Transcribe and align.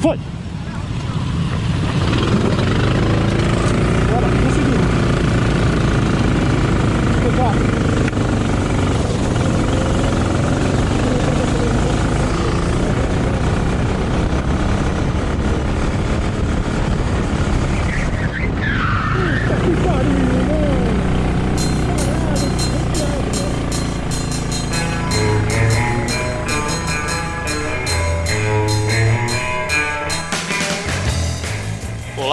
Foi! 0.00 0.39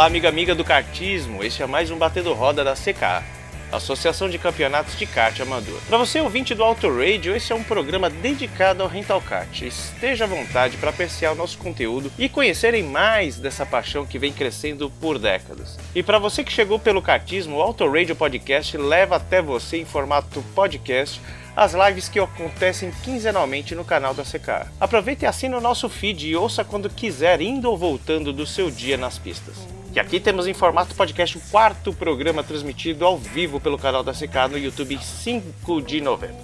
Amiga 0.07 0.29
amiga 0.29 0.55
do 0.55 0.63
kartismo. 0.63 1.43
Este 1.43 1.61
é 1.61 1.67
mais 1.67 1.91
um 1.91 1.97
Batendo 1.97 2.33
Roda 2.33 2.63
da 2.63 2.75
CK, 2.75 3.25
Associação 3.73 4.29
de 4.29 4.39
Campeonatos 4.39 4.97
de 4.97 5.05
Kart 5.05 5.37
Amador. 5.41 5.81
Para 5.85 5.97
você 5.97 6.21
ouvinte 6.21 6.55
do 6.55 6.63
Auto 6.63 6.87
Radio, 6.87 7.35
esse 7.35 7.51
é 7.51 7.55
um 7.55 7.61
programa 7.61 8.09
dedicado 8.09 8.81
ao 8.81 8.87
rental 8.87 9.21
kart. 9.21 9.61
Esteja 9.61 10.23
à 10.23 10.27
vontade 10.27 10.77
para 10.77 10.91
apreciar 10.91 11.33
o 11.33 11.35
nosso 11.35 11.57
conteúdo 11.57 12.09
e 12.17 12.29
conhecerem 12.29 12.83
mais 12.83 13.35
dessa 13.37 13.65
paixão 13.65 14.05
que 14.05 14.17
vem 14.17 14.31
crescendo 14.31 14.89
por 14.89 15.19
décadas. 15.19 15.77
E 15.93 16.01
para 16.01 16.19
você 16.19 16.41
que 16.41 16.53
chegou 16.53 16.79
pelo 16.79 17.01
kartismo, 17.01 17.57
o 17.57 17.61
Auto 17.61 17.85
Radio 17.85 18.15
Podcast 18.15 18.77
leva 18.77 19.17
até 19.17 19.41
você 19.41 19.75
em 19.75 19.85
formato 19.85 20.41
podcast 20.55 21.19
as 21.53 21.73
lives 21.73 22.07
que 22.07 22.19
acontecem 22.19 22.91
quinzenalmente 23.03 23.75
no 23.75 23.83
canal 23.83 24.13
da 24.13 24.23
CK. 24.23 24.71
Aproveite 24.79 25.25
e 25.25 25.27
assine 25.27 25.55
o 25.55 25.61
nosso 25.61 25.89
feed 25.89 26.29
e 26.29 26.35
ouça 26.35 26.63
quando 26.63 26.89
quiser, 26.89 27.41
indo 27.41 27.69
ou 27.69 27.77
voltando 27.77 28.31
do 28.31 28.45
seu 28.45 28.71
dia 28.71 28.95
nas 28.95 29.19
pistas. 29.19 29.76
E 29.97 29.99
aqui 29.99 30.19
temos 30.19 30.45
em 30.45 30.53
formato 30.53 30.93
podcast 30.93 31.39
o 31.39 31.41
quarto 31.49 31.91
programa 31.91 32.43
transmitido 32.43 33.03
ao 33.03 33.17
vivo 33.17 33.59
pelo 33.59 33.79
canal 33.79 34.03
da 34.03 34.13
CK 34.13 34.47
no 34.51 34.55
YouTube 34.55 34.95
5 34.95 35.81
de 35.81 35.99
novembro. 36.01 36.37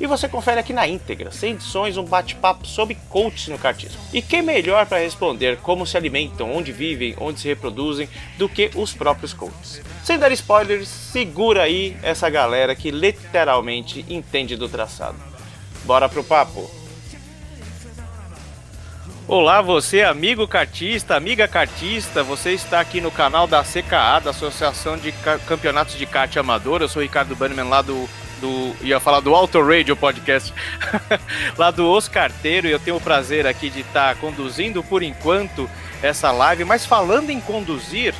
E 0.00 0.08
você 0.08 0.28
confere 0.28 0.58
aqui 0.58 0.72
na 0.72 0.88
íntegra, 0.88 1.30
sem 1.30 1.52
edições, 1.52 1.96
um 1.96 2.02
bate-papo 2.02 2.66
sobre 2.66 2.96
coaches 3.08 3.46
no 3.46 3.58
kartismo. 3.58 4.00
E 4.12 4.20
quem 4.20 4.42
melhor 4.42 4.86
para 4.86 4.98
responder 4.98 5.58
como 5.58 5.86
se 5.86 5.96
alimentam, 5.96 6.52
onde 6.52 6.72
vivem, 6.72 7.14
onde 7.20 7.38
se 7.38 7.46
reproduzem, 7.46 8.08
do 8.36 8.48
que 8.48 8.72
os 8.74 8.92
próprios 8.92 9.32
coaches. 9.32 9.80
Sem 10.02 10.18
dar 10.18 10.32
spoilers, 10.32 10.88
segura 10.88 11.62
aí 11.62 11.96
essa 12.02 12.28
galera 12.28 12.74
que 12.74 12.90
literalmente 12.90 14.04
entende 14.10 14.56
do 14.56 14.68
traçado. 14.68 15.16
Bora 15.84 16.08
pro 16.08 16.24
papo! 16.24 16.68
Olá, 19.28 19.60
você 19.60 20.02
amigo 20.02 20.46
cartista, 20.46 21.16
amiga 21.16 21.48
cartista, 21.48 22.22
você 22.22 22.52
está 22.52 22.78
aqui 22.78 23.00
no 23.00 23.10
canal 23.10 23.48
da 23.48 23.64
CKA, 23.64 24.20
da 24.20 24.30
Associação 24.30 24.96
de 24.96 25.10
Ca- 25.10 25.38
Campeonatos 25.40 25.96
de 25.96 26.06
Kart 26.06 26.36
Amador. 26.36 26.80
Eu 26.80 26.88
sou 26.88 27.00
o 27.00 27.02
Ricardo 27.02 27.34
Bannerman 27.34 27.68
lá 27.68 27.82
do, 27.82 28.08
do 28.40 28.76
ia 28.82 29.00
falar 29.00 29.18
do 29.18 29.34
Auto 29.34 29.60
Radio 29.60 29.96
Podcast, 29.96 30.54
lá 31.58 31.72
do 31.72 31.90
Os 31.90 32.06
Carteiro, 32.06 32.68
e 32.68 32.70
eu 32.70 32.78
tenho 32.78 32.98
o 32.98 33.00
prazer 33.00 33.48
aqui 33.48 33.68
de 33.68 33.80
estar 33.80 34.14
conduzindo 34.16 34.80
por 34.84 35.02
enquanto 35.02 35.68
essa 36.00 36.30
live, 36.30 36.64
mas 36.64 36.86
falando 36.86 37.30
em 37.30 37.40
conduzir, 37.40 38.14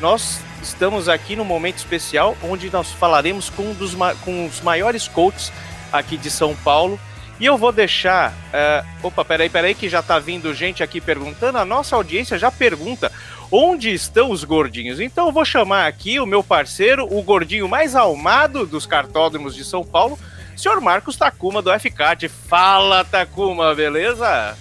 nós 0.00 0.40
estamos 0.60 1.08
aqui 1.08 1.36
num 1.36 1.44
momento 1.44 1.76
especial 1.78 2.36
onde 2.42 2.68
nós 2.68 2.90
falaremos 2.90 3.48
com, 3.48 3.62
um 3.62 3.74
dos, 3.74 3.94
com 4.24 4.46
os 4.46 4.60
maiores 4.60 5.06
coaches 5.06 5.52
aqui 5.92 6.16
de 6.16 6.32
São 6.32 6.56
Paulo. 6.56 6.98
E 7.40 7.46
eu 7.46 7.56
vou 7.56 7.70
deixar. 7.72 8.32
é, 8.52 8.84
opa, 9.02 9.24
peraí, 9.24 9.48
peraí, 9.48 9.74
que 9.74 9.88
já 9.88 10.02
tá 10.02 10.18
vindo 10.18 10.52
gente 10.52 10.82
aqui 10.82 11.00
perguntando. 11.00 11.58
A 11.58 11.64
nossa 11.64 11.94
audiência 11.94 12.38
já 12.38 12.50
pergunta 12.50 13.12
onde 13.50 13.90
estão 13.92 14.30
os 14.30 14.42
gordinhos. 14.44 14.98
Então 15.00 15.26
eu 15.26 15.32
vou 15.32 15.44
chamar 15.44 15.86
aqui 15.86 16.18
o 16.20 16.26
meu 16.26 16.42
parceiro, 16.42 17.06
o 17.10 17.22
gordinho 17.22 17.68
mais 17.68 17.94
almado 17.94 18.66
dos 18.66 18.86
cartódromos 18.86 19.54
de 19.54 19.64
São 19.64 19.84
Paulo, 19.84 20.18
senhor 20.56 20.80
Marcos 20.80 21.16
Takuma 21.16 21.62
do 21.62 21.70
FCAT. 21.78 22.28
Fala, 22.28 23.04
Takuma, 23.04 23.74
beleza? 23.74 24.56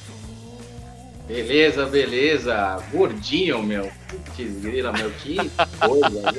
Beleza, 1.28 1.86
beleza. 1.88 2.78
Gordinho, 2.92 3.62
meu. 3.62 3.92
Putz, 4.08 4.62
grila, 4.62 4.92
meu. 4.94 5.10
Que 5.12 5.36
coisa? 5.80 6.34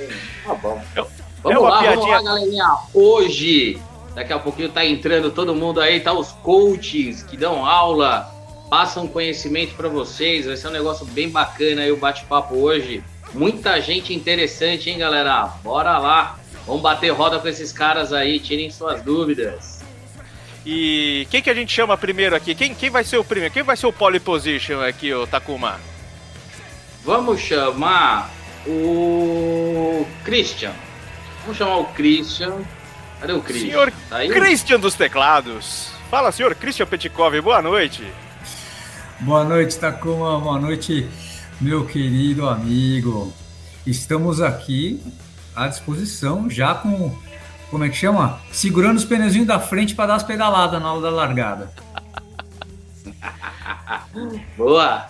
Tá 0.47 0.55
bom. 0.55 0.81
É 0.97 1.05
Vamos 1.43 1.61
uma 1.61 1.69
lá, 1.71 1.83
vamos 1.83 1.95
piadinha. 2.05 2.17
lá, 2.17 2.23
galerinha. 2.23 2.77
Hoje, 2.95 3.79
daqui 4.19 4.33
a 4.33 4.39
pouquinho 4.39 4.69
tá 4.69 4.85
entrando 4.85 5.31
todo 5.31 5.55
mundo 5.55 5.81
aí, 5.81 6.01
tá 6.01 6.13
os 6.13 6.33
coaches 6.33 7.23
que 7.23 7.37
dão 7.37 7.65
aula, 7.65 8.29
passam 8.69 9.07
conhecimento 9.07 9.75
para 9.77 9.89
vocês. 9.89 10.45
Vai 10.45 10.57
ser 10.57 10.67
um 10.67 10.73
negócio 10.73 11.07
bem 11.07 11.29
bacana 11.29 11.83
aí 11.83 11.93
o 11.93 11.97
bate-papo 11.97 12.57
hoje. 12.57 13.03
Muita 13.33 13.81
gente 13.81 14.13
interessante, 14.13 14.91
hein, 14.91 14.99
galera? 14.99 15.45
Bora 15.63 15.99
lá. 15.99 16.37
Vamos 16.67 16.83
bater 16.83 17.11
roda 17.11 17.39
com 17.39 17.47
esses 17.47 17.73
caras 17.73 18.13
aí, 18.13 18.41
tirem 18.41 18.69
suas 18.71 19.01
dúvidas. 19.03 19.85
E 20.67 21.27
quem 21.31 21.41
que 21.41 21.49
a 21.49 21.55
gente 21.55 21.73
chama 21.73 21.97
primeiro 21.97 22.35
aqui? 22.35 22.57
Quem, 22.57 22.75
quem 22.75 22.91
vai 22.91 23.05
ser 23.05 23.19
o 23.19 23.25
primeiro? 23.25 23.55
Quem 23.55 23.63
vai 23.63 23.77
ser 23.77 23.87
o 23.87 23.93
pole 23.93 24.19
position 24.19 24.81
aqui, 24.81 25.15
o 25.15 25.29
Takuma? 25.29 25.79
Vamos 27.05 27.41
chamar 27.41 28.31
o 28.67 30.05
Christian. 30.25 30.73
Vamos 31.43 31.57
chamar 31.57 31.77
o 31.77 31.85
Christian. 31.85 32.65
Cadê 33.21 33.33
o 33.33 33.43
Christian? 33.43 33.69
Senhor 33.71 33.93
Tá 34.09 34.17
aí? 34.19 34.29
Christian 34.29 34.79
dos 34.81 34.95
teclados. 34.95 35.91
Fala, 36.11 36.33
senhor 36.33 36.55
Christian 36.55 36.87
Petkov, 36.87 37.41
boa 37.41 37.61
noite. 37.61 38.07
Boa 39.21 39.45
noite, 39.45 39.79
Takuma. 39.79 40.39
Boa 40.41 40.59
noite, 40.61 41.09
meu 41.61 41.85
querido 41.85 42.49
amigo. 42.49 43.33
Estamos 43.87 44.41
aqui 44.41 45.03
à 45.55 45.67
disposição, 45.69 46.49
já 46.49 46.75
com. 46.75 47.15
Como 47.71 47.85
é 47.85 47.89
que 47.89 47.97
chama? 47.97 48.41
Segurando 48.51 48.97
os 48.97 49.05
pneuzinhos 49.05 49.47
da 49.47 49.59
frente 49.61 49.95
para 49.95 50.07
dar 50.07 50.15
as 50.15 50.23
pedaladas 50.23 50.81
na 50.81 50.93
hora 50.93 51.03
da 51.03 51.11
largada. 51.11 51.71
Boa. 54.57 55.07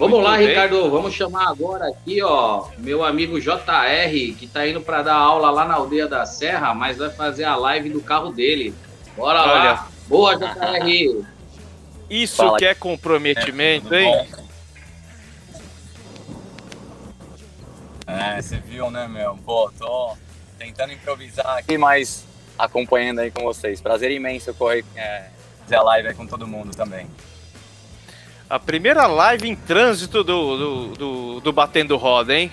Vamos 0.00 0.16
Muito 0.16 0.30
lá, 0.30 0.38
bem. 0.38 0.46
Ricardo. 0.46 0.90
Vamos 0.90 1.12
chamar 1.12 1.48
agora 1.50 1.88
aqui, 1.88 2.22
ó, 2.22 2.68
meu 2.78 3.04
amigo 3.04 3.38
JR, 3.38 4.34
que 4.38 4.48
tá 4.50 4.66
indo 4.66 4.80
para 4.80 5.02
dar 5.02 5.14
aula 5.14 5.50
lá 5.50 5.66
na 5.66 5.74
aldeia 5.74 6.08
da 6.08 6.24
Serra, 6.24 6.72
mas 6.72 6.96
vai 6.96 7.10
fazer 7.10 7.44
a 7.44 7.54
live 7.54 7.90
do 7.90 8.00
carro 8.00 8.32
dele. 8.32 8.74
Bora 9.14 9.42
Olha. 9.42 9.52
lá. 9.52 9.88
Boa, 10.08 10.36
JR. 10.36 11.22
Isso 12.08 12.38
Fala. 12.38 12.56
que 12.56 12.64
é 12.64 12.74
comprometimento, 12.74 13.94
hein? 13.94 14.26
É, 18.06 18.40
você 18.40 18.56
viu, 18.56 18.90
né, 18.90 19.06
meu? 19.06 19.38
Pô, 19.44 19.70
tô 19.78 20.16
tentando 20.58 20.94
improvisar 20.94 21.58
aqui, 21.58 21.76
mas 21.76 22.24
acompanhando 22.58 23.18
aí 23.18 23.30
com 23.30 23.42
vocês. 23.42 23.82
Prazer 23.82 24.10
imenso 24.10 24.54
correr, 24.54 24.82
é, 24.96 25.26
fazer 25.60 25.76
a 25.76 25.82
live 25.82 26.08
aí 26.08 26.14
com 26.14 26.26
todo 26.26 26.46
mundo 26.46 26.74
também. 26.74 27.06
A 28.50 28.58
primeira 28.58 29.06
live 29.06 29.48
em 29.48 29.54
trânsito 29.54 30.24
do, 30.24 30.56
do, 30.56 30.86
do, 30.96 31.40
do 31.40 31.52
Batendo 31.52 31.96
Roda, 31.96 32.34
hein? 32.34 32.50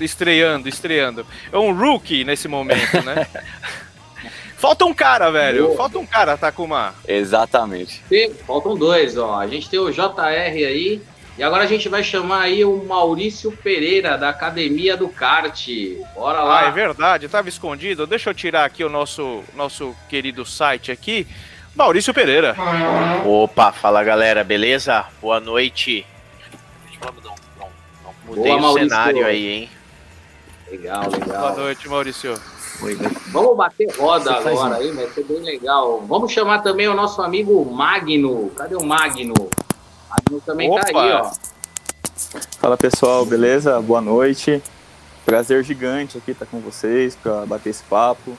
Estreando, 0.00 0.68
estreando. 0.68 1.26
É 1.52 1.58
um 1.58 1.72
rookie 1.72 2.24
nesse 2.24 2.48
momento, 2.48 3.02
né? 3.02 3.26
Falta 4.56 4.86
um 4.86 4.94
cara, 4.94 5.30
velho. 5.30 5.66
Boa. 5.66 5.76
Falta 5.76 5.98
um 5.98 6.06
cara, 6.06 6.38
Takuma. 6.38 6.94
Exatamente. 7.06 8.02
Faltam 8.46 8.74
dois, 8.74 9.18
ó. 9.18 9.38
A 9.38 9.46
gente 9.46 9.68
tem 9.68 9.78
o 9.78 9.90
JR 9.90 10.08
aí. 10.18 11.02
E 11.36 11.42
agora 11.42 11.64
a 11.64 11.66
gente 11.66 11.88
vai 11.88 12.02
chamar 12.02 12.42
aí 12.42 12.64
o 12.64 12.82
Maurício 12.84 13.50
Pereira, 13.52 14.16
da 14.16 14.28
Academia 14.30 14.96
do 14.96 15.08
Kart. 15.08 15.66
Bora 16.14 16.38
Ah, 16.38 16.44
lá. 16.44 16.66
é 16.68 16.70
verdade, 16.70 17.28
tava 17.28 17.48
escondido. 17.48 18.06
Deixa 18.06 18.30
eu 18.30 18.34
tirar 18.34 18.64
aqui 18.64 18.82
o 18.84 18.88
nosso, 18.88 19.42
nosso 19.54 19.94
querido 20.08 20.46
site 20.46 20.90
aqui. 20.92 21.26
Maurício 21.74 22.14
Pereira. 22.14 22.54
Opa, 23.26 23.72
fala 23.72 24.04
galera, 24.04 24.44
beleza? 24.44 25.04
Boa 25.20 25.40
noite. 25.40 26.06
Não, 27.02 27.12
não, 27.22 27.68
não 28.04 28.14
mudei 28.26 28.44
Boa, 28.44 28.56
o 28.56 28.60
Maurício. 28.62 28.88
cenário 28.88 29.26
aí, 29.26 29.46
hein? 29.48 29.70
Legal, 30.70 31.02
Boa 31.04 31.16
legal. 31.16 31.56
noite, 31.56 31.88
Maurício. 31.88 32.34
Vamos 33.28 33.56
bater 33.56 33.88
roda 33.96 34.40
Você 34.40 34.48
agora 34.48 34.76
aí, 34.76 34.90
vai 34.92 35.06
ser 35.08 35.24
bem 35.24 35.40
legal. 35.40 36.00
Vamos 36.06 36.32
chamar 36.32 36.60
também 36.60 36.88
o 36.88 36.94
nosso 36.94 37.22
amigo 37.22 37.64
Magno. 37.64 38.50
Cadê 38.56 38.74
o 38.76 38.84
Magno? 38.84 39.34
Magno 40.10 40.40
também 40.44 40.70
tá 40.70 40.80
Opa. 40.88 41.02
aí, 41.02 41.12
ó. 41.12 41.32
Fala 42.60 42.76
pessoal, 42.76 43.24
beleza? 43.24 43.80
Boa 43.80 44.00
noite. 44.00 44.62
Prazer 45.24 45.62
gigante 45.64 46.18
aqui 46.18 46.32
estar 46.32 46.46
com 46.46 46.60
vocês 46.60 47.16
para 47.16 47.46
bater 47.46 47.70
esse 47.70 47.82
papo. 47.84 48.36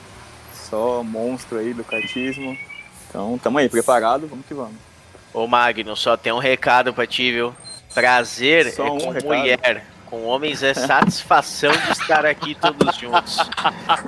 Só 0.54 1.02
monstro 1.02 1.58
aí 1.58 1.72
do 1.74 1.84
kartismo. 1.84 2.56
Então, 3.08 3.38
tamo 3.42 3.58
aí, 3.58 3.68
preparado, 3.68 4.26
vamos 4.26 4.44
que 4.46 4.54
vamos. 4.54 4.74
Ô 5.32 5.46
Magno, 5.46 5.96
só 5.96 6.16
tem 6.16 6.32
um 6.32 6.38
recado 6.38 6.92
pra 6.94 7.06
ti, 7.06 7.30
viu? 7.32 7.54
Prazer 7.94 8.72
Só 8.72 8.86
é 8.86 8.90
um 8.90 8.98
com 8.98 9.10
recado? 9.10 9.26
mulher. 9.26 9.86
Com 10.06 10.24
homens 10.24 10.62
é 10.62 10.72
satisfação 10.72 11.72
de 11.72 11.90
estar 11.92 12.24
aqui 12.24 12.54
todos 12.54 12.94
juntos. 12.96 13.38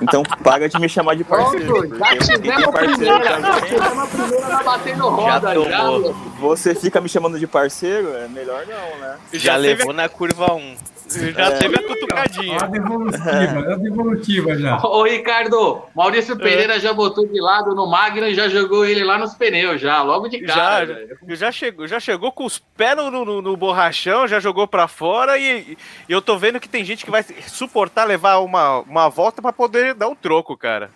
Então 0.01 0.23
paga 0.43 0.69
de 0.69 0.79
me 0.79 0.87
chamar 0.87 1.15
de 1.15 1.23
parceiro. 1.25 1.65
Pronto, 1.89 1.97
já 1.97 2.17
tivemos 2.17 2.63
a 2.63 2.71
primeira, 2.71 3.41
já 3.41 3.61
tivemos 3.61 3.99
a 3.99 4.07
primeira 4.07 4.47
na 4.47 4.63
batendo 4.63 5.09
roda, 5.09 5.53
tomou. 5.53 5.69
já. 5.69 6.13
Você 6.39 6.73
fica 6.75 7.01
me 7.01 7.09
chamando 7.09 7.37
de 7.37 7.45
parceiro, 7.47 8.15
é 8.15 8.27
melhor 8.29 8.65
não, 8.65 8.97
né? 8.99 9.17
Já 9.33 9.39
Já, 9.39 9.53
teve, 9.55 9.67
levou 9.67 9.93
na 9.93 10.07
curva 10.07 10.53
1. 10.53 10.77
Já 11.09 11.57
teve 11.57 11.75
a 11.75 11.83
cutucadinha. 11.83 12.57
Olha 12.57 12.63
a 12.63 12.67
devolutiva, 12.67 13.59
olha 13.59 13.73
a 13.73 13.77
devolutiva 13.77 14.55
já. 14.55 14.77
Ô, 14.85 15.03
Ricardo, 15.03 15.81
Maurício 15.95 16.37
Pereira 16.37 16.79
já 16.79 16.93
botou 16.93 17.27
de 17.27 17.39
lado 17.41 17.73
no 17.73 17.87
Magno 17.87 18.27
e 18.27 18.35
já 18.35 18.47
jogou 18.47 18.85
ele 18.85 19.03
lá 19.03 19.17
nos 19.17 19.33
pneus, 19.33 19.81
já, 19.81 20.01
logo 20.03 20.27
de 20.27 20.39
cara. 20.41 20.85
Já, 20.85 20.93
velho. 20.93 21.17
já, 21.35 21.51
chegou, 21.51 21.87
já 21.87 21.99
chegou 21.99 22.31
com 22.31 22.45
os 22.45 22.59
pés 22.59 22.95
no, 22.95 23.09
no, 23.09 23.41
no 23.41 23.57
borrachão, 23.57 24.27
já 24.27 24.39
jogou 24.39 24.67
pra 24.67 24.87
fora 24.87 25.37
e, 25.37 25.77
e 26.07 26.11
eu 26.11 26.21
tô 26.21 26.37
vendo 26.37 26.59
que 26.59 26.69
tem 26.69 26.85
gente 26.85 27.03
que 27.05 27.11
vai 27.11 27.23
suportar 27.47 28.05
levar 28.05 28.37
uma, 28.39 28.79
uma 28.79 29.09
volta 29.09 29.41
pra 29.41 29.51
poder 29.51 29.93
dar 29.93 30.07
um 30.07 30.15
troco, 30.15 30.55
cara. 30.55 30.91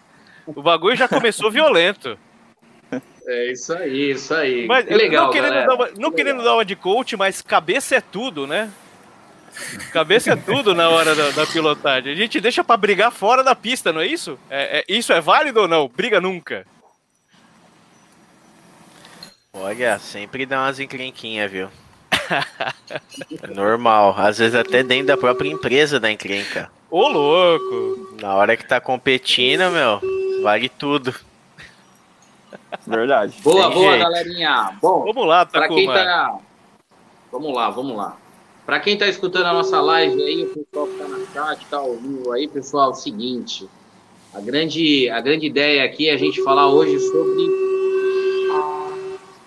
O 0.46 0.62
bagulho 0.62 0.96
já 0.96 1.08
começou 1.08 1.50
violento. 1.52 2.18
É 3.26 3.52
isso 3.52 3.74
aí, 3.74 4.12
isso 4.12 4.34
aí. 4.34 4.68
Mas 4.68 4.86
que 4.86 4.94
legal, 4.94 5.26
não 5.26 5.32
querendo, 5.32 5.50
galera. 5.50 5.68
dar 5.68 5.76
uma, 5.76 5.90
não 5.98 6.12
querendo 6.12 6.44
dar 6.44 6.54
uma 6.56 6.66
de 6.66 6.76
coach, 6.76 7.16
mas 7.16 7.42
cabeça 7.42 7.96
é 7.96 8.02
tudo, 8.02 8.46
né? 8.46 8.70
Cabeça 9.92 10.32
é 10.32 10.36
tudo 10.36 10.74
na 10.74 10.90
hora 10.90 11.14
da, 11.16 11.30
da 11.32 11.46
pilotagem. 11.46 12.12
A 12.12 12.16
gente 12.16 12.42
deixa 12.42 12.64
pra 12.64 12.76
brigar 12.78 13.12
fora 13.12 13.44
da 13.44 13.54
pista, 13.56 13.94
não 13.94 14.02
é 14.02 14.08
isso? 14.08 14.38
É, 14.50 14.80
é- 14.80 14.86
isso 14.88 15.14
é 15.14 15.22
válido 15.22 15.62
ou 15.62 15.68
não? 15.68 15.88
Briga 15.88 16.20
nunca. 16.20 16.66
Olha, 19.54 20.00
sempre 20.00 20.46
dá 20.46 20.62
umas 20.62 20.80
encrenquinhas, 20.80 21.52
viu? 21.52 21.70
É 23.42 23.48
normal. 23.54 24.16
Às 24.18 24.40
vezes 24.40 24.56
até 24.56 24.82
dentro 24.82 25.08
da 25.08 25.18
própria 25.18 25.50
empresa 25.50 26.00
dá 26.00 26.12
encrenca. 26.12 26.72
Ô, 26.90 27.08
louco! 27.08 28.18
Na 28.22 28.34
hora 28.36 28.58
que 28.58 28.66
tá 28.66 28.80
competindo, 28.82 29.70
meu, 29.72 30.00
vale 30.42 30.70
tudo. 30.70 31.14
Verdade. 32.88 33.36
Boa, 33.44 33.66
Tem 33.68 33.74
boa, 33.74 33.92
jeito. 33.92 34.04
galerinha. 34.04 34.78
Bom, 34.82 35.04
Vamos 35.06 35.28
lá, 35.28 35.46
Para 35.46 35.68
quem 35.68 35.86
Takuma. 35.88 35.94
tá. 36.04 36.38
Vamos 37.32 37.54
lá, 37.56 37.70
vamos 37.70 37.96
lá. 37.98 38.18
Para 38.66 38.80
quem 38.80 38.98
tá 38.98 39.08
escutando 39.08 39.48
a 39.48 39.54
nossa 39.54 39.82
live 39.82 40.22
aí, 40.22 40.44
o 40.44 40.50
pessoal 40.50 40.88
que 40.88 40.98
tá 40.98 41.08
na 41.08 41.26
chat, 41.34 41.66
tá 41.66 41.78
ao 41.78 41.96
vivo 41.96 42.32
aí, 42.32 42.48
pessoal, 42.48 42.90
é 42.90 42.92
o 42.92 42.96
seguinte. 42.96 43.68
A 44.34 44.40
grande, 44.40 45.10
a 45.10 45.20
grande 45.20 45.46
ideia 45.46 45.84
aqui 45.84 46.08
é 46.08 46.14
a 46.14 46.18
gente 46.18 46.42
falar 46.44 46.70
hoje 46.70 46.98
sobre. 47.00 47.44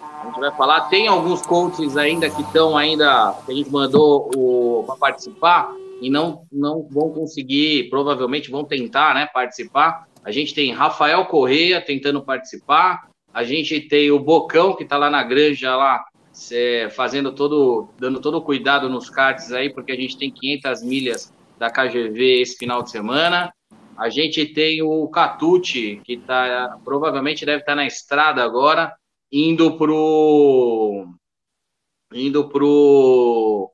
A 0.03 0.27
gente 0.27 0.39
vai 0.39 0.55
falar, 0.55 0.83
tem 0.83 1.09
alguns 1.09 1.41
coaches 1.43 1.97
ainda 1.97 2.29
que 2.29 2.43
estão 2.43 2.77
ainda, 2.77 3.35
que 3.47 3.53
a 3.53 3.55
gente 3.55 3.71
mandou 3.71 4.85
para 4.87 4.97
participar 4.97 5.75
e 6.01 6.11
não, 6.11 6.43
não 6.53 6.87
vão 6.91 7.11
conseguir, 7.11 7.89
provavelmente 7.89 8.51
vão 8.51 8.65
tentar 8.65 9.15
né, 9.15 9.27
participar. 9.33 10.07
A 10.23 10.31
gente 10.31 10.55
tem 10.55 10.73
Rafael 10.73 11.25
Correia 11.25 11.81
tentando 11.81 12.23
participar, 12.23 13.09
a 13.33 13.45
gente 13.45 13.81
tem 13.81 14.11
o 14.11 14.19
Bocão, 14.19 14.75
que 14.75 14.83
está 14.83 14.99
lá 14.99 15.09
na 15.09 15.23
granja, 15.23 15.75
lá, 15.75 16.05
fazendo 16.95 17.35
todo, 17.35 17.89
dando 17.99 18.21
todo 18.21 18.39
o 18.39 18.43
cuidado 18.43 18.89
nos 18.89 19.09
karts 19.09 19.53
aí, 19.53 19.73
porque 19.73 19.93
a 19.93 19.97
gente 19.97 20.19
tem 20.19 20.31
500 20.31 20.83
milhas 20.83 21.33
da 21.59 21.71
KGV 21.71 22.43
esse 22.43 22.57
final 22.57 22.83
de 22.83 22.91
semana. 22.91 23.53
A 23.97 24.11
gente 24.11 24.45
tem 24.47 24.83
o 24.83 25.09
Catucci, 25.09 26.01
que 26.05 26.19
tá, 26.19 26.79
provavelmente 26.85 27.47
deve 27.47 27.61
estar 27.61 27.75
na 27.75 27.87
estrada 27.87 28.43
agora, 28.45 28.95
indo 29.33 29.77
pro 29.79 31.09
indo 32.13 32.49
pro 32.49 33.73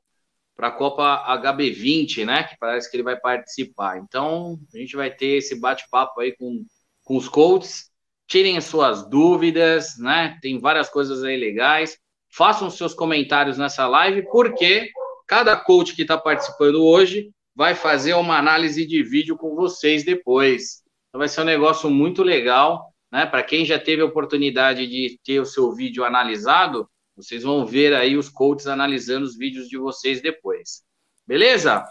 para 0.55 0.67
a 0.67 0.71
Copa 0.71 1.25
HB20, 1.41 2.25
né? 2.25 2.43
Que 2.43 2.55
parece 2.57 2.89
que 2.89 2.95
ele 2.95 3.03
vai 3.03 3.17
participar. 3.17 3.97
Então, 3.97 4.57
a 4.73 4.77
gente 4.77 4.95
vai 4.95 5.11
ter 5.11 5.37
esse 5.37 5.59
bate-papo 5.59 6.21
aí 6.21 6.35
com, 6.37 6.63
com 7.03 7.17
os 7.17 7.27
coaches. 7.27 7.91
Tirem 8.27 8.55
as 8.57 8.65
suas 8.65 9.09
dúvidas, 9.09 9.97
né? 9.97 10.37
Tem 10.41 10.59
várias 10.59 10.89
coisas 10.89 11.23
aí 11.23 11.35
legais. 11.35 11.97
Façam 12.35 12.69
seus 12.69 12.95
comentários 12.95 13.59
nessa 13.59 13.87
live, 13.87 14.23
porque 14.31 14.89
cada 15.27 15.55
coach 15.55 15.95
que 15.95 16.01
está 16.01 16.17
participando 16.17 16.83
hoje 16.83 17.29
vai 17.55 17.75
fazer 17.75 18.15
uma 18.15 18.37
análise 18.37 18.87
de 18.87 19.03
vídeo 19.03 19.37
com 19.37 19.55
vocês 19.55 20.03
depois. 20.03 20.81
Então 21.09 21.19
vai 21.19 21.27
ser 21.27 21.41
um 21.41 21.45
negócio 21.45 21.91
muito 21.91 22.23
legal, 22.23 22.91
né? 23.11 23.27
Para 23.27 23.43
quem 23.43 23.63
já 23.63 23.77
teve 23.77 24.01
a 24.01 24.05
oportunidade 24.05 24.87
de 24.87 25.19
ter 25.23 25.39
o 25.39 25.45
seu 25.45 25.73
vídeo 25.73 26.03
analisado, 26.03 26.89
vocês 27.15 27.43
vão 27.43 27.67
ver 27.67 27.93
aí 27.93 28.17
os 28.17 28.29
coaches 28.29 28.65
analisando 28.65 29.25
os 29.25 29.37
vídeos 29.37 29.67
de 29.69 29.77
vocês 29.77 30.19
depois. 30.19 30.81
Beleza? 31.27 31.85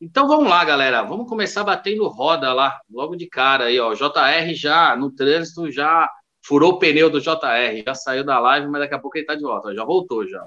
Então 0.00 0.26
vamos 0.26 0.48
lá, 0.48 0.64
galera. 0.64 1.02
Vamos 1.02 1.28
começar 1.28 1.62
batendo 1.62 2.08
roda 2.08 2.52
lá, 2.52 2.80
logo 2.90 3.14
de 3.14 3.28
cara 3.28 3.66
aí, 3.66 3.78
ó. 3.78 3.94
JR 3.94 4.52
já 4.54 4.96
no 4.96 5.12
trânsito 5.12 5.70
já 5.70 6.10
furou 6.48 6.72
o 6.72 6.78
pneu 6.78 7.10
do 7.10 7.20
JR, 7.20 7.82
já 7.84 7.94
saiu 7.94 8.24
da 8.24 8.38
live, 8.40 8.66
mas 8.68 8.80
daqui 8.80 8.94
a 8.94 8.98
pouco 8.98 9.18
ele 9.18 9.26
tá 9.26 9.34
de 9.34 9.42
volta, 9.42 9.68
ó. 9.68 9.74
já 9.74 9.84
voltou 9.84 10.26
já. 10.26 10.46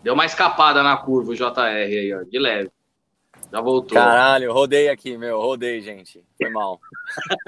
Deu 0.00 0.14
uma 0.14 0.24
escapada 0.24 0.80
na 0.80 0.96
curva 0.96 1.32
o 1.32 1.34
JR 1.34 1.58
aí, 1.58 2.14
ó, 2.14 2.22
de 2.22 2.38
leve. 2.38 2.70
Já 3.52 3.60
voltou. 3.60 3.94
Caralho, 3.98 4.52
rodei 4.52 4.88
aqui, 4.88 5.16
meu, 5.18 5.40
rodei, 5.40 5.80
gente. 5.80 6.22
Foi 6.40 6.48
mal. 6.50 6.78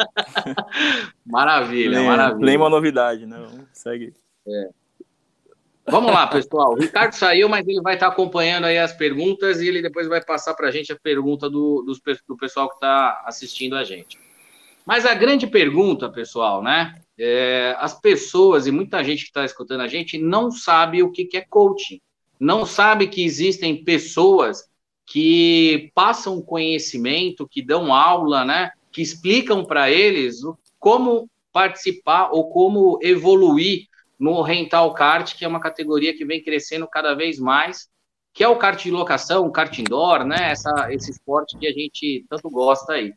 Maravilha, 1.24 1.98
Nem, 1.98 2.06
maravilha. 2.08 2.46
nem 2.46 2.56
uma 2.56 2.68
novidade, 2.70 3.26
né? 3.26 3.38
Segue. 3.72 4.12
Vamos 5.86 6.12
lá, 6.12 6.26
pessoal. 6.26 6.72
O 6.72 6.76
Ricardo 6.76 7.12
saiu, 7.12 7.48
mas 7.48 7.66
ele 7.66 7.80
vai 7.80 7.94
estar 7.94 8.08
acompanhando 8.08 8.64
aí 8.64 8.78
as 8.78 8.92
perguntas 8.92 9.60
e 9.60 9.68
ele 9.68 9.82
depois 9.82 10.08
vai 10.08 10.22
passar 10.24 10.54
para 10.54 10.68
a 10.68 10.70
gente 10.70 10.92
a 10.92 10.98
pergunta 10.98 11.48
do, 11.50 11.84
pe- 12.04 12.18
do 12.28 12.36
pessoal 12.36 12.68
que 12.68 12.74
está 12.74 13.22
assistindo 13.26 13.76
a 13.76 13.84
gente. 13.84 14.18
Mas 14.86 15.04
a 15.04 15.14
grande 15.14 15.46
pergunta, 15.46 16.08
pessoal, 16.08 16.62
né? 16.62 16.94
É, 17.22 17.76
as 17.78 18.00
pessoas 18.00 18.66
e 18.66 18.70
muita 18.70 19.04
gente 19.04 19.24
que 19.24 19.28
está 19.28 19.44
escutando 19.44 19.82
a 19.82 19.88
gente 19.88 20.16
não 20.16 20.50
sabe 20.50 21.02
o 21.02 21.12
que, 21.12 21.26
que 21.26 21.36
é 21.36 21.42
coaching. 21.42 22.00
Não 22.38 22.64
sabe 22.64 23.06
que 23.08 23.22
existem 23.22 23.84
pessoas 23.84 24.64
que 25.04 25.90
passam 25.94 26.40
conhecimento, 26.40 27.46
que 27.46 27.60
dão 27.60 27.92
aula, 27.92 28.42
né? 28.42 28.70
Que 28.90 29.02
explicam 29.02 29.62
para 29.64 29.90
eles 29.90 30.38
como 30.78 31.28
participar 31.52 32.30
ou 32.32 32.48
como 32.48 32.98
evoluir 33.02 33.86
no 34.18 34.40
rental 34.40 34.94
kart, 34.94 35.36
que 35.36 35.44
é 35.44 35.48
uma 35.48 35.60
categoria 35.60 36.16
que 36.16 36.24
vem 36.24 36.42
crescendo 36.42 36.88
cada 36.88 37.14
vez 37.14 37.38
mais, 37.38 37.88
que 38.32 38.42
é 38.42 38.48
o 38.48 38.56
kart 38.56 38.82
de 38.82 38.90
locação, 38.90 39.44
o 39.44 39.52
kart 39.52 39.78
indoor, 39.78 40.24
né? 40.24 40.50
Essa, 40.50 40.90
esse 40.90 41.10
esporte 41.10 41.58
que 41.58 41.66
a 41.66 41.72
gente 41.72 42.24
tanto 42.30 42.48
gosta 42.48 42.94
aí. 42.94 43.12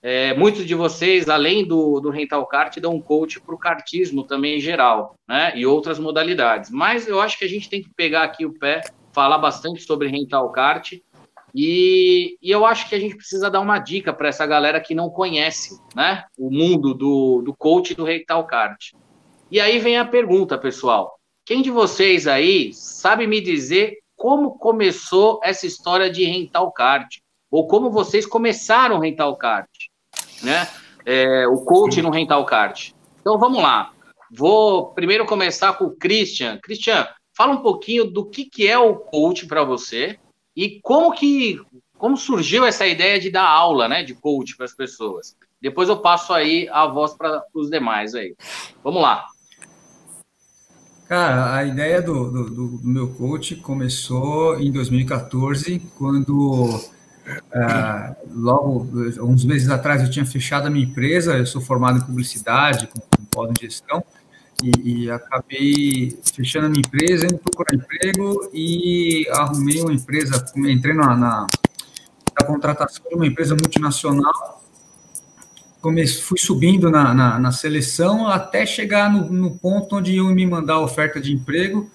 É, 0.00 0.32
muitos 0.34 0.64
de 0.64 0.74
vocês, 0.74 1.28
além 1.28 1.66
do, 1.66 1.98
do 2.00 2.10
rental 2.10 2.46
kart, 2.46 2.76
dão 2.78 2.94
um 2.94 3.00
coach 3.00 3.40
para 3.40 3.54
o 3.54 3.58
kartismo 3.58 4.22
também 4.22 4.58
em 4.58 4.60
geral, 4.60 5.16
né? 5.26 5.52
E 5.56 5.66
outras 5.66 5.98
modalidades. 5.98 6.70
Mas 6.70 7.08
eu 7.08 7.20
acho 7.20 7.38
que 7.38 7.44
a 7.44 7.48
gente 7.48 7.68
tem 7.68 7.82
que 7.82 7.90
pegar 7.94 8.22
aqui 8.22 8.46
o 8.46 8.56
pé, 8.56 8.82
falar 9.12 9.38
bastante 9.38 9.82
sobre 9.82 10.08
rental 10.08 10.50
kart. 10.52 10.92
E, 11.54 12.36
e 12.40 12.50
eu 12.50 12.64
acho 12.64 12.88
que 12.88 12.94
a 12.94 13.00
gente 13.00 13.16
precisa 13.16 13.50
dar 13.50 13.60
uma 13.60 13.78
dica 13.78 14.12
para 14.12 14.28
essa 14.28 14.46
galera 14.46 14.80
que 14.80 14.94
não 14.94 15.10
conhece, 15.10 15.80
né? 15.96 16.24
O 16.38 16.50
mundo 16.50 16.94
do, 16.94 17.42
do 17.42 17.54
coach 17.56 17.94
do 17.94 18.04
rental 18.04 18.46
kart. 18.46 18.92
E 19.50 19.58
aí 19.58 19.78
vem 19.78 19.98
a 19.98 20.04
pergunta, 20.04 20.56
pessoal. 20.56 21.18
Quem 21.44 21.62
de 21.62 21.70
vocês 21.70 22.28
aí 22.28 22.72
sabe 22.74 23.26
me 23.26 23.40
dizer 23.40 23.96
como 24.14 24.58
começou 24.58 25.40
essa 25.42 25.66
história 25.66 26.10
de 26.10 26.24
rental 26.24 26.70
kart? 26.70 27.16
Ou 27.50 27.66
como 27.66 27.90
vocês 27.90 28.26
começaram 28.26 28.98
rental 28.98 29.36
kart? 29.36 29.68
Né? 30.42 30.68
É, 31.04 31.46
o 31.48 31.58
coach 31.62 32.00
no 32.02 32.10
rental 32.10 32.44
kart. 32.44 32.90
Então 33.20 33.38
vamos 33.38 33.62
lá. 33.62 33.92
Vou 34.30 34.88
primeiro 34.92 35.24
começar 35.24 35.72
com 35.74 35.84
o 35.86 35.96
Christian. 35.96 36.58
Christian, 36.62 37.06
fala 37.36 37.52
um 37.52 37.62
pouquinho 37.62 38.04
do 38.04 38.26
que, 38.26 38.44
que 38.44 38.66
é 38.66 38.78
o 38.78 38.94
coach 38.96 39.46
para 39.46 39.64
você 39.64 40.18
e 40.56 40.80
como 40.82 41.12
que 41.12 41.60
como 41.96 42.16
surgiu 42.16 42.64
essa 42.64 42.86
ideia 42.86 43.18
de 43.18 43.28
dar 43.28 43.48
aula, 43.48 43.88
né, 43.88 44.04
de 44.04 44.14
coach 44.14 44.56
para 44.56 44.66
as 44.66 44.72
pessoas. 44.72 45.36
Depois 45.60 45.88
eu 45.88 45.96
passo 45.96 46.32
aí 46.32 46.68
a 46.70 46.86
voz 46.86 47.12
para 47.14 47.42
os 47.52 47.68
demais 47.68 48.14
aí. 48.14 48.36
Vamos 48.84 49.02
lá. 49.02 49.26
Cara, 51.08 51.56
a 51.56 51.64
ideia 51.64 52.00
do, 52.02 52.30
do, 52.30 52.50
do- 52.50 52.78
do 52.78 52.88
meu 52.88 53.08
coach 53.14 53.56
começou 53.56 54.60
em 54.60 54.70
2014, 54.70 55.80
quando 55.96 56.68
ah, 57.52 58.16
logo 58.30 58.88
uns 59.22 59.44
meses 59.44 59.68
atrás 59.68 60.02
eu 60.02 60.10
tinha 60.10 60.24
fechado 60.24 60.66
a 60.66 60.70
minha 60.70 60.84
empresa. 60.84 61.36
Eu 61.36 61.46
sou 61.46 61.60
formado 61.60 61.98
em 61.98 62.02
publicidade, 62.02 62.86
com, 62.86 63.00
com 63.00 63.24
pós 63.30 63.50
gestão, 63.60 64.02
e, 64.62 65.04
e 65.04 65.10
acabei 65.10 66.18
fechando 66.34 66.66
a 66.66 66.68
minha 66.68 66.82
empresa, 66.84 67.26
indo 67.26 67.38
procurar 67.38 67.74
emprego 67.74 68.50
e 68.52 69.26
arrumei 69.32 69.80
uma 69.80 69.92
empresa, 69.92 70.44
entrei 70.56 70.94
na, 70.94 71.16
na, 71.16 71.46
na 72.38 72.46
contratação 72.46 73.04
de 73.08 73.14
uma 73.14 73.26
empresa 73.26 73.54
multinacional 73.54 74.58
comecei, 75.80 76.22
fui 76.22 76.38
subindo 76.38 76.90
na, 76.90 77.14
na, 77.14 77.38
na 77.38 77.52
seleção 77.52 78.26
até 78.26 78.66
chegar 78.66 79.10
no, 79.10 79.30
no 79.30 79.56
ponto 79.58 79.96
onde 79.96 80.12
iam 80.12 80.32
me 80.34 80.46
mandar 80.46 80.80
oferta 80.80 81.20
de 81.20 81.32
emprego 81.32 81.90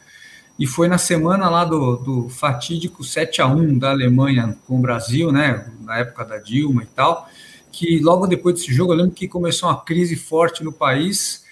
e 0.63 0.65
foi 0.65 0.87
na 0.87 0.97
semana 0.97 1.49
lá 1.49 1.65
do, 1.65 1.97
do 1.97 2.29
fatídico 2.29 3.03
7 3.03 3.41
a 3.41 3.47
1 3.47 3.77
da 3.77 3.89
Alemanha 3.89 4.57
com 4.65 4.77
o 4.77 4.81
Brasil, 4.81 5.29
né, 5.29 5.69
na 5.81 5.97
época 5.97 6.23
da 6.23 6.37
Dilma 6.37 6.83
e 6.83 6.85
tal, 6.85 7.27
que 7.69 7.99
logo 7.99 8.25
depois 8.27 8.55
desse 8.55 8.73
jogo 8.73 8.93
eu 8.93 8.97
lembro 8.97 9.11
que 9.11 9.27
começou 9.27 9.67
uma 9.67 9.83
crise 9.83 10.15
forte 10.15 10.63
no 10.63 10.71
país 10.71 11.43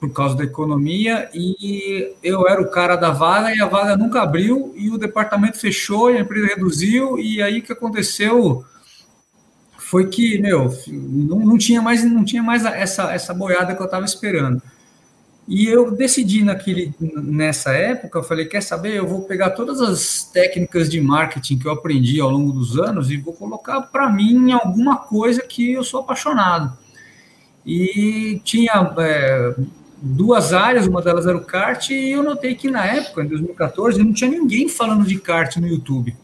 por 0.00 0.10
causa 0.10 0.34
da 0.34 0.44
economia 0.44 1.28
e 1.34 2.14
eu 2.22 2.48
era 2.48 2.62
o 2.62 2.70
cara 2.70 2.96
da 2.96 3.10
vaga 3.10 3.54
e 3.54 3.60
a 3.60 3.66
vaga 3.66 3.94
nunca 3.94 4.22
abriu 4.22 4.72
e 4.74 4.88
o 4.88 4.96
departamento 4.96 5.58
fechou 5.58 6.10
e 6.10 6.16
a 6.16 6.20
empresa 6.20 6.46
reduziu 6.46 7.18
e 7.18 7.42
aí 7.42 7.58
o 7.58 7.62
que 7.62 7.74
aconteceu 7.74 8.64
foi 9.76 10.06
que, 10.06 10.38
meu, 10.38 10.74
não, 10.88 11.40
não 11.40 11.58
tinha 11.58 11.82
mais 11.82 12.02
não 12.02 12.24
tinha 12.24 12.42
mais 12.42 12.64
essa 12.64 13.12
essa 13.12 13.34
boiada 13.34 13.74
que 13.74 13.82
eu 13.82 13.84
estava 13.84 14.06
esperando. 14.06 14.62
E 15.48 15.66
eu 15.66 15.92
decidi 15.92 16.42
naquele, 16.42 16.92
nessa 17.00 17.70
época, 17.70 18.18
eu 18.18 18.22
falei, 18.24 18.46
quer 18.46 18.60
saber, 18.60 18.96
eu 18.96 19.06
vou 19.06 19.22
pegar 19.22 19.50
todas 19.50 19.80
as 19.80 20.24
técnicas 20.24 20.90
de 20.90 21.00
marketing 21.00 21.58
que 21.58 21.66
eu 21.68 21.72
aprendi 21.72 22.20
ao 22.20 22.30
longo 22.30 22.52
dos 22.52 22.76
anos 22.76 23.10
e 23.10 23.16
vou 23.16 23.32
colocar 23.32 23.80
para 23.82 24.10
mim 24.10 24.50
alguma 24.50 24.96
coisa 24.96 25.42
que 25.42 25.72
eu 25.72 25.84
sou 25.84 26.00
apaixonado. 26.00 26.76
E 27.64 28.40
tinha 28.42 28.92
é, 28.98 29.54
duas 30.02 30.52
áreas, 30.52 30.88
uma 30.88 31.00
delas 31.00 31.26
era 31.26 31.36
o 31.36 31.44
kart, 31.44 31.90
e 31.90 32.10
eu 32.10 32.24
notei 32.24 32.56
que 32.56 32.68
na 32.68 32.84
época, 32.84 33.22
em 33.22 33.28
2014, 33.28 34.02
não 34.02 34.12
tinha 34.12 34.30
ninguém 34.30 34.68
falando 34.68 35.06
de 35.06 35.16
kart 35.16 35.56
no 35.58 35.68
YouTube. 35.68 36.16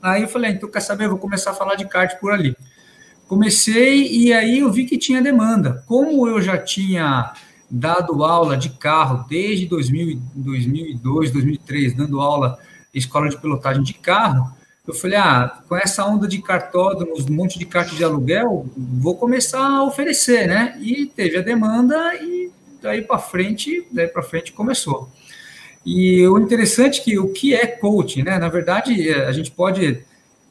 Aí 0.00 0.22
eu 0.22 0.28
falei, 0.28 0.50
ah, 0.50 0.54
então 0.54 0.70
quer 0.70 0.80
saber, 0.80 1.04
eu 1.04 1.10
vou 1.10 1.18
começar 1.18 1.50
a 1.50 1.54
falar 1.54 1.74
de 1.74 1.86
kart 1.86 2.18
por 2.18 2.32
ali. 2.32 2.56
Comecei 3.28 4.08
e 4.10 4.32
aí 4.32 4.60
eu 4.60 4.72
vi 4.72 4.86
que 4.86 4.96
tinha 4.96 5.20
demanda. 5.20 5.84
Como 5.86 6.26
eu 6.26 6.40
já 6.40 6.56
tinha 6.56 7.32
dado 7.70 8.24
aula 8.24 8.56
de 8.56 8.70
carro 8.70 9.24
desde 9.28 9.66
2000, 9.66 10.20
2002, 10.34 11.30
2003, 11.30 11.94
dando 11.94 12.20
aula 12.20 12.58
escola 12.92 13.28
de 13.28 13.38
pilotagem 13.38 13.82
de 13.82 13.94
carro, 13.94 14.52
eu 14.86 14.94
falei, 14.94 15.18
ah, 15.18 15.62
com 15.68 15.76
essa 15.76 16.04
onda 16.04 16.26
de 16.26 16.42
cartódromos, 16.42 17.26
um 17.26 17.32
monte 17.32 17.58
de 17.58 17.64
cartas 17.64 17.96
de 17.96 18.02
aluguel, 18.02 18.66
vou 18.76 19.16
começar 19.16 19.64
a 19.64 19.84
oferecer, 19.84 20.48
né? 20.48 20.76
E 20.80 21.06
teve 21.06 21.36
a 21.36 21.42
demanda 21.42 21.96
e 22.16 22.50
daí 22.82 23.02
para 23.02 23.18
frente, 23.18 23.86
daí 23.92 24.08
para 24.08 24.22
frente 24.22 24.52
começou. 24.52 25.08
E 25.86 26.26
o 26.26 26.38
interessante 26.38 27.00
é 27.00 27.04
que 27.04 27.18
o 27.18 27.32
que 27.32 27.54
é 27.54 27.66
coaching, 27.66 28.22
né? 28.22 28.38
Na 28.38 28.48
verdade, 28.48 29.12
a 29.12 29.32
gente 29.32 29.50
pode 29.50 30.02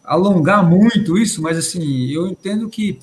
alongar 0.04 0.68
muito 0.68 1.18
isso, 1.18 1.42
mas 1.42 1.58
assim, 1.58 2.10
eu 2.10 2.28
entendo 2.28 2.70
que 2.70 3.00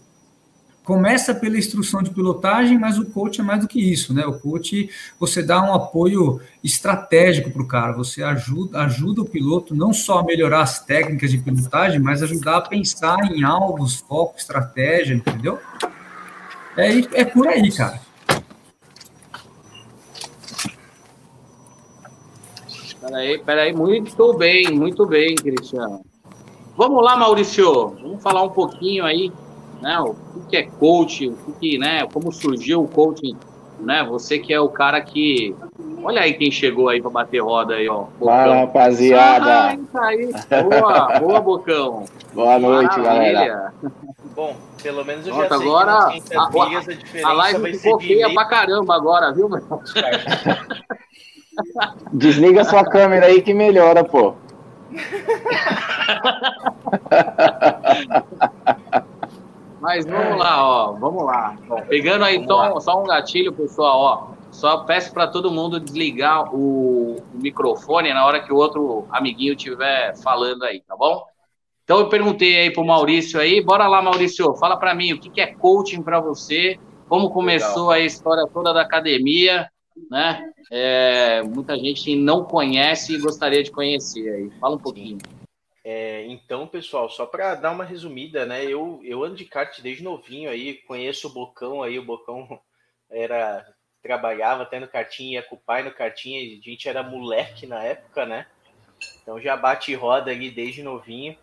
começa 0.87 1.35
pela 1.35 1.59
instrução 1.59 2.01
de 2.01 2.11
pilotagem, 2.11 2.79
mas 2.79 2.97
o 2.97 3.05
coach 3.07 3.41
é 3.41 3.45
mais 3.45 3.61
do 3.61 3.67
que 3.67 3.81
isso, 3.81 4.15
né? 4.15 4.25
O 4.25 4.39
coach, 4.39 4.89
você 5.19 5.43
dá 5.43 5.61
um 5.61 5.75
apoio 5.75 6.41
estratégico 6.63 7.51
para 7.51 7.61
o 7.61 7.67
cara, 7.67 7.93
você 7.93 8.23
ajuda, 8.23 8.79
ajuda 8.83 9.23
o 9.23 9.29
piloto 9.29 9.75
não 9.75 9.93
só 9.93 10.21
a 10.21 10.25
melhorar 10.25 10.61
as 10.61 10.79
técnicas 10.85 11.33
de 11.33 11.39
pilotagem, 11.39 11.99
mas 11.99 12.23
ajudar 12.23 12.59
a 12.59 12.61
pensar 12.61 13.19
em 13.33 13.43
alvos, 13.43 13.97
foco, 13.97 14.39
estratégia, 14.39 15.15
entendeu? 15.15 15.59
É, 16.77 17.21
é 17.21 17.25
por 17.25 17.49
aí, 17.49 17.69
cara. 17.73 18.01
Peraí, 23.01 23.39
peraí, 23.39 23.73
muito 23.73 24.35
bem, 24.35 24.71
muito 24.71 25.05
bem, 25.05 25.35
Cristiano. 25.35 26.03
Vamos 26.77 27.03
lá, 27.03 27.17
Maurício, 27.17 27.89
vamos 28.01 28.23
falar 28.23 28.45
um 28.45 28.51
pouquinho 28.51 29.05
aí 29.05 29.33
né? 29.81 29.99
O 30.01 30.15
que 30.49 30.57
é 30.57 30.63
coach, 30.63 31.29
o 31.29 31.53
que, 31.61 31.79
né? 31.79 32.07
Como 32.13 32.33
surgiu 32.33 32.83
o 32.83 32.89
coaching, 32.89 33.37
né? 33.81 34.03
Você 34.05 34.39
que 34.39 34.53
é 34.53 34.61
o 34.61 34.69
cara 34.69 35.01
que. 35.01 35.55
Olha 36.03 36.23
aí 36.23 36.35
quem 36.35 36.51
chegou 36.51 36.89
aí 36.89 37.01
para 37.01 37.11
bater 37.11 37.41
roda 37.41 37.75
aí, 37.75 37.89
ó. 37.89 38.05
Bocão. 38.19 38.27
Fala, 38.27 38.55
rapaziada. 38.57 39.73
Ah, 39.73 39.79
tá 39.93 40.07
aí. 40.07 40.31
Boa, 40.63 41.19
boa, 41.19 41.41
Bocão. 41.41 42.05
Boa 42.33 42.59
noite, 42.59 42.99
Maravilha. 42.99 43.33
galera. 43.33 43.75
Bom, 44.35 44.57
pelo 44.83 45.05
menos 45.05 45.27
eu 45.27 45.35
Nossa, 45.35 45.49
já 45.49 45.59
sei 45.59 45.67
agora, 45.67 46.21
que 46.21 46.37
a, 46.37 46.41
a, 46.41 47.31
a 47.31 47.33
live 47.33 47.79
ficou 47.79 48.01
feia 48.01 48.33
pra 48.33 48.45
caramba 48.45 48.95
agora, 48.95 49.33
viu, 49.33 49.49
meu? 49.49 49.63
Desliga 52.13 52.65
sua 52.65 52.85
câmera 52.85 53.27
aí 53.27 53.41
que 53.41 53.55
melhora, 53.55 54.05
pô. 54.05 54.35
Mas 59.87 60.05
vamos 60.05 60.37
lá, 60.37 60.67
ó, 60.69 60.93
vamos 60.95 61.25
lá. 61.25 61.57
Pegando 61.89 62.25
aí 62.25 62.45
só, 62.45 62.81
só, 62.81 63.01
um 63.01 63.07
gatilho, 63.07 63.53
pessoal, 63.53 64.01
ó. 64.01 64.35
Só 64.51 64.79
peço 64.79 65.15
para 65.15 65.29
todo 65.29 65.49
mundo 65.49 65.79
desligar 65.79 66.53
o, 66.53 67.15
o, 67.33 67.39
microfone 67.41 68.13
na 68.13 68.27
hora 68.27 68.43
que 68.43 68.53
o 68.53 68.57
outro 68.57 69.07
amiguinho 69.13 69.53
estiver 69.53 70.17
falando 70.17 70.65
aí, 70.65 70.81
tá 70.81 70.97
bom? 70.97 71.25
Então 71.85 72.01
eu 72.01 72.09
perguntei 72.09 72.57
aí 72.57 72.73
pro 72.73 72.85
Maurício 72.85 73.39
aí, 73.39 73.63
bora 73.63 73.87
lá, 73.87 74.03
Maurício, 74.03 74.57
fala 74.57 74.77
para 74.77 74.93
mim 74.93 75.13
o 75.13 75.21
que, 75.21 75.31
que 75.31 75.41
é 75.41 75.55
coaching 75.55 76.03
para 76.03 76.19
você, 76.19 76.81
como 77.09 77.31
começou 77.31 77.91
Legal. 77.91 77.91
a 77.93 78.01
história 78.01 78.45
toda 78.53 78.73
da 78.73 78.83
academia, 78.83 79.71
né? 80.11 80.51
É, 80.69 81.43
muita 81.45 81.79
gente 81.79 82.17
não 82.17 82.43
conhece 82.43 83.15
e 83.15 83.19
gostaria 83.19 83.63
de 83.63 83.71
conhecer 83.71 84.29
aí. 84.29 84.51
Fala 84.59 84.75
um 84.75 84.81
pouquinho. 84.81 85.19
Sim. 85.25 85.36
É, 85.89 86.27
então, 86.27 86.67
pessoal, 86.67 87.09
só 87.09 87.25
para 87.25 87.55
dar 87.55 87.71
uma 87.71 87.85
resumida, 87.85 88.45
né? 88.45 88.65
Eu, 88.65 89.01
eu 89.05 89.23
ando 89.23 89.37
de 89.37 89.45
kart 89.45 89.81
desde 89.81 90.03
novinho 90.03 90.51
aí, 90.51 90.75
conheço 90.79 91.29
o 91.29 91.33
Bocão 91.33 91.81
aí, 91.81 91.97
o 91.97 92.05
Bocão 92.05 92.61
era 93.09 93.65
trabalhava 94.03 94.65
até 94.65 94.81
no 94.81 94.89
kartinho, 94.89 95.35
ia 95.35 95.45
com 95.45 95.55
o 95.55 95.61
pai 95.61 95.85
no 95.85 95.93
kartinho, 95.93 96.59
a 96.59 96.61
gente 96.61 96.89
era 96.89 97.05
moleque 97.05 97.69
na 97.69 97.85
época, 97.85 98.27
né? 98.27 98.49
Então 99.23 99.41
já 99.41 99.57
bate 99.57 99.95
roda 99.95 100.33
ali 100.33 100.51
desde 100.51 100.83
novinho. 100.83 101.39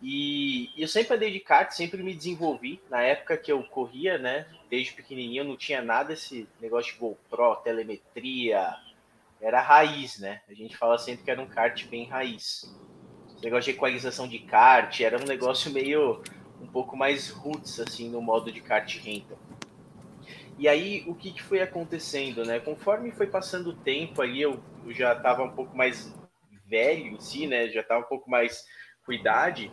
E, 0.00 0.70
e 0.76 0.82
eu 0.82 0.86
sempre 0.86 1.16
andei 1.16 1.32
de 1.32 1.40
kart, 1.40 1.72
sempre 1.72 2.00
me 2.00 2.14
desenvolvi. 2.14 2.80
Na 2.88 3.02
época 3.02 3.36
que 3.36 3.50
eu 3.50 3.64
corria, 3.64 4.16
né? 4.16 4.46
Desde 4.70 4.92
pequenininho 4.92 5.42
não 5.42 5.56
tinha 5.56 5.82
nada 5.82 6.12
esse 6.12 6.48
negócio 6.60 6.92
de 6.92 7.00
GoPro, 7.00 7.56
telemetria. 7.64 8.76
Era 9.40 9.60
raiz, 9.60 10.20
né? 10.20 10.40
A 10.48 10.54
gente 10.54 10.76
fala 10.76 10.98
sempre 10.98 11.24
que 11.24 11.30
era 11.32 11.42
um 11.42 11.48
kart 11.48 11.84
bem 11.86 12.06
raiz 12.06 12.64
negócio 13.42 13.70
de 13.70 13.76
equalização 13.76 14.28
de 14.28 14.38
kart, 14.40 15.00
era 15.00 15.20
um 15.20 15.24
negócio 15.24 15.72
meio 15.72 16.22
um 16.60 16.66
pouco 16.66 16.96
mais 16.96 17.30
roots 17.30 17.78
assim 17.80 18.08
no 18.10 18.20
modo 18.20 18.50
de 18.50 18.60
kart 18.60 18.96
rental. 18.98 19.38
E 20.58 20.66
aí 20.66 21.04
o 21.06 21.14
que, 21.14 21.30
que 21.32 21.42
foi 21.42 21.62
acontecendo, 21.62 22.44
né? 22.44 22.58
Conforme 22.58 23.12
foi 23.12 23.28
passando 23.28 23.70
o 23.70 23.72
tempo 23.72 24.20
ali, 24.20 24.42
eu, 24.42 24.58
eu 24.84 24.92
já 24.92 25.12
estava 25.12 25.44
um 25.44 25.50
pouco 25.50 25.76
mais 25.76 26.12
velho 26.66 27.06
em 27.06 27.20
si, 27.20 27.46
né? 27.46 27.68
Já 27.68 27.80
estava 27.80 28.00
um 28.00 28.08
pouco 28.08 28.28
mais 28.28 28.66
com 29.06 29.12
idade. 29.12 29.70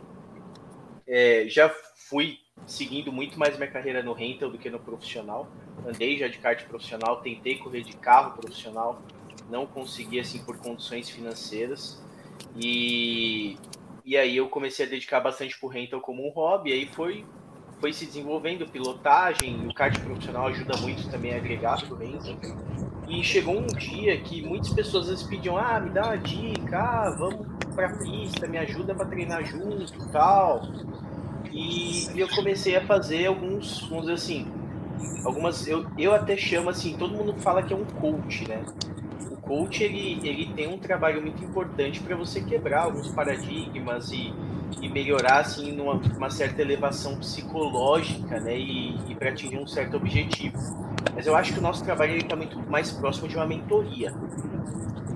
É, 1.08 1.46
já 1.48 1.70
fui 1.70 2.40
seguindo 2.68 3.12
muito 3.12 3.38
mais 3.38 3.58
minha 3.58 3.70
carreira 3.70 4.04
no 4.04 4.14
rental 4.14 4.50
do 4.50 4.60
que 4.60 4.70
no 4.70 4.80
profissional. 4.80 5.50
Andei 5.86 6.18
já 6.18 6.28
de 6.28 6.38
kart 6.38 6.64
profissional, 6.66 7.22
tentei 7.22 7.58
correr 7.58 7.82
de 7.82 7.94
carro 7.98 8.38
profissional, 8.38 9.02
não 9.50 9.66
consegui 9.66 10.20
assim 10.20 10.44
por 10.44 10.58
condições 10.58 11.10
financeiras. 11.10 12.02
E, 12.56 13.58
e 14.04 14.16
aí 14.16 14.38
eu 14.38 14.48
comecei 14.48 14.86
a 14.86 14.90
dedicar 14.90 15.20
bastante 15.20 15.60
pro 15.60 15.68
rental 15.68 16.00
como 16.00 16.26
um 16.26 16.30
hobby, 16.30 16.72
aí 16.72 16.86
foi, 16.88 17.26
foi 17.80 17.92
se 17.92 18.06
desenvolvendo 18.06 18.68
pilotagem, 18.68 19.68
o 19.68 19.74
kart 19.74 19.98
profissional 20.00 20.48
ajuda 20.48 20.78
muito 20.78 21.10
também 21.10 21.34
a 21.34 21.38
agregar 21.38 21.84
pro 21.86 21.98
rental. 21.98 22.36
E 23.08 23.24
chegou 23.24 23.60
um 23.60 23.68
dia 23.68 24.20
que 24.22 24.42
muitas 24.42 24.70
pessoas 24.70 25.04
às 25.04 25.10
vezes 25.10 25.24
pediam, 25.26 25.58
ah, 25.58 25.80
me 25.80 25.90
dá 25.92 26.04
uma 26.04 26.18
dica, 26.18 26.80
ah, 26.80 27.10
vamos 27.12 27.46
pra 27.76 27.90
pista, 27.90 28.48
me 28.48 28.58
ajuda 28.58 28.96
para 28.96 29.06
treinar 29.06 29.46
junto 29.46 29.94
e 29.94 30.12
tal. 30.12 30.62
E 31.52 32.08
eu 32.20 32.28
comecei 32.30 32.76
a 32.76 32.86
fazer 32.86 33.28
alguns, 33.28 33.82
vamos 33.82 34.06
dizer 34.06 34.14
assim, 34.14 34.48
algumas, 35.24 35.68
eu, 35.68 35.86
eu 35.98 36.14
até 36.14 36.36
chamo 36.36 36.70
assim, 36.70 36.98
todo 36.98 37.14
mundo 37.14 37.34
fala 37.40 37.62
que 37.62 37.74
é 37.74 37.78
um 37.78 37.86
coach, 37.86 38.48
né? 38.48 38.64
Coach 39.46 39.84
ele, 39.84 40.28
ele 40.28 40.52
tem 40.54 40.68
um 40.68 40.78
trabalho 40.78 41.22
muito 41.22 41.44
importante 41.44 42.02
para 42.02 42.16
você 42.16 42.42
quebrar 42.42 42.84
alguns 42.84 43.08
paradigmas 43.10 44.12
e, 44.12 44.34
e 44.82 44.90
melhorar 44.90 45.40
assim 45.40 45.72
numa 45.72 45.94
uma 45.94 46.30
certa 46.30 46.62
elevação 46.62 47.18
psicológica, 47.18 48.40
né, 48.40 48.58
e, 48.58 48.96
e 49.08 49.16
para 49.16 49.30
atingir 49.30 49.58
um 49.58 49.68
certo 49.68 49.98
objetivo. 49.98 50.58
Mas 51.14 51.28
eu 51.28 51.36
acho 51.36 51.54
que 51.54 51.60
o 51.60 51.62
nosso 51.62 51.84
trabalho 51.84 52.18
está 52.18 52.36
muito 52.36 52.60
mais 52.70 52.92
próximo 52.92 53.28
de 53.28 53.36
uma 53.36 53.46
mentoria. 53.46 54.14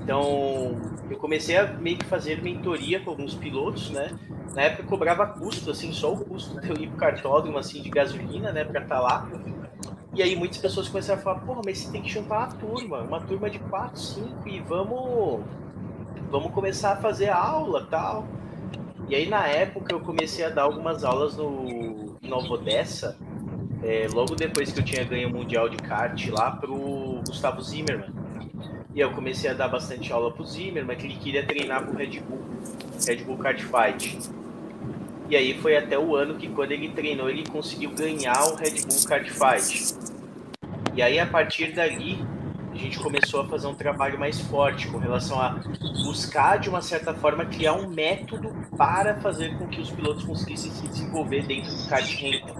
Então, 0.01 0.79
eu 1.09 1.17
comecei 1.17 1.57
a 1.57 1.67
meio 1.67 1.97
que 1.97 2.05
fazer 2.05 2.41
mentoria 2.41 2.99
com 2.99 3.11
alguns 3.11 3.35
pilotos, 3.35 3.91
né? 3.91 4.09
Na 4.55 4.63
época 4.63 4.83
cobrava 4.83 5.27
custo, 5.27 5.69
assim, 5.69 5.91
só 5.91 6.13
o 6.13 6.25
custo 6.25 6.59
de 6.59 6.69
eu 6.69 6.77
ir 6.77 6.87
pro 6.87 6.97
cartódromo, 6.97 7.57
assim, 7.57 7.81
de 7.81 7.89
gasolina, 7.89 8.51
né, 8.51 8.63
para 8.63 8.81
estar 8.81 8.95
tá 8.95 9.01
lá. 9.01 9.29
E 10.19 10.21
aí 10.21 10.35
muitas 10.35 10.57
pessoas 10.57 10.89
começaram 10.89 11.17
a 11.17 11.23
falar, 11.23 11.39
porra, 11.39 11.61
mas 11.63 11.77
você 11.77 11.91
tem 11.93 12.01
que 12.01 12.09
juntar 12.09 12.39
uma 12.39 12.47
turma, 12.47 12.97
uma 13.03 13.21
turma 13.21 13.49
de 13.49 13.57
4, 13.57 13.97
5 13.97 14.49
e 14.49 14.59
vamos 14.59 15.45
vamos 16.29 16.51
começar 16.51 16.91
a 16.91 16.95
fazer 16.97 17.29
aula 17.29 17.87
tal. 17.89 18.27
E 19.07 19.15
aí 19.15 19.29
na 19.29 19.47
época 19.47 19.93
eu 19.95 20.01
comecei 20.01 20.43
a 20.43 20.49
dar 20.49 20.63
algumas 20.63 21.05
aulas 21.05 21.37
no 21.37 22.17
Nova 22.21 22.49
Odessa, 22.49 23.17
é, 23.81 24.09
logo 24.13 24.35
depois 24.35 24.73
que 24.73 24.81
eu 24.81 24.83
tinha 24.83 25.05
ganho 25.05 25.29
o 25.29 25.31
Mundial 25.31 25.69
de 25.69 25.77
Kart 25.77 26.27
lá 26.31 26.51
pro 26.51 27.21
Gustavo 27.25 27.61
Zimmermann. 27.61 28.11
E 28.93 28.99
eu 28.99 29.11
comecei 29.11 29.49
a 29.49 29.53
dar 29.53 29.69
bastante 29.69 30.11
aula 30.11 30.33
pro 30.33 30.43
Zimmer, 30.45 30.85
mas 30.85 31.01
ele 31.01 31.15
queria 31.15 31.45
treinar 31.45 31.85
pro 31.85 31.95
Red 31.95 32.19
Bull, 32.19 32.41
Red 33.07 33.23
Bull 33.23 33.37
Kart 33.37 33.61
Fight. 33.61 34.19
E 35.29 35.35
aí 35.35 35.57
foi 35.61 35.77
até 35.77 35.97
o 35.97 36.13
ano 36.13 36.35
que 36.35 36.49
quando 36.49 36.73
ele 36.73 36.89
treinou, 36.89 37.29
ele 37.29 37.45
conseguiu 37.45 37.91
ganhar 37.91 38.43
o 38.47 38.55
Red 38.55 38.81
Bull 38.81 39.05
Kart 39.07 39.29
Fight. 39.29 40.08
E 40.95 41.01
aí 41.01 41.19
a 41.19 41.25
partir 41.25 41.73
dali, 41.73 42.19
a 42.71 42.77
gente 42.77 42.99
começou 42.99 43.41
a 43.41 43.47
fazer 43.47 43.67
um 43.67 43.75
trabalho 43.75 44.19
mais 44.19 44.39
forte 44.39 44.87
com 44.87 44.97
relação 44.97 45.39
a 45.39 45.59
buscar 46.03 46.57
de 46.57 46.69
uma 46.69 46.81
certa 46.81 47.13
forma 47.13 47.45
criar 47.45 47.73
um 47.73 47.87
método 47.87 48.53
para 48.77 49.15
fazer 49.15 49.57
com 49.57 49.67
que 49.67 49.81
os 49.81 49.89
pilotos 49.91 50.23
conseguissem 50.23 50.71
se 50.71 50.87
desenvolver 50.87 51.45
dentro 51.45 51.75
do 51.75 51.87
kart 51.87 52.09
rental. 52.15 52.55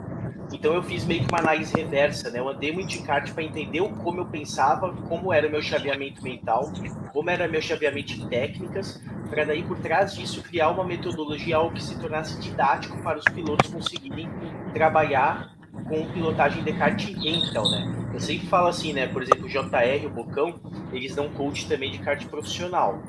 Então 0.51 0.73
eu 0.73 0.81
fiz 0.81 1.05
meio 1.05 1.21
que 1.21 1.31
uma 1.31 1.39
análise 1.39 1.73
reversa, 1.75 2.31
né? 2.31 2.39
Eu 2.39 2.49
andei 2.49 2.71
muito 2.71 2.89
de 2.89 3.03
kart 3.03 3.31
para 3.31 3.43
entender 3.43 3.81
como 4.03 4.19
eu 4.19 4.25
pensava, 4.25 4.91
como 5.07 5.31
era 5.31 5.47
meu 5.47 5.61
chaveamento 5.61 6.23
mental, 6.23 6.71
como 7.13 7.29
era 7.29 7.47
meu 7.47 7.61
chaveamento 7.61 8.15
de 8.15 8.27
técnicas, 8.27 8.99
para 9.29 9.45
daí 9.45 9.61
por 9.61 9.77
trás 9.77 10.15
disso 10.15 10.41
criar 10.41 10.69
uma 10.71 10.83
metodologia 10.83 11.57
algo 11.57 11.75
que 11.75 11.83
se 11.83 11.97
tornasse 11.99 12.39
didático 12.39 12.97
para 13.03 13.19
os 13.19 13.25
pilotos 13.25 13.71
conseguirem 13.71 14.27
trabalhar 14.73 15.58
com 15.87 16.05
pilotagem 16.11 16.63
de 16.63 16.73
kart 16.73 17.03
rental, 17.03 17.69
né? 17.69 18.09
Eu 18.13 18.19
sempre 18.19 18.47
falo 18.47 18.67
assim, 18.67 18.93
né? 18.93 19.07
Por 19.07 19.21
exemplo, 19.21 19.45
o 19.45 19.49
JR, 19.49 20.05
o 20.05 20.09
Bocão, 20.09 20.59
eles 20.91 21.15
dão 21.15 21.29
coach 21.29 21.67
também 21.67 21.91
de 21.91 21.99
kart 21.99 22.25
profissional. 22.27 23.01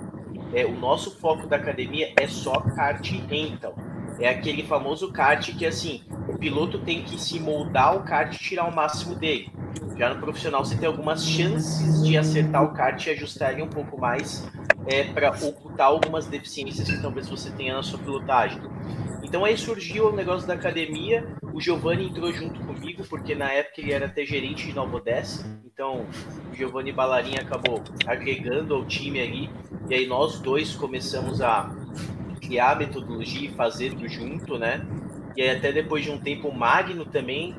É, 0.53 0.65
o 0.65 0.73
nosso 0.73 1.19
foco 1.19 1.47
da 1.47 1.57
academia 1.57 2.13
é 2.17 2.27
só 2.27 2.61
kart 2.61 3.09
rental 3.29 3.75
é 4.21 4.29
aquele 4.29 4.63
famoso 4.63 5.11
kart 5.11 5.57
que 5.57 5.67
assim, 5.67 6.03
o 6.29 6.37
piloto 6.37 6.79
tem 6.79 7.03
que 7.03 7.19
se 7.19 7.41
moldar 7.41 7.97
o 7.97 8.03
kart 8.03 8.35
e 8.35 8.39
tirar 8.39 8.69
o 8.69 8.75
máximo 8.75 9.15
dele. 9.15 9.51
Já 9.97 10.13
no 10.15 10.21
profissional 10.21 10.65
você 10.65 10.77
tem 10.77 10.87
algumas 10.87 11.27
chances 11.27 12.05
de 12.07 12.17
acertar 12.17 12.63
o 12.63 12.73
kart 12.73 13.05
e 13.07 13.11
ajustar 13.11 13.53
ele 13.53 13.63
um 13.63 13.69
pouco 13.69 13.99
mais 13.99 14.49
é, 14.87 15.05
para 15.05 15.31
ocultar 15.31 15.87
algumas 15.87 16.27
deficiências 16.27 16.91
que 16.91 17.01
talvez 17.01 17.29
você 17.29 17.51
tenha 17.51 17.75
na 17.75 17.83
sua 17.83 17.99
pilotagem. 17.99 18.61
Então 19.23 19.45
aí 19.45 19.57
surgiu 19.57 20.09
o 20.09 20.13
negócio 20.17 20.47
da 20.47 20.55
academia, 20.55 21.27
o 21.55 21.61
Giovanni 21.61 22.07
entrou 22.09 22.33
junto 22.33 22.61
comigo, 22.61 23.05
porque 23.09 23.35
na 23.35 23.51
época 23.53 23.81
ele 23.81 23.93
era 23.93 24.07
até 24.07 24.25
gerente 24.25 24.67
de 24.67 24.75
Nova 24.75 24.97
Odessa, 24.97 25.47
então 25.65 26.07
o 26.51 26.57
Giovanni 26.57 26.93
Ballarin 26.93 27.37
acabou 27.37 27.83
agregando 28.07 28.75
ao 28.75 28.85
time 28.85 29.21
ali, 29.21 29.51
e 29.89 29.95
aí 29.95 30.07
nós 30.07 30.41
dois 30.41 30.75
começamos 30.75 31.41
a 31.41 31.71
criar 32.51 32.73
a 32.73 32.75
metodologia 32.75 33.49
e 33.49 33.55
fazer 33.55 33.91
tudo 33.91 34.09
junto, 34.09 34.59
né? 34.59 34.85
E 35.37 35.43
aí 35.43 35.57
até 35.57 35.71
depois 35.71 36.05
de 36.05 36.11
um 36.11 36.19
tempo 36.19 36.49
o 36.49 36.55
Magno 36.55 37.05
também 37.05 37.55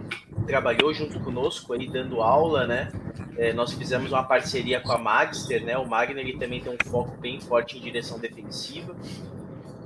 trabalhou 0.46 0.94
junto 0.94 1.18
conosco 1.22 1.72
aí 1.72 1.88
dando 1.88 2.22
aula, 2.22 2.68
né? 2.68 2.92
É, 3.38 3.54
nós 3.54 3.72
fizemos 3.72 4.12
uma 4.12 4.24
parceria 4.24 4.82
com 4.82 4.92
a 4.92 4.98
Magster, 4.98 5.64
né? 5.64 5.78
O 5.78 5.88
Magno 5.88 6.20
ele 6.20 6.38
também 6.38 6.60
tem 6.60 6.74
um 6.74 6.90
foco 6.90 7.16
bem 7.22 7.40
forte 7.40 7.78
em 7.78 7.82
direção 7.82 8.20
defensiva. 8.20 8.94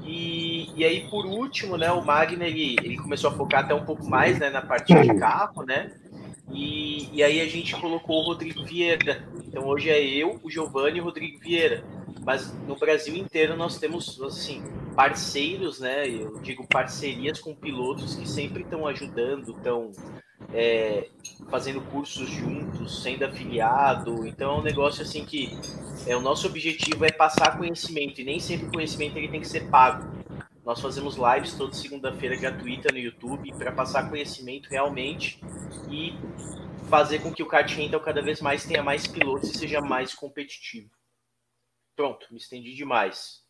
E, 0.04 0.72
e 0.76 0.84
aí 0.84 1.08
por 1.08 1.28
último, 1.28 1.78
né? 1.78 1.92
O 1.92 2.04
Magno 2.04 2.44
ele, 2.44 2.76
ele 2.84 2.98
começou 2.98 3.30
a 3.30 3.34
focar 3.34 3.64
até 3.64 3.76
um 3.76 3.86
pouco 3.86 4.10
mais 4.10 4.40
né, 4.40 4.50
na 4.50 4.64
parte 4.64 4.92
de 4.92 5.14
carro, 5.20 5.64
né? 5.64 5.92
E, 6.52 7.10
e 7.12 7.24
aí 7.24 7.42
a 7.42 7.48
gente 7.48 7.76
colocou 7.76 8.22
o 8.22 8.26
Rodrigo 8.26 8.64
Vieira. 8.64 9.28
Então 9.48 9.66
hoje 9.66 9.90
é 9.90 10.02
eu, 10.02 10.40
o 10.44 10.50
Giovanni 10.50 10.98
e 10.98 11.02
o 11.02 11.06
Rodrigo 11.06 11.40
Vieira. 11.40 11.84
Mas 12.26 12.54
no 12.68 12.76
Brasil 12.76 13.16
inteiro 13.16 13.56
nós 13.56 13.78
temos 13.78 14.22
assim 14.22 14.64
parceiros, 14.96 15.80
né? 15.80 16.08
Eu 16.08 16.40
digo 16.40 16.66
parcerias 16.68 17.40
com 17.40 17.54
pilotos 17.54 18.16
que 18.16 18.28
sempre 18.28 18.64
estão 18.64 18.88
ajudando, 18.88 19.52
estão 19.52 19.92
é, 20.54 21.10
fazendo 21.50 21.82
cursos 21.82 22.30
juntos, 22.30 23.04
sendo 23.04 23.26
afiliado. 23.26 24.26
Então 24.26 24.56
é 24.56 24.60
um 24.60 24.64
negócio 24.64 25.02
assim 25.02 25.26
que 25.26 25.58
é 26.08 26.16
o 26.16 26.22
nosso 26.22 26.48
objetivo 26.48 27.06
é 27.06 27.12
passar 27.12 27.58
conhecimento 27.58 28.22
e 28.22 28.24
nem 28.24 28.40
sempre 28.40 28.68
o 28.68 28.72
conhecimento 28.72 29.18
ele 29.18 29.28
tem 29.28 29.42
que 29.42 29.48
ser 29.48 29.70
pago. 29.70 30.25
Nós 30.66 30.82
fazemos 30.82 31.16
lives 31.16 31.54
toda 31.54 31.76
segunda-feira 31.76 32.36
gratuita 32.36 32.92
no 32.92 32.98
YouTube 32.98 33.56
para 33.56 33.72
passar 33.72 34.10
conhecimento 34.10 34.68
realmente 34.68 35.40
e 35.92 36.14
fazer 36.90 37.20
com 37.20 37.32
que 37.32 37.44
o 37.44 37.48
kart 37.48 37.72
rental 37.72 38.02
cada 38.02 38.20
vez 38.20 38.42
mais 38.42 38.66
tenha 38.66 38.82
mais 38.82 39.06
pilotos 39.06 39.52
e 39.52 39.58
seja 39.60 39.80
mais 39.80 40.16
competitivo. 40.16 40.90
Pronto, 41.96 42.26
me 42.32 42.40
estendi 42.40 42.74
demais. 42.74 43.46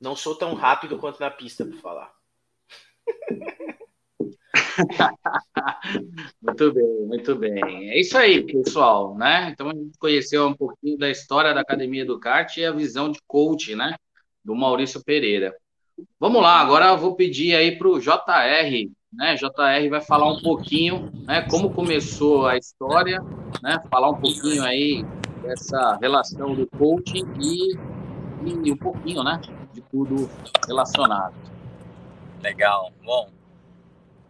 Não 0.00 0.16
sou 0.16 0.34
tão 0.34 0.54
rápido 0.54 0.98
quanto 0.98 1.20
na 1.20 1.30
pista 1.30 1.64
para 1.64 1.78
falar. 1.78 2.12
muito 6.42 6.72
bem, 6.72 7.06
muito 7.06 7.36
bem. 7.36 7.90
É 7.90 8.00
isso 8.00 8.18
aí, 8.18 8.44
pessoal, 8.44 9.16
né? 9.16 9.50
Então 9.50 9.70
a 9.70 9.74
gente 9.74 9.96
conheceu 9.96 10.48
um 10.48 10.54
pouquinho 10.54 10.98
da 10.98 11.08
história 11.08 11.54
da 11.54 11.60
Academia 11.60 12.04
do 12.04 12.18
Kart 12.18 12.56
e 12.56 12.64
a 12.64 12.72
visão 12.72 13.12
de 13.12 13.20
coach, 13.28 13.76
né? 13.76 13.94
Do 14.44 14.56
Maurício 14.56 15.04
Pereira. 15.04 15.54
Vamos 16.18 16.42
lá, 16.42 16.60
agora 16.60 16.86
eu 16.86 16.98
vou 16.98 17.14
pedir 17.14 17.54
aí 17.54 17.76
para 17.76 17.88
o 17.88 18.00
JR, 18.00 18.90
né? 19.12 19.34
JR 19.34 19.90
vai 19.90 20.00
falar 20.00 20.30
um 20.30 20.40
pouquinho, 20.40 21.10
né? 21.24 21.42
Como 21.50 21.72
começou 21.72 22.46
a 22.46 22.56
história, 22.56 23.20
né? 23.62 23.82
Falar 23.90 24.10
um 24.10 24.20
pouquinho 24.20 24.64
aí 24.64 25.04
dessa 25.42 25.96
relação 26.00 26.54
do 26.54 26.66
coaching 26.66 27.24
e, 27.40 27.74
e 28.64 28.72
um 28.72 28.76
pouquinho, 28.76 29.22
né? 29.22 29.40
de 29.78 29.82
tudo 29.82 30.28
relacionado. 30.66 31.34
Legal. 32.40 32.92
Bom, 33.02 33.30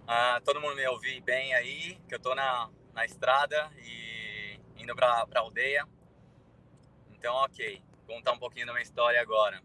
uh, 0.04 0.40
todo 0.44 0.61
mundo 0.61 0.76
me 0.76 0.87
ouvi 0.88 1.20
bem 1.20 1.54
aí, 1.54 1.98
que 2.09 2.14
eu 2.14 2.20
tô 2.20 2.35
na, 2.35 2.68
na 2.94 3.04
estrada 3.04 3.70
e 3.78 4.59
indo 4.76 4.94
para 4.94 5.07
a 5.07 5.38
aldeia. 5.38 5.87
Então, 7.12 7.35
ok, 7.37 7.83
contar 8.07 8.33
um 8.33 8.38
pouquinho 8.38 8.66
da 8.66 8.72
minha 8.72 8.83
história 8.83 9.20
agora. 9.20 9.61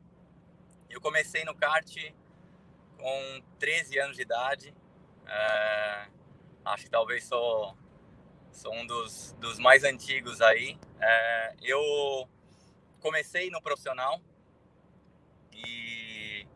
Eu 0.93 1.01
comecei 1.01 1.43
no 1.43 1.55
kart 1.55 1.91
com 2.97 3.43
13 3.57 3.99
anos 3.99 4.15
de 4.15 4.21
idade. 4.21 4.75
Uh, 5.23 6.11
acho 6.65 6.83
que 6.83 6.89
talvez 6.91 7.23
sou, 7.23 7.75
sou 8.51 8.71
um 8.73 8.85
dos, 8.85 9.33
dos 9.39 9.57
mais 9.57 9.83
antigos 9.83 10.39
aí. 10.39 10.77
Uh, 10.97 11.57
eu 11.63 12.29
comecei 13.01 13.49
no 13.49 13.59
profissional, 13.59 14.21
e, 15.51 16.47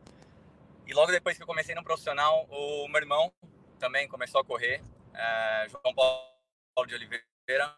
e 0.85 0.93
logo 0.93 1.11
depois 1.11 1.35
que 1.35 1.41
eu 1.41 1.47
comecei 1.47 1.73
no 1.73 1.83
profissional, 1.83 2.45
o 2.49 2.87
meu 2.87 3.01
irmão 3.01 3.33
também 3.79 4.07
começou 4.07 4.39
a 4.39 4.45
correr, 4.45 4.81
é, 5.13 5.67
João 5.67 5.93
Paulo 5.93 6.87
de 6.87 6.93
Oliveira, 6.93 7.75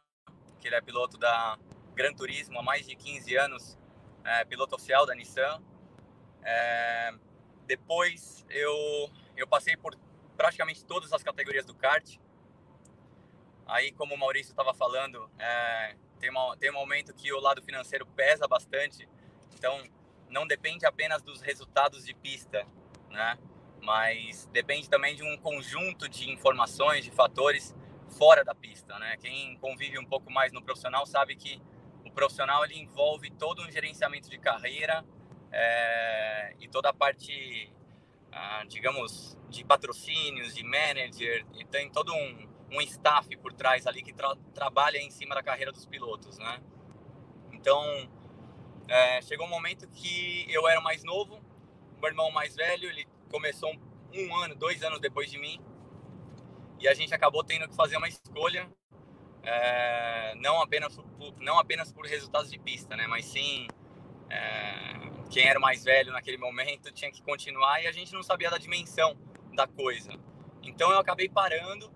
que 0.59 0.67
ele 0.67 0.75
é 0.75 0.81
piloto 0.81 1.17
da 1.17 1.57
Gran 1.93 2.13
Turismo 2.13 2.59
há 2.59 2.63
mais 2.63 2.85
de 2.85 2.95
15 2.95 3.35
anos, 3.37 3.77
é, 4.23 4.45
piloto 4.45 4.75
oficial 4.75 5.05
da 5.05 5.15
Nissan. 5.15 5.61
É, 6.43 7.13
depois 7.65 8.45
eu, 8.49 9.09
eu 9.35 9.47
passei 9.47 9.75
por 9.77 9.95
praticamente 10.35 10.85
todas 10.85 11.11
as 11.13 11.21
categorias 11.21 11.65
do 11.65 11.75
kart. 11.75 12.17
Aí, 13.67 13.91
como 13.91 14.15
o 14.15 14.17
Maurício 14.17 14.51
estava 14.51 14.73
falando, 14.73 15.29
é, 15.37 15.95
tem, 16.19 16.29
uma, 16.29 16.57
tem 16.57 16.71
um 16.71 16.73
momento 16.73 17.13
que 17.13 17.31
o 17.31 17.39
lado 17.39 17.61
financeiro 17.61 18.05
pesa 18.05 18.47
bastante. 18.47 19.07
Então, 19.53 19.83
não 20.29 20.47
depende 20.47 20.85
apenas 20.85 21.21
dos 21.21 21.41
resultados 21.41 22.05
de 22.05 22.13
pista, 22.13 22.65
né? 23.09 23.37
Mas 23.81 24.47
depende 24.51 24.89
também 24.89 25.15
de 25.15 25.23
um 25.23 25.37
conjunto 25.37 26.09
de 26.09 26.29
informações, 26.29 27.03
de 27.03 27.11
fatores 27.11 27.75
fora 28.17 28.43
da 28.43 28.55
pista, 28.55 28.97
né? 28.97 29.17
Quem 29.17 29.57
convive 29.57 29.99
um 29.99 30.05
pouco 30.05 30.31
mais 30.31 30.51
no 30.51 30.61
profissional 30.61 31.05
sabe 31.05 31.35
que 31.35 31.61
o 32.05 32.11
profissional 32.11 32.65
ele 32.65 32.77
envolve 32.79 33.29
todo 33.31 33.61
um 33.61 33.71
gerenciamento 33.71 34.29
de 34.29 34.37
carreira 34.37 35.05
é, 35.51 36.55
e 36.59 36.67
toda 36.67 36.89
a 36.89 36.93
parte, 36.93 37.71
ah, 38.31 38.63
digamos, 38.67 39.37
de 39.49 39.63
patrocínios, 39.63 40.53
de 40.53 40.63
manager, 40.63 41.45
e 41.53 41.65
tem 41.65 41.89
todo 41.89 42.13
um, 42.13 42.49
um 42.71 42.81
staff 42.81 43.35
por 43.37 43.53
trás 43.53 43.87
ali 43.87 44.01
que 44.01 44.13
tra 44.13 44.35
trabalha 44.53 44.97
em 44.97 45.09
cima 45.09 45.33
da 45.35 45.43
carreira 45.43 45.71
dos 45.71 45.85
pilotos, 45.85 46.37
né? 46.37 46.61
Então, 47.51 47.83
é, 48.87 49.21
chegou 49.21 49.45
um 49.45 49.49
momento 49.49 49.87
que 49.89 50.45
eu 50.49 50.67
era 50.67 50.79
mais 50.81 51.03
novo, 51.03 51.41
meu 51.99 52.09
irmão 52.09 52.31
mais 52.31 52.55
velho, 52.55 52.89
ele 52.89 53.07
começou 53.29 53.71
um, 53.71 53.79
um 54.13 54.35
ano, 54.35 54.55
dois 54.55 54.83
anos 54.83 54.99
depois 54.99 55.29
de 55.29 55.37
mim, 55.37 55.59
e 56.79 56.87
a 56.87 56.93
gente 56.93 57.13
acabou 57.13 57.43
tendo 57.43 57.67
que 57.67 57.75
fazer 57.75 57.97
uma 57.97 58.07
escolha, 58.07 58.69
é, 59.43 60.35
não, 60.35 60.61
apenas 60.61 60.95
por, 60.95 61.33
não 61.39 61.57
apenas 61.59 61.91
por 61.91 62.05
resultados 62.05 62.49
de 62.49 62.59
pista, 62.59 62.95
né, 62.95 63.07
mas 63.07 63.25
sim 63.25 63.67
é, 64.29 65.08
quem 65.29 65.47
era 65.47 65.59
mais 65.59 65.83
velho 65.83 66.11
naquele 66.11 66.37
momento 66.37 66.91
tinha 66.91 67.11
que 67.11 67.21
continuar 67.21 67.81
e 67.83 67.87
a 67.87 67.91
gente 67.91 68.13
não 68.13 68.23
sabia 68.23 68.49
da 68.49 68.57
dimensão 68.57 69.15
da 69.53 69.67
coisa. 69.67 70.11
Então 70.63 70.91
eu 70.91 70.99
acabei 70.99 71.29
parando 71.29 71.91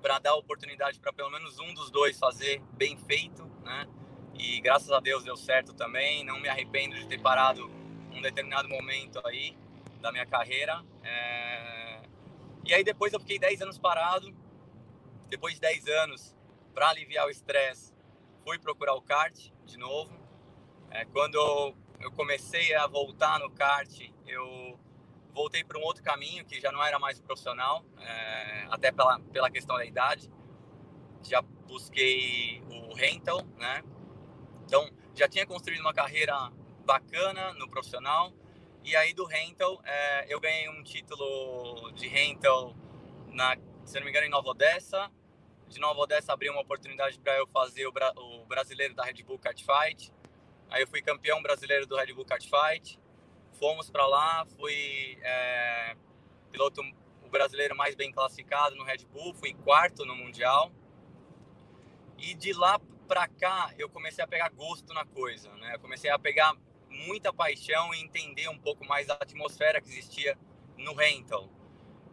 para 0.00 0.18
dar 0.18 0.34
oportunidade 0.34 0.98
para 0.98 1.12
pelo 1.12 1.30
menos 1.30 1.58
um 1.58 1.74
dos 1.74 1.90
dois 1.90 2.18
fazer 2.18 2.62
bem 2.72 2.96
feito, 2.96 3.44
né? 3.62 3.86
E 4.34 4.60
graças 4.60 4.90
a 4.90 5.00
Deus 5.00 5.22
deu 5.22 5.36
certo 5.36 5.74
também. 5.74 6.24
Não 6.24 6.40
me 6.40 6.48
arrependo 6.48 6.96
de 6.96 7.06
ter 7.06 7.20
parado 7.20 7.70
um 8.10 8.22
determinado 8.22 8.68
momento 8.68 9.20
aí 9.26 9.56
da 10.00 10.10
minha 10.10 10.24
carreira. 10.24 10.82
É... 11.04 12.00
E 12.64 12.72
aí 12.72 12.82
depois 12.82 13.12
eu 13.12 13.20
fiquei 13.20 13.38
10 13.38 13.62
anos 13.62 13.78
parado. 13.78 14.34
Depois 15.28 15.54
de 15.54 15.60
10 15.60 15.86
anos, 15.88 16.34
para 16.74 16.88
aliviar 16.88 17.26
o 17.26 17.30
estresse, 17.30 17.94
fui 18.44 18.58
procurar 18.58 18.94
o 18.94 19.02
kart 19.02 19.36
de 19.64 19.76
novo. 19.76 20.18
É, 20.90 21.04
quando 21.04 21.34
eu 21.34 21.76
comecei 22.12 22.74
a 22.74 22.86
voltar 22.86 23.38
no 23.38 23.50
kart, 23.50 23.90
eu 24.26 24.78
voltei 25.32 25.64
para 25.64 25.78
um 25.78 25.82
outro 25.82 26.02
caminho 26.02 26.44
que 26.44 26.60
já 26.60 26.72
não 26.72 26.82
era 26.82 26.98
mais 26.98 27.20
profissional, 27.20 27.84
é, 27.98 28.66
até 28.70 28.90
pela, 28.90 29.20
pela 29.32 29.50
questão 29.50 29.76
da 29.76 29.84
idade. 29.84 30.30
Já 31.22 31.42
busquei 31.42 32.62
o 32.70 32.94
rental, 32.94 33.42
né? 33.56 33.82
Então, 34.64 34.88
já 35.14 35.28
tinha 35.28 35.46
construído 35.46 35.80
uma 35.80 35.92
carreira 35.92 36.34
bacana 36.84 37.52
no 37.54 37.68
profissional. 37.68 38.32
E 38.82 38.96
aí 38.96 39.12
do 39.12 39.24
rental, 39.24 39.80
é, 39.84 40.32
eu 40.32 40.40
ganhei 40.40 40.68
um 40.68 40.82
título 40.82 41.92
de 41.92 42.08
rental, 42.08 42.74
na, 43.28 43.56
se 43.84 43.98
não 43.98 44.04
me 44.04 44.10
engano, 44.10 44.26
em 44.26 44.30
Nova 44.30 44.48
Odessa. 44.48 45.10
De 45.68 45.78
Nova 45.78 46.00
Odessa 46.00 46.32
abriu 46.32 46.52
uma 46.52 46.62
oportunidade 46.62 47.18
para 47.20 47.36
eu 47.36 47.46
fazer 47.46 47.86
o, 47.86 47.92
o 48.16 48.46
brasileiro 48.46 48.94
da 48.94 49.04
Red 49.04 49.22
Bull 49.22 49.38
Kart 49.38 49.60
Fight. 49.60 50.12
Aí 50.70 50.82
eu 50.82 50.88
fui 50.88 51.02
campeão 51.02 51.42
brasileiro 51.42 51.86
do 51.86 51.96
Red 51.96 52.12
Bull 52.12 52.24
Kart 52.24 52.44
Fight 52.44 52.98
fomos 53.60 53.90
para 53.90 54.06
lá, 54.06 54.46
fui 54.56 55.18
é, 55.22 55.94
piloto 56.50 56.80
o 57.22 57.28
brasileiro 57.28 57.76
mais 57.76 57.94
bem 57.94 58.10
classificado 58.10 58.74
no 58.74 58.82
Red 58.82 59.04
Bull, 59.12 59.34
fui 59.34 59.52
quarto 59.52 60.06
no 60.06 60.16
mundial. 60.16 60.72
E 62.16 62.34
de 62.34 62.54
lá 62.54 62.80
para 63.06 63.28
cá 63.28 63.72
eu 63.78 63.88
comecei 63.88 64.24
a 64.24 64.26
pegar 64.26 64.48
gosto 64.48 64.94
na 64.94 65.04
coisa, 65.04 65.54
né? 65.56 65.74
Eu 65.74 65.80
comecei 65.80 66.10
a 66.10 66.18
pegar 66.18 66.56
muita 66.88 67.32
paixão 67.32 67.94
e 67.94 68.00
entender 68.00 68.48
um 68.48 68.58
pouco 68.58 68.84
mais 68.86 69.08
a 69.10 69.14
atmosfera 69.14 69.80
que 69.80 69.90
existia 69.90 70.36
no 70.78 70.94
rental. 70.94 71.50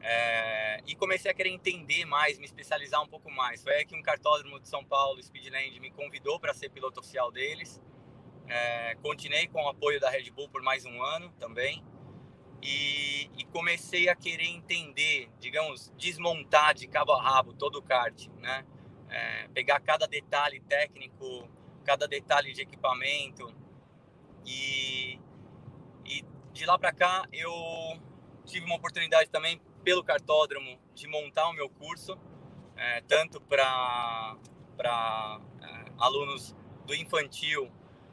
É, 0.02 0.82
e 0.86 0.96
comecei 0.96 1.32
a 1.32 1.34
querer 1.34 1.50
entender 1.50 2.06
mais, 2.06 2.38
me 2.38 2.46
especializar 2.46 3.02
um 3.02 3.08
pouco 3.08 3.32
mais. 3.32 3.64
Foi 3.64 3.74
aí 3.74 3.86
que 3.86 3.96
um 3.96 4.02
cartódromo 4.04 4.60
de 4.60 4.68
São 4.68 4.84
Paulo, 4.84 5.22
Speedland, 5.24 5.80
me 5.80 5.92
convidou 5.92 6.40
para 6.40 6.54
ser 6.54 6.70
piloto 6.70 7.00
oficial 7.00 7.32
deles. 7.32 7.82
É, 8.48 8.96
continuei 9.02 9.48
com 9.48 9.62
o 9.62 9.68
apoio 9.68 10.00
da 10.00 10.10
Red 10.10 10.32
Bull 10.32 10.48
por 10.50 10.62
mais 10.62 10.86
um 10.86 11.02
ano 11.02 11.30
também. 11.40 11.84
E, 12.62 13.30
e, 13.38 13.44
comecei 13.52 14.10
a 14.10 14.16
querer 14.16 14.48
entender, 14.48 15.30
digamos, 15.40 15.94
desmontar 15.96 16.74
de 16.74 16.88
cabo 16.88 17.12
a 17.12 17.22
rabo 17.22 17.54
todo 17.54 17.78
o 17.78 17.82
kart, 17.84 18.28
né? 18.40 18.66
É, 19.10 19.48
pegar 19.50 19.80
cada 19.80 20.08
detalhe 20.08 20.60
técnico, 20.62 21.48
cada 21.86 22.08
detalhe 22.08 22.54
de 22.54 22.62
equipamento. 22.62 23.54
E, 24.46 25.20
e 26.06 26.26
de 26.52 26.66
lá 26.66 26.80
para 26.80 26.94
cá 26.94 27.28
eu 27.32 27.52
tive 28.46 28.66
uma 28.66 28.76
oportunidade 28.76 29.30
também 29.30 29.62
pelo 29.84 30.04
cartódromo 30.04 30.80
de 30.96 31.08
montar 31.08 31.50
o 31.50 31.54
meu 31.54 31.70
curso, 31.70 32.18
é, 32.76 33.02
tanto 33.02 33.40
para 33.42 34.38
é, 35.62 35.92
alunos 36.00 36.56
do 36.86 36.96
infantil 36.96 37.72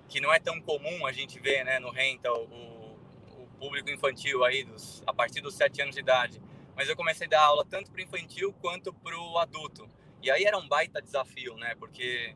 que 0.08 0.20
não 0.20 0.32
é 0.32 0.38
tão 0.38 0.60
comum 0.60 1.06
a 1.06 1.12
gente 1.12 1.38
ver 1.38 1.64
né, 1.64 1.78
no 1.78 1.90
rental 1.90 2.44
o, 2.44 3.42
o 3.42 3.46
público 3.58 3.90
infantil 3.90 4.44
aí 4.44 4.64
dos, 4.64 5.02
a 5.06 5.12
partir 5.12 5.40
dos 5.40 5.54
sete 5.54 5.80
anos 5.82 5.94
de 5.94 6.00
idade. 6.00 6.40
Mas 6.76 6.88
eu 6.88 6.96
comecei 6.96 7.26
a 7.26 7.30
dar 7.30 7.42
aula 7.42 7.64
tanto 7.64 7.90
para 7.90 8.00
o 8.00 8.02
infantil 8.02 8.52
quanto 8.60 8.92
para 8.92 9.16
o 9.16 9.38
adulto. 9.38 9.88
E 10.22 10.30
aí 10.30 10.44
era 10.44 10.58
um 10.58 10.66
baita 10.66 11.00
desafio, 11.00 11.56
né? 11.56 11.74
Porque 11.76 12.34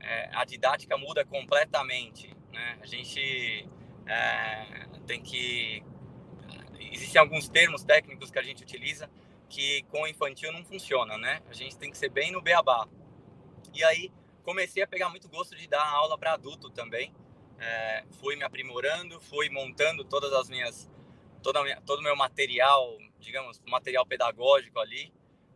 é, 0.00 0.30
a 0.32 0.44
didática 0.44 0.96
muda 0.96 1.24
completamente, 1.24 2.34
né? 2.52 2.78
A 2.80 2.86
gente 2.86 3.68
é, 4.06 4.86
tem 5.06 5.20
que... 5.20 5.82
Existem 6.92 7.20
alguns 7.20 7.48
termos 7.48 7.84
técnicos 7.84 8.30
que 8.30 8.38
a 8.38 8.42
gente 8.42 8.62
utiliza 8.62 9.10
que 9.48 9.82
com 9.84 10.02
o 10.02 10.06
infantil 10.06 10.52
não 10.52 10.64
funciona, 10.64 11.18
né? 11.18 11.42
A 11.48 11.52
gente 11.52 11.76
tem 11.76 11.90
que 11.90 11.98
ser 11.98 12.08
bem 12.08 12.30
no 12.30 12.40
beabá. 12.40 12.86
E 13.74 13.82
aí 13.82 14.12
comecei 14.42 14.82
a 14.82 14.86
pegar 14.86 15.08
muito 15.08 15.28
gosto 15.28 15.56
de 15.56 15.66
dar 15.66 15.86
aula 15.86 16.18
para 16.18 16.32
adulto 16.32 16.70
também. 16.70 17.14
É, 17.58 18.04
fui 18.20 18.36
me 18.36 18.44
aprimorando, 18.44 19.20
fui 19.20 19.50
montando 19.50 20.04
todas 20.04 20.32
as 20.32 20.48
minhas, 20.48 20.90
toda 21.42 21.62
minha, 21.62 21.80
todo 21.82 22.00
o 22.00 22.02
meu 22.02 22.16
material, 22.16 22.96
digamos, 23.18 23.60
material 23.66 24.06
pedagógico 24.06 24.78
ali. 24.78 25.12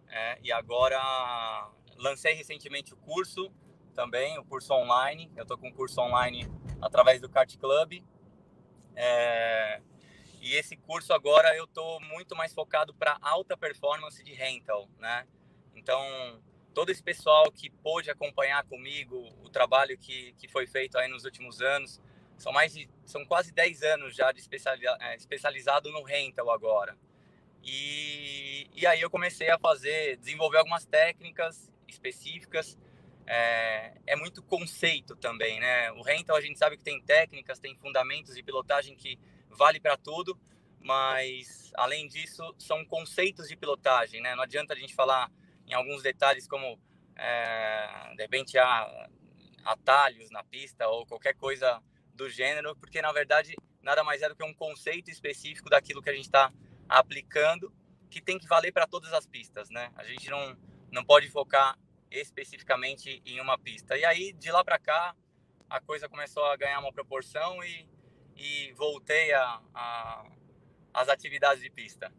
É, 0.08 0.38
e 0.42 0.52
agora 0.52 1.70
lancei 1.96 2.34
recentemente 2.34 2.92
o 2.92 2.96
curso 2.96 3.50
também, 3.94 4.38
o 4.38 4.44
curso 4.44 4.72
online. 4.74 5.30
Eu 5.36 5.42
estou 5.42 5.56
com 5.56 5.68
um 5.68 5.72
curso 5.72 6.00
online 6.00 6.46
através 6.80 7.20
do 7.20 7.28
Kart 7.28 7.56
Club. 7.56 8.04
É, 8.94 9.80
e 10.40 10.54
esse 10.54 10.76
curso 10.76 11.12
agora 11.14 11.56
eu 11.56 11.64
estou 11.64 12.00
muito 12.00 12.36
mais 12.36 12.52
focado 12.52 12.92
para 12.94 13.16
alta 13.22 13.56
performance 13.56 14.22
de 14.22 14.34
rental, 14.34 14.88
né? 14.98 15.26
Então, 15.74 15.98
todo 16.74 16.90
esse 16.90 17.02
pessoal 17.02 17.50
que 17.50 17.70
pôde 17.70 18.10
acompanhar 18.10 18.64
comigo 18.64 19.16
o 19.42 19.48
trabalho 19.48 19.96
que, 19.96 20.34
que 20.34 20.48
foi 20.48 20.66
feito 20.66 20.98
aí 20.98 21.08
nos 21.08 21.24
últimos 21.24 21.62
anos. 21.62 22.00
São 22.36 22.52
mais 22.52 22.74
de, 22.74 22.88
são 23.06 23.24
quase 23.24 23.52
10 23.52 23.82
anos 23.84 24.14
já 24.14 24.32
de 24.32 24.40
especializa, 24.40 24.96
é, 25.00 25.14
especializado 25.14 25.90
no 25.92 26.02
rental 26.02 26.50
agora. 26.50 26.96
E, 27.62 28.68
e 28.74 28.86
aí 28.86 29.00
eu 29.00 29.08
comecei 29.08 29.48
a 29.48 29.58
fazer, 29.58 30.16
desenvolver 30.18 30.58
algumas 30.58 30.84
técnicas 30.84 31.70
específicas. 31.88 32.76
É, 33.26 33.94
é 34.06 34.16
muito 34.16 34.42
conceito 34.42 35.16
também, 35.16 35.58
né? 35.60 35.90
O 35.92 36.02
rental 36.02 36.36
a 36.36 36.40
gente 36.40 36.58
sabe 36.58 36.76
que 36.76 36.84
tem 36.84 37.00
técnicas, 37.00 37.58
tem 37.58 37.74
fundamentos 37.76 38.34
de 38.34 38.42
pilotagem 38.42 38.94
que 38.94 39.18
vale 39.48 39.80
para 39.80 39.96
tudo, 39.96 40.38
mas 40.80 41.72
além 41.74 42.06
disso 42.06 42.54
são 42.58 42.84
conceitos 42.84 43.48
de 43.48 43.56
pilotagem, 43.56 44.20
né? 44.20 44.34
Não 44.34 44.42
adianta 44.42 44.74
a 44.74 44.76
gente 44.76 44.94
falar 44.94 45.30
em 45.66 45.74
alguns 45.74 46.02
detalhes 46.02 46.46
como 46.46 46.78
é, 47.16 48.12
de 48.16 48.22
repente 48.22 48.58
há 48.58 49.08
atalhos 49.64 50.30
na 50.30 50.42
pista 50.44 50.86
ou 50.88 51.06
qualquer 51.06 51.34
coisa 51.34 51.82
do 52.14 52.28
gênero, 52.28 52.76
porque 52.76 53.00
na 53.00 53.12
verdade 53.12 53.54
nada 53.82 54.02
mais 54.02 54.22
é 54.22 54.28
do 54.28 54.36
que 54.36 54.44
um 54.44 54.54
conceito 54.54 55.10
específico 55.10 55.68
daquilo 55.68 56.02
que 56.02 56.10
a 56.10 56.14
gente 56.14 56.24
está 56.24 56.52
aplicando 56.88 57.72
que 58.10 58.20
tem 58.20 58.38
que 58.38 58.46
valer 58.46 58.72
para 58.72 58.86
todas 58.86 59.12
as 59.12 59.26
pistas, 59.26 59.68
né? 59.70 59.90
A 59.96 60.04
gente 60.04 60.30
não, 60.30 60.56
não 60.90 61.04
pode 61.04 61.28
focar 61.28 61.76
especificamente 62.10 63.20
em 63.26 63.40
uma 63.40 63.58
pista. 63.58 63.96
E 63.98 64.04
aí 64.04 64.32
de 64.32 64.50
lá 64.52 64.62
para 64.64 64.78
cá 64.78 65.14
a 65.68 65.80
coisa 65.80 66.08
começou 66.08 66.44
a 66.44 66.56
ganhar 66.56 66.78
uma 66.78 66.92
proporção 66.92 67.62
e, 67.64 67.88
e 68.36 68.72
voltei 68.74 69.32
a, 69.32 69.60
a 69.74 70.24
as 70.94 71.08
atividades 71.08 71.60
de 71.60 71.68
pista. 71.68 72.12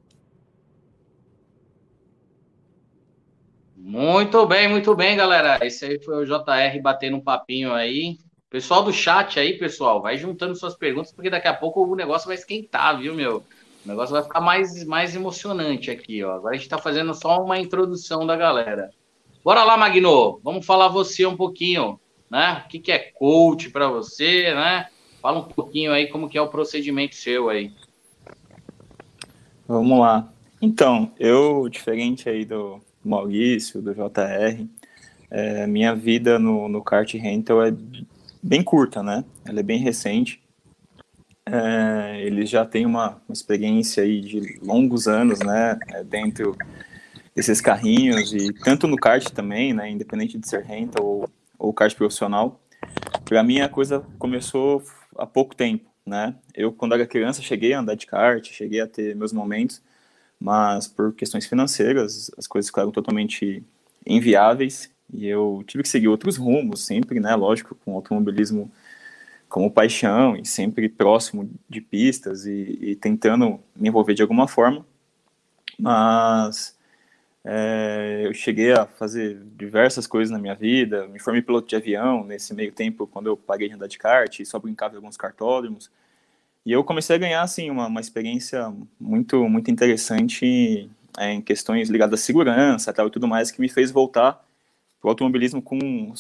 Muito 3.76 4.46
bem, 4.46 4.70
muito 4.70 4.96
bem, 4.96 5.18
galera. 5.18 5.60
Esse 5.62 5.86
aí 5.86 6.04
foi 6.04 6.24
o 6.24 6.26
JR 6.26 6.82
batendo 6.82 7.18
um 7.18 7.22
papinho 7.22 7.74
aí. 7.74 8.18
Pessoal 8.50 8.82
do 8.84 8.94
chat 8.94 9.38
aí, 9.38 9.58
pessoal, 9.58 10.02
vai 10.02 10.18
juntando 10.18 10.56
suas 10.56 10.76
perguntas, 10.76 11.12
porque 11.12 11.30
daqui 11.30 11.48
a 11.48 11.54
pouco 11.54 11.84
o 11.84 11.96
negócio 11.96 12.28
vai 12.28 12.36
esquentar, 12.36 12.98
viu, 12.98 13.14
meu? 13.14 13.44
O 13.86 13.88
negócio 13.88 14.14
vai 14.14 14.24
ficar 14.24 14.40
mais, 14.40 14.86
mais 14.86 15.14
emocionante 15.14 15.92
aqui, 15.92 16.24
ó. 16.24 16.36
Agora 16.36 16.56
a 16.56 16.58
gente 16.58 16.70
tá 16.70 16.78
fazendo 16.78 17.14
só 17.14 17.44
uma 17.44 17.60
introdução 17.60 18.26
da 18.26 18.38
galera. 18.38 18.92
Bora 19.44 19.64
lá, 19.64 19.76
Magno. 19.76 20.40
Vamos 20.42 20.66
falar 20.66 20.88
você 20.88 21.26
um 21.26 21.36
pouquinho, 21.36 22.00
né? 22.32 22.64
O 22.66 22.70
que, 22.70 22.80
que 22.80 22.92
é 22.94 22.98
coach 22.98 23.70
para 23.70 23.90
você, 23.90 24.54
né? 24.56 24.88
Fala 25.22 25.40
um 25.40 25.44
pouquinho 25.44 25.92
aí 25.92 26.08
como 26.08 26.30
que 26.30 26.38
é 26.38 26.42
o 26.42 26.48
procedimento 26.48 27.16
seu 27.16 27.50
aí. 27.50 27.74
Vamos 29.68 30.00
lá. 30.00 30.32
Então, 30.62 31.12
eu, 31.20 31.68
diferente 31.68 32.30
aí 32.30 32.46
do, 32.46 32.82
Maurício, 33.10 33.82
do 33.82 33.94
JR. 33.94 34.68
É, 35.30 35.68
minha 35.68 35.96
vida 35.96 36.40
no, 36.40 36.68
no 36.68 36.84
kart 36.84 37.14
rental 37.16 37.64
é 37.64 37.74
bem 38.42 38.64
curta, 38.64 39.02
né? 39.02 39.24
Ela 39.46 39.60
é 39.60 39.64
bem 39.64 39.80
recente. 39.80 40.42
É, 41.46 42.22
eles 42.22 42.50
já 42.50 42.66
têm 42.66 42.86
uma, 42.86 43.22
uma, 43.28 43.34
experiência 43.34 44.04
aí 44.04 44.22
de 44.22 44.60
longos 44.62 45.08
anos, 45.08 45.40
né? 45.40 45.78
É, 45.94 46.04
dentro 46.04 46.56
desses 47.36 47.60
carrinhos 47.62 48.34
e 48.34 48.54
tanto 48.54 48.88
no 48.88 48.96
kart 48.96 49.24
também, 49.30 49.74
né? 49.74 49.90
Independente 49.90 50.38
de 50.38 50.48
ser 50.48 50.64
rental 50.64 51.06
ou, 51.06 51.30
ou 51.58 51.74
kart 51.74 51.94
profissional. 51.96 52.60
Para 53.24 53.44
mim 53.44 53.60
a 53.60 53.70
coisa 53.70 54.04
começou 54.18 54.84
há 55.18 55.26
pouco 55.26 55.56
tempo, 55.56 55.90
né? 56.06 56.36
Eu 56.54 56.72
quando 56.72 56.94
era 56.94 57.06
criança 57.06 57.42
cheguei 57.42 57.74
a 57.74 57.80
andar 57.80 57.96
de 57.96 58.06
kart, 58.06 58.46
cheguei 58.52 58.82
a 58.82 58.88
ter 58.88 59.16
meus 59.16 59.34
momentos 59.34 59.82
mas 60.40 60.88
por 60.88 61.14
questões 61.14 61.46
financeiras 61.46 62.32
as 62.38 62.48
coisas 62.48 62.70
ficaram 62.70 62.92
totalmente 62.92 63.64
inviáveis 64.06 64.92
e 65.14 65.28
eu 65.28 65.64
tive 65.68 65.84
que 65.84 65.90
seguir 65.90 66.08
outros 66.08 66.38
rumos, 66.38 66.86
sempre, 66.86 67.20
né, 67.20 67.36
lógico, 67.36 67.76
com 67.76 67.96
automobilismo 67.96 68.72
como 69.48 69.72
paixão 69.72 70.36
e 70.36 70.46
sempre 70.46 70.90
próximo 70.90 71.50
de 71.70 71.80
pistas 71.80 72.46
e, 72.46 72.78
e 72.82 72.96
tentando 72.96 73.60
me 73.76 73.90
envolver 73.90 74.14
de 74.14 74.22
alguma 74.22 74.48
forma, 74.48 74.86
mas 75.80 76.76
é, 77.44 78.24
eu 78.26 78.34
cheguei 78.34 78.74
a 78.74 78.86
fazer 78.86 79.40
diversas 79.56 80.08
coisas 80.08 80.32
na 80.32 80.40
minha 80.40 80.56
vida, 80.56 81.08
me 81.08 81.20
formei 81.20 81.42
piloto 81.42 81.68
de 81.68 81.76
avião 81.76 82.26
nesse 82.26 82.54
meio 82.54 82.72
tempo, 82.72 83.06
quando 83.06 83.28
eu 83.28 83.38
parei 83.38 83.70
de 83.70 83.76
andar 83.76 83.88
de 83.88 83.98
kart, 83.98 84.44
só 84.46 84.58
brincava 84.60 84.96
em 84.96 84.98
alguns 84.98 85.16
cartódromos, 85.16 85.92
e 86.66 86.72
eu 86.72 86.84
comecei 86.84 87.16
a 87.16 87.20
ganhar, 87.20 87.42
assim, 87.42 87.70
uma, 87.70 87.88
uma 87.88 88.02
experiência 88.02 88.74
muito, 89.00 89.48
muito 89.48 89.70
interessante 89.70 90.90
é, 91.18 91.32
em 91.32 91.42
questões 91.42 91.90
ligadas 91.90 92.20
à 92.20 92.24
segurança 92.24 92.92
tal, 92.92 93.08
e 93.08 93.12
tudo 93.12 93.28
mais, 93.28 93.52
que 93.52 93.62
me 93.62 93.70
fez 93.70 93.92
voltar 93.92 94.44
o 95.04 95.10
automobilismo 95.10 95.62
com 95.62 95.78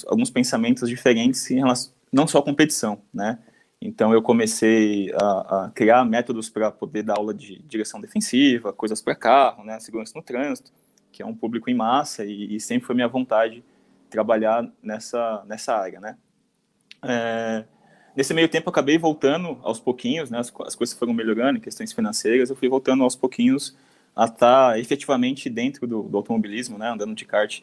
alguns 0.08 0.30
pensamentos 0.30 0.88
diferentes 0.88 1.50
em 1.50 1.58
relação, 1.58 1.92
não 2.14 2.28
só 2.28 2.38
à 2.38 2.44
competição, 2.44 3.02
né? 3.12 3.40
Então 3.82 4.14
eu 4.14 4.22
comecei 4.22 5.12
a, 5.16 5.66
a 5.66 5.72
criar 5.72 6.06
métodos 6.06 6.50
para 6.50 6.72
poder 6.72 7.04
dar 7.04 7.18
aula 7.18 7.34
de 7.34 7.60
direção 7.64 8.00
defensiva, 8.00 8.72
coisas 8.72 9.02
para 9.02 9.16
carro, 9.16 9.64
né, 9.64 9.80
segurança 9.80 10.14
no 10.16 10.24
trânsito, 10.24 10.72
que 11.12 11.22
é 11.22 11.26
um 11.26 11.36
público 11.36 11.70
em 11.70 11.74
massa 11.74 12.24
e, 12.26 12.56
e 12.56 12.60
sempre 12.60 12.86
foi 12.86 12.96
minha 12.96 13.08
vontade 13.08 13.64
trabalhar 14.10 14.68
nessa 14.82 15.44
nessa 15.48 15.76
área, 15.76 16.00
né? 16.00 16.18
É, 17.04 17.66
nesse 18.16 18.34
meio 18.34 18.48
tempo 18.48 18.70
eu 18.70 18.72
acabei 18.72 18.98
voltando 18.98 19.58
aos 19.62 19.80
pouquinhos, 19.80 20.30
né? 20.30 20.40
As, 20.40 20.52
as 20.66 20.76
coisas 20.76 20.98
foram 20.98 21.14
melhorando, 21.14 21.60
questões 21.60 21.92
financeiras, 21.92 22.50
eu 22.50 22.56
fui 22.56 22.70
voltando 22.70 23.04
aos 23.04 23.16
pouquinhos 23.16 23.76
a 24.16 24.26
estar 24.26 24.72
tá 24.72 24.80
efetivamente 24.80 25.50
dentro 25.50 25.86
do, 25.86 26.04
do 26.04 26.18
automobilismo, 26.18 26.78
né? 26.78 26.90
Andando 26.90 27.14
de 27.14 27.26
kart. 27.26 27.62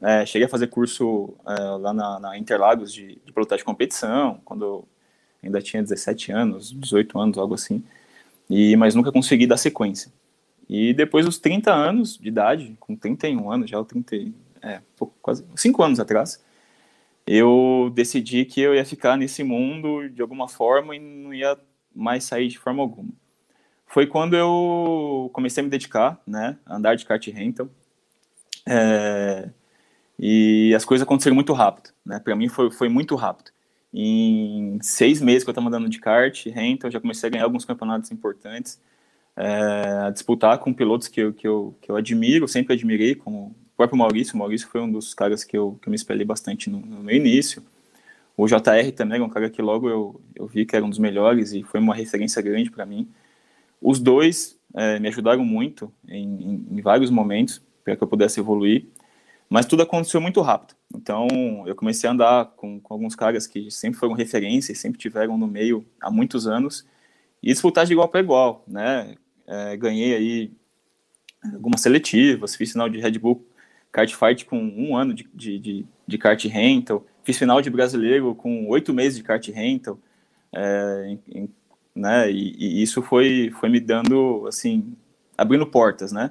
É, 0.00 0.26
cheguei 0.26 0.46
a 0.46 0.48
fazer 0.48 0.66
curso 0.66 1.32
é, 1.46 1.60
lá 1.76 1.92
na, 1.92 2.18
na 2.18 2.38
Interlagos 2.38 2.92
de, 2.92 3.20
de 3.24 3.32
pilotagem 3.32 3.60
de 3.60 3.64
competição, 3.64 4.40
quando 4.44 4.84
ainda 5.42 5.62
tinha 5.62 5.82
17 5.82 6.32
anos, 6.32 6.72
18 6.72 7.18
anos, 7.18 7.38
algo 7.38 7.54
assim. 7.54 7.84
E, 8.50 8.76
mas 8.76 8.94
nunca 8.94 9.12
consegui 9.12 9.46
dar 9.46 9.56
sequência. 9.56 10.12
E 10.68 10.92
depois 10.92 11.24
dos 11.24 11.38
30 11.38 11.72
anos 11.72 12.18
de 12.18 12.28
idade, 12.28 12.76
com 12.80 12.96
31 12.96 13.50
anos, 13.50 13.70
já 13.70 13.82
30, 13.82 14.16
é, 14.60 14.80
pouco, 14.96 15.14
quase 15.22 15.44
5 15.54 15.82
anos 15.82 16.00
atrás, 16.00 16.42
eu 17.26 17.90
decidi 17.94 18.44
que 18.44 18.60
eu 18.60 18.74
ia 18.74 18.84
ficar 18.84 19.16
nesse 19.16 19.42
mundo 19.44 20.08
de 20.08 20.22
alguma 20.22 20.48
forma 20.48 20.96
e 20.96 20.98
não 20.98 21.32
ia 21.32 21.58
mais 21.94 22.24
sair 22.24 22.48
de 22.48 22.58
forma 22.58 22.82
alguma. 22.82 23.10
Foi 23.86 24.06
quando 24.06 24.34
eu 24.36 25.30
comecei 25.32 25.60
a 25.60 25.64
me 25.64 25.70
dedicar, 25.70 26.20
né, 26.26 26.58
a 26.66 26.76
andar 26.76 26.94
de 26.96 27.04
kart 27.04 27.26
rental. 27.28 27.68
É, 28.66 29.50
e 30.18 30.74
as 30.74 30.84
coisas 30.84 31.02
aconteceram 31.02 31.34
muito 31.34 31.52
rápido, 31.52 31.90
né? 32.04 32.18
Para 32.20 32.36
mim 32.36 32.48
foi, 32.48 32.70
foi 32.70 32.88
muito 32.88 33.14
rápido. 33.16 33.50
Em 33.92 34.78
seis 34.80 35.20
meses 35.20 35.44
que 35.44 35.50
eu 35.50 35.52
estava 35.52 35.68
andando 35.68 35.88
de 35.88 36.00
kart, 36.00 36.46
rental, 36.46 36.88
eu 36.88 36.92
já 36.92 37.00
comecei 37.00 37.28
a 37.28 37.30
ganhar 37.30 37.44
alguns 37.44 37.64
campeonatos 37.64 38.10
importantes, 38.10 38.80
é, 39.36 40.06
a 40.06 40.10
disputar 40.10 40.58
com 40.58 40.72
pilotos 40.72 41.08
que 41.08 41.20
eu, 41.20 41.32
que, 41.32 41.46
eu, 41.46 41.76
que 41.80 41.90
eu 41.90 41.96
admiro, 41.96 42.48
sempre 42.48 42.74
admirei, 42.74 43.14
como 43.14 43.54
próprio 43.82 43.98
Maurício. 43.98 44.34
O 44.34 44.38
Maurício 44.38 44.68
foi 44.68 44.80
um 44.80 44.90
dos 44.90 45.14
caras 45.14 45.44
que 45.44 45.56
eu, 45.56 45.78
que 45.80 45.88
eu 45.88 45.90
me 45.90 45.96
espelhei 45.96 46.24
bastante 46.24 46.70
no, 46.70 46.78
no 46.78 47.10
início. 47.10 47.62
O 48.36 48.46
JR 48.46 48.92
também 48.94 49.16
era 49.16 49.24
um 49.24 49.28
cara 49.28 49.50
que 49.50 49.60
logo 49.60 49.88
eu, 49.88 50.20
eu 50.34 50.46
vi 50.46 50.64
que 50.64 50.74
era 50.74 50.84
um 50.84 50.88
dos 50.88 50.98
melhores 50.98 51.52
e 51.52 51.62
foi 51.62 51.80
uma 51.80 51.94
referência 51.94 52.40
grande 52.40 52.70
para 52.70 52.86
mim. 52.86 53.08
Os 53.80 53.98
dois 53.98 54.58
é, 54.74 54.98
me 54.98 55.08
ajudaram 55.08 55.44
muito 55.44 55.92
em, 56.08 56.24
em, 56.24 56.66
em 56.70 56.80
vários 56.80 57.10
momentos 57.10 57.60
para 57.84 57.96
que 57.96 58.02
eu 58.02 58.08
pudesse 58.08 58.38
evoluir, 58.38 58.86
mas 59.50 59.66
tudo 59.66 59.82
aconteceu 59.82 60.20
muito 60.20 60.40
rápido. 60.40 60.74
Então 60.94 61.26
eu 61.66 61.74
comecei 61.74 62.08
a 62.08 62.12
andar 62.12 62.46
com, 62.56 62.80
com 62.80 62.94
alguns 62.94 63.14
caras 63.14 63.46
que 63.46 63.70
sempre 63.70 63.98
foram 63.98 64.14
referência 64.14 64.72
e 64.72 64.76
sempre 64.76 64.98
tiveram 64.98 65.36
no 65.36 65.46
meio 65.46 65.84
há 66.00 66.10
muitos 66.10 66.46
anos 66.46 66.86
e 67.42 67.48
disputar 67.48 67.84
de 67.84 67.92
igual 67.92 68.08
para 68.08 68.20
igual, 68.20 68.64
né? 68.66 69.16
É, 69.46 69.76
ganhei 69.76 70.14
aí 70.14 70.52
algumas 71.52 71.80
seletivas, 71.80 72.54
fiz 72.54 72.70
final 72.70 72.88
de 72.88 73.00
Red 73.00 73.18
Bull 73.18 73.44
Kart 73.92 74.12
Fight 74.14 74.46
com 74.46 74.58
um 74.58 74.96
ano 74.96 75.12
de, 75.12 75.28
de, 75.34 75.58
de, 75.58 75.86
de 76.06 76.18
kart 76.18 76.42
rental, 76.46 77.06
fiz 77.22 77.38
final 77.38 77.60
de 77.60 77.68
brasileiro 77.68 78.34
com 78.34 78.66
oito 78.68 78.92
meses 78.94 79.18
de 79.18 79.22
kart 79.22 79.46
rental, 79.48 79.98
é, 80.52 81.18
em, 81.28 81.48
né? 81.94 82.30
E, 82.30 82.56
e, 82.58 82.82
isso 82.82 83.02
foi, 83.02 83.52
foi 83.60 83.68
me 83.68 83.78
dando, 83.78 84.46
assim, 84.48 84.96
abrindo 85.36 85.66
portas, 85.66 86.10
né? 86.10 86.30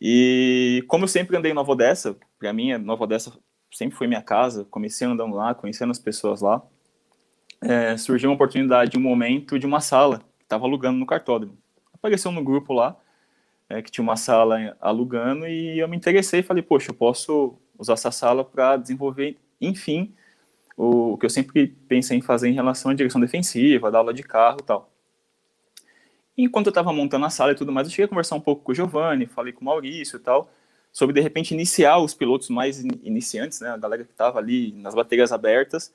E 0.00 0.84
como 0.88 1.04
eu 1.04 1.08
sempre 1.08 1.36
andei 1.36 1.52
em 1.52 1.54
Nova 1.54 1.72
Odessa, 1.72 2.16
para 2.38 2.52
mim, 2.52 2.76
Nova 2.78 3.04
Odessa 3.04 3.32
sempre 3.72 3.96
foi 3.96 4.06
minha 4.06 4.22
casa, 4.22 4.64
comecei 4.64 5.06
andando 5.06 5.34
lá, 5.34 5.54
conhecendo 5.54 5.92
as 5.92 5.98
pessoas 5.98 6.40
lá, 6.40 6.62
é, 7.62 7.96
surgiu 7.96 8.30
uma 8.30 8.34
oportunidade, 8.34 8.98
um 8.98 9.00
momento 9.00 9.58
de 9.58 9.66
uma 9.66 9.80
sala 9.80 10.18
que 10.38 10.44
estava 10.44 10.64
alugando 10.64 10.98
no 10.98 11.06
cartódromo. 11.06 11.56
Apareceu 11.92 12.30
no 12.30 12.44
grupo 12.44 12.72
lá, 12.72 12.96
é, 13.68 13.82
que 13.82 13.90
tinha 13.90 14.02
uma 14.02 14.16
sala 14.16 14.76
alugando, 14.80 15.46
e 15.46 15.78
eu 15.78 15.88
me 15.88 15.96
interessei 15.96 16.40
e 16.40 16.42
falei, 16.42 16.62
poxa, 16.62 16.90
eu 16.90 16.94
posso 16.94 17.58
usar 17.78 17.94
essa 17.94 18.10
sala 18.10 18.44
para 18.44 18.76
desenvolver, 18.76 19.38
enfim, 19.60 20.14
o 20.76 21.16
que 21.18 21.26
eu 21.26 21.30
sempre 21.30 21.68
pensei 21.88 22.18
em 22.18 22.22
fazer 22.22 22.48
em 22.48 22.54
relação 22.54 22.90
à 22.90 22.94
direção 22.94 23.20
defensiva, 23.20 23.90
da 23.90 23.98
aula 23.98 24.12
de 24.12 24.22
carro 24.22 24.58
e 24.60 24.64
tal. 24.64 24.90
Enquanto 26.36 26.66
eu 26.66 26.70
estava 26.70 26.92
montando 26.92 27.24
a 27.24 27.30
sala 27.30 27.52
e 27.52 27.54
tudo 27.54 27.70
mais, 27.70 27.86
eu 27.86 27.92
cheguei 27.92 28.06
a 28.06 28.08
conversar 28.08 28.34
um 28.34 28.40
pouco 28.40 28.62
com 28.62 28.72
o 28.72 28.74
Giovanni, 28.74 29.26
falei 29.26 29.52
com 29.52 29.60
o 29.60 29.64
Maurício 29.64 30.16
e 30.16 30.20
tal, 30.20 30.50
sobre 30.92 31.14
de 31.14 31.20
repente 31.20 31.54
iniciar 31.54 31.98
os 31.98 32.12
pilotos 32.12 32.50
mais 32.50 32.80
iniciantes, 32.80 33.60
né, 33.60 33.70
a 33.70 33.76
galera 33.76 34.04
que 34.04 34.10
estava 34.10 34.38
ali 34.38 34.72
nas 34.72 34.94
baterias 34.94 35.32
abertas, 35.32 35.92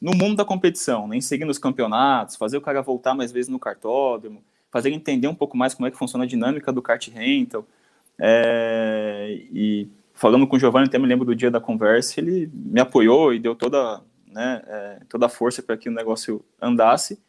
no 0.00 0.12
mundo 0.12 0.36
da 0.36 0.44
competição, 0.44 1.08
né, 1.08 1.20
seguindo 1.20 1.50
os 1.50 1.58
campeonatos, 1.58 2.36
fazer 2.36 2.58
o 2.58 2.60
cara 2.60 2.82
voltar 2.82 3.14
mais 3.14 3.32
vezes 3.32 3.48
no 3.48 3.58
cartódromo, 3.58 4.42
fazer 4.70 4.88
ele 4.88 4.96
entender 4.96 5.28
um 5.28 5.34
pouco 5.34 5.56
mais 5.56 5.74
como 5.74 5.86
é 5.86 5.90
que 5.90 5.96
funciona 5.96 6.24
a 6.24 6.26
dinâmica 6.26 6.72
do 6.72 6.82
kart 6.82 7.08
rental. 7.08 7.66
É, 8.18 9.40
e 9.52 9.88
falando 10.12 10.46
com 10.46 10.56
o 10.56 10.58
Giovanni, 10.58 10.86
até 10.86 10.98
me 10.98 11.06
lembro 11.06 11.24
do 11.24 11.34
dia 11.34 11.50
da 11.50 11.60
conversa, 11.60 12.20
ele 12.20 12.50
me 12.52 12.80
apoiou 12.80 13.32
e 13.32 13.38
deu 13.38 13.54
toda, 13.54 14.02
né, 14.26 14.62
é, 14.66 15.00
toda 15.08 15.26
a 15.26 15.28
força 15.28 15.62
para 15.62 15.76
que 15.76 15.88
o 15.88 15.92
negócio 15.92 16.44
andasse. 16.60 17.20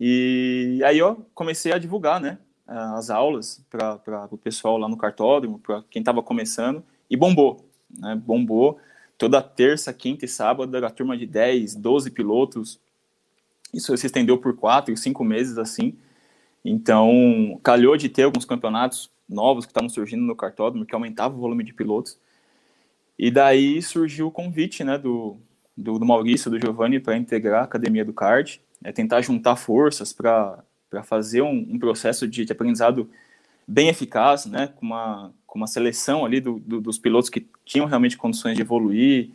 E 0.00 0.80
aí 0.84 0.98
eu 0.98 1.24
comecei 1.34 1.72
a 1.72 1.78
divulgar, 1.78 2.20
né, 2.20 2.38
as 2.66 3.10
aulas 3.10 3.62
para 3.68 4.28
o 4.30 4.38
pessoal 4.38 4.78
lá 4.78 4.88
no 4.88 4.96
cartódromo, 4.96 5.58
para 5.58 5.84
quem 5.90 6.00
estava 6.00 6.22
começando, 6.22 6.82
e 7.10 7.16
bombou, 7.16 7.68
né, 7.98 8.14
bombou. 8.14 8.78
Toda 9.18 9.42
terça, 9.42 9.92
quinta 9.92 10.24
e 10.24 10.28
sábado 10.28 10.76
era 10.76 10.90
turma 10.90 11.16
de 11.16 11.26
10, 11.26 11.76
12 11.76 12.10
pilotos. 12.10 12.80
Isso 13.72 13.96
se 13.96 14.06
estendeu 14.06 14.38
por 14.38 14.56
quatro, 14.56 14.96
cinco 14.96 15.22
meses 15.22 15.58
assim. 15.58 15.96
Então, 16.64 17.58
calhou 17.62 17.96
de 17.96 18.08
ter 18.08 18.22
alguns 18.22 18.44
campeonatos 18.44 19.10
novos 19.28 19.64
que 19.64 19.70
estavam 19.70 19.88
surgindo 19.88 20.22
no 20.22 20.36
cartódromo, 20.36 20.86
que 20.86 20.94
aumentava 20.94 21.34
o 21.34 21.40
volume 21.40 21.64
de 21.64 21.72
pilotos. 21.72 22.18
E 23.18 23.30
daí 23.30 23.82
surgiu 23.82 24.28
o 24.28 24.30
convite 24.30 24.84
né, 24.84 24.98
do, 24.98 25.36
do, 25.76 25.98
do 25.98 26.06
Maurício, 26.06 26.50
do 26.50 26.60
Giovanni, 26.60 27.00
para 27.00 27.16
integrar 27.16 27.62
a 27.62 27.64
Academia 27.64 28.04
do 28.04 28.12
Kart, 28.12 28.58
é 28.84 28.92
tentar 28.92 29.20
juntar 29.22 29.56
forças 29.56 30.12
para 30.12 30.64
fazer 31.04 31.42
um, 31.42 31.66
um 31.70 31.78
processo 31.78 32.26
de, 32.26 32.44
de, 32.44 32.52
aprendizado 32.52 33.08
bem 33.66 33.88
eficaz, 33.88 34.46
né, 34.46 34.68
com 34.68 34.86
uma, 34.86 35.32
com 35.46 35.58
uma 35.58 35.66
seleção 35.66 36.24
ali 36.24 36.40
do, 36.40 36.58
do, 36.58 36.80
dos 36.80 36.98
pilotos 36.98 37.30
que 37.30 37.46
tinham 37.64 37.86
realmente 37.86 38.16
condições 38.16 38.56
de 38.56 38.62
evoluir 38.62 39.30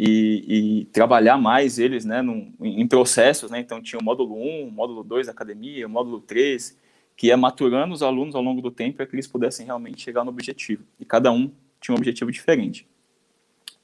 e, 0.00 0.44
e 0.46 0.84
trabalhar 0.86 1.36
mais 1.36 1.80
eles 1.80 2.04
né, 2.04 2.22
num, 2.22 2.54
em 2.62 2.86
processos. 2.86 3.50
Né, 3.50 3.58
então, 3.58 3.82
tinha 3.82 3.98
o 3.98 4.04
módulo 4.04 4.36
1, 4.36 4.68
o 4.68 4.70
módulo 4.70 5.02
2 5.02 5.26
da 5.26 5.32
academia, 5.32 5.88
o 5.88 5.90
módulo 5.90 6.20
3, 6.20 6.78
que 7.16 7.26
ia 7.26 7.36
maturando 7.36 7.92
os 7.92 8.00
alunos 8.00 8.36
ao 8.36 8.42
longo 8.42 8.62
do 8.62 8.70
tempo 8.70 8.98
para 8.98 9.06
que 9.06 9.16
eles 9.16 9.26
pudessem 9.26 9.66
realmente 9.66 10.00
chegar 10.00 10.22
no 10.22 10.30
objetivo. 10.30 10.84
E 11.00 11.04
cada 11.04 11.32
um 11.32 11.50
tinha 11.80 11.92
um 11.92 11.98
objetivo 11.98 12.30
diferente. 12.30 12.86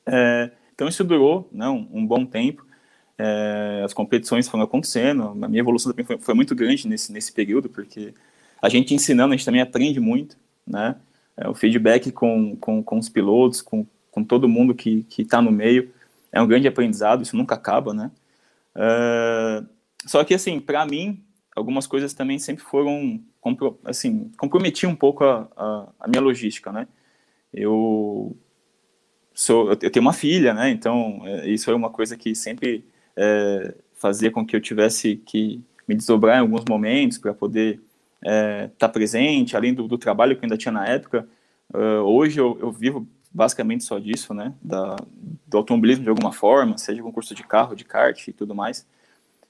É, 0.07 0.53
então, 0.73 0.87
isso 0.87 1.03
durou 1.03 1.49
né, 1.51 1.69
um, 1.69 1.89
um 1.93 2.07
bom 2.07 2.25
tempo. 2.25 2.65
É, 3.19 3.83
as 3.85 3.93
competições 3.93 4.49
foram 4.49 4.63
acontecendo, 4.63 5.37
a 5.43 5.49
minha 5.49 5.61
evolução 5.61 5.91
também 5.91 6.05
foi, 6.05 6.19
foi, 6.19 6.35
muito 6.35 6.55
grande 6.55 6.87
nesse, 6.87 7.13
nesse 7.13 7.33
período, 7.33 7.69
porque 7.69 8.15
a 8.63 8.69
gente 8.69 8.95
ensinando, 8.95 9.35
a 9.35 9.37
gente 9.37 9.47
também 9.47 9.61
aprende 9.61 9.99
muito, 9.99 10.37
né? 10.65 10.97
É, 11.37 11.49
o 11.49 11.55
feedback 11.55 12.13
com, 12.13 12.57
com, 12.57 12.83
com 12.83 12.99
os 12.99 13.09
pilotos, 13.09 13.61
com, 13.61 13.85
com 14.13 14.23
todo 14.23 14.49
mundo 14.49 14.75
que 14.75 15.07
está 15.19 15.43
no 15.43 15.51
meio, 15.51 15.93
é 16.35 16.43
um 16.43 16.49
grande 16.49 16.67
aprendizado, 16.67 17.23
isso 17.23 17.37
nunca 17.37 17.55
acaba, 17.55 17.95
né? 17.95 18.11
É, 18.75 19.63
só 20.05 20.25
que, 20.25 20.35
assim, 20.35 20.59
para 20.59 20.85
mim, 20.85 21.25
algumas 21.55 21.87
coisas 21.87 22.13
também 22.13 22.41
sempre 22.41 22.65
foram, 22.65 23.23
assim, 23.85 24.33
comprometiam 24.37 24.91
um 24.91 24.97
pouco 24.97 25.25
a, 25.25 25.49
a, 25.57 25.89
a 26.01 26.09
minha 26.09 26.21
logística, 26.21 26.73
né? 26.73 26.89
Eu 27.53 28.37
sou, 29.33 29.71
eu 29.71 29.77
tenho 29.77 30.05
uma 30.05 30.13
filha, 30.13 30.53
né? 30.53 30.71
Então, 30.71 31.23
é, 31.25 31.49
isso 31.49 31.71
é 31.71 31.75
uma 31.75 31.89
coisa 31.89 32.17
que 32.17 32.35
sempre 32.35 32.85
é, 33.17 33.73
fazia 33.95 34.31
com 34.31 34.45
que 34.45 34.57
eu 34.57 34.61
tivesse 34.61 35.17
que 35.25 35.63
me 35.87 35.95
desdobrar 35.95 36.39
em 36.39 36.41
alguns 36.41 36.65
momentos 36.69 37.17
para 37.17 37.33
poder 37.33 37.81
estar 38.21 38.33
é, 38.33 38.71
tá 38.77 38.89
presente, 38.89 39.57
além 39.57 39.73
do, 39.73 39.87
do, 39.87 39.99
trabalho 39.99 40.35
que 40.35 40.41
eu 40.41 40.47
ainda 40.47 40.57
tinha 40.57 40.73
na 40.73 40.85
época. 40.85 41.29
Uh, 41.73 42.03
hoje 42.03 42.41
eu, 42.41 42.59
eu, 42.61 42.73
vivo 42.73 43.07
basicamente 43.35 43.83
só 43.83 43.99
disso, 43.99 44.33
né? 44.33 44.55
Da, 44.63 44.97
do 45.47 45.59
automobilismo 45.59 46.05
de 46.05 46.09
alguma 46.09 46.33
forma, 46.33 46.79
seja 46.79 47.03
com 47.03 47.13
curso 47.13 47.35
de 47.35 47.43
carro, 47.43 47.75
de 47.75 47.85
kart 47.85 48.29
e 48.29 48.33
tudo 48.33 48.55
mais. 48.55 48.87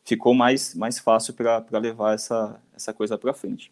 Ficou 0.05 0.35
mais, 0.35 0.75
mais 0.75 0.99
fácil 0.99 1.35
para 1.35 1.79
levar 1.79 2.15
essa, 2.15 2.61
essa 2.75 2.93
coisa 2.93 3.19
para 3.19 3.35
frente. 3.35 3.71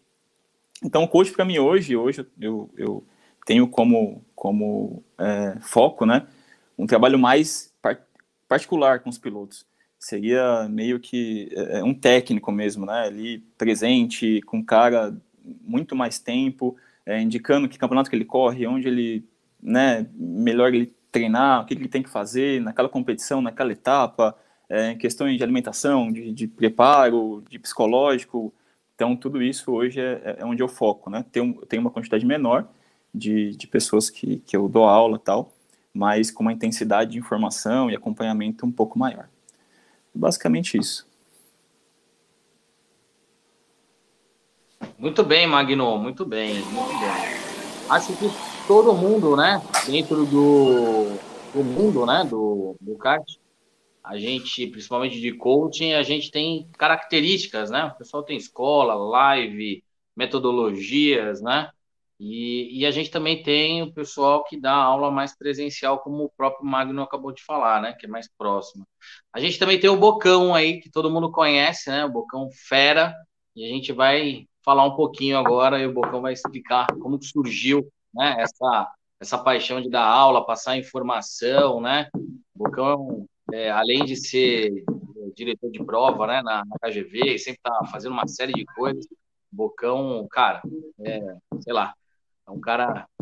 Então, 0.83 1.03
o 1.03 1.07
coach 1.07 1.31
para 1.31 1.45
mim 1.45 1.57
hoje, 1.57 1.95
hoje 1.95 2.25
eu, 2.39 2.69
eu 2.77 3.03
tenho 3.45 3.67
como, 3.67 4.23
como 4.35 5.03
é, 5.17 5.57
foco, 5.61 6.05
né? 6.05 6.27
Um 6.77 6.85
trabalho 6.85 7.17
mais 7.17 7.73
particular 8.47 8.99
com 8.99 9.09
os 9.09 9.17
pilotos 9.17 9.65
seria 10.03 10.67
meio 10.67 10.99
que 10.99 11.49
é, 11.53 11.81
um 11.81 11.93
técnico 11.93 12.51
mesmo, 12.51 12.85
né? 12.85 13.05
Ali 13.05 13.39
presente, 13.57 14.41
com 14.41 14.63
cara 14.63 15.15
muito 15.61 15.95
mais 15.95 16.19
tempo, 16.19 16.75
é, 17.05 17.21
indicando 17.21 17.69
que 17.69 17.77
campeonato 17.77 18.09
que 18.09 18.15
ele 18.15 18.25
corre, 18.25 18.67
onde 18.67 18.87
ele, 18.87 19.25
né, 19.63 20.05
melhor 20.13 20.73
ele 20.73 20.93
treinar, 21.11 21.61
o 21.61 21.65
que 21.65 21.73
ele 21.73 21.87
tem 21.87 22.03
que 22.03 22.09
fazer 22.09 22.59
naquela 22.59 22.89
competição, 22.89 23.41
naquela 23.41 23.71
etapa, 23.71 24.35
é, 24.67 24.95
questões 24.95 25.37
de 25.37 25.43
alimentação, 25.43 26.11
de, 26.11 26.33
de, 26.33 26.47
preparo, 26.47 27.43
de 27.49 27.59
psicológico. 27.59 28.53
Então, 28.95 29.15
tudo 29.15 29.41
isso 29.41 29.71
hoje 29.71 29.99
é, 29.99 30.37
é 30.39 30.45
onde 30.45 30.61
eu 30.61 30.67
foco, 30.67 31.09
né? 31.09 31.23
Tem, 31.31 31.53
tem 31.67 31.79
uma 31.79 31.91
quantidade 31.91 32.25
menor 32.25 32.67
de, 33.13 33.55
de 33.55 33.67
pessoas 33.67 34.09
que, 34.09 34.37
que 34.39 34.57
eu 34.57 34.67
dou 34.67 34.85
aula 34.85 35.19
tal, 35.19 35.53
mas 35.93 36.31
com 36.31 36.41
uma 36.41 36.53
intensidade 36.53 37.11
de 37.11 37.19
informação 37.19 37.89
e 37.89 37.95
acompanhamento 37.95 38.65
um 38.65 38.71
pouco 38.71 38.97
maior. 38.97 39.29
Basicamente 40.13 40.77
isso. 40.77 41.07
Muito 44.97 45.23
bem, 45.23 45.47
Magno, 45.47 45.97
muito 45.97 46.25
bem, 46.25 46.55
muito 46.55 46.99
bem. 46.99 47.43
Acho 47.89 48.15
que 48.15 48.52
todo 48.67 48.93
mundo, 48.93 49.35
né, 49.35 49.61
dentro 49.85 50.25
do, 50.25 51.17
do 51.53 51.63
mundo, 51.63 52.05
né, 52.05 52.23
do, 52.23 52.75
do 52.79 52.97
kart, 52.97 53.23
a 54.03 54.17
gente, 54.17 54.67
principalmente 54.67 55.19
de 55.19 55.31
coaching, 55.33 55.93
a 55.93 56.03
gente 56.03 56.29
tem 56.29 56.67
características, 56.77 57.69
né? 57.69 57.85
O 57.85 57.95
pessoal 57.97 58.21
tem 58.21 58.35
escola, 58.35 58.95
live, 58.95 59.81
metodologias, 60.15 61.41
né? 61.41 61.69
E, 62.19 62.79
e, 62.79 62.85
a 62.85 62.91
gente 62.91 63.09
também 63.09 63.41
tem 63.41 63.81
o 63.81 63.93
pessoal 63.93 64.43
que 64.43 64.59
dá 64.59 64.73
aula 64.73 65.09
mais 65.09 65.35
presencial, 65.35 65.99
como 65.99 66.25
o 66.25 66.29
próprio 66.29 66.65
Magno 66.65 67.01
acabou 67.01 67.31
de 67.31 67.43
falar, 67.43 67.81
né? 67.81 67.93
Que 67.93 68.05
é 68.05 68.09
mais 68.09 68.27
próximo. 68.37 68.85
A 69.33 69.39
gente 69.39 69.57
também 69.57 69.79
tem 69.79 69.89
o 69.89 69.97
Bocão 69.97 70.53
aí, 70.53 70.79
que 70.79 70.89
todo 70.89 71.09
mundo 71.09 71.31
conhece, 71.31 71.89
né? 71.89 72.05
O 72.05 72.11
Bocão 72.11 72.49
Fera. 72.51 73.13
E 73.55 73.65
a 73.65 73.69
gente 73.69 73.91
vai 73.93 74.47
falar 74.63 74.85
um 74.85 74.95
pouquinho 74.95 75.37
agora 75.37 75.79
e 75.79 75.87
o 75.87 75.93
Bocão 75.93 76.21
vai 76.21 76.33
explicar 76.33 76.87
como 77.01 77.21
surgiu 77.21 77.89
né, 78.13 78.35
essa, 78.39 78.91
essa 79.19 79.37
paixão 79.37 79.81
de 79.81 79.89
dar 79.89 80.05
aula, 80.05 80.45
passar 80.45 80.77
informação, 80.77 81.81
né? 81.81 82.09
O 82.13 82.63
Bocão, 82.63 83.25
é, 83.51 83.71
além 83.71 84.05
de 84.05 84.15
ser 84.15 84.83
diretor 85.35 85.71
de 85.71 85.83
prova 85.83 86.27
né, 86.27 86.41
na, 86.41 86.63
na 86.65 86.77
KGV, 86.81 87.37
sempre 87.39 87.59
tá 87.63 87.85
fazendo 87.91 88.13
uma 88.13 88.27
série 88.27 88.53
de 88.53 88.65
coisas. 88.65 89.05
Bocão, 89.51 90.27
cara, 90.31 90.61
é, 91.05 91.35
sei 91.61 91.73
lá, 91.73 91.93
é 92.47 92.51
um 92.51 92.59
cara. 92.59 93.07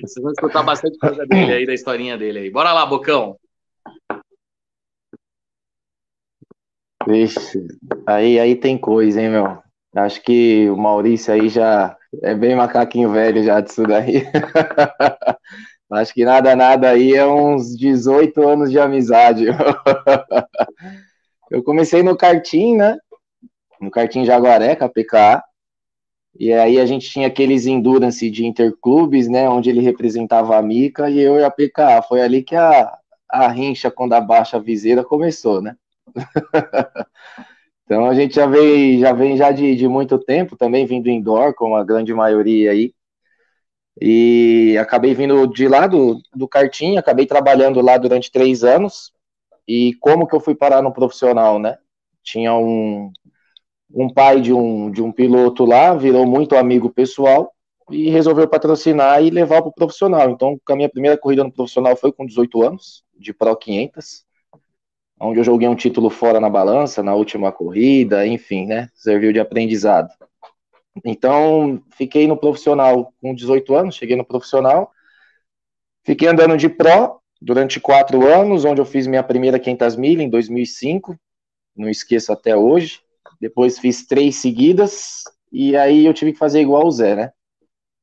Vocês 0.00 0.22
vão 0.22 0.32
escutar 0.32 0.62
bastante 0.62 0.98
coisa 0.98 1.26
dele 1.26 1.52
aí, 1.52 1.66
da 1.66 1.74
historinha 1.74 2.16
dele 2.16 2.38
aí. 2.40 2.50
Bora 2.50 2.72
lá, 2.72 2.86
Bocão. 2.86 3.36
Vixe, 7.06 7.66
aí, 8.06 8.38
aí 8.38 8.54
tem 8.54 8.78
coisa, 8.78 9.20
hein, 9.20 9.30
meu? 9.30 9.58
Acho 9.94 10.22
que 10.22 10.70
o 10.70 10.76
Maurício 10.76 11.32
aí 11.34 11.48
já 11.48 11.96
é 12.22 12.34
bem 12.34 12.56
macaquinho 12.56 13.10
velho 13.10 13.42
já 13.42 13.60
disso 13.60 13.82
daí. 13.84 14.26
Acho 15.90 16.14
que 16.14 16.24
nada, 16.24 16.54
nada 16.54 16.90
aí 16.90 17.14
é 17.14 17.26
uns 17.26 17.76
18 17.76 18.48
anos 18.48 18.70
de 18.70 18.78
amizade. 18.78 19.46
Eu 21.50 21.64
comecei 21.64 22.02
no 22.02 22.16
karting, 22.16 22.76
né? 22.76 22.96
No 23.80 23.90
karting 23.90 24.24
Jaguaré, 24.24 24.76
KPK. 24.76 25.42
E 26.38 26.52
aí 26.52 26.78
a 26.78 26.86
gente 26.86 27.10
tinha 27.10 27.26
aqueles 27.26 27.66
endurance 27.66 28.30
de 28.30 28.46
interclubes, 28.46 29.28
né? 29.28 29.48
Onde 29.48 29.68
ele 29.68 29.80
representava 29.80 30.56
a 30.56 30.62
Mica 30.62 31.10
e 31.10 31.18
eu 31.18 31.40
e 31.40 31.44
a 31.44 31.50
PK. 31.50 32.02
Foi 32.02 32.22
ali 32.22 32.44
que 32.44 32.54
a, 32.54 32.96
a 33.28 33.48
rincha, 33.48 33.90
quando 33.90 34.12
abaixa 34.12 34.58
a 34.58 34.60
viseira, 34.60 35.02
começou, 35.02 35.60
né? 35.60 35.74
então 37.90 38.06
a 38.06 38.14
gente 38.14 38.36
já 38.36 38.46
vem 38.46 39.00
já, 39.00 39.12
vem 39.12 39.36
já 39.36 39.50
de, 39.50 39.74
de 39.74 39.88
muito 39.88 40.16
tempo, 40.16 40.56
também 40.56 40.86
vindo 40.86 41.08
indoor, 41.08 41.52
como 41.52 41.74
a 41.74 41.82
grande 41.82 42.14
maioria 42.14 42.70
aí. 42.70 42.94
E 44.00 44.78
acabei 44.78 45.12
vindo 45.12 45.44
de 45.48 45.66
lá 45.66 45.88
do, 45.88 46.20
do 46.32 46.48
acabei 46.96 47.26
trabalhando 47.26 47.80
lá 47.80 47.98
durante 47.98 48.30
três 48.30 48.62
anos. 48.62 49.12
E 49.66 49.94
como 49.94 50.24
que 50.28 50.36
eu 50.36 50.38
fui 50.38 50.54
parar 50.54 50.80
no 50.82 50.92
profissional, 50.92 51.58
né? 51.58 51.78
Tinha 52.22 52.54
um, 52.54 53.10
um 53.92 54.08
pai 54.08 54.40
de 54.40 54.52
um, 54.52 54.88
de 54.88 55.02
um 55.02 55.10
piloto 55.10 55.64
lá, 55.64 55.92
virou 55.92 56.24
muito 56.24 56.54
amigo 56.54 56.90
pessoal 56.90 57.52
e 57.90 58.08
resolveu 58.08 58.46
patrocinar 58.46 59.20
e 59.20 59.30
levar 59.30 59.62
para 59.62 59.68
o 59.70 59.74
profissional. 59.74 60.30
Então, 60.30 60.60
a 60.68 60.76
minha 60.76 60.88
primeira 60.88 61.18
corrida 61.18 61.42
no 61.42 61.52
profissional 61.52 61.96
foi 61.96 62.12
com 62.12 62.24
18 62.24 62.62
anos, 62.62 63.02
de 63.18 63.34
Pro 63.34 63.56
500 63.56 64.29
onde 65.20 65.38
eu 65.38 65.44
joguei 65.44 65.68
um 65.68 65.74
título 65.74 66.08
fora 66.08 66.40
na 66.40 66.48
balança, 66.48 67.02
na 67.02 67.14
última 67.14 67.52
corrida, 67.52 68.26
enfim, 68.26 68.66
né? 68.66 68.88
Serviu 68.94 69.32
de 69.32 69.38
aprendizado. 69.38 70.08
Então, 71.04 71.82
fiquei 71.90 72.26
no 72.26 72.36
profissional 72.36 73.12
com 73.20 73.34
18 73.34 73.74
anos, 73.74 73.96
cheguei 73.96 74.16
no 74.16 74.24
profissional, 74.24 74.90
fiquei 76.04 76.26
andando 76.26 76.56
de 76.56 76.68
Pro 76.68 77.20
durante 77.40 77.78
quatro 77.78 78.26
anos, 78.26 78.64
onde 78.64 78.80
eu 78.80 78.84
fiz 78.84 79.06
minha 79.06 79.22
primeira 79.22 79.58
500 79.58 79.96
milhas 79.96 80.24
em 80.24 80.30
2005, 80.30 81.16
não 81.76 81.88
esqueço 81.88 82.32
até 82.32 82.56
hoje. 82.56 83.00
Depois 83.40 83.78
fiz 83.78 84.06
três 84.06 84.36
seguidas, 84.36 85.24
e 85.52 85.76
aí 85.76 86.04
eu 86.04 86.14
tive 86.14 86.32
que 86.32 86.38
fazer 86.38 86.60
igual 86.60 86.86
o 86.86 86.90
Zé, 86.90 87.14
né? 87.14 87.32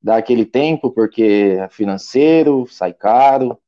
Dar 0.01 0.17
aquele 0.17 0.45
tempo, 0.45 0.91
porque 0.91 1.57
é 1.59 1.69
financeiro, 1.69 2.65
sai 2.67 2.93
caro, 2.93 3.59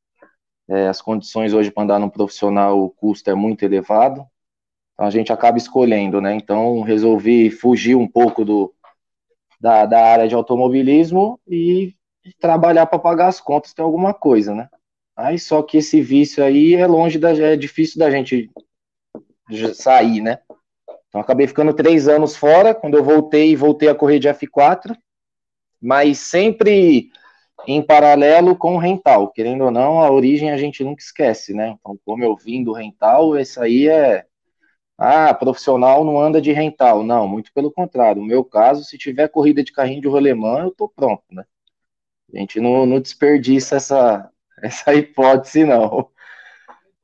é, 0.70 0.88
as 0.88 1.02
condições 1.02 1.54
hoje 1.54 1.72
para 1.72 1.84
andar 1.84 2.00
no 2.00 2.12
profissional, 2.12 2.80
o 2.80 2.90
custo 2.90 3.30
é 3.30 3.34
muito 3.34 3.64
elevado. 3.64 4.24
Então 4.94 5.08
a 5.08 5.10
gente 5.10 5.34
acaba 5.34 5.58
escolhendo, 5.58 6.22
né? 6.22 6.36
Então 6.36 6.82
resolvi 6.82 7.50
fugir 7.50 7.96
um 7.96 8.08
pouco 8.08 8.46
do, 8.46 8.74
da, 9.60 9.86
da 9.86 10.06
área 10.06 10.28
de 10.28 10.36
automobilismo 10.36 11.40
e, 11.48 11.96
e 12.24 12.34
trabalhar 12.40 12.86
para 12.86 13.00
pagar 13.00 13.28
as 13.28 13.42
contas 13.42 13.74
tem 13.74 13.84
alguma 13.84 14.14
coisa, 14.14 14.54
né? 14.54 14.70
Aí 15.16 15.40
só 15.40 15.64
que 15.64 15.78
esse 15.78 16.02
vício 16.02 16.44
aí 16.44 16.76
é 16.76 16.86
longe 16.86 17.18
da 17.18 17.32
é 17.32 17.56
difícil 17.56 17.98
da 17.98 18.12
gente 18.12 18.50
sair, 19.74 20.22
né? 20.22 20.40
Então 21.08 21.20
acabei 21.20 21.48
ficando 21.48 21.74
três 21.74 22.08
anos 22.08 22.36
fora. 22.36 22.76
Quando 22.76 22.96
eu 22.96 23.04
voltei, 23.04 23.56
voltei 23.56 23.90
a 23.90 23.96
correr 23.96 24.20
de 24.20 24.30
F4, 24.30 24.96
mas 25.82 26.20
sempre 26.20 27.12
em 27.68 27.82
paralelo 27.82 28.56
com 28.56 28.76
o 28.76 28.80
rental. 28.80 29.32
Querendo 29.32 29.66
ou 29.66 29.72
não, 29.72 30.02
a 30.02 30.12
origem 30.12 30.52
a 30.52 30.58
gente 30.58 30.84
nunca 30.84 31.02
esquece, 31.02 31.54
né? 31.54 31.76
Então, 31.80 31.98
como 32.06 32.24
eu 32.24 32.36
vim 32.36 32.64
do 32.64 32.74
rental, 32.74 33.38
esse 33.38 33.60
aí 33.60 33.88
é. 33.88 34.26
Ah, 34.98 35.34
profissional 35.34 36.04
não 36.04 36.20
anda 36.20 36.42
de 36.42 36.52
rental. 36.52 37.04
Não, 37.04 37.28
muito 37.28 37.54
pelo 37.54 37.72
contrário. 37.72 38.22
No 38.22 38.28
meu 38.28 38.44
caso, 38.44 38.84
se 38.84 38.98
tiver 38.98 39.30
corrida 39.30 39.64
de 39.64 39.72
carrinho 39.72 40.02
de 40.02 40.08
rolemã, 40.10 40.64
eu 40.64 40.72
tô 40.72 40.90
pronto, 40.90 41.24
né? 41.32 41.46
A 42.34 42.38
gente 42.38 42.60
não, 42.60 42.86
não 42.86 43.00
desperdiça 43.00 43.78
essa, 43.78 44.30
essa 44.62 44.94
hipótese, 44.94 45.64
não. 45.64 46.10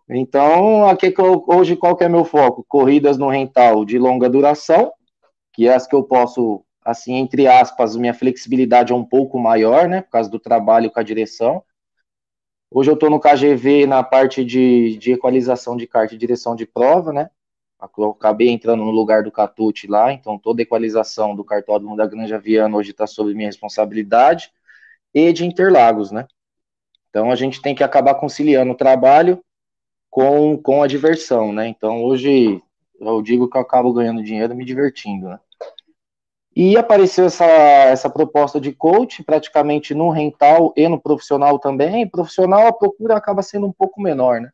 Então, 0.09 0.87
aqui 0.87 1.13
hoje 1.47 1.75
qual 1.75 1.95
que 1.95 2.03
é 2.03 2.09
meu 2.09 2.25
foco? 2.25 2.65
Corridas 2.67 3.17
no 3.17 3.27
rental 3.29 3.83
de 3.83 3.97
longa 3.97 4.29
duração, 4.29 4.91
que 5.53 5.67
é 5.67 5.73
as 5.73 5.87
que 5.87 5.95
eu 5.95 6.03
posso 6.03 6.63
assim, 6.86 7.15
entre 7.15 7.48
aspas, 7.48 7.95
minha 7.95 8.13
flexibilidade 8.13 8.93
é 8.93 8.95
um 8.95 9.04
pouco 9.04 9.39
maior, 9.39 9.89
né, 9.89 10.02
por 10.04 10.12
causa 10.12 10.30
do 10.30 10.39
trabalho 10.39 10.91
com 10.91 11.00
a 11.00 11.04
direção. 11.04 11.63
Hoje 12.69 12.91
eu 12.91 12.93
estou 12.93 13.10
no 13.10 13.19
KGV 13.19 13.88
na 13.88 14.04
parte 14.04 14.45
de, 14.45 14.95
de 14.98 15.13
equalização 15.13 15.76
de 15.76 15.88
carta 15.88 16.13
e 16.13 16.17
direção 16.17 16.56
de 16.56 16.65
prova, 16.67 17.12
né, 17.12 17.30
eu 17.98 18.12
acabei 18.12 18.50
entrando 18.50 18.84
no 18.84 18.91
lugar 18.91 19.24
do 19.24 19.32
Catute 19.32 19.88
lá, 19.88 20.12
então 20.12 20.38
toda 20.39 20.62
a 20.62 20.63
equalização 20.63 21.36
do 21.36 21.43
cartódromo 21.43 21.95
da 21.95 22.06
Granja 22.06 22.39
Viana 22.39 22.76
hoje 22.78 22.91
está 22.91 23.06
sob 23.06 23.34
minha 23.34 23.48
responsabilidade, 23.48 24.52
e 25.13 25.32
de 25.34 25.45
Interlagos, 25.45 26.12
né. 26.12 26.28
Então 27.10 27.32
a 27.32 27.36
gente 27.36 27.62
tem 27.62 27.74
que 27.74 27.84
acabar 27.84 28.15
conciliando 28.15 28.71
o 28.71 28.78
trabalho 28.78 29.43
com, 30.10 30.58
com 30.58 30.84
a 30.84 30.88
diversão, 30.88 31.52
né, 31.52 31.67
então 31.67 32.04
hoje 32.04 32.62
eu 33.00 33.21
digo 33.21 33.50
que 33.50 33.58
eu 33.58 33.62
acabo 33.62 33.91
ganhando 33.91 34.24
dinheiro 34.24 34.56
me 34.56 34.65
divertindo, 34.65 35.30
né. 35.30 35.39
E 36.55 36.77
apareceu 36.77 37.25
essa, 37.25 37.45
essa 37.45 38.09
proposta 38.09 38.61
de 38.61 38.71
coach, 38.71 39.21
praticamente 39.23 39.93
no 39.93 40.09
rental 40.09 40.73
e 40.77 40.87
no 40.87 40.99
profissional 40.99 41.59
também. 41.59 42.07
Profissional, 42.07 42.67
a 42.67 42.73
procura 42.73 43.17
acaba 43.17 43.41
sendo 43.41 43.67
um 43.67 43.73
pouco 43.73 44.01
menor, 44.01 44.39
né? 44.39 44.49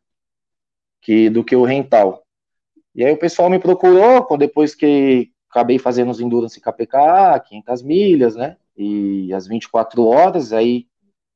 Que, 1.00 1.30
do 1.30 1.44
que 1.44 1.54
o 1.54 1.64
rental. 1.64 2.24
E 2.94 3.04
aí 3.04 3.12
o 3.12 3.18
pessoal 3.18 3.48
me 3.48 3.58
procurou, 3.58 4.36
depois 4.36 4.74
que 4.74 5.30
acabei 5.48 5.78
fazendo 5.78 6.10
os 6.10 6.20
Endurance 6.20 6.60
KPK, 6.60 7.40
500 7.46 7.82
milhas, 7.82 8.34
né? 8.34 8.56
E 8.76 9.32
as 9.32 9.46
24 9.46 10.04
horas, 10.04 10.52
aí 10.52 10.86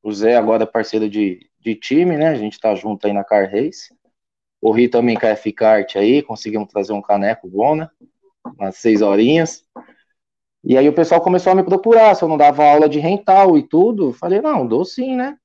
o 0.02 0.12
Zé 0.12 0.36
agora 0.36 0.64
é 0.64 0.66
parceiro 0.66 1.08
de, 1.08 1.48
de 1.60 1.76
time, 1.76 2.16
né? 2.16 2.28
A 2.28 2.34
gente 2.34 2.58
tá 2.58 2.74
junto 2.74 3.06
aí 3.06 3.12
na 3.12 3.22
Car 3.22 3.48
Race. 3.50 3.94
Corri 4.60 4.88
também 4.88 5.16
com 5.16 5.26
a 5.26 5.30
F-Kart 5.30 5.94
aí, 5.96 6.22
conseguimos 6.22 6.68
trazer 6.68 6.92
um 6.92 7.02
caneco 7.02 7.48
bom, 7.48 7.76
né? 7.76 7.88
Umas 8.58 8.76
seis 8.76 9.00
horinhas. 9.00 9.64
E 10.68 10.76
aí 10.76 10.88
o 10.88 10.92
pessoal 10.92 11.20
começou 11.20 11.52
a 11.52 11.54
me 11.54 11.62
procurar, 11.62 12.12
se 12.16 12.24
eu 12.24 12.28
não 12.28 12.36
dava 12.36 12.64
aula 12.64 12.88
de 12.88 12.98
rental 12.98 13.56
e 13.56 13.62
tudo. 13.62 14.12
Falei, 14.12 14.40
não, 14.40 14.66
dou 14.66 14.84
sim, 14.84 15.14
né? 15.14 15.38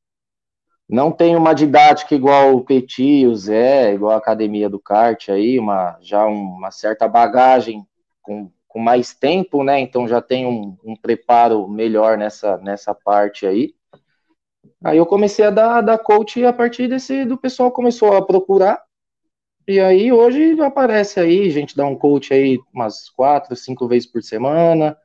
Não 0.89 1.11
tenho 1.11 1.37
uma 1.37 1.53
didática 1.53 2.15
igual 2.15 2.55
o 2.55 2.65
Petit, 2.65 3.27
o 3.27 3.35
Zé, 3.35 3.93
igual 3.93 4.13
a 4.13 4.17
Academia 4.17 4.67
do 4.67 4.79
Kart 4.79 5.29
aí, 5.29 5.59
uma, 5.59 5.95
já 6.01 6.25
uma 6.25 6.71
certa 6.71 7.07
bagagem 7.07 7.85
com, 8.19 8.49
com 8.67 8.79
mais 8.79 9.13
tempo, 9.13 9.63
né? 9.63 9.79
Então 9.79 10.07
já 10.07 10.19
tenho 10.23 10.49
um, 10.49 10.77
um 10.83 10.95
preparo 10.95 11.67
melhor 11.67 12.17
nessa, 12.17 12.57
nessa 12.57 12.95
parte 12.95 13.45
aí. 13.45 13.75
Aí 14.83 14.97
eu 14.97 15.05
comecei 15.05 15.45
a 15.45 15.51
dar, 15.51 15.81
dar 15.81 15.99
coach 15.99 16.43
a 16.43 16.51
partir 16.51 16.87
desse, 16.87 17.25
do 17.25 17.37
pessoal 17.37 17.69
começou 17.69 18.17
a 18.17 18.25
procurar, 18.25 18.83
e 19.67 19.79
aí 19.79 20.11
hoje 20.11 20.59
aparece 20.59 21.19
aí, 21.19 21.47
a 21.47 21.51
gente 21.51 21.77
dá 21.77 21.85
um 21.85 21.95
coach 21.95 22.33
aí 22.33 22.59
umas 22.73 23.07
quatro, 23.09 23.55
cinco 23.55 23.87
vezes 23.87 24.11
por 24.11 24.23
semana, 24.23 24.97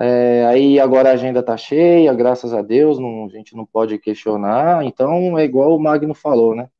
é, 0.00 0.46
aí 0.46 0.78
agora 0.78 1.10
a 1.10 1.14
agenda 1.14 1.42
tá 1.42 1.56
cheia, 1.56 2.14
graças 2.14 2.54
a 2.54 2.62
Deus, 2.62 3.00
não, 3.00 3.26
a 3.26 3.28
gente 3.28 3.56
não 3.56 3.66
pode 3.66 3.98
questionar, 3.98 4.84
então 4.84 5.36
é 5.36 5.44
igual 5.44 5.74
o 5.74 5.80
Magno 5.80 6.14
falou, 6.14 6.54
né? 6.54 6.70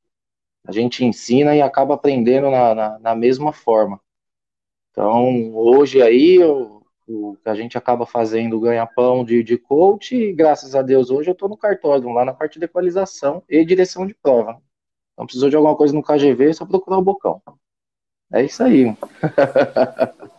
A 0.65 0.71
gente 0.71 1.05
ensina 1.05 1.57
e 1.57 1.63
acaba 1.63 1.95
aprendendo 1.95 2.51
na, 2.51 2.75
na, 2.75 2.99
na 3.01 3.15
mesma 3.17 3.53
forma. 3.53 4.01
Então, 4.93 5.53
hoje 5.55 6.01
aí, 6.01 6.39
o, 6.45 6.83
o 7.09 7.37
que 7.43 7.49
a 7.49 7.55
gente 7.55 7.77
acaba 7.77 8.07
fazendo 8.07 8.61
ganha-pão 8.61 9.25
de, 9.25 9.43
de 9.43 9.59
coach, 9.59 10.15
e 10.15 10.33
graças 10.33 10.75
a 10.77 10.83
Deus 10.83 11.11
hoje 11.11 11.31
eu 11.31 11.33
estou 11.33 11.49
no 11.49 11.57
cartódromo, 11.57 12.15
lá 12.15 12.25
na 12.25 12.35
parte 12.35 12.59
de 12.59 12.67
equalização 12.67 13.43
e 13.49 13.65
direção 13.65 14.07
de 14.07 14.15
prova. 14.15 14.63
Então, 15.13 15.27
precisou 15.27 15.51
de 15.51 15.57
alguma 15.57 15.77
coisa 15.77 15.93
no 15.93 16.03
KGV, 16.03 16.51
é 16.51 16.53
só 16.53 16.65
procurar 16.65 16.99
o 16.99 17.03
Bocão. 17.03 17.43
É 18.33 18.45
isso 18.45 18.63
aí. 18.63 18.95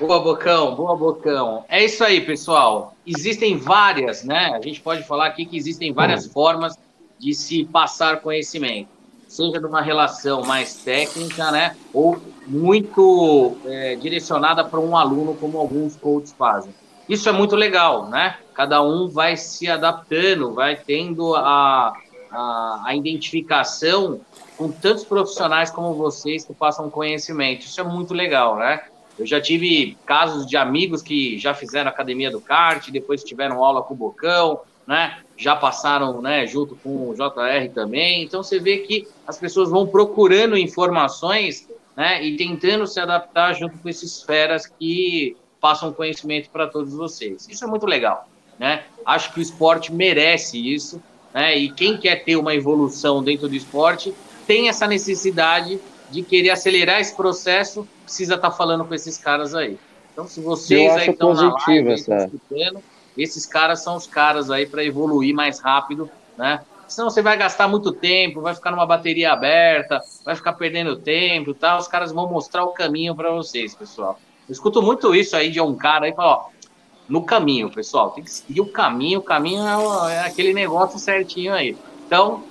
Boa, 0.00 0.20
Bocão, 0.20 0.74
boa, 0.74 0.96
Bocão. 0.96 1.64
É 1.68 1.84
isso 1.84 2.02
aí, 2.02 2.20
pessoal. 2.20 2.94
Existem 3.06 3.56
várias, 3.56 4.24
né? 4.24 4.52
A 4.54 4.60
gente 4.60 4.80
pode 4.80 5.02
falar 5.04 5.26
aqui 5.26 5.46
que 5.46 5.56
existem 5.56 5.92
várias 5.92 6.26
formas 6.26 6.76
de 7.18 7.32
se 7.34 7.64
passar 7.64 8.20
conhecimento 8.20 8.94
seja 9.34 9.58
de 9.58 9.66
uma 9.66 9.80
relação 9.82 10.42
mais 10.42 10.76
técnica, 10.76 11.50
né, 11.50 11.76
ou 11.92 12.20
muito 12.46 13.56
é, 13.64 13.96
direcionada 13.96 14.64
para 14.64 14.78
um 14.78 14.96
aluno, 14.96 15.34
como 15.34 15.58
alguns 15.58 15.96
coaches 15.96 16.32
fazem. 16.32 16.72
Isso 17.08 17.28
é 17.28 17.32
muito 17.32 17.56
legal, 17.56 18.06
né? 18.08 18.38
Cada 18.54 18.80
um 18.82 19.08
vai 19.08 19.36
se 19.36 19.68
adaptando, 19.68 20.54
vai 20.54 20.76
tendo 20.76 21.34
a, 21.34 21.92
a, 22.30 22.82
a 22.86 22.96
identificação 22.96 24.20
com 24.56 24.70
tantos 24.70 25.04
profissionais 25.04 25.70
como 25.70 25.92
vocês 25.94 26.46
que 26.46 26.54
passam 26.54 26.88
conhecimento. 26.88 27.66
Isso 27.66 27.78
é 27.78 27.84
muito 27.84 28.14
legal, 28.14 28.56
né? 28.56 28.84
Eu 29.18 29.26
já 29.26 29.40
tive 29.40 29.96
casos 30.04 30.46
de 30.46 30.56
amigos 30.56 31.02
que 31.02 31.38
já 31.38 31.54
fizeram 31.54 31.88
academia 31.88 32.30
do 32.30 32.40
kart, 32.40 32.90
depois 32.90 33.22
tiveram 33.22 33.62
aula 33.62 33.82
com 33.82 33.94
o 33.94 33.96
Bocão, 33.96 34.60
né? 34.86 35.18
Já 35.36 35.56
passaram, 35.56 36.20
né, 36.20 36.46
junto 36.46 36.76
com 36.76 37.08
o 37.08 37.14
JR 37.14 37.72
também. 37.72 38.22
Então 38.22 38.42
você 38.42 38.58
vê 38.58 38.78
que 38.78 39.06
as 39.26 39.38
pessoas 39.38 39.70
vão 39.70 39.86
procurando 39.86 40.56
informações, 40.56 41.68
né, 41.96 42.24
e 42.24 42.36
tentando 42.36 42.86
se 42.86 42.98
adaptar 42.98 43.52
junto 43.54 43.78
com 43.78 43.88
esses 43.88 44.22
feras 44.22 44.66
que 44.66 45.36
passam 45.60 45.92
conhecimento 45.92 46.50
para 46.50 46.66
todos 46.66 46.92
vocês. 46.92 47.48
Isso 47.48 47.64
é 47.64 47.66
muito 47.66 47.86
legal, 47.86 48.28
né? 48.58 48.84
Acho 49.06 49.32
que 49.32 49.38
o 49.38 49.42
esporte 49.42 49.92
merece 49.92 50.58
isso, 50.58 51.00
né? 51.32 51.56
E 51.56 51.70
quem 51.70 51.96
quer 51.96 52.24
ter 52.24 52.36
uma 52.36 52.54
evolução 52.54 53.22
dentro 53.22 53.48
do 53.48 53.54
esporte 53.54 54.12
tem 54.46 54.68
essa 54.68 54.86
necessidade 54.86 55.80
de 56.14 56.22
querer 56.22 56.50
acelerar 56.50 57.00
esse 57.00 57.14
processo, 57.14 57.86
precisa 58.04 58.36
estar 58.36 58.50
tá 58.50 58.56
falando 58.56 58.84
com 58.84 58.94
esses 58.94 59.18
caras 59.18 59.54
aí. 59.54 59.76
Então, 60.12 60.28
se 60.28 60.40
vocês 60.40 60.92
aí 60.92 61.10
estão 61.10 61.34
na 61.34 61.56
live, 61.66 61.92
estão 61.92 62.16
escutando, 62.18 62.82
esses 63.18 63.44
caras 63.44 63.82
são 63.82 63.96
os 63.96 64.06
caras 64.06 64.48
aí 64.48 64.64
para 64.64 64.84
evoluir 64.84 65.34
mais 65.34 65.58
rápido, 65.58 66.08
né? 66.38 66.60
Senão 66.86 67.10
você 67.10 67.22
vai 67.22 67.36
gastar 67.36 67.66
muito 67.66 67.90
tempo, 67.90 68.40
vai 68.40 68.54
ficar 68.54 68.70
numa 68.70 68.86
bateria 68.86 69.32
aberta, 69.32 70.00
vai 70.24 70.36
ficar 70.36 70.52
perdendo 70.52 70.96
tempo, 70.96 71.52
tá? 71.52 71.76
Os 71.76 71.88
caras 71.88 72.12
vão 72.12 72.30
mostrar 72.30 72.62
o 72.62 72.68
caminho 72.68 73.14
para 73.16 73.32
vocês, 73.32 73.74
pessoal. 73.74 74.18
Eu 74.48 74.52
escuto 74.52 74.80
muito 74.80 75.14
isso 75.14 75.34
aí 75.36 75.50
de 75.50 75.60
um 75.60 75.74
cara 75.74 76.06
aí, 76.06 76.12
fala, 76.12 76.36
ó, 76.36 76.46
no 77.08 77.24
caminho, 77.24 77.70
pessoal, 77.70 78.10
tem 78.10 78.22
que 78.22 78.30
seguir 78.30 78.60
o 78.60 78.66
caminho, 78.66 79.18
o 79.18 79.22
caminho 79.22 79.62
é, 79.66 80.14
é 80.14 80.20
aquele 80.20 80.52
negócio 80.52 80.98
certinho 80.98 81.52
aí. 81.52 81.76
Então, 82.06 82.44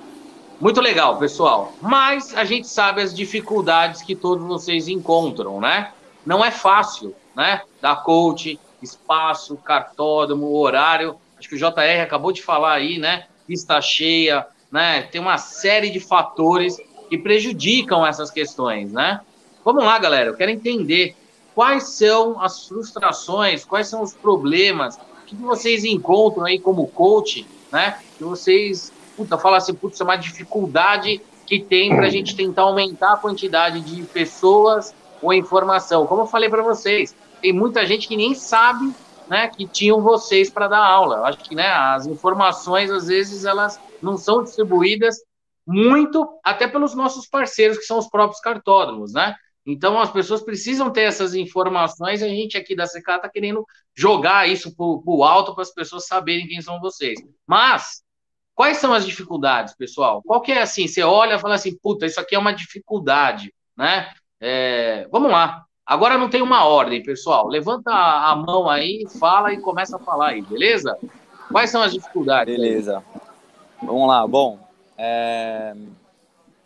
muito 0.64 0.80
legal, 0.80 1.18
pessoal. 1.18 1.74
Mas 1.82 2.34
a 2.34 2.46
gente 2.46 2.70
sabe 2.70 3.02
as 3.02 3.14
dificuldades 3.14 4.02
que 4.02 4.16
todos 4.16 4.48
vocês 4.48 4.88
encontram, 4.88 5.60
né? 5.60 5.92
Não 6.26 6.44
é 6.44 6.52
fácil, 6.52 7.14
né? 7.36 7.64
Dar 7.82 7.98
coach, 7.98 8.58
espaço, 8.82 9.58
cartódromo, 9.58 10.56
horário. 10.56 11.18
Acho 11.38 11.50
que 11.50 11.56
o 11.56 11.58
JR 11.58 12.02
acabou 12.02 12.32
de 12.32 12.42
falar 12.42 12.72
aí, 12.72 12.98
né? 12.98 13.26
Pista 13.46 13.82
cheia, 13.82 14.48
né? 14.72 15.02
Tem 15.02 15.20
uma 15.20 15.38
série 15.38 15.90
de 15.90 16.00
fatores 16.00 16.78
que 17.10 17.18
prejudicam 17.18 18.08
essas 18.08 18.32
questões, 18.32 18.90
né? 18.90 19.20
Vamos 19.66 19.84
lá, 19.84 20.00
galera. 20.00 20.30
Eu 20.30 20.38
quero 20.38 20.52
entender 20.52 21.14
quais 21.54 21.90
são 21.90 22.40
as 22.40 22.66
frustrações, 22.66 23.66
quais 23.66 23.90
são 23.90 24.02
os 24.02 24.14
problemas, 24.14 24.98
que 25.26 25.36
vocês 25.36 25.84
encontram 25.84 26.46
aí 26.46 26.58
como 26.58 26.88
coach, 26.88 27.46
né? 27.70 28.00
Que 28.18 28.24
vocês, 28.24 28.93
puta, 29.16 29.38
falam 29.38 29.58
assim, 29.58 29.74
putz, 29.74 30.00
é 30.00 30.04
uma 30.04 30.16
dificuldade 30.16 31.22
que 31.46 31.60
tem 31.60 31.96
para 31.96 32.08
a 32.08 32.10
gente 32.10 32.36
tentar 32.36 32.64
aumentar 32.64 33.14
a 33.14 33.18
quantidade 33.18 33.82
de 33.82 34.04
pessoas 34.04 34.94
ou 35.22 35.34
informação. 35.34 36.06
Como 36.08 36.22
eu 36.22 36.28
falei 36.28 36.50
para 36.50 36.64
vocês, 36.64 37.16
tem 37.42 37.54
muita 37.54 37.86
gente 37.86 38.08
que 38.08 38.18
nem 38.18 38.34
sabe 38.34 38.94
né, 39.28 39.48
que 39.48 39.68
tinham 39.68 40.02
vocês 40.02 40.50
para 40.50 40.68
dar 40.68 40.86
aula. 40.86 41.18
Eu 41.18 41.26
acho 41.26 41.40
que 41.40 41.56
né, 41.56 41.68
as 41.68 42.06
informações, 42.06 42.92
às 42.92 43.08
vezes, 43.08 43.46
elas 43.46 43.80
não 44.02 44.18
são 44.18 44.44
distribuídas 44.44 45.18
muito, 45.66 46.28
até 46.44 46.68
pelos 46.68 46.94
nossos 46.94 47.28
parceiros, 47.28 47.78
que 47.78 47.86
são 47.86 47.98
os 47.98 48.10
próprios 48.10 48.42
cartódromos, 48.42 49.14
né? 49.14 49.36
Então, 49.66 49.98
as 49.98 50.12
pessoas 50.12 50.42
precisam 50.42 50.92
ter 50.92 51.04
essas 51.04 51.34
informações 51.34 52.22
e 52.22 52.26
a 52.26 52.28
gente 52.28 52.58
aqui 52.58 52.76
da 52.76 52.86
CK 52.86 52.98
está 52.98 53.30
querendo 53.30 53.66
jogar 53.96 54.48
isso 54.50 54.76
para 54.76 54.86
o 54.86 55.24
alto 55.24 55.54
para 55.54 55.62
as 55.62 55.74
pessoas 55.74 56.06
saberem 56.06 56.48
quem 56.48 56.62
são 56.62 56.82
vocês. 56.82 57.18
Mas, 57.48 58.03
quais 58.56 58.78
são 58.78 58.94
as 58.94 59.06
dificuldades, 59.06 59.74
pessoal? 59.76 60.22
Qual 60.22 60.42
que 60.42 60.52
é 60.52 60.62
assim? 60.62 60.88
Você 60.88 61.04
olha 61.04 61.36
e 61.36 61.40
fala 61.40 61.56
assim, 61.56 61.76
puta, 61.76 62.06
isso 62.06 62.20
aqui 62.20 62.36
é 62.36 62.40
uma 62.40 62.54
dificuldade, 62.54 63.54
né? 63.76 64.12
É, 64.40 65.08
vamos 65.12 65.32
lá. 65.32 65.66
Agora 65.86 66.18
não 66.18 66.30
tem 66.30 66.42
uma 66.42 66.66
ordem, 66.66 67.04
pessoal. 67.04 67.48
Levanta 67.48 67.92
a 67.92 68.36
mão 68.36 68.70
aí, 68.70 69.06
fala 69.20 69.52
e 69.54 69.60
começa 69.60 69.98
a 69.98 70.00
falar 70.00 70.30
aí, 70.30 70.42
beleza? 70.42 70.98
Quais 71.52 71.70
são 71.70 71.82
as 71.82 71.94
dificuldades? 71.94 72.56
Beleza. 72.56 73.04
Vamos 73.82 74.08
lá. 74.08 74.26
Bom, 74.26 74.60
é... 74.98 75.76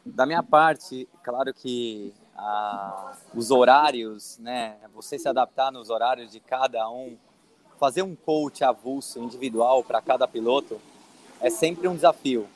da 0.05 0.25
minha 0.25 0.43
parte, 0.43 1.07
claro 1.23 1.51
que 1.53 2.13
a... 2.35 3.13
os 3.33 3.49
horários, 3.49 4.37
né? 4.37 4.77
Você 4.93 5.17
se 5.17 5.27
adaptar 5.27 5.71
nos 5.71 5.89
horários 5.89 6.31
de 6.31 6.39
cada 6.39 6.87
um, 6.89 7.17
fazer 7.79 8.03
um 8.03 8.15
coach 8.15 8.63
avulso 8.63 9.19
individual 9.19 9.83
para 9.83 9.99
cada 10.01 10.27
piloto 10.27 10.79
é 11.41 11.49
sempre 11.49 11.87
um 11.87 11.95
desafio, 11.95 12.47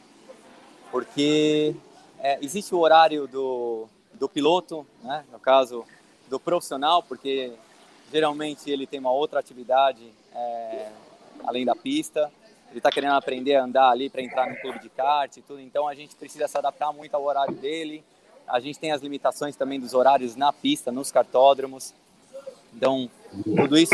porque 0.92 1.76
é, 2.20 2.38
existe 2.42 2.74
o 2.74 2.80
horário 2.80 3.28
do, 3.28 3.88
do 4.14 4.28
piloto, 4.28 4.86
né? 5.04 5.24
No 5.32 5.40
caso 5.40 5.86
do 6.30 6.40
profissional, 6.40 7.04
porque 7.04 7.52
geralmente 8.12 8.70
ele 8.70 8.86
tem 8.86 9.00
uma 9.00 9.12
outra 9.12 9.40
atividade 9.40 10.12
é, 10.34 10.90
além 11.44 11.66
da 11.66 11.76
pista. 11.76 12.32
Ele 12.70 12.78
está 12.78 12.90
querendo 12.90 13.14
aprender 13.14 13.56
a 13.56 13.64
andar 13.64 13.90
ali 13.90 14.10
para 14.10 14.22
entrar 14.22 14.50
no 14.50 14.56
clube 14.58 14.80
de 14.80 14.90
kart 14.90 15.36
e 15.36 15.42
tudo, 15.42 15.60
então 15.60 15.88
a 15.88 15.94
gente 15.94 16.16
precisa 16.16 16.48
se 16.48 16.58
adaptar 16.58 16.94
muito 16.94 17.14
ao 17.16 17.24
horário 17.24 17.56
dele. 17.56 18.04
A 18.48 18.60
gente 18.60 18.80
tem 18.80 18.92
as 18.92 19.02
limitações 19.02 19.56
também 19.56 19.80
dos 19.80 19.94
horários 19.94 20.36
na 20.36 20.52
pista, 20.52 20.92
nos 20.92 21.12
cartódromos. 21.12 21.94
Então, 22.74 23.10
tudo 23.44 23.78
isso 23.78 23.94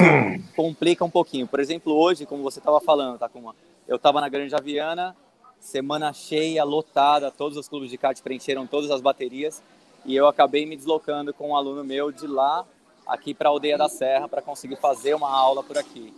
complica 0.55 1.03
um 1.03 1.09
pouquinho. 1.09 1.47
Por 1.47 1.59
exemplo, 1.59 1.93
hoje, 1.93 2.25
como 2.25 2.43
você 2.43 2.59
estava 2.59 2.79
falando, 2.79 3.17
tá, 3.17 3.27
com 3.27 3.51
eu 3.87 3.95
estava 3.95 4.19
na 4.19 4.29
Grande 4.29 4.53
Aviana, 4.55 5.15
semana 5.59 6.11
cheia, 6.13 6.63
lotada, 6.63 7.31
todos 7.31 7.57
os 7.57 7.67
clubes 7.67 7.89
de 7.89 7.97
kart 7.97 8.19
preencheram 8.21 8.67
todas 8.67 8.91
as 8.91 9.01
baterias 9.01 9.63
e 10.05 10.15
eu 10.15 10.27
acabei 10.27 10.65
me 10.65 10.75
deslocando 10.75 11.33
com 11.33 11.49
um 11.49 11.55
aluno 11.55 11.83
meu 11.83 12.11
de 12.11 12.27
lá 12.27 12.65
aqui 13.05 13.33
para 13.33 13.49
a 13.49 13.51
Aldeia 13.51 13.77
da 13.77 13.89
Serra 13.89 14.27
para 14.27 14.41
conseguir 14.41 14.75
fazer 14.75 15.13
uma 15.13 15.29
aula 15.29 15.63
por 15.63 15.77
aqui. 15.77 16.13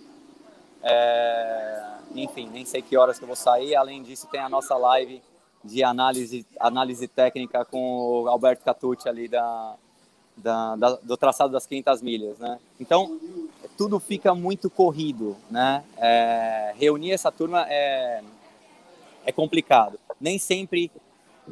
É... 0.82 1.97
Enfim, 2.15 2.49
nem 2.51 2.65
sei 2.65 2.82
que 2.82 2.97
horas 2.97 3.17
que 3.17 3.24
eu 3.24 3.28
vou 3.28 3.36
sair. 3.36 3.76
Além 3.76 4.01
disso, 4.01 4.28
tem 4.28 4.39
a 4.39 4.49
nossa 4.49 4.76
live 4.76 5.22
de 5.63 5.84
análise, 5.84 6.45
análise 6.59 7.07
técnica 7.07 7.65
com 7.65 8.24
o 8.24 8.28
Alberto 8.28 8.63
Catucci 8.63 9.07
ali 9.07 9.28
da, 9.28 9.76
da, 10.43 10.75
da, 10.75 10.95
do 10.95 11.17
traçado 11.17 11.51
das 11.51 11.65
500 11.65 12.01
milhas, 12.01 12.37
né? 12.37 12.59
Então, 12.79 13.19
tudo 13.77 13.99
fica 13.99 14.33
muito 14.33 14.69
corrido, 14.69 15.35
né? 15.49 15.83
É... 15.97 16.73
reunir 16.77 17.11
essa 17.11 17.31
turma 17.31 17.65
é, 17.69 18.21
é 19.25 19.31
complicado. 19.31 19.99
Nem 20.19 20.37
sempre 20.37 20.91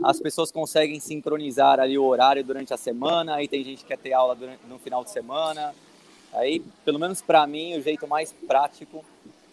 as 0.03 0.19
pessoas 0.19 0.51
conseguem 0.51 0.99
sincronizar 0.99 1.79
ali 1.79 1.97
o 1.97 2.05
horário 2.05 2.43
durante 2.43 2.73
a 2.73 2.77
semana, 2.77 3.35
aí 3.35 3.47
tem 3.47 3.63
gente 3.63 3.81
que 3.81 3.88
quer 3.88 3.97
ter 3.97 4.13
aula 4.13 4.35
durante, 4.35 4.59
no 4.67 4.77
final 4.77 5.03
de 5.03 5.09
semana. 5.09 5.73
Aí, 6.33 6.59
pelo 6.85 6.99
menos 6.99 7.21
para 7.21 7.45
mim, 7.47 7.77
o 7.77 7.81
jeito 7.81 8.07
mais 8.07 8.31
prático 8.31 9.03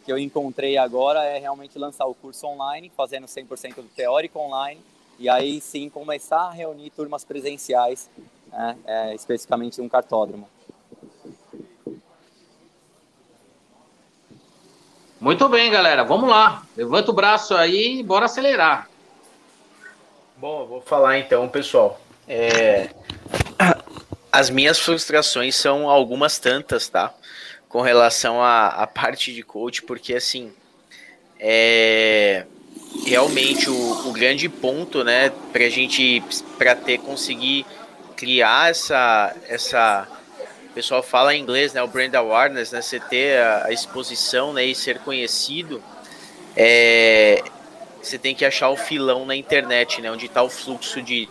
que 0.04 0.12
eu 0.12 0.18
encontrei 0.18 0.76
agora 0.76 1.24
é 1.24 1.38
realmente 1.38 1.78
lançar 1.78 2.04
o 2.06 2.14
curso 2.14 2.46
online, 2.46 2.92
fazendo 2.94 3.26
100% 3.26 3.76
do 3.76 3.88
teórico 3.88 4.38
online, 4.38 4.80
e 5.18 5.28
aí 5.28 5.60
sim 5.60 5.88
começar 5.88 6.42
a 6.42 6.50
reunir 6.50 6.90
turmas 6.90 7.24
presenciais, 7.24 8.10
né, 8.54 8.76
é, 8.86 9.14
especificamente 9.14 9.80
um 9.80 9.88
cartódromo. 9.88 10.48
Muito 15.20 15.48
bem, 15.48 15.70
galera. 15.70 16.04
Vamos 16.04 16.28
lá. 16.28 16.66
Levanta 16.76 17.10
o 17.10 17.14
braço 17.14 17.54
aí 17.54 18.00
e 18.00 18.02
bora 18.02 18.26
acelerar. 18.26 18.88
Bom, 20.36 20.62
eu 20.62 20.66
vou 20.66 20.80
falar 20.80 21.18
então, 21.18 21.48
pessoal. 21.48 22.00
É... 22.28 22.90
As 24.30 24.50
minhas 24.50 24.78
frustrações 24.78 25.56
são 25.56 25.88
algumas 25.88 26.38
tantas, 26.38 26.88
tá? 26.88 27.14
Com 27.68 27.80
relação 27.80 28.42
à, 28.42 28.68
à 28.68 28.86
parte 28.86 29.32
de 29.32 29.42
coach, 29.42 29.82
porque 29.82 30.14
assim, 30.14 30.52
é 31.38 32.44
realmente 33.06 33.68
o, 33.68 34.08
o 34.08 34.12
grande 34.12 34.48
ponto, 34.48 35.02
né, 35.02 35.30
para 35.52 35.64
a 35.64 35.68
gente, 35.68 36.22
para 36.56 36.74
ter 36.74 36.98
conseguir 36.98 37.66
criar 38.24 38.70
essa, 38.70 39.36
essa, 39.46 40.08
o 40.70 40.72
pessoal 40.72 41.02
fala 41.02 41.34
em 41.34 41.42
inglês, 41.42 41.74
né, 41.74 41.82
o 41.82 41.86
brand 41.86 42.14
awareness, 42.14 42.72
né, 42.72 42.80
você 42.80 42.98
ter 42.98 43.38
a, 43.38 43.66
a 43.66 43.70
exposição, 43.70 44.54
né, 44.54 44.64
e 44.64 44.74
ser 44.74 44.98
conhecido, 45.00 45.82
é, 46.56 47.44
você 48.02 48.16
tem 48.16 48.34
que 48.34 48.42
achar 48.42 48.70
o 48.70 48.78
filão 48.78 49.26
na 49.26 49.36
internet, 49.36 50.00
né, 50.00 50.10
onde 50.10 50.24
está 50.24 50.42
o 50.42 50.48
fluxo 50.48 51.02
de 51.02 51.28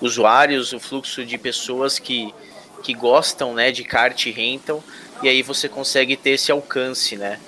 usuários, 0.00 0.72
o 0.72 0.80
fluxo 0.80 1.24
de 1.24 1.38
pessoas 1.38 2.00
que, 2.00 2.34
que 2.82 2.94
gostam, 2.94 3.54
né, 3.54 3.70
de 3.70 3.84
kart 3.84 4.26
rental, 4.26 4.82
e 5.22 5.28
aí 5.28 5.40
você 5.40 5.68
consegue 5.68 6.16
ter 6.16 6.30
esse 6.30 6.50
alcance, 6.50 7.16
né. 7.16 7.38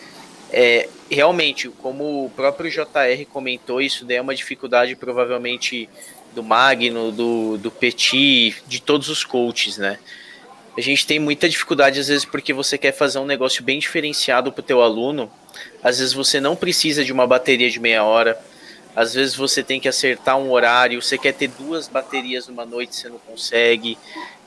É, 0.52 0.88
realmente, 1.10 1.68
como 1.68 2.26
o 2.26 2.30
próprio 2.30 2.70
JR 2.70 3.26
comentou, 3.32 3.82
isso 3.82 4.04
daí 4.04 4.18
é 4.18 4.22
uma 4.22 4.32
dificuldade 4.32 4.94
provavelmente 4.94 5.88
do 6.34 6.42
Magno, 6.42 7.12
do, 7.12 7.56
do 7.58 7.70
Petit, 7.70 8.56
de 8.66 8.82
todos 8.82 9.08
os 9.08 9.24
coaches, 9.24 9.78
né? 9.78 9.98
A 10.76 10.80
gente 10.80 11.06
tem 11.06 11.18
muita 11.18 11.48
dificuldade 11.48 12.00
às 12.00 12.08
vezes 12.08 12.24
porque 12.24 12.52
você 12.52 12.76
quer 12.76 12.92
fazer 12.92 13.18
um 13.18 13.24
negócio 13.24 13.62
bem 13.62 13.78
diferenciado 13.78 14.50
para 14.50 14.60
o 14.60 14.64
teu 14.64 14.82
aluno. 14.82 15.30
Às 15.82 16.00
vezes 16.00 16.12
você 16.12 16.40
não 16.40 16.56
precisa 16.56 17.04
de 17.04 17.12
uma 17.12 17.26
bateria 17.26 17.70
de 17.70 17.78
meia 17.78 18.02
hora. 18.02 18.38
Às 18.96 19.14
vezes 19.14 19.36
você 19.36 19.62
tem 19.62 19.78
que 19.78 19.88
acertar 19.88 20.36
um 20.36 20.50
horário. 20.50 21.00
Você 21.00 21.16
quer 21.16 21.32
ter 21.32 21.48
duas 21.48 21.86
baterias 21.86 22.48
numa 22.48 22.66
noite, 22.66 22.96
você 22.96 23.08
não 23.08 23.18
consegue. 23.18 23.96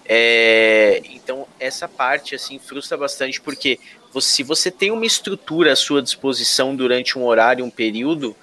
É, 0.05 1.01
então 1.09 1.47
essa 1.59 1.87
parte 1.87 2.33
assim 2.33 2.57
frustra 2.57 2.95
bastante 2.95 3.41
porque 3.41 3.77
se 4.21 4.41
você 4.41 4.71
tem 4.71 4.89
uma 4.89 5.05
estrutura 5.05 5.73
à 5.73 5.75
sua 5.75 6.01
disposição 6.01 6.75
durante 6.75 7.19
um 7.19 7.25
horário, 7.25 7.63
um 7.63 7.69
período, 7.69 8.35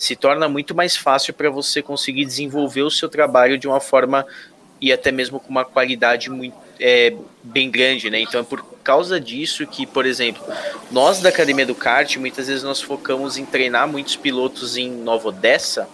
se 0.00 0.16
torna 0.16 0.48
muito 0.48 0.74
mais 0.74 0.96
fácil 0.96 1.34
para 1.34 1.50
você 1.50 1.82
conseguir 1.82 2.24
desenvolver 2.24 2.80
o 2.80 2.90
seu 2.90 3.06
trabalho 3.06 3.58
de 3.58 3.68
uma 3.68 3.80
forma 3.80 4.26
e 4.80 4.90
até 4.90 5.12
mesmo 5.12 5.38
com 5.38 5.50
uma 5.50 5.62
qualidade 5.62 6.30
muito 6.30 6.56
é, 6.80 7.12
bem 7.42 7.70
grande, 7.70 8.08
né? 8.08 8.18
Então 8.18 8.40
é 8.40 8.42
por 8.42 8.64
causa 8.82 9.20
disso 9.20 9.66
que, 9.66 9.86
por 9.86 10.06
exemplo, 10.06 10.42
nós 10.90 11.20
da 11.20 11.28
Academia 11.28 11.66
do 11.66 11.74
Kart, 11.74 12.16
muitas 12.16 12.48
vezes 12.48 12.62
nós 12.62 12.80
focamos 12.80 13.36
em 13.36 13.44
treinar 13.44 13.86
muitos 13.86 14.16
pilotos 14.16 14.78
em 14.78 14.90
Nova 14.90 15.28
Odessa, 15.28 15.86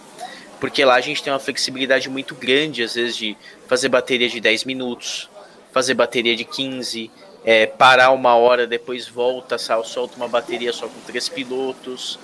porque 0.57 0.85
lá 0.85 0.95
a 0.95 1.01
gente 1.01 1.21
tem 1.21 1.33
uma 1.33 1.37
flexibilidade 1.37 2.09
muito 2.09 2.33
grande, 2.33 2.83
às 2.83 2.95
vezes, 2.95 3.17
de 3.17 3.35
fazer 3.67 3.89
bateria 3.89 4.29
de 4.29 4.39
10 4.39 4.63
minutos, 4.63 5.29
fazer 5.73 5.95
bateria 5.95 6.33
de 6.33 6.45
15, 6.45 7.11
é, 7.43 7.65
parar 7.65 8.11
uma 8.11 8.35
hora, 8.35 8.65
depois 8.65 9.05
volta, 9.05 9.57
solta 9.57 10.15
uma 10.15 10.29
bateria 10.29 10.71
só 10.71 10.87
com 10.87 10.99
três 11.05 11.27
pilotos. 11.27 12.17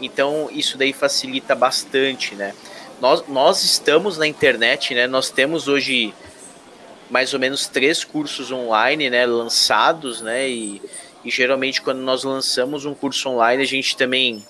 Então 0.00 0.48
isso 0.52 0.78
daí 0.78 0.92
facilita 0.92 1.54
bastante, 1.54 2.34
né? 2.34 2.54
Nós, 3.00 3.24
nós 3.28 3.62
estamos 3.62 4.18
na 4.18 4.26
internet, 4.26 4.94
né? 4.94 5.06
Nós 5.06 5.30
temos 5.30 5.68
hoje 5.68 6.12
mais 7.10 7.32
ou 7.32 7.40
menos 7.40 7.66
três 7.66 8.04
cursos 8.04 8.50
online, 8.50 9.08
né? 9.08 9.24
Lançados, 9.24 10.20
né? 10.20 10.48
E, 10.48 10.82
e 11.24 11.30
geralmente 11.30 11.80
quando 11.80 12.00
nós 12.00 12.24
lançamos 12.24 12.84
um 12.84 12.94
curso 12.94 13.28
online, 13.28 13.62
a 13.62 13.66
gente 13.66 13.96
também 13.96 14.44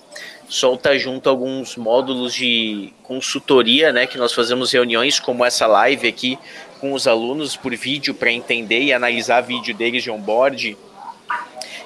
solta 0.47 0.97
junto 0.97 1.29
alguns 1.29 1.75
módulos 1.75 2.33
de 2.33 2.91
consultoria, 3.03 3.93
né? 3.93 4.07
Que 4.07 4.17
nós 4.17 4.33
fazemos 4.33 4.71
reuniões 4.71 5.19
como 5.19 5.45
essa 5.45 5.67
live 5.67 6.07
aqui 6.07 6.37
com 6.79 6.93
os 6.93 7.07
alunos 7.07 7.55
por 7.55 7.75
vídeo 7.75 8.13
para 8.13 8.31
entender 8.31 8.81
e 8.81 8.93
analisar 8.93 9.41
vídeo 9.41 9.75
deles 9.75 10.03
de 10.03 10.09
onboard. 10.09 10.77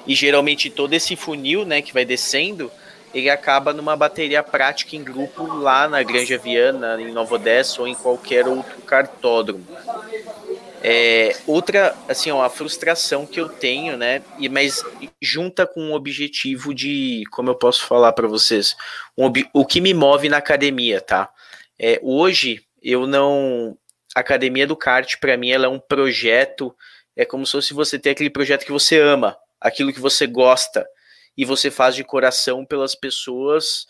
E 0.06 0.14
geralmente 0.14 0.70
todo 0.70 0.92
esse 0.92 1.16
funil, 1.16 1.64
né, 1.64 1.80
que 1.80 1.92
vai 1.92 2.04
descendo, 2.04 2.70
ele 3.14 3.30
acaba 3.30 3.72
numa 3.72 3.96
bateria 3.96 4.42
prática 4.42 4.96
em 4.96 5.04
grupo 5.04 5.46
lá 5.46 5.88
na 5.88 6.02
Granja 6.02 6.36
Viana, 6.36 7.00
em 7.00 7.12
Nova 7.12 7.36
Odessa 7.36 7.80
ou 7.80 7.86
em 7.86 7.94
qualquer 7.94 8.48
outro 8.48 8.82
cartódromo. 8.82 9.64
É, 10.82 11.34
outra, 11.46 11.96
assim, 12.08 12.30
ó, 12.30 12.42
a 12.42 12.50
frustração 12.50 13.24
que 13.24 13.40
eu 13.40 13.48
tenho, 13.48 13.96
né, 13.96 14.22
e, 14.38 14.50
mas 14.50 14.84
junta 15.22 15.66
com 15.66 15.80
um 15.80 15.94
objetivo 15.94 16.74
de, 16.74 17.22
como 17.30 17.48
eu 17.48 17.54
posso 17.54 17.86
falar 17.86 18.12
para 18.12 18.28
vocês, 18.28 18.76
um, 19.16 19.32
o 19.54 19.64
que 19.64 19.80
me 19.80 19.94
move 19.94 20.28
na 20.28 20.36
academia, 20.36 21.00
tá? 21.00 21.30
É, 21.78 21.98
hoje 22.02 22.62
eu 22.82 23.06
não, 23.06 23.78
a 24.14 24.20
academia 24.20 24.66
do 24.66 24.76
kart 24.76 25.16
para 25.20 25.38
mim 25.38 25.50
ela 25.50 25.64
é 25.66 25.68
um 25.70 25.78
projeto, 25.78 26.74
é 27.16 27.24
como 27.24 27.46
se 27.46 27.52
fosse 27.52 27.72
você 27.72 27.98
ter 27.98 28.10
aquele 28.10 28.28
projeto 28.28 28.66
que 28.66 28.72
você 28.72 29.00
ama, 29.00 29.38
aquilo 29.58 29.92
que 29.92 30.00
você 30.00 30.26
gosta, 30.26 30.86
e 31.36 31.44
você 31.44 31.70
faz 31.70 31.94
de 31.94 32.04
coração 32.04 32.64
pelas 32.64 32.94
pessoas 32.94 33.86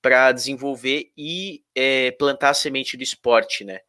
para 0.00 0.32
desenvolver 0.32 1.10
e 1.16 1.62
é, 1.74 2.10
plantar 2.12 2.50
a 2.50 2.54
semente 2.54 2.96
do 2.96 3.02
esporte, 3.02 3.64
né? 3.64 3.80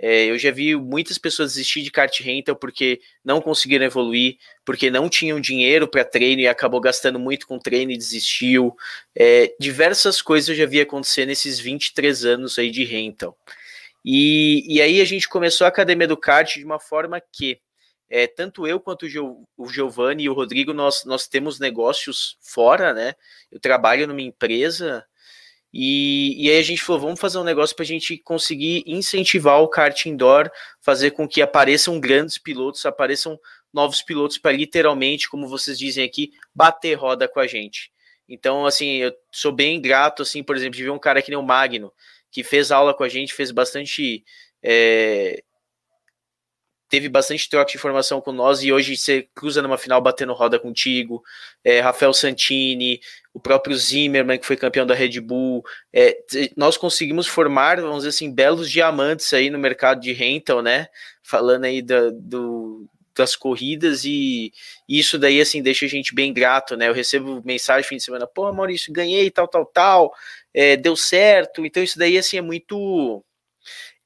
É, 0.00 0.26
eu 0.26 0.38
já 0.38 0.52
vi 0.52 0.76
muitas 0.76 1.18
pessoas 1.18 1.54
desistir 1.54 1.82
de 1.82 1.90
kart 1.90 2.20
rental 2.20 2.54
porque 2.54 3.00
não 3.24 3.40
conseguiram 3.40 3.84
evoluir, 3.84 4.36
porque 4.64 4.90
não 4.90 5.08
tinham 5.08 5.40
dinheiro 5.40 5.88
para 5.88 6.04
treino 6.04 6.40
e 6.40 6.46
acabou 6.46 6.80
gastando 6.80 7.18
muito 7.18 7.48
com 7.48 7.58
treino 7.58 7.90
e 7.90 7.98
desistiu. 7.98 8.76
É, 9.16 9.52
diversas 9.58 10.22
coisas 10.22 10.48
eu 10.48 10.54
já 10.54 10.66
vi 10.66 10.80
acontecer 10.80 11.26
nesses 11.26 11.58
23 11.58 12.24
anos 12.24 12.58
aí 12.60 12.70
de 12.70 12.84
rental. 12.84 13.36
E, 14.04 14.64
e 14.68 14.80
aí 14.80 15.00
a 15.00 15.04
gente 15.04 15.28
começou 15.28 15.64
a 15.64 15.68
Academia 15.68 16.06
do 16.06 16.16
Kart 16.16 16.56
de 16.56 16.64
uma 16.64 16.78
forma 16.78 17.20
que 17.32 17.60
é, 18.10 18.26
tanto 18.26 18.66
eu 18.66 18.80
quanto 18.80 19.06
o 19.56 19.68
Giovanni 19.68 20.24
e 20.24 20.28
o 20.28 20.34
Rodrigo, 20.34 20.72
nós, 20.72 21.04
nós 21.04 21.26
temos 21.26 21.60
negócios 21.60 22.36
fora, 22.40 22.94
né? 22.94 23.14
Eu 23.50 23.60
trabalho 23.60 24.06
numa 24.06 24.22
empresa 24.22 25.04
e, 25.72 26.34
e 26.46 26.50
aí 26.50 26.58
a 26.58 26.62
gente 26.62 26.82
falou, 26.82 27.02
vamos 27.02 27.20
fazer 27.20 27.38
um 27.38 27.44
negócio 27.44 27.76
para 27.76 27.82
a 27.82 27.86
gente 27.86 28.16
conseguir 28.18 28.82
incentivar 28.86 29.60
o 29.60 29.68
kart 29.68 30.06
indoor, 30.06 30.50
fazer 30.80 31.10
com 31.10 31.28
que 31.28 31.42
apareçam 31.42 32.00
grandes 32.00 32.38
pilotos, 32.38 32.86
apareçam 32.86 33.38
novos 33.72 34.02
pilotos 34.02 34.38
para 34.38 34.56
literalmente, 34.56 35.28
como 35.28 35.46
vocês 35.46 35.78
dizem 35.78 36.04
aqui, 36.04 36.32
bater 36.54 36.94
roda 36.94 37.28
com 37.28 37.40
a 37.40 37.46
gente. 37.46 37.92
Então, 38.26 38.64
assim, 38.66 38.96
eu 38.96 39.12
sou 39.30 39.52
bem 39.52 39.80
grato, 39.80 40.22
assim, 40.22 40.42
por 40.42 40.56
exemplo, 40.56 40.76
de 40.76 40.84
ver 40.84 40.90
um 40.90 40.98
cara 40.98 41.20
que 41.20 41.30
nem 41.30 41.38
o 41.38 41.42
Magno, 41.42 41.92
que 42.30 42.42
fez 42.42 42.70
aula 42.70 42.94
com 42.94 43.04
a 43.04 43.08
gente, 43.08 43.34
fez 43.34 43.50
bastante 43.50 44.24
é, 44.62 45.42
teve 46.88 47.08
bastante 47.08 47.48
troca 47.48 47.70
de 47.70 47.76
informação 47.76 48.20
com 48.20 48.32
nós 48.32 48.62
e 48.62 48.72
hoje 48.72 48.96
você 48.96 49.28
cruza 49.34 49.60
numa 49.60 49.76
final 49.76 50.00
batendo 50.00 50.32
roda 50.32 50.58
contigo. 50.58 51.22
É, 51.62 51.80
Rafael 51.80 52.12
Santini, 52.14 53.00
o 53.34 53.38
próprio 53.38 53.76
Zimmerman, 53.76 54.38
que 54.38 54.46
foi 54.46 54.56
campeão 54.56 54.86
da 54.86 54.94
Red 54.94 55.20
Bull. 55.20 55.64
É, 55.92 56.18
nós 56.56 56.76
conseguimos 56.76 57.26
formar, 57.26 57.80
vamos 57.80 57.98
dizer 57.98 58.08
assim, 58.08 58.32
belos 58.32 58.70
diamantes 58.70 59.32
aí 59.32 59.50
no 59.50 59.58
mercado 59.58 60.00
de 60.00 60.12
rental, 60.12 60.62
né? 60.62 60.88
Falando 61.22 61.64
aí 61.64 61.82
da, 61.82 62.10
do, 62.10 62.88
das 63.14 63.36
corridas 63.36 64.04
e, 64.04 64.52
isso 64.88 65.18
daí, 65.18 65.40
assim, 65.40 65.62
deixa 65.62 65.84
a 65.84 65.88
gente 65.88 66.14
bem 66.14 66.32
grato, 66.32 66.76
né? 66.76 66.88
Eu 66.88 66.94
recebo 66.94 67.42
mensagem 67.44 67.86
fim 67.86 67.96
de 67.96 68.02
semana, 68.02 68.26
pô, 68.26 68.50
Maurício, 68.52 68.92
ganhei, 68.92 69.30
tal, 69.30 69.46
tal, 69.46 69.66
tal, 69.66 70.14
é, 70.54 70.76
deu 70.76 70.96
certo. 70.96 71.66
Então 71.66 71.82
isso 71.82 71.98
daí, 71.98 72.16
assim, 72.16 72.38
é 72.38 72.42
muito... 72.42 73.22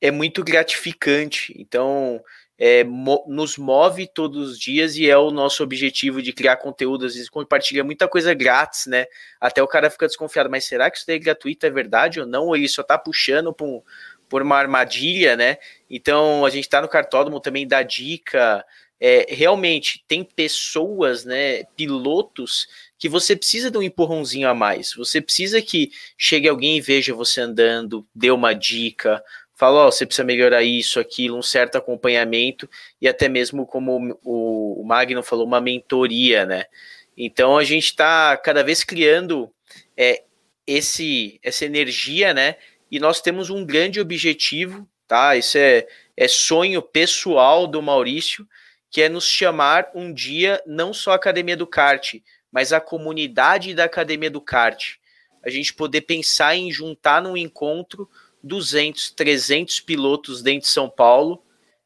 É 0.04 0.10
muito 0.10 0.42
gratificante. 0.42 1.54
Então, 1.56 2.20
é, 2.64 2.84
mo 2.84 3.24
nos 3.26 3.58
move 3.58 4.06
todos 4.06 4.50
os 4.50 4.56
dias 4.56 4.94
e 4.94 5.10
é 5.10 5.18
o 5.18 5.32
nosso 5.32 5.64
objetivo 5.64 6.22
de 6.22 6.32
criar 6.32 6.58
conteúdo. 6.58 7.04
Às 7.04 7.14
vezes 7.14 7.28
compartilha 7.28 7.82
muita 7.82 8.06
coisa 8.06 8.32
grátis, 8.34 8.86
né? 8.86 9.06
Até 9.40 9.60
o 9.60 9.66
cara 9.66 9.90
fica 9.90 10.06
desconfiado, 10.06 10.48
mas 10.48 10.64
será 10.64 10.88
que 10.88 10.96
isso 10.96 11.04
daí 11.04 11.16
é 11.16 11.18
gratuito? 11.18 11.66
É 11.66 11.70
verdade 11.70 12.20
ou 12.20 12.26
não? 12.26 12.46
Ou 12.46 12.54
ele 12.54 12.68
só 12.68 12.84
tá 12.84 12.96
puxando 12.96 13.52
por, 13.52 13.66
um, 13.66 13.82
por 14.28 14.42
uma 14.42 14.56
armadilha, 14.56 15.36
né? 15.36 15.56
Então 15.90 16.44
a 16.44 16.50
gente 16.50 16.68
tá 16.68 16.80
no 16.80 16.86
cartódromo 16.86 17.40
também 17.40 17.66
dá 17.66 17.82
dica. 17.82 18.64
É, 19.00 19.26
realmente 19.28 20.04
tem 20.06 20.22
pessoas, 20.22 21.24
né, 21.24 21.64
pilotos 21.76 22.68
que 22.96 23.08
você 23.08 23.34
precisa 23.34 23.68
de 23.68 23.76
um 23.76 23.82
empurrãozinho 23.82 24.48
a 24.48 24.54
mais. 24.54 24.94
Você 24.94 25.20
precisa 25.20 25.60
que 25.60 25.90
chegue 26.16 26.48
alguém 26.48 26.76
e 26.76 26.80
veja 26.80 27.12
você 27.12 27.40
andando, 27.40 28.06
dê 28.14 28.30
uma 28.30 28.52
dica, 28.52 29.20
fala, 29.62 29.84
ó, 29.84 29.86
oh, 29.86 29.92
você 29.92 30.04
precisa 30.04 30.24
melhorar 30.24 30.64
isso, 30.64 30.98
aquilo, 30.98 31.38
um 31.38 31.42
certo 31.42 31.78
acompanhamento 31.78 32.68
e 33.00 33.06
até 33.06 33.28
mesmo 33.28 33.64
como 33.64 34.18
o, 34.24 34.82
Magno 34.84 35.22
falou, 35.22 35.46
uma 35.46 35.60
mentoria, 35.60 36.44
né? 36.44 36.64
Então 37.16 37.56
a 37.56 37.62
gente 37.62 37.84
está 37.84 38.36
cada 38.36 38.64
vez 38.64 38.82
criando 38.82 39.48
é, 39.96 40.24
esse 40.66 41.38
essa 41.44 41.64
energia, 41.64 42.34
né? 42.34 42.56
E 42.90 42.98
nós 42.98 43.20
temos 43.20 43.50
um 43.50 43.64
grande 43.64 44.00
objetivo, 44.00 44.84
tá? 45.06 45.36
Isso 45.36 45.56
é, 45.56 45.86
é 46.16 46.26
sonho 46.26 46.82
pessoal 46.82 47.64
do 47.68 47.80
Maurício, 47.80 48.44
que 48.90 49.00
é 49.00 49.08
nos 49.08 49.28
chamar 49.28 49.92
um 49.94 50.12
dia 50.12 50.60
não 50.66 50.92
só 50.92 51.12
a 51.12 51.14
Academia 51.14 51.56
do 51.56 51.68
Kart, 51.68 52.14
mas 52.50 52.72
a 52.72 52.80
comunidade 52.80 53.76
da 53.76 53.84
Academia 53.84 54.28
do 54.28 54.40
Kart. 54.40 54.96
A 55.40 55.48
gente 55.48 55.72
poder 55.72 56.00
pensar 56.00 56.56
em 56.56 56.68
juntar 56.72 57.22
num 57.22 57.36
encontro 57.36 58.10
200, 58.42 59.10
300 59.12 59.80
pilotos 59.80 60.42
dentro 60.42 60.62
de 60.62 60.68
São 60.68 60.88
Paulo 60.88 61.42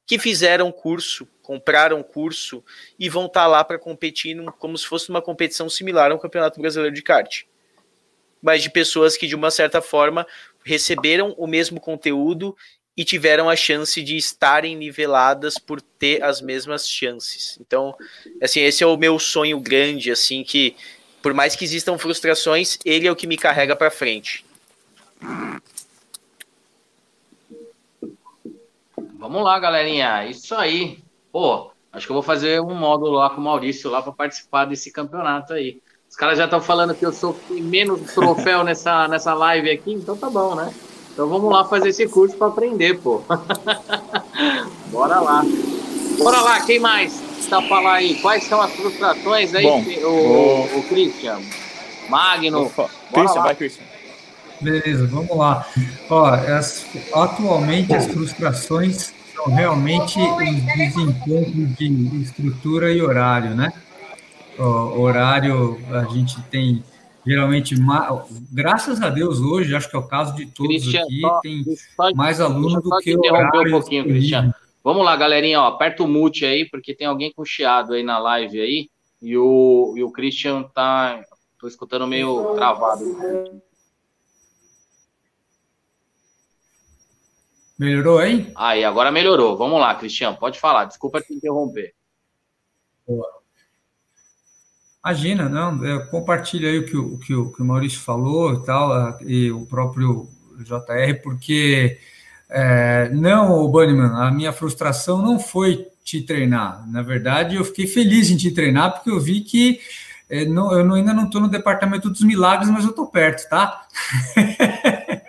que 0.07 0.19
fizeram 0.19 0.71
curso, 0.71 1.27
compraram 1.43 2.03
curso 2.03 2.63
e 2.99 3.09
vão 3.09 3.27
estar 3.27 3.43
tá 3.43 3.47
lá 3.47 3.65
para 3.65 3.79
competir 3.79 4.37
como 4.59 4.79
se 4.79 4.87
fosse 4.87 5.11
uma 5.11 5.21
competição 5.21 5.69
similar 5.69 6.13
ao 6.13 6.19
Campeonato 6.19 6.61
Brasileiro 6.61 6.95
de 6.95 7.03
Kart. 7.03 7.43
Mas 8.41 8.63
de 8.63 8.71
pessoas 8.71 9.17
que, 9.17 9.27
de 9.27 9.35
uma 9.35 9.51
certa 9.51 9.83
forma, 9.83 10.27
receberam 10.65 11.35
o 11.37 11.47
mesmo 11.47 11.81
conteúdo 11.81 12.57
e 12.97 13.05
tiveram 13.05 13.51
a 13.51 13.57
chance 13.57 14.01
de 14.01 14.17
estarem 14.17 14.77
niveladas 14.77 15.59
por 15.59 15.83
ter 15.83 16.23
as 16.23 16.41
mesmas 16.41 16.89
chances. 16.89 17.59
Então, 17.61 17.95
assim, 18.41 18.61
esse 18.61 18.83
é 18.83 18.87
o 18.87 18.97
meu 18.97 19.19
sonho 19.19 19.61
grande, 19.61 20.11
assim, 20.11 20.43
que 20.45 20.77
por 21.21 21.35
mais 21.35 21.57
que 21.57 21.65
existam 21.65 21.99
frustrações, 21.99 22.79
ele 22.85 23.07
é 23.07 23.11
o 23.11 23.17
que 23.17 23.27
me 23.27 23.37
carrega 23.37 23.75
para 23.75 23.91
frente. 23.91 24.45
Vamos 29.19 29.43
lá, 29.43 29.59
galerinha. 29.59 30.27
Isso 30.27 30.55
aí. 30.55 31.03
Pô, 31.33 31.71
acho 31.93 32.07
que 32.07 32.13
eu 32.13 32.15
vou 32.15 32.23
fazer 32.23 32.61
um 32.61 32.75
módulo 32.75 33.13
lá 33.13 33.31
com 33.31 33.41
o 33.41 33.45
Maurício 33.45 33.91
lá 33.91 34.03
para 34.03 34.13
participar 34.13 34.67
desse 34.67 34.93
campeonato 34.93 35.53
aí. 35.53 35.81
Os 36.09 36.17
caras 36.17 36.39
já 36.39 36.45
estão 36.45 36.61
falando 36.61 36.95
que 36.95 37.05
eu 37.05 37.13
sou 37.13 37.37
menos 37.51 38.13
troféu 38.13 38.63
nessa, 38.63 39.09
nessa 39.09 39.35
live 39.35 39.71
aqui, 39.71 39.93
então 39.93 40.17
tá 40.17 40.31
bom, 40.31 40.55
né? 40.55 40.73
Então 41.13 41.29
vamos 41.29 41.51
lá 41.51 41.65
fazer 41.65 41.89
esse 41.89 42.07
curso 42.09 42.37
para 42.37 42.49
aprender, 42.49 43.01
pô. 43.01 43.23
Bora 44.93 45.21
lá. 45.21 45.43
Bora 46.19 46.41
lá, 46.41 46.61
quem 46.61 46.79
mais 46.79 47.23
está 47.39 47.61
falar 47.63 47.95
aí? 47.95 48.21
Quais 48.21 48.45
são 48.45 48.61
as 48.61 48.73
frustrações 48.73 49.55
aí, 49.55 49.65
Bom, 49.65 49.83
o, 49.83 50.77
o, 50.77 50.79
o 50.79 50.83
Christian? 50.89 51.41
Magno. 52.09 52.71
Christian, 53.13 53.43
vai, 53.43 53.55
Christian. 53.55 53.85
Beleza, 54.61 55.07
vamos 55.07 55.37
lá. 55.37 55.67
Ó, 56.09 56.27
as, 56.27 56.87
atualmente 57.13 57.95
as 57.95 58.07
frustrações 58.07 59.15
são 59.35 59.47
realmente 59.55 60.19
os 60.19 60.63
desencontros 60.77 61.77
de 61.77 62.23
estrutura 62.23 62.93
e 62.93 63.03
horário, 63.03 63.55
né? 63.55 63.73
Ó, 64.59 64.99
horário, 64.99 65.79
a 65.93 66.05
gente 66.05 66.41
tem 66.45 66.83
geralmente, 67.27 67.75
graças 68.53 69.03
a 69.03 69.11
Deus, 69.11 69.41
hoje, 69.41 69.75
acho 69.75 69.91
que 69.91 69.97
é 69.97 69.99
o 69.99 70.07
caso 70.07 70.37
de 70.37 70.47
todos 70.47 70.77
Christian, 70.77 71.03
aqui, 71.03 71.21
só, 71.21 71.41
tem 71.41 71.65
só, 71.97 72.15
mais 72.15 72.41
alunos 72.41 72.81
do 72.81 72.97
que 72.99 73.13
interromper 73.13 73.67
um 73.67 73.71
pouquinho, 73.71 74.05
Cristiano. 74.05 74.55
Vamos 74.85 75.05
lá, 75.05 75.17
galerinha, 75.17 75.61
ó, 75.61 75.67
aperta 75.67 76.05
o 76.05 76.09
mute 76.09 76.45
aí, 76.47 76.65
porque 76.65 76.95
tem 76.95 77.09
alguém 77.09 77.33
com 77.33 77.45
chiado 77.45 77.95
aí 77.95 78.05
na 78.05 78.19
live 78.19 78.61
aí, 78.61 78.89
e 79.21 79.37
o, 79.37 79.95
e 79.97 80.05
o 80.05 80.13
Christian 80.13 80.63
tá, 80.63 81.21
tô 81.59 81.67
escutando 81.67 82.07
meio 82.07 82.55
travado. 82.55 83.03
Melhorou 87.79 88.19
aí? 88.19 88.51
Aí, 88.57 88.85
agora 88.85 89.13
melhorou. 89.13 89.57
Vamos 89.57 89.81
lá, 89.81 89.95
Cristiano, 89.95 90.37
pode 90.37 90.59
falar, 90.59 90.87
desculpa 90.87 91.21
te 91.21 91.35
interromper. 91.35 91.95
Boa. 93.07 93.37
Imagina, 95.05 95.49
não, 95.49 95.85
eu 95.85 96.07
compartilho 96.07 96.69
aí 96.69 96.79
o 96.79 96.87
que 96.87 96.97
o, 96.97 97.19
que 97.19 97.35
o, 97.35 97.53
que 97.53 97.63
o 97.63 97.65
Maurício 97.65 98.01
falou 98.01 98.55
e 98.55 98.65
tal, 98.65 99.21
e 99.21 99.53
o 99.53 99.65
próprio 99.65 100.29
JR, 100.59 101.23
porque 101.23 101.99
é, 102.49 103.09
não, 103.11 103.69
Bunnyman, 103.69 104.11
a 104.17 104.33
minha 104.33 104.53
frustração 104.53 105.23
não 105.23 105.39
foi 105.39 105.87
te 106.05 106.23
treinar. 106.23 106.85
Na 106.91 107.03
verdade, 107.03 107.57
eu 107.57 107.65
fiquei 107.65 107.87
feliz 107.87 108.31
em 108.31 108.37
te 108.37 108.51
treinar, 108.51 108.95
porque 108.95 109.11
eu 109.11 109.21
vi 109.21 109.43
que 109.43 109.79
é, 110.29 110.45
não, 110.45 110.73
eu 110.73 110.85
não, 110.85 110.97
ainda 110.97 111.15
não 111.15 111.27
estou 111.27 111.41
no 111.41 111.49
departamento 111.49 112.11
dos 112.11 112.23
milagres, 112.23 112.69
mas 112.69 112.85
eu 112.85 112.91
estou 112.91 113.07
perto, 113.07 113.49
tá? 113.49 113.87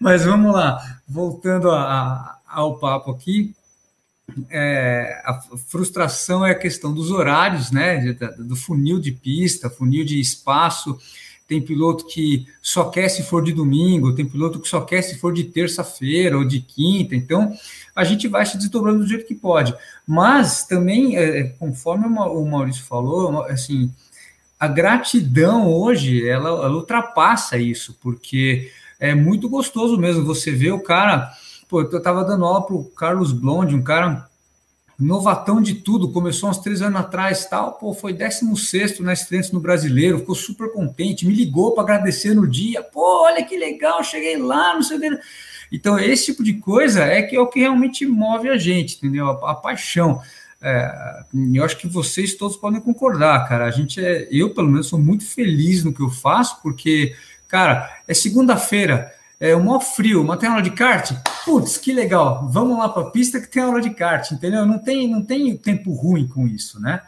mas 0.00 0.24
vamos 0.24 0.54
lá, 0.54 0.78
voltando 1.10 1.70
a, 1.70 1.82
a, 1.82 2.38
ao 2.46 2.78
papo 2.78 3.10
aqui 3.10 3.54
é, 4.50 5.20
a 5.24 5.40
frustração 5.66 6.44
é 6.44 6.52
a 6.52 6.58
questão 6.58 6.94
dos 6.94 7.10
horários, 7.10 7.70
né? 7.70 8.12
Do 8.38 8.54
funil 8.56 9.00
de 9.00 9.12
pista, 9.12 9.70
funil 9.70 10.04
de 10.04 10.20
espaço. 10.20 10.98
Tem 11.48 11.60
piloto 11.60 12.06
que 12.06 12.46
só 12.62 12.84
quer 12.84 13.08
se 13.08 13.24
for 13.24 13.42
de 13.42 13.52
domingo, 13.52 14.14
tem 14.14 14.24
piloto 14.24 14.60
que 14.60 14.68
só 14.68 14.82
quer 14.82 15.02
se 15.02 15.18
for 15.18 15.32
de 15.32 15.44
terça-feira 15.44 16.38
ou 16.38 16.44
de 16.44 16.60
quinta. 16.60 17.16
Então, 17.16 17.52
a 17.94 18.04
gente 18.04 18.28
vai 18.28 18.46
se 18.46 18.56
desdobrando 18.56 19.00
do 19.00 19.08
jeito 19.08 19.26
que 19.26 19.34
pode. 19.34 19.74
Mas 20.06 20.64
também, 20.64 21.16
é, 21.16 21.44
conforme 21.58 22.06
o 22.06 22.44
Maurício 22.46 22.84
falou, 22.84 23.42
assim, 23.46 23.92
a 24.60 24.68
gratidão 24.68 25.72
hoje 25.72 26.28
ela, 26.28 26.50
ela 26.50 26.76
ultrapassa 26.76 27.56
isso, 27.56 27.98
porque 28.00 28.70
é 29.00 29.14
muito 29.14 29.48
gostoso 29.48 29.98
mesmo 29.98 30.24
você 30.24 30.52
ver 30.52 30.72
o 30.72 30.82
cara 30.82 31.32
Pô, 31.70 31.82
eu 31.82 31.98
estava 31.98 32.24
dando 32.24 32.44
aula 32.44 32.66
para 32.66 32.74
o 32.74 32.84
Carlos 32.84 33.32
Blonde, 33.32 33.76
um 33.76 33.82
cara 33.82 34.28
novatão 34.98 35.62
de 35.62 35.76
tudo, 35.76 36.10
começou 36.10 36.50
uns 36.50 36.58
três 36.58 36.82
anos 36.82 37.00
atrás, 37.00 37.46
tal, 37.46 37.74
pô, 37.74 37.94
foi 37.94 38.12
16 38.12 38.98
na 38.98 39.12
estreante 39.12 39.54
no 39.54 39.60
Brasileiro, 39.60 40.18
ficou 40.18 40.34
super 40.34 40.72
contente, 40.72 41.24
me 41.24 41.32
ligou 41.32 41.72
para 41.72 41.84
agradecer 41.84 42.34
no 42.34 42.46
dia, 42.46 42.82
pô, 42.82 43.22
olha 43.24 43.44
que 43.44 43.56
legal, 43.56 44.02
cheguei 44.02 44.36
lá, 44.36 44.74
não 44.74 44.82
sei 44.82 44.96
o 44.96 45.00
que. 45.00 45.18
Então, 45.70 45.96
esse 45.96 46.26
tipo 46.26 46.42
de 46.42 46.54
coisa 46.54 47.04
é 47.04 47.22
que 47.22 47.36
é 47.36 47.40
o 47.40 47.46
que 47.46 47.60
realmente 47.60 48.04
move 48.04 48.48
a 48.48 48.58
gente, 48.58 48.96
entendeu? 48.96 49.30
A, 49.30 49.52
a 49.52 49.54
paixão. 49.54 50.20
É, 50.60 51.22
eu 51.54 51.64
acho 51.64 51.78
que 51.78 51.86
vocês 51.86 52.34
todos 52.34 52.56
podem 52.56 52.80
concordar, 52.80 53.48
cara. 53.48 53.64
A 53.64 53.70
gente 53.70 54.04
é, 54.04 54.28
eu 54.30 54.50
pelo 54.50 54.68
menos 54.68 54.88
sou 54.88 54.98
muito 54.98 55.24
feliz 55.24 55.84
no 55.84 55.92
que 55.92 56.02
eu 56.02 56.10
faço, 56.10 56.60
porque, 56.62 57.14
cara, 57.50 57.90
é 58.06 58.14
segunda-feira, 58.14 59.12
é 59.40 59.56
o 59.56 59.64
maior 59.64 59.80
frio, 59.80 60.22
mas 60.22 60.38
tem 60.38 60.48
aula 60.48 60.62
de 60.62 60.70
kart? 60.70 61.12
Putz, 61.44 61.78
que 61.78 61.92
legal, 61.92 62.48
vamos 62.50 62.78
lá 62.78 62.88
para 62.88 63.02
a 63.02 63.10
pista 63.10 63.40
que 63.40 63.48
tem 63.48 63.62
aula 63.62 63.80
de 63.80 63.90
kart, 63.90 64.30
entendeu? 64.30 64.66
Não 64.66 64.78
tem, 64.78 65.08
não 65.10 65.24
tem 65.24 65.56
tempo 65.56 65.92
ruim 65.92 66.28
com 66.28 66.46
isso, 66.46 66.80
né? 66.80 67.00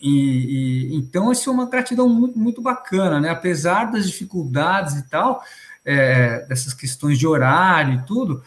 E, 0.00 0.90
e 0.92 0.96
então, 0.96 1.30
isso 1.30 1.48
é 1.50 1.52
uma 1.52 1.68
gratidão 1.68 2.08
muito, 2.08 2.38
muito 2.38 2.62
bacana, 2.62 3.20
né? 3.20 3.28
Apesar 3.28 3.90
das 3.90 4.06
dificuldades 4.06 4.96
e 4.96 5.08
tal, 5.08 5.42
é, 5.84 6.40
dessas 6.46 6.72
questões 6.72 7.18
de 7.18 7.26
horário 7.26 7.94
e 7.94 8.06
tudo, 8.06 8.42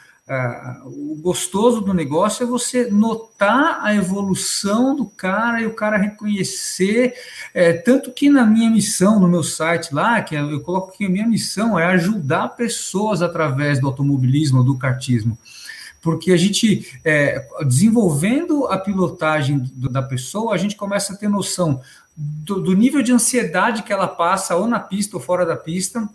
O 0.83 1.15
gostoso 1.21 1.79
do 1.79 1.93
negócio 1.93 2.43
é 2.43 2.45
você 2.45 2.91
notar 2.91 3.79
a 3.81 3.95
evolução 3.95 4.93
do 4.93 5.05
cara 5.05 5.61
e 5.61 5.65
o 5.65 5.73
cara 5.73 5.95
reconhecer. 5.95 7.13
É, 7.53 7.71
tanto 7.71 8.11
que 8.11 8.29
na 8.29 8.45
minha 8.45 8.69
missão, 8.69 9.21
no 9.21 9.29
meu 9.29 9.41
site 9.41 9.93
lá, 9.93 10.21
que 10.21 10.35
eu 10.35 10.59
coloco 10.59 10.91
que 10.97 11.05
a 11.05 11.09
minha 11.09 11.25
missão 11.25 11.79
é 11.79 11.85
ajudar 11.85 12.49
pessoas 12.49 13.21
através 13.21 13.79
do 13.79 13.87
automobilismo, 13.87 14.65
do 14.65 14.77
kartismo. 14.77 15.37
Porque 16.01 16.33
a 16.33 16.37
gente, 16.37 16.99
é, 17.05 17.47
desenvolvendo 17.65 18.67
a 18.67 18.77
pilotagem 18.77 19.59
do, 19.59 19.87
da 19.87 20.01
pessoa, 20.01 20.53
a 20.53 20.57
gente 20.57 20.75
começa 20.75 21.13
a 21.13 21.15
ter 21.15 21.29
noção 21.29 21.81
do, 22.17 22.59
do 22.59 22.73
nível 22.73 23.01
de 23.01 23.13
ansiedade 23.13 23.83
que 23.83 23.93
ela 23.93 24.09
passa, 24.09 24.57
ou 24.57 24.67
na 24.67 24.79
pista 24.79 25.15
ou 25.15 25.23
fora 25.23 25.45
da 25.45 25.55
pista 25.55 26.07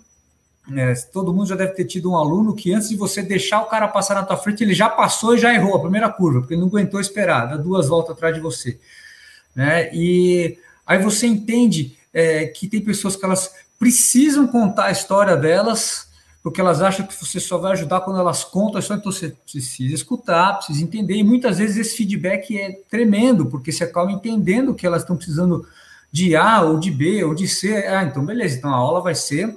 é, 0.70 0.94
todo 1.12 1.32
mundo 1.34 1.48
já 1.48 1.56
deve 1.56 1.72
ter 1.72 1.84
tido 1.84 2.10
um 2.12 2.16
aluno 2.16 2.54
que 2.54 2.72
antes 2.72 2.88
de 2.88 2.96
você 2.96 3.20
deixar 3.20 3.62
o 3.62 3.66
cara 3.66 3.88
passar 3.88 4.14
na 4.14 4.22
tua 4.22 4.36
frente, 4.36 4.62
ele 4.62 4.74
já 4.74 4.88
passou 4.88 5.34
e 5.34 5.38
já 5.38 5.52
errou 5.52 5.74
a 5.74 5.80
primeira 5.80 6.08
curva, 6.08 6.40
porque 6.40 6.54
ele 6.54 6.60
não 6.60 6.68
aguentou 6.68 7.00
esperar, 7.00 7.46
dá 7.46 7.56
duas 7.56 7.88
voltas 7.88 8.14
atrás 8.14 8.34
de 8.34 8.40
você. 8.40 8.78
Né? 9.54 9.92
E 9.92 10.56
aí 10.86 11.02
você 11.02 11.26
entende 11.26 11.96
é, 12.14 12.46
que 12.46 12.68
tem 12.68 12.80
pessoas 12.80 13.16
que 13.16 13.24
elas 13.24 13.52
precisam 13.78 14.46
contar 14.46 14.86
a 14.86 14.90
história 14.92 15.36
delas, 15.36 16.06
porque 16.44 16.60
elas 16.60 16.80
acham 16.80 17.06
que 17.06 17.14
você 17.14 17.40
só 17.40 17.58
vai 17.58 17.72
ajudar 17.72 18.00
quando 18.00 18.20
elas 18.20 18.44
contam 18.44 18.78
história, 18.78 19.00
então 19.00 19.10
você 19.10 19.34
precisa 19.50 19.94
escutar, 19.94 20.54
precisa 20.54 20.82
entender, 20.82 21.16
e 21.16 21.24
muitas 21.24 21.58
vezes 21.58 21.76
esse 21.76 21.96
feedback 21.96 22.56
é 22.56 22.72
tremendo, 22.88 23.46
porque 23.46 23.72
você 23.72 23.82
acaba 23.82 24.12
entendendo 24.12 24.74
que 24.74 24.86
elas 24.86 25.02
estão 25.02 25.16
precisando 25.16 25.66
de 26.10 26.36
A 26.36 26.60
ou 26.60 26.78
de 26.78 26.90
B 26.90 27.24
ou 27.24 27.34
de 27.34 27.48
C. 27.48 27.74
Ah, 27.86 28.04
então 28.04 28.24
beleza, 28.24 28.58
então 28.58 28.72
a 28.72 28.76
aula 28.76 29.00
vai 29.00 29.14
ser 29.14 29.56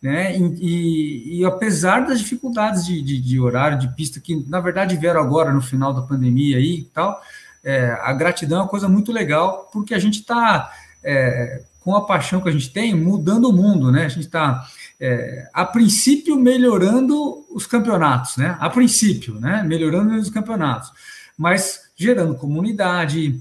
né? 0.00 0.36
E, 0.36 0.42
e, 0.60 1.40
e, 1.40 1.44
apesar 1.44 2.06
das 2.06 2.20
dificuldades 2.20 2.86
de, 2.86 3.02
de, 3.02 3.20
de, 3.20 3.40
horário, 3.40 3.78
de 3.78 3.88
pista, 3.94 4.20
que 4.20 4.44
na 4.48 4.60
verdade 4.60 4.96
vieram 4.96 5.20
agora 5.20 5.52
no 5.52 5.60
final 5.60 5.92
da 5.92 6.02
pandemia 6.02 6.56
aí 6.56 6.80
e 6.80 6.84
tal, 6.84 7.20
é, 7.64 7.90
a 8.02 8.12
gratidão 8.12 8.58
é 8.58 8.62
uma 8.62 8.68
coisa 8.68 8.88
muito 8.88 9.12
legal, 9.12 9.68
porque 9.72 9.94
a 9.94 9.98
gente 9.98 10.20
está, 10.20 10.72
é, 11.02 11.62
com 11.80 11.96
a 11.96 12.06
paixão 12.06 12.40
que 12.40 12.48
a 12.48 12.52
gente 12.52 12.72
tem, 12.72 12.94
mudando 12.94 13.48
o 13.48 13.52
mundo, 13.52 13.90
né? 13.90 14.04
A 14.04 14.08
gente 14.08 14.26
está, 14.26 14.64
é, 15.00 15.48
a 15.52 15.64
princípio, 15.64 16.36
melhorando 16.36 17.44
os 17.50 17.66
campeonatos, 17.66 18.36
né? 18.36 18.56
A 18.60 18.70
princípio, 18.70 19.34
né? 19.40 19.64
Melhorando 19.66 20.14
os 20.14 20.30
campeonatos, 20.30 20.92
mas 21.36 21.90
gerando 21.96 22.36
comunidade, 22.36 23.40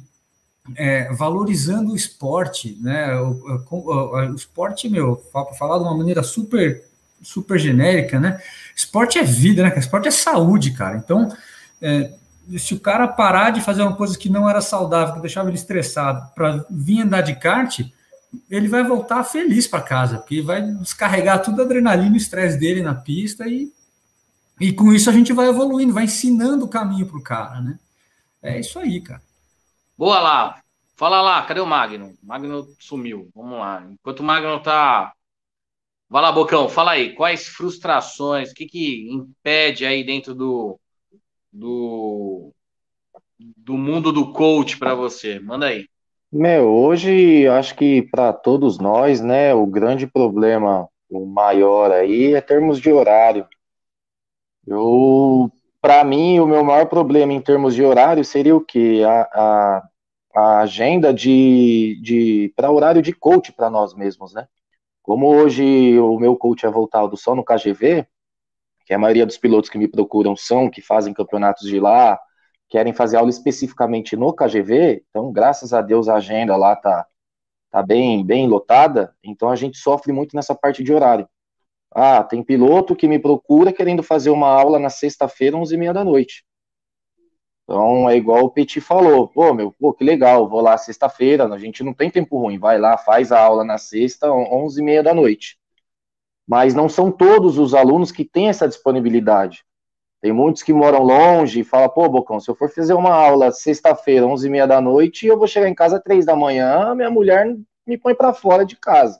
é, 0.75 1.11
valorizando 1.13 1.91
o 1.91 1.95
esporte, 1.95 2.77
né? 2.81 3.15
O, 3.19 3.63
o, 3.69 4.15
o 4.15 4.35
esporte, 4.35 4.89
meu, 4.89 5.15
para 5.31 5.53
falar 5.53 5.77
de 5.77 5.83
uma 5.83 5.97
maneira 5.97 6.23
super, 6.23 6.83
super 7.21 7.57
genérica, 7.57 8.19
né? 8.19 8.41
Esporte 8.75 9.17
é 9.17 9.23
vida, 9.23 9.63
né? 9.63 9.73
Esporte 9.77 10.07
é 10.07 10.11
saúde, 10.11 10.71
cara. 10.71 10.97
Então, 10.97 11.31
é, 11.81 12.11
se 12.57 12.73
o 12.73 12.79
cara 12.79 13.07
parar 13.07 13.51
de 13.51 13.61
fazer 13.61 13.81
uma 13.81 13.95
coisa 13.95 14.17
que 14.17 14.29
não 14.29 14.49
era 14.49 14.61
saudável, 14.61 15.15
que 15.15 15.21
deixava 15.21 15.49
ele 15.49 15.57
estressado, 15.57 16.31
para 16.33 16.65
vir 16.69 17.01
andar 17.01 17.21
de 17.21 17.35
kart, 17.35 17.79
ele 18.49 18.67
vai 18.67 18.83
voltar 18.83 19.23
feliz 19.23 19.67
para 19.67 19.81
casa, 19.81 20.17
porque 20.17 20.41
vai 20.41 20.61
descarregar 20.61 21.41
toda 21.41 21.61
a 21.61 21.65
adrenalina 21.65 22.15
e 22.15 22.17
estresse 22.17 22.57
dele 22.57 22.81
na 22.81 22.93
pista 22.93 23.47
e, 23.47 23.71
e 24.59 24.71
com 24.73 24.93
isso 24.93 25.09
a 25.09 25.13
gente 25.13 25.33
vai 25.33 25.47
evoluindo, 25.47 25.93
vai 25.93 26.05
ensinando 26.05 26.65
o 26.65 26.69
caminho 26.69 27.05
para 27.05 27.17
o 27.17 27.23
cara, 27.23 27.61
né? 27.61 27.79
É 28.41 28.59
isso 28.59 28.77
aí, 28.79 29.01
cara. 29.01 29.21
Boa 29.97 30.19
lá. 30.19 30.61
Fala 30.95 31.21
lá, 31.21 31.43
cadê 31.43 31.59
o 31.59 31.65
Magno? 31.65 32.13
O 32.21 32.25
Magno 32.25 32.67
sumiu. 32.79 33.29
Vamos 33.35 33.59
lá. 33.59 33.87
Enquanto 33.91 34.19
o 34.19 34.23
Magno 34.23 34.61
tá. 34.61 35.13
Vai 36.09 36.21
lá, 36.21 36.31
Bocão, 36.31 36.69
fala 36.69 36.91
aí. 36.91 37.13
Quais 37.13 37.47
frustrações, 37.47 38.51
o 38.51 38.53
que, 38.53 38.65
que 38.65 39.09
impede 39.11 39.85
aí 39.85 40.03
dentro 40.03 40.33
do, 40.33 40.79
do, 41.51 42.53
do 43.39 43.77
mundo 43.77 44.11
do 44.11 44.31
coach 44.31 44.77
para 44.77 44.93
você? 44.93 45.39
Manda 45.39 45.67
aí. 45.67 45.87
Meu, 46.31 46.67
hoje 46.69 47.47
acho 47.47 47.75
que 47.75 48.01
para 48.03 48.31
todos 48.33 48.77
nós, 48.77 49.21
né, 49.21 49.53
o 49.53 49.65
grande 49.65 50.05
problema, 50.05 50.87
o 51.09 51.25
maior 51.25 51.91
aí 51.91 52.33
é 52.33 52.41
termos 52.41 52.79
de 52.79 52.91
horário. 52.91 53.47
Eu, 54.65 55.51
para 55.81 56.03
mim, 56.03 56.39
o 56.39 56.47
meu 56.47 56.63
maior 56.63 56.87
problema 56.87 57.33
em 57.33 57.41
termos 57.41 57.75
de 57.75 57.83
horário 57.83 58.23
seria 58.25 58.55
o 58.55 58.61
quê? 58.61 59.03
A, 59.05 59.21
a, 59.21 59.89
a 60.35 60.59
agenda 60.61 61.13
de, 61.13 61.99
de 62.01 62.53
para 62.55 62.71
horário 62.71 63.01
de 63.01 63.13
coach 63.13 63.51
para 63.51 63.69
nós 63.69 63.93
mesmos, 63.93 64.33
né? 64.33 64.47
Como 65.03 65.27
hoje 65.27 65.97
o 65.99 66.19
meu 66.19 66.35
coach 66.35 66.65
é 66.65 66.69
voltado 66.69 67.15
só 67.17 67.33
no 67.35 67.43
KGV, 67.43 68.05
que 68.85 68.93
a 68.93 68.99
maioria 68.99 69.25
dos 69.25 69.37
pilotos 69.37 69.69
que 69.69 69.77
me 69.77 69.87
procuram 69.87 70.35
são 70.35 70.69
que 70.69 70.81
fazem 70.81 71.13
campeonatos 71.13 71.67
de 71.67 71.79
lá, 71.79 72.19
querem 72.69 72.93
fazer 72.93 73.17
aula 73.17 73.29
especificamente 73.29 74.15
no 74.15 74.33
KGV, 74.33 75.03
então, 75.09 75.31
graças 75.31 75.73
a 75.73 75.81
Deus, 75.81 76.09
a 76.09 76.15
agenda 76.15 76.55
lá 76.57 76.75
tá, 76.75 77.05
tá 77.71 77.81
bem, 77.83 78.25
bem 78.25 78.47
lotada, 78.47 79.15
então 79.23 79.49
a 79.49 79.55
gente 79.55 79.77
sofre 79.77 80.11
muito 80.11 80.35
nessa 80.35 80.53
parte 80.55 80.83
de 80.83 80.93
horário. 80.93 81.27
Ah, 81.99 82.23
tem 82.23 82.43
piloto 82.43 82.95
que 82.95 83.07
me 83.07 83.17
procura 83.17 83.73
querendo 83.73 84.03
fazer 84.03 84.29
uma 84.29 84.47
aula 84.47 84.77
na 84.77 84.87
sexta-feira, 84.87 85.57
11h30 85.57 85.93
da 85.93 86.03
noite. 86.03 86.45
Então, 87.63 88.07
é 88.07 88.15
igual 88.15 88.45
o 88.45 88.51
Petit 88.51 88.79
falou, 88.79 89.27
pô, 89.27 89.51
meu, 89.51 89.71
pô, 89.71 89.91
que 89.91 90.03
legal, 90.03 90.47
vou 90.47 90.61
lá 90.61 90.77
sexta-feira, 90.77 91.51
a 91.51 91.57
gente 91.57 91.83
não 91.83 91.95
tem 91.95 92.11
tempo 92.11 92.39
ruim, 92.39 92.59
vai 92.59 92.77
lá, 92.77 92.99
faz 92.99 93.31
a 93.31 93.41
aula 93.41 93.63
na 93.63 93.79
sexta, 93.79 94.27
11h30 94.27 95.01
da 95.01 95.11
noite. 95.11 95.57
Mas 96.47 96.75
não 96.75 96.87
são 96.87 97.11
todos 97.11 97.57
os 97.57 97.73
alunos 97.73 98.11
que 98.11 98.23
têm 98.23 98.47
essa 98.47 98.67
disponibilidade. 98.67 99.65
Tem 100.21 100.31
muitos 100.31 100.61
que 100.61 100.73
moram 100.73 101.01
longe 101.01 101.61
e 101.61 101.63
falam, 101.63 101.89
pô, 101.89 102.07
Bocão, 102.07 102.39
se 102.39 102.47
eu 102.47 102.55
for 102.55 102.69
fazer 102.69 102.93
uma 102.93 103.11
aula 103.11 103.51
sexta-feira, 103.51 104.27
11h30 104.27 104.67
da 104.67 104.79
noite, 104.79 105.25
eu 105.25 105.35
vou 105.35 105.47
chegar 105.47 105.67
em 105.67 105.73
casa 105.73 105.97
às 105.97 106.03
3 106.03 106.27
da 106.27 106.35
manhã, 106.35 106.93
minha 106.93 107.09
mulher 107.09 107.57
me 107.87 107.97
põe 107.97 108.13
para 108.13 108.35
fora 108.35 108.63
de 108.63 108.75
casa. 108.75 109.19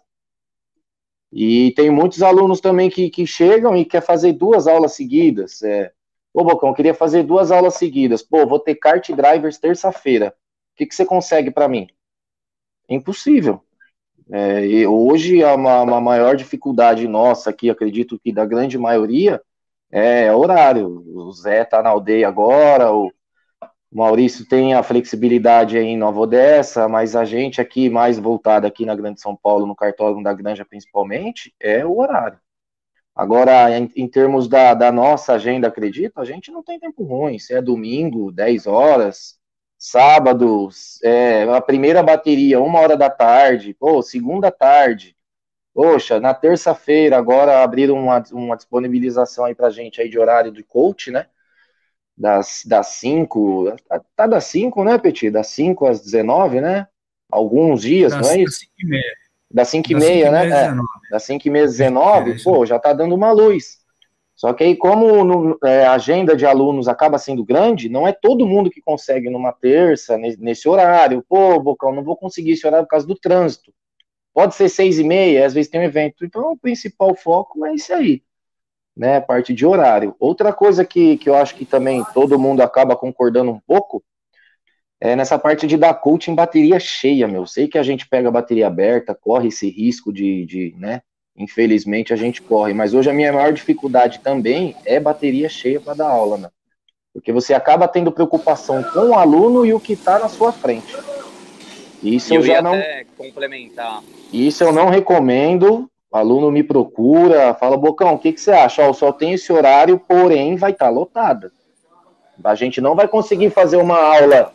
E 1.31 1.71
tem 1.75 1.89
muitos 1.89 2.23
alunos 2.23 2.61
também 2.61 2.89
que, 2.89 3.09
que 3.09 3.27
chegam 3.27 3.75
e 3.75 3.83
quer 3.85 4.01
fazer 4.01 4.33
duas 4.33 4.67
aulas 4.67 4.93
seguidas. 4.93 5.61
É, 5.61 5.91
pô, 6.33 6.43
Bocão, 6.43 6.73
queria 6.73 6.93
fazer 6.93 7.23
duas 7.23 7.51
aulas 7.51 7.75
seguidas. 7.75 8.21
Pô, 8.21 8.45
vou 8.47 8.59
ter 8.59 8.75
kart 8.75 9.09
drivers 9.11 9.57
terça-feira. 9.57 10.33
O 10.73 10.77
que, 10.77 10.85
que 10.85 10.95
você 10.95 11.05
consegue 11.05 11.51
para 11.51 11.67
mim? 11.67 11.87
Impossível. 12.89 13.61
É, 14.29 14.65
e 14.65 14.87
hoje, 14.87 15.43
a, 15.43 15.55
uma, 15.55 15.81
uma 15.81 16.01
maior 16.01 16.35
dificuldade 16.35 17.07
nossa 17.07 17.49
aqui, 17.49 17.69
acredito 17.69 18.19
que 18.19 18.31
da 18.31 18.45
grande 18.45 18.77
maioria, 18.77 19.41
é 19.91 20.33
horário. 20.33 21.03
O 21.07 21.31
Zé 21.31 21.63
tá 21.65 21.81
na 21.81 21.89
aldeia 21.89 22.27
agora, 22.27 22.91
o 22.91 23.11
Maurício 23.91 24.45
tem 24.47 24.73
a 24.73 24.83
flexibilidade 24.83 25.77
aí 25.77 25.85
em 25.85 25.97
Nova 25.97 26.19
Odessa, 26.19 26.87
mas 26.87 27.15
a 27.15 27.23
gente 27.23 27.61
aqui, 27.61 27.89
mais 27.89 28.19
voltado 28.19 28.67
aqui 28.67 28.85
na 28.85 28.95
Grande 28.95 29.21
São 29.21 29.35
Paulo, 29.35 29.65
no 29.65 29.75
cartório 29.75 30.21
da 30.21 30.33
Granja 30.33 30.65
principalmente, 30.65 31.53
é 31.59 31.85
o 31.85 31.97
horário. 31.97 32.39
Agora, 33.15 33.75
em, 33.77 33.91
em 33.95 34.07
termos 34.07 34.47
da, 34.47 34.73
da, 34.73 34.91
nossa 34.91 35.33
agenda, 35.33 35.67
acredito, 35.67 36.19
a 36.19 36.25
gente 36.25 36.51
não 36.51 36.63
tem 36.63 36.79
tempo 36.79 37.03
ruim. 37.03 37.39
Se 37.39 37.53
é 37.53 37.61
domingo, 37.61 38.31
10 38.31 38.67
horas, 38.67 39.39
sábado, 39.77 40.69
é, 41.03 41.43
a 41.43 41.61
primeira 41.61 42.03
bateria, 42.03 42.61
uma 42.61 42.79
hora 42.79 42.95
da 42.97 43.09
tarde, 43.09 43.73
pô, 43.73 44.01
segunda 44.03 44.51
tarde, 44.51 45.17
Poxa, 45.77 46.19
na 46.19 46.33
terça-feira 46.33 47.19
agora 47.19 47.63
abriram 47.63 47.93
uma, 47.95 48.23
uma 48.31 48.57
disponibilização 48.57 49.45
aí 49.45 49.53
pra 49.53 49.69
gente 49.69 50.01
aí 50.01 50.09
de 50.09 50.17
horário 50.17 50.51
de 50.51 50.63
coach, 50.63 51.11
né? 51.11 51.27
Das, 52.17 52.63
das 52.65 52.87
5, 52.87 53.75
tá 54.15 54.25
das 54.25 54.45
5, 54.45 54.83
né, 54.83 54.97
Petit? 54.97 55.29
Das 55.29 55.47
5 55.47 55.85
às 55.85 56.01
19, 56.01 56.61
né? 56.61 56.87
Alguns 57.31 57.81
dias, 57.81 58.11
das, 58.11 58.21
não 58.25 58.33
é 58.33 58.41
isso? 58.41 58.65
Das 59.51 59.67
5 59.69 59.91
e 59.91 59.95
meia, 59.95 60.31
né? 60.31 60.49
É, 60.49 60.73
das 61.11 61.23
5 61.23 61.47
e 61.47 61.51
meia 61.51 61.65
às 61.65 61.71
19, 61.71 62.31
é, 62.31 62.43
pô, 62.43 62.65
já 62.65 62.79
tá 62.79 62.91
dando 62.91 63.13
uma 63.13 63.31
luz. 63.31 63.77
Só 64.37 64.53
que 64.53 64.63
aí, 64.63 64.75
como 64.75 65.23
no, 65.23 65.57
é, 65.63 65.85
a 65.85 65.93
agenda 65.93 66.35
de 66.35 66.45
alunos 66.45 66.87
acaba 66.87 67.17
sendo 67.17 67.43
grande, 67.43 67.89
não 67.89 68.07
é 68.07 68.13
todo 68.13 68.45
mundo 68.45 68.69
que 68.69 68.81
consegue 68.81 69.31
numa 69.31 69.51
terça, 69.51 70.15
nesse 70.15 70.69
horário. 70.69 71.25
Pô, 71.27 71.59
Bocão, 71.59 71.91
não 71.91 72.03
vou 72.03 72.15
conseguir 72.15 72.51
esse 72.51 72.65
horário 72.65 72.85
por 72.85 72.91
causa 72.91 73.07
do 73.07 73.15
trânsito. 73.15 73.73
Pode 74.31 74.53
ser 74.53 74.69
seis 74.69 74.99
e 74.99 75.03
meia, 75.03 75.43
às 75.43 75.55
vezes 75.55 75.71
tem 75.71 75.81
um 75.81 75.85
evento. 75.85 76.23
Então, 76.23 76.51
o 76.51 76.57
principal 76.57 77.15
foco 77.15 77.65
é 77.65 77.73
isso 77.73 77.91
aí, 77.91 78.21
né? 78.97 79.19
Parte 79.19 79.53
de 79.53 79.65
horário. 79.65 80.15
Outra 80.19 80.51
coisa 80.51 80.83
que, 80.83 81.17
que 81.17 81.29
eu 81.29 81.35
acho 81.35 81.55
que 81.55 81.65
também 81.65 82.03
todo 82.13 82.39
mundo 82.39 82.61
acaba 82.61 82.95
concordando 82.95 83.51
um 83.51 83.59
pouco 83.59 84.03
é 84.99 85.15
nessa 85.15 85.37
parte 85.37 85.67
de 85.67 85.77
dar 85.77 85.93
coaching 85.93 86.33
bateria 86.33 86.79
cheia, 86.79 87.27
meu. 87.27 87.45
Sei 87.45 87.67
que 87.67 87.77
a 87.77 87.83
gente 87.83 88.07
pega 88.07 88.29
a 88.29 88.31
bateria 88.31 88.65
aberta, 88.65 89.13
corre 89.13 89.49
esse 89.49 89.69
risco 89.69 90.11
de, 90.11 90.45
de 90.45 90.75
né? 90.77 91.01
Infelizmente 91.37 92.11
a 92.11 92.15
gente 92.15 92.41
corre, 92.41 92.73
mas 92.73 92.95
hoje 92.95 93.09
a 93.09 93.13
minha 93.13 93.31
maior 93.31 93.53
dificuldade 93.53 94.19
também 94.21 94.75
é 94.83 94.99
bateria 94.99 95.47
cheia 95.47 95.79
para 95.79 95.93
dar 95.93 96.09
aula, 96.09 96.37
né? 96.37 96.49
Porque 97.13 97.31
você 97.31 97.53
acaba 97.53 97.87
tendo 97.87 98.11
preocupação 98.11 98.83
com 98.83 99.09
o 99.09 99.13
aluno 99.13 99.63
e 99.63 99.73
o 99.73 99.79
que 99.79 99.93
está 99.93 100.17
na 100.17 100.29
sua 100.29 100.51
frente. 100.51 100.95
Isso 102.01 102.33
eu, 102.33 102.41
eu 102.41 102.45
já 102.47 102.61
não 102.61 102.79
complementar. 103.15 104.03
Isso 104.33 104.63
eu 104.63 104.71
não 104.71 104.89
recomendo. 104.89 105.89
O 106.11 106.17
aluno 106.17 106.49
me 106.49 106.63
procura, 106.63 107.53
fala, 107.53 107.75
Bocão, 107.75 108.13
o 108.13 108.19
que, 108.19 108.31
que 108.31 108.39
você 108.39 108.51
acha? 108.51 108.87
Ó, 108.87 108.93
só 108.93 109.11
tem 109.11 109.33
esse 109.33 109.51
horário, 109.51 109.99
porém 109.99 110.55
vai 110.55 110.71
estar 110.71 110.85
tá 110.85 110.91
lotada. 110.91 111.51
A 112.43 112.55
gente 112.55 112.79
não 112.79 112.95
vai 112.95 113.07
conseguir 113.07 113.49
fazer 113.49 113.77
uma 113.77 113.97
aula 113.97 114.53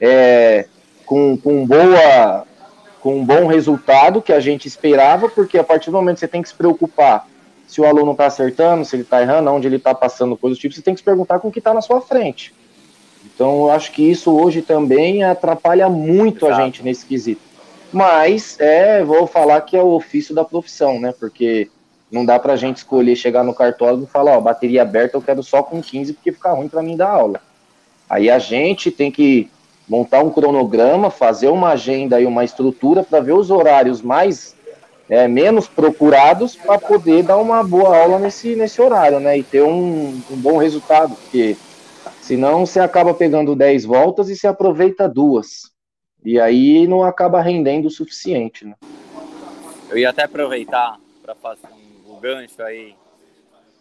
é, 0.00 0.66
com, 1.04 1.36
com 1.36 1.66
boa 1.66 2.46
com 3.00 3.18
um 3.18 3.24
bom 3.24 3.46
resultado 3.46 4.22
que 4.22 4.32
a 4.32 4.40
gente 4.40 4.66
esperava, 4.66 5.28
porque 5.28 5.58
a 5.58 5.62
partir 5.62 5.90
do 5.90 5.96
momento 5.98 6.14
que 6.14 6.20
você 6.20 6.28
tem 6.28 6.40
que 6.40 6.48
se 6.48 6.54
preocupar 6.54 7.28
se 7.66 7.78
o 7.78 7.84
aluno 7.84 8.12
está 8.12 8.24
acertando, 8.24 8.82
se 8.82 8.96
ele 8.96 9.02
está 9.02 9.20
errando, 9.20 9.50
onde 9.50 9.66
ele 9.66 9.76
está 9.76 9.94
passando 9.94 10.38
coisas 10.38 10.58
do 10.58 10.60
tipo, 10.62 10.74
você 10.74 10.80
tem 10.80 10.94
que 10.94 11.00
se 11.00 11.04
perguntar 11.04 11.38
com 11.38 11.48
o 11.48 11.52
que 11.52 11.58
está 11.58 11.74
na 11.74 11.82
sua 11.82 12.00
frente. 12.00 12.54
Então, 13.24 13.64
eu 13.64 13.70
acho 13.70 13.92
que 13.92 14.10
isso 14.10 14.34
hoje 14.34 14.62
também 14.62 15.22
atrapalha 15.22 15.88
muito 15.88 16.46
Exato. 16.46 16.62
a 16.62 16.64
gente 16.64 16.82
nesse 16.82 17.04
quesito. 17.04 17.42
Mas, 17.94 18.58
é, 18.58 19.04
vou 19.04 19.26
falar 19.26 19.60
que 19.60 19.76
é 19.76 19.82
o 19.82 19.92
ofício 19.92 20.34
da 20.34 20.44
profissão, 20.44 21.00
né? 21.00 21.14
Porque 21.18 21.70
não 22.10 22.24
dá 22.24 22.38
pra 22.38 22.56
gente 22.56 22.78
escolher 22.78 23.16
chegar 23.16 23.44
no 23.44 23.54
cartório 23.54 24.02
e 24.02 24.06
falar, 24.06 24.36
ó, 24.36 24.40
bateria 24.40 24.82
aberta 24.82 25.16
eu 25.16 25.22
quero 25.22 25.42
só 25.42 25.62
com 25.62 25.80
15 25.80 26.12
porque 26.14 26.32
fica 26.32 26.52
ruim 26.52 26.68
para 26.68 26.82
mim 26.82 26.96
dar 26.96 27.10
aula. 27.10 27.40
Aí 28.08 28.30
a 28.30 28.38
gente 28.38 28.90
tem 28.90 29.10
que 29.10 29.50
montar 29.88 30.22
um 30.22 30.30
cronograma, 30.30 31.10
fazer 31.10 31.48
uma 31.48 31.70
agenda 31.70 32.20
e 32.20 32.26
uma 32.26 32.44
estrutura 32.44 33.02
para 33.02 33.20
ver 33.20 33.32
os 33.32 33.50
horários 33.50 34.02
mais 34.02 34.54
é, 35.08 35.28
menos 35.28 35.68
procurados 35.68 36.56
para 36.56 36.78
poder 36.78 37.22
dar 37.22 37.36
uma 37.36 37.62
boa 37.62 37.96
aula 37.96 38.18
nesse, 38.18 38.56
nesse 38.56 38.80
horário, 38.80 39.20
né? 39.20 39.38
E 39.38 39.42
ter 39.42 39.62
um, 39.62 40.20
um 40.30 40.36
bom 40.36 40.56
resultado, 40.58 41.14
porque 41.14 41.56
Senão 42.24 42.64
você 42.64 42.80
acaba 42.80 43.12
pegando 43.12 43.54
10 43.54 43.84
voltas 43.84 44.30
e 44.30 44.36
se 44.36 44.46
aproveita 44.46 45.06
duas. 45.06 45.73
E 46.24 46.40
aí 46.40 46.86
não 46.86 47.02
acaba 47.02 47.42
rendendo 47.42 47.86
o 47.86 47.90
suficiente, 47.90 48.64
né? 48.64 48.74
Eu 49.90 49.98
ia 49.98 50.08
até 50.08 50.22
aproveitar 50.22 50.98
para 51.22 51.34
fazer 51.34 51.68
o 52.06 52.16
gancho 52.16 52.62
aí 52.62 52.96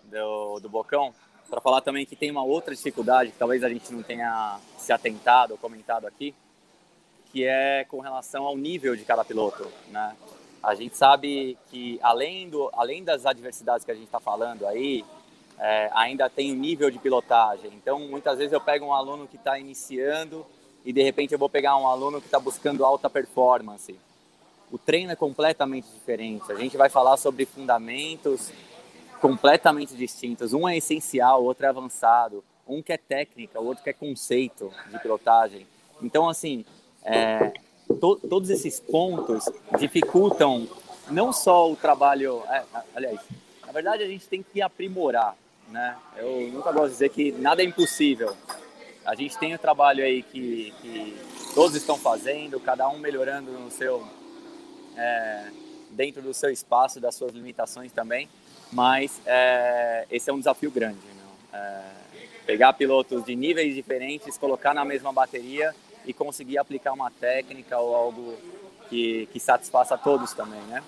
do, 0.06 0.60
do 0.60 0.70
Bocão, 0.70 1.14
para 1.50 1.62
falar 1.62 1.82
também 1.82 2.06
que 2.06 2.16
tem 2.16 2.30
uma 2.30 2.44
outra 2.44 2.76
dificuldade 2.76 3.32
que 3.32 3.38
talvez 3.38 3.64
a 3.64 3.70
gente 3.70 3.94
não 3.94 4.04
tenha 4.04 4.60
se 4.78 4.91
atentado 4.91 5.52
ou 5.52 5.58
comentado 5.58 6.06
aqui, 6.06 6.36
que 7.32 7.46
é 7.46 7.86
com 7.86 8.00
relação 8.00 8.44
ao 8.46 8.58
nível 8.58 8.96
de 8.96 9.06
cada 9.06 9.24
piloto, 9.24 9.68
né? 9.89 10.16
A 10.62 10.76
gente 10.76 10.98
sabe 10.98 11.58
que 11.70 12.00
além, 12.02 12.50
do, 12.50 12.70
além 12.74 13.04
das 13.04 13.26
adversidades 13.26 13.86
que 13.86 13.91
a 13.91 13.96
gente 13.96 14.06
está 14.06 14.20
falando 14.20 14.66
aí, 14.66 15.04
é, 15.60 15.89
ainda 15.94 16.30
tem 16.30 16.52
um 16.52 16.56
nível 16.56 16.89
de 16.89 17.00
pilotagem. 17.00 17.72
Então, 17.74 18.00
muitas 18.00 18.38
vezes 18.38 18.54
eu 18.54 18.62
pego 18.62 18.86
um 18.86 18.94
aluno 18.94 19.28
que 19.28 19.36
está 19.36 19.60
iniciando 19.60 20.46
e 20.86 20.92
de 20.92 21.02
repente 21.02 21.34
eu 21.34 21.40
vou 21.40 21.50
pegar 21.50 21.78
um 21.78 21.88
aluno 21.88 22.20
que 22.20 22.28
está 22.28 22.40
buscando 22.40 22.86
alta 22.86 23.10
performance. 23.10 23.96
O 24.72 24.78
treino 24.78 25.12
é 25.12 25.16
completamente 25.16 25.88
diferente. 25.94 26.52
A 26.52 26.56
gente 26.56 26.76
vai 26.76 26.90
falar 26.90 27.18
sobre 27.18 27.46
fundamentos 27.46 28.52
completamente 29.22 29.96
distintos. 29.96 30.54
Um 30.54 30.68
é 30.68 30.78
essencial, 30.78 31.42
o 31.42 31.46
outro 31.46 31.66
é 31.66 31.70
avançado. 31.70 32.44
Um 32.68 32.82
quer 32.82 32.98
técnica, 32.98 33.60
o 33.60 33.66
outro 33.66 33.84
quer 33.84 33.94
conceito 33.94 34.72
de 34.90 35.00
pilotagem. 35.00 35.66
Então, 36.02 36.28
assim, 36.28 36.66
é, 37.04 37.54
to, 38.00 38.16
todos 38.28 38.50
esses 38.50 38.80
pontos 38.80 39.46
dificultam 39.78 40.68
não 41.10 41.32
só 41.32 41.72
o 41.72 41.76
trabalho. 41.76 42.42
É, 42.50 42.64
aliás, 42.96 43.20
na 43.66 43.72
verdade, 43.72 44.04
a 44.04 44.08
gente 44.08 44.28
tem 44.28 44.44
que 44.44 44.62
aprimorar. 44.62 45.36
Né? 45.70 45.96
Eu 46.18 46.50
nunca 46.52 46.72
gosto 46.72 46.88
de 46.88 46.92
dizer 46.94 47.10
que 47.10 47.32
nada 47.32 47.62
é 47.62 47.66
impossível. 47.66 48.36
A 49.06 49.16
gente 49.16 49.38
tem 49.38 49.54
o 49.54 49.60
trabalho 49.60 50.04
aí 50.04 50.24
que, 50.24 50.74
que 50.82 51.18
todos 51.54 51.76
estão 51.76 51.97
fazendo, 51.97 52.60
cada 52.60 52.88
um 52.88 52.97
melhorando 52.97 53.51
no 53.51 53.70
seu. 53.70 54.06
É, 54.95 55.47
dentro 55.93 56.22
do 56.22 56.34
seu 56.34 56.49
espaço, 56.49 56.99
das 56.99 57.16
suas 57.16 57.34
limitações 57.34 57.91
também, 57.91 58.28
mas 58.72 59.22
é, 59.26 60.06
esse 60.10 60.30
é 60.30 60.34
um 60.34 60.39
desafio 60.39 60.72
grande. 60.72 60.97
É, 61.54 61.82
pegar 62.45 62.74
pilotos 62.74 63.24
de 63.24 63.36
níveis 63.36 63.76
diferentes, 63.76 64.38
colocar 64.38 64.74
na 64.74 64.84
mesma 64.84 65.14
bateria 65.14 65.74
e 66.06 66.14
conseguir 66.14 66.58
aplicar 66.58 66.93
uma 66.93 67.12
técnica 67.12 67.78
ou 67.78 67.95
algo 67.95 68.38
que, 68.89 69.28
que 69.32 69.39
satisfaça 69.39 69.97
todos 69.97 70.34
também, 70.34 70.62
né? 70.62 70.84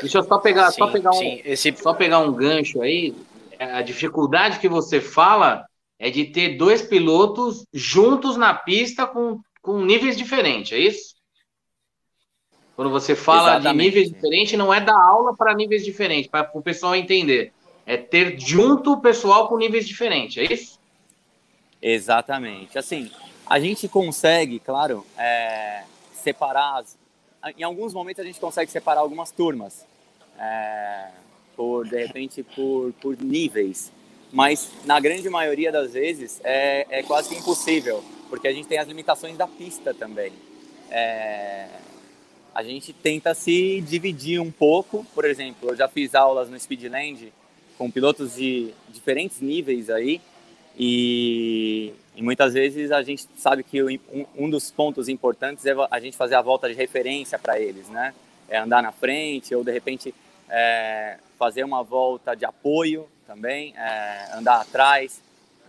Deixa 0.00 0.18
eu 0.18 0.24
só 0.24 0.38
pegar, 0.38 0.70
sim, 0.70 0.78
só 0.78 0.86
pegar 0.88 1.10
um, 1.10 1.14
sim, 1.14 1.40
esse... 1.44 1.76
só 1.76 1.94
pegar 1.94 2.18
um 2.20 2.32
gancho 2.32 2.82
aí. 2.82 3.14
A 3.58 3.82
dificuldade 3.82 4.58
que 4.58 4.68
você 4.68 5.00
fala 5.00 5.66
é 6.00 6.08
de 6.08 6.24
ter 6.24 6.56
dois 6.56 6.80
pilotos 6.80 7.66
juntos 7.74 8.38
na 8.38 8.54
pista 8.54 9.06
com, 9.06 9.38
com 9.60 9.84
níveis 9.84 10.16
diferentes, 10.16 10.72
é 10.72 10.78
isso? 10.78 11.14
Quando 12.74 12.90
você 12.90 13.14
fala 13.14 13.56
Exatamente. 13.56 13.76
de 13.76 13.84
níveis 13.84 14.10
diferentes, 14.10 14.58
não 14.58 14.72
é 14.72 14.80
dar 14.80 14.98
aula 14.98 15.36
para 15.36 15.54
níveis 15.54 15.84
diferentes, 15.84 16.30
para 16.30 16.50
o 16.54 16.62
pessoal 16.62 16.96
entender. 16.96 17.52
É 17.84 17.98
ter 17.98 18.40
junto 18.40 18.94
o 18.94 19.00
pessoal 19.02 19.46
com 19.46 19.58
níveis 19.58 19.86
diferentes, 19.86 20.38
é 20.38 20.50
isso? 20.50 20.80
Exatamente. 21.82 22.78
Assim, 22.78 23.10
a 23.46 23.60
gente 23.60 23.86
consegue, 23.86 24.58
claro, 24.58 25.04
é, 25.18 25.82
separar. 26.14 26.78
As, 26.78 26.96
em 27.58 27.62
alguns 27.62 27.92
momentos 27.92 28.20
a 28.20 28.26
gente 28.26 28.40
consegue 28.40 28.70
separar 28.70 29.00
algumas 29.00 29.30
turmas, 29.30 29.86
é, 30.38 31.08
por 31.54 31.86
de 31.86 32.06
repente 32.06 32.42
por, 32.42 32.94
por 33.02 33.22
níveis, 33.22 33.92
mas 34.32 34.70
na 34.84 35.00
grande 35.00 35.28
maioria 35.28 35.72
das 35.72 35.92
vezes 35.92 36.40
é, 36.44 36.86
é 36.90 37.02
quase 37.02 37.34
impossível, 37.34 38.02
porque 38.28 38.46
a 38.46 38.52
gente 38.52 38.68
tem 38.68 38.78
as 38.78 38.86
limitações 38.86 39.36
da 39.36 39.46
pista 39.46 39.92
também. 39.92 40.32
É, 40.90 41.68
a 42.54 42.62
gente 42.62 42.92
tenta 42.92 43.34
se 43.34 43.80
dividir 43.80 44.40
um 44.40 44.50
pouco. 44.50 45.04
Por 45.14 45.24
exemplo, 45.24 45.70
eu 45.70 45.76
já 45.76 45.88
fiz 45.88 46.14
aulas 46.14 46.48
no 46.48 46.58
Speedland 46.58 47.32
com 47.76 47.90
pilotos 47.90 48.34
de 48.34 48.72
diferentes 48.88 49.40
níveis 49.40 49.88
aí 49.88 50.20
e, 50.78 51.92
e 52.14 52.22
muitas 52.22 52.54
vezes 52.54 52.92
a 52.92 53.02
gente 53.02 53.26
sabe 53.36 53.62
que 53.62 53.82
um, 53.82 54.26
um, 54.36 54.50
dos 54.50 54.70
pontos 54.70 55.08
importantes 55.08 55.66
é 55.66 55.74
a 55.90 56.00
gente 56.00 56.16
fazer 56.16 56.34
a 56.34 56.42
volta 56.42 56.68
de 56.68 56.74
referência 56.74 57.38
para 57.38 57.58
eles, 57.58 57.88
né? 57.88 58.14
É 58.48 58.58
andar 58.58 58.82
na 58.82 58.92
frente 58.92 59.54
ou 59.54 59.64
de 59.64 59.72
repente 59.72 60.14
é, 60.48 61.18
fazer 61.38 61.64
uma 61.64 61.82
volta 61.82 62.34
de 62.34 62.44
apoio 62.44 63.06
também, 63.30 63.72
é, 63.76 64.32
andar 64.34 64.60
atrás 64.60 65.22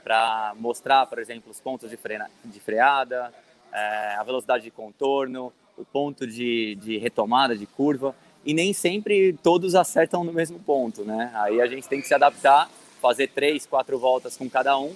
para 0.03 0.55
mostrar, 0.57 1.05
por 1.05 1.19
exemplo, 1.19 1.51
os 1.51 1.59
pontos 1.59 1.91
de, 1.91 1.95
freina, 1.95 2.27
de 2.43 2.59
freada, 2.59 3.31
é, 3.71 4.15
a 4.17 4.23
velocidade 4.23 4.63
de 4.63 4.71
contorno, 4.71 5.53
o 5.77 5.85
ponto 5.85 6.25
de, 6.25 6.73
de 6.81 6.97
retomada, 6.97 7.55
de 7.55 7.67
curva, 7.67 8.15
e 8.43 8.51
nem 8.51 8.73
sempre 8.73 9.33
todos 9.43 9.75
acertam 9.75 10.23
no 10.23 10.33
mesmo 10.33 10.57
ponto, 10.59 11.05
né? 11.05 11.31
Aí 11.35 11.61
a 11.61 11.67
gente 11.67 11.87
tem 11.87 12.01
que 12.01 12.07
se 12.07 12.15
adaptar, 12.15 12.67
fazer 12.99 13.27
três, 13.27 13.67
quatro 13.67 13.99
voltas 13.99 14.35
com 14.35 14.49
cada 14.49 14.75
um. 14.79 14.95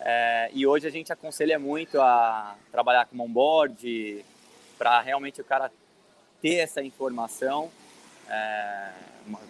É, 0.00 0.50
e 0.52 0.66
hoje 0.66 0.88
a 0.88 0.90
gente 0.90 1.12
aconselha 1.12 1.56
muito 1.56 2.00
a 2.00 2.56
trabalhar 2.72 3.06
com 3.06 3.20
onboard, 3.20 4.24
para 4.76 5.00
realmente 5.02 5.40
o 5.40 5.44
cara 5.44 5.70
ter 6.42 6.56
essa 6.56 6.82
informação, 6.82 7.70
é, 8.28 8.90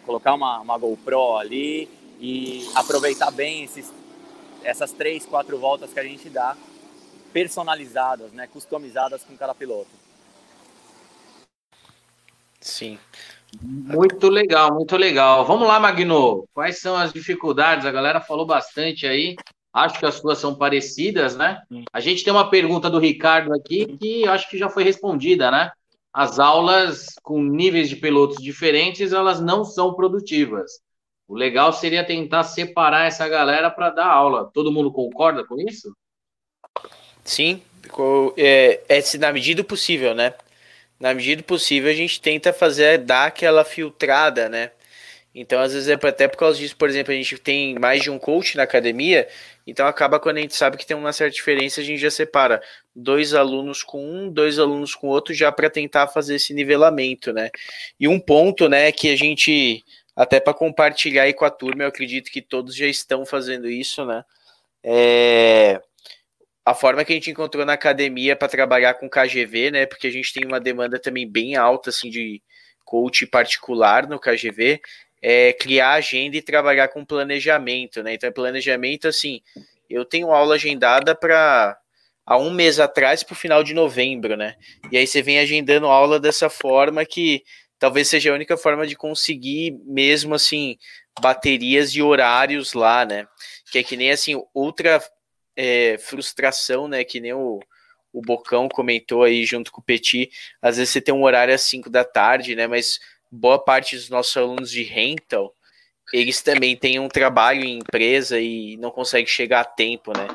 colocar 0.05 0.34
uma, 0.34 0.61
uma 0.61 0.76
GoPro 0.76 1.39
ali 1.39 1.89
e 2.19 2.69
aproveitar 2.75 3.31
bem 3.31 3.64
esses, 3.64 3.93
essas 4.62 4.93
três, 4.93 5.27
quatro 5.27 5.59
voltas 5.59 5.93
que 5.93 6.01
a 6.01 6.05
gente 6.05 6.29
dá, 6.29 6.57
personalizadas, 7.33 8.33
né, 8.33 8.47
customizadas 8.47 9.23
com 9.23 9.37
cada 9.37 9.55
piloto. 9.55 9.91
Sim. 12.61 12.99
Muito 13.62 14.29
legal, 14.29 14.75
muito 14.75 14.97
legal. 14.97 15.45
Vamos 15.45 15.69
lá, 15.69 15.79
Magno. 15.79 16.49
Quais 16.53 16.81
são 16.81 16.97
as 16.97 17.12
dificuldades? 17.12 17.87
A 17.87 17.93
galera 17.93 18.21
falou 18.21 18.45
bastante 18.45 19.07
aí. 19.07 19.37
Acho 19.73 19.99
que 19.99 20.07
as 20.07 20.14
suas 20.14 20.39
são 20.39 20.55
parecidas, 20.55 21.37
né? 21.37 21.62
A 21.93 22.01
gente 22.01 22.25
tem 22.25 22.33
uma 22.33 22.51
pergunta 22.51 22.89
do 22.91 22.99
Ricardo 22.99 23.53
aqui 23.53 23.87
que 23.99 24.27
acho 24.27 24.49
que 24.49 24.59
já 24.59 24.69
foi 24.69 24.83
respondida, 24.85 25.51
né? 25.51 25.71
As 26.12 26.39
aulas 26.39 27.14
com 27.23 27.43
níveis 27.43 27.91
de 27.91 27.97
pilotos 27.97 28.43
diferentes, 28.43 29.12
elas 29.12 29.39
não 29.39 29.64
são 29.64 29.95
produtivas. 29.95 30.81
O 31.29 31.35
legal 31.35 31.72
seria 31.72 32.05
tentar 32.05 32.45
separar 32.45 33.07
essa 33.07 33.29
galera 33.29 33.70
para 33.70 33.91
dar 33.91 34.07
aula. 34.07 34.51
Todo 34.55 34.72
mundo 34.72 34.93
concorda 34.93 35.45
com 35.45 35.61
isso? 35.61 35.95
Sim, 37.24 37.61
é, 38.37 38.81
é 38.89 39.18
na 39.18 39.33
medida 39.33 39.64
possível, 39.64 40.14
né? 40.14 40.35
na 40.99 41.12
medida 41.12 41.43
possível, 41.43 41.91
a 41.91 41.95
gente 41.95 42.20
tenta 42.20 42.53
fazer, 42.53 42.99
dar 42.99 43.27
aquela 43.27 43.64
filtrada, 43.64 44.49
né? 44.49 44.70
Então, 45.35 45.61
às 45.61 45.74
vezes, 45.74 45.89
é 45.89 45.95
até 45.95 46.27
por 46.27 46.39
causa 46.39 46.59
disso, 46.59 46.74
por 46.77 46.89
exemplo, 46.89 47.12
a 47.12 47.16
gente 47.16 47.37
tem 47.37 47.79
mais 47.79 48.03
de 48.03 48.11
um 48.11 48.18
coach 48.18 48.57
na 48.57 48.62
academia, 48.62 49.29
então 49.66 49.87
acaba 49.87 50.18
quando 50.18 50.39
a 50.39 50.41
gente 50.41 50.57
sabe 50.57 50.79
que 50.79 50.87
tem 50.87 50.97
uma 50.97 51.12
certa 51.12 51.35
diferença, 51.35 51.83
a 51.83 51.85
gente 51.85 52.01
já 52.01 52.11
separa 52.11 52.62
dois 52.95 53.35
alunos 53.35 53.83
com 53.83 54.03
um, 54.03 54.31
dois 54.31 54.59
alunos 54.59 54.95
com 54.95 55.09
outro, 55.09 55.35
já 55.35 55.53
para 55.53 55.68
tentar 55.68 56.09
fazer 56.09 56.37
esse 56.37 56.55
nivelamento, 56.55 57.35
né? 57.35 57.51
E 58.01 58.09
um 58.09 58.18
ponto, 58.18 58.66
né, 58.66 58.91
que 58.91 59.11
a 59.11 59.16
gente, 59.16 59.85
até 60.17 60.41
para 60.41 60.55
compartilhar 60.55 61.25
aí 61.25 61.35
com 61.35 61.45
a 61.45 61.51
turma, 61.51 61.85
eu 61.85 61.89
acredito 61.89 62.31
que 62.31 62.41
todos 62.41 62.75
já 62.75 62.87
estão 62.87 63.27
fazendo 63.27 63.69
isso, 63.69 64.05
né? 64.05 64.25
É 64.83 65.81
a 66.64 66.75
forma 66.75 67.05
que 67.05 67.12
a 67.12 67.14
gente 67.14 67.31
encontrou 67.31 67.64
na 67.64 67.75
academia 67.75 68.35
para 68.35 68.49
trabalhar 68.49 68.95
com 68.95 69.09
KGV, 69.09 69.71
né? 69.71 69.87
Porque 69.87 70.09
a 70.09 70.11
gente 70.11 70.33
tem 70.35 70.45
uma 70.45 70.59
demanda 70.59 70.99
também 70.99 71.31
bem 71.31 71.55
alta 71.55 71.91
assim 71.91 72.11
de 72.11 72.43
coach 72.85 73.25
particular 73.27 74.09
no 74.09 74.19
KGV, 74.19 74.81
é 75.23 75.53
criar 75.53 75.93
agenda 75.93 76.37
e 76.37 76.43
trabalhar 76.43 76.89
com 76.89 77.05
planejamento, 77.05 78.03
né? 78.03 78.14
Então, 78.14 78.29
é 78.29 78.33
planejamento 78.33 79.07
assim, 79.07 79.41
eu 79.89 80.05
tenho 80.05 80.33
aula 80.33 80.57
agendada 80.57 81.14
para 81.14 81.79
há 82.25 82.37
um 82.37 82.51
mês 82.51 82.81
atrás 82.81 83.23
para 83.23 83.33
o 83.33 83.37
final 83.37 83.62
de 83.62 83.73
novembro, 83.73 84.37
né? 84.37 84.57
E 84.91 84.97
aí 84.97 85.07
você 85.07 85.23
vem 85.23 85.39
agendando 85.39 85.87
aula 85.87 86.19
dessa 86.19 86.51
forma 86.51 87.05
que 87.05 87.45
talvez 87.79 88.09
seja 88.09 88.31
a 88.31 88.35
única 88.35 88.57
forma 88.57 88.87
de 88.87 88.97
conseguir 88.97 89.72
mesmo 89.85 90.35
assim 90.35 90.79
baterias 91.20 91.95
e 91.95 92.03
horários 92.03 92.72
lá, 92.72 93.05
né? 93.05 93.27
Que 93.70 93.79
é 93.79 93.83
que 93.83 93.97
nem 93.97 94.11
assim 94.11 94.41
outra 94.53 95.03
é, 95.57 95.97
frustração, 95.99 96.89
né? 96.89 97.05
Que 97.05 97.20
nem 97.20 97.33
o, 97.33 97.61
o 98.12 98.20
Bocão 98.20 98.68
comentou 98.68 99.22
aí 99.22 99.45
junto 99.45 99.72
com 99.72 99.81
o 99.81 99.85
Petit. 99.85 100.31
Às 100.61 100.77
vezes 100.77 100.93
você 100.93 101.01
tem 101.01 101.14
um 101.14 101.24
horário 101.24 101.55
às 101.55 101.62
5 101.62 101.89
da 101.89 102.05
tarde, 102.05 102.55
né? 102.55 102.66
Mas 102.66 103.01
boa 103.31 103.59
parte 103.59 103.97
dos 103.97 104.11
nossos 104.11 104.37
alunos 104.37 104.70
de 104.70 104.83
rental, 104.83 105.55
eles 106.13 106.41
também 106.43 106.77
têm 106.77 106.99
um 106.99 107.09
trabalho 107.09 107.65
em 107.65 107.79
empresa 107.79 108.39
e 108.39 108.77
não 108.77 108.91
conseguem 108.91 109.27
chegar 109.27 109.61
a 109.61 109.65
tempo, 109.65 110.13
né? 110.17 110.29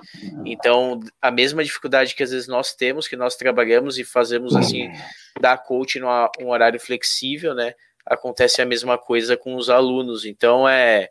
Então, 0.46 1.00
a 1.22 1.32
mesma 1.32 1.64
dificuldade 1.64 2.14
que 2.14 2.24
às 2.24 2.32
vezes 2.32 2.48
nós 2.48 2.74
temos, 2.74 3.08
que 3.08 3.16
nós 3.16 3.36
trabalhamos 3.36 3.98
e 3.98 4.04
fazemos 4.04 4.56
assim, 4.56 4.92
dar 5.40 5.58
coach 5.58 6.00
num 6.00 6.50
horário 6.50 6.80
flexível, 6.80 7.54
né? 7.54 7.74
Acontece 8.06 8.62
a 8.62 8.66
mesma 8.66 8.98
coisa 8.98 9.38
com 9.38 9.56
os 9.56 9.70
alunos. 9.70 10.26
Então, 10.26 10.68
é, 10.68 11.10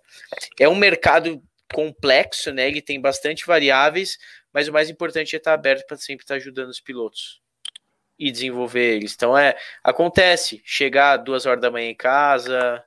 é 0.58 0.68
um 0.68 0.74
mercado 0.74 1.42
complexo, 1.72 2.52
né? 2.52 2.68
Ele 2.68 2.82
tem 2.82 3.00
bastante 3.00 3.46
variáveis, 3.46 4.18
mas 4.52 4.68
o 4.68 4.72
mais 4.72 4.90
importante 4.90 5.34
é 5.34 5.38
estar 5.38 5.54
aberto 5.54 5.86
para 5.86 5.96
sempre 5.96 6.24
estar 6.24 6.34
ajudando 6.34 6.68
os 6.68 6.80
pilotos 6.80 7.40
e 8.20 8.30
desenvolver 8.30 8.96
eles. 8.96 9.14
Então 9.14 9.36
é 9.36 9.56
acontece 9.82 10.60
chegar 10.62 11.16
duas 11.16 11.46
horas 11.46 11.62
da 11.62 11.70
manhã 11.70 11.88
em 11.88 11.94
casa, 11.94 12.84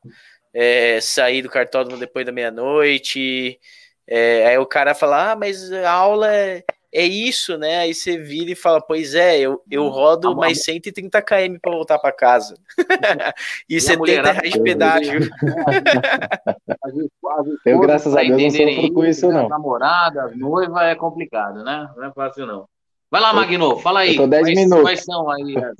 é, 0.53 0.99
sair 1.01 1.41
do 1.41 1.49
cartódromo 1.49 1.99
depois 1.99 2.25
da 2.25 2.31
meia-noite. 2.31 3.59
É, 4.07 4.47
aí 4.47 4.57
o 4.57 4.65
cara 4.65 4.93
fala, 4.93 5.31
ah, 5.31 5.35
mas 5.35 5.71
a 5.71 5.91
aula 5.91 6.33
é, 6.33 6.63
é 6.93 7.03
isso, 7.03 7.57
né? 7.57 7.79
Aí 7.79 7.93
você 7.93 8.17
vira 8.17 8.51
e 8.51 8.55
fala, 8.55 8.79
pois 8.79 9.15
é, 9.15 9.39
eu, 9.39 9.61
eu 9.71 9.87
rodo 9.87 10.29
ah, 10.29 10.35
mais 10.35 10.63
130 10.63 11.21
km 11.21 11.57
para 11.61 11.71
voltar 11.71 11.97
para 11.97 12.11
casa. 12.11 12.55
e, 13.67 13.77
e 13.77 13.81
70 13.81 14.31
reais 14.31 14.53
de 14.53 14.61
pedágio. 14.61 15.21
eu, 17.65 17.79
graças 17.79 18.15
a 18.15 18.21
Deus, 18.21 18.41
não 18.41 18.49
sofro 18.49 18.93
com 18.93 19.05
isso, 19.05 19.31
não. 19.31 19.49
Namorada, 19.49 20.31
noiva 20.35 20.83
é 20.83 20.95
complicado, 20.95 21.63
né? 21.63 21.89
Não 21.95 22.05
é 22.05 22.11
fácil, 22.11 22.45
não. 22.45 22.67
Vai 23.13 23.21
lá, 23.21 23.31
Magno, 23.31 23.77
fala 23.77 23.99
aí. 23.99 24.15
Eu 24.15 24.23
tô 24.23 24.27
10 24.27 24.43
quais, 24.43 24.57
minutos. 24.57 24.81
Quais 24.81 25.03
são 25.03 25.29
aí 25.29 25.55
as, 25.55 25.75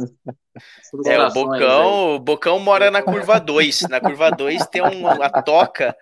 é, 1.08 1.20
o 1.20 1.32
Bocão, 1.32 2.16
o 2.16 2.20
Bocão 2.20 2.60
mora 2.60 2.92
na 2.92 3.02
curva 3.02 3.40
2. 3.40 3.88
Na 3.90 4.00
curva 4.00 4.30
2 4.30 4.68
tem 4.68 4.84
um, 4.84 5.08
uma 5.08 5.42
toca 5.42 5.96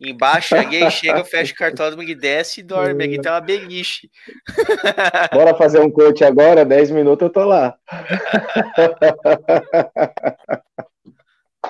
Embaixo, 0.00 0.54
aí 0.54 0.90
chega, 0.90 1.22
fecha 1.24 1.52
o 1.52 1.56
cartódromo 1.56 2.04
e 2.04 2.14
desce 2.14 2.60
e 2.60 2.62
dorme. 2.62 3.04
Aqui 3.04 3.20
tem 3.20 3.30
uma 3.30 3.40
beliche. 3.40 4.08
Bora 5.34 5.54
fazer 5.56 5.80
um 5.80 5.90
coach 5.90 6.24
agora, 6.24 6.64
10 6.64 6.92
minutos 6.92 7.26
eu 7.26 7.30
tô 7.30 7.44
lá. 7.44 7.76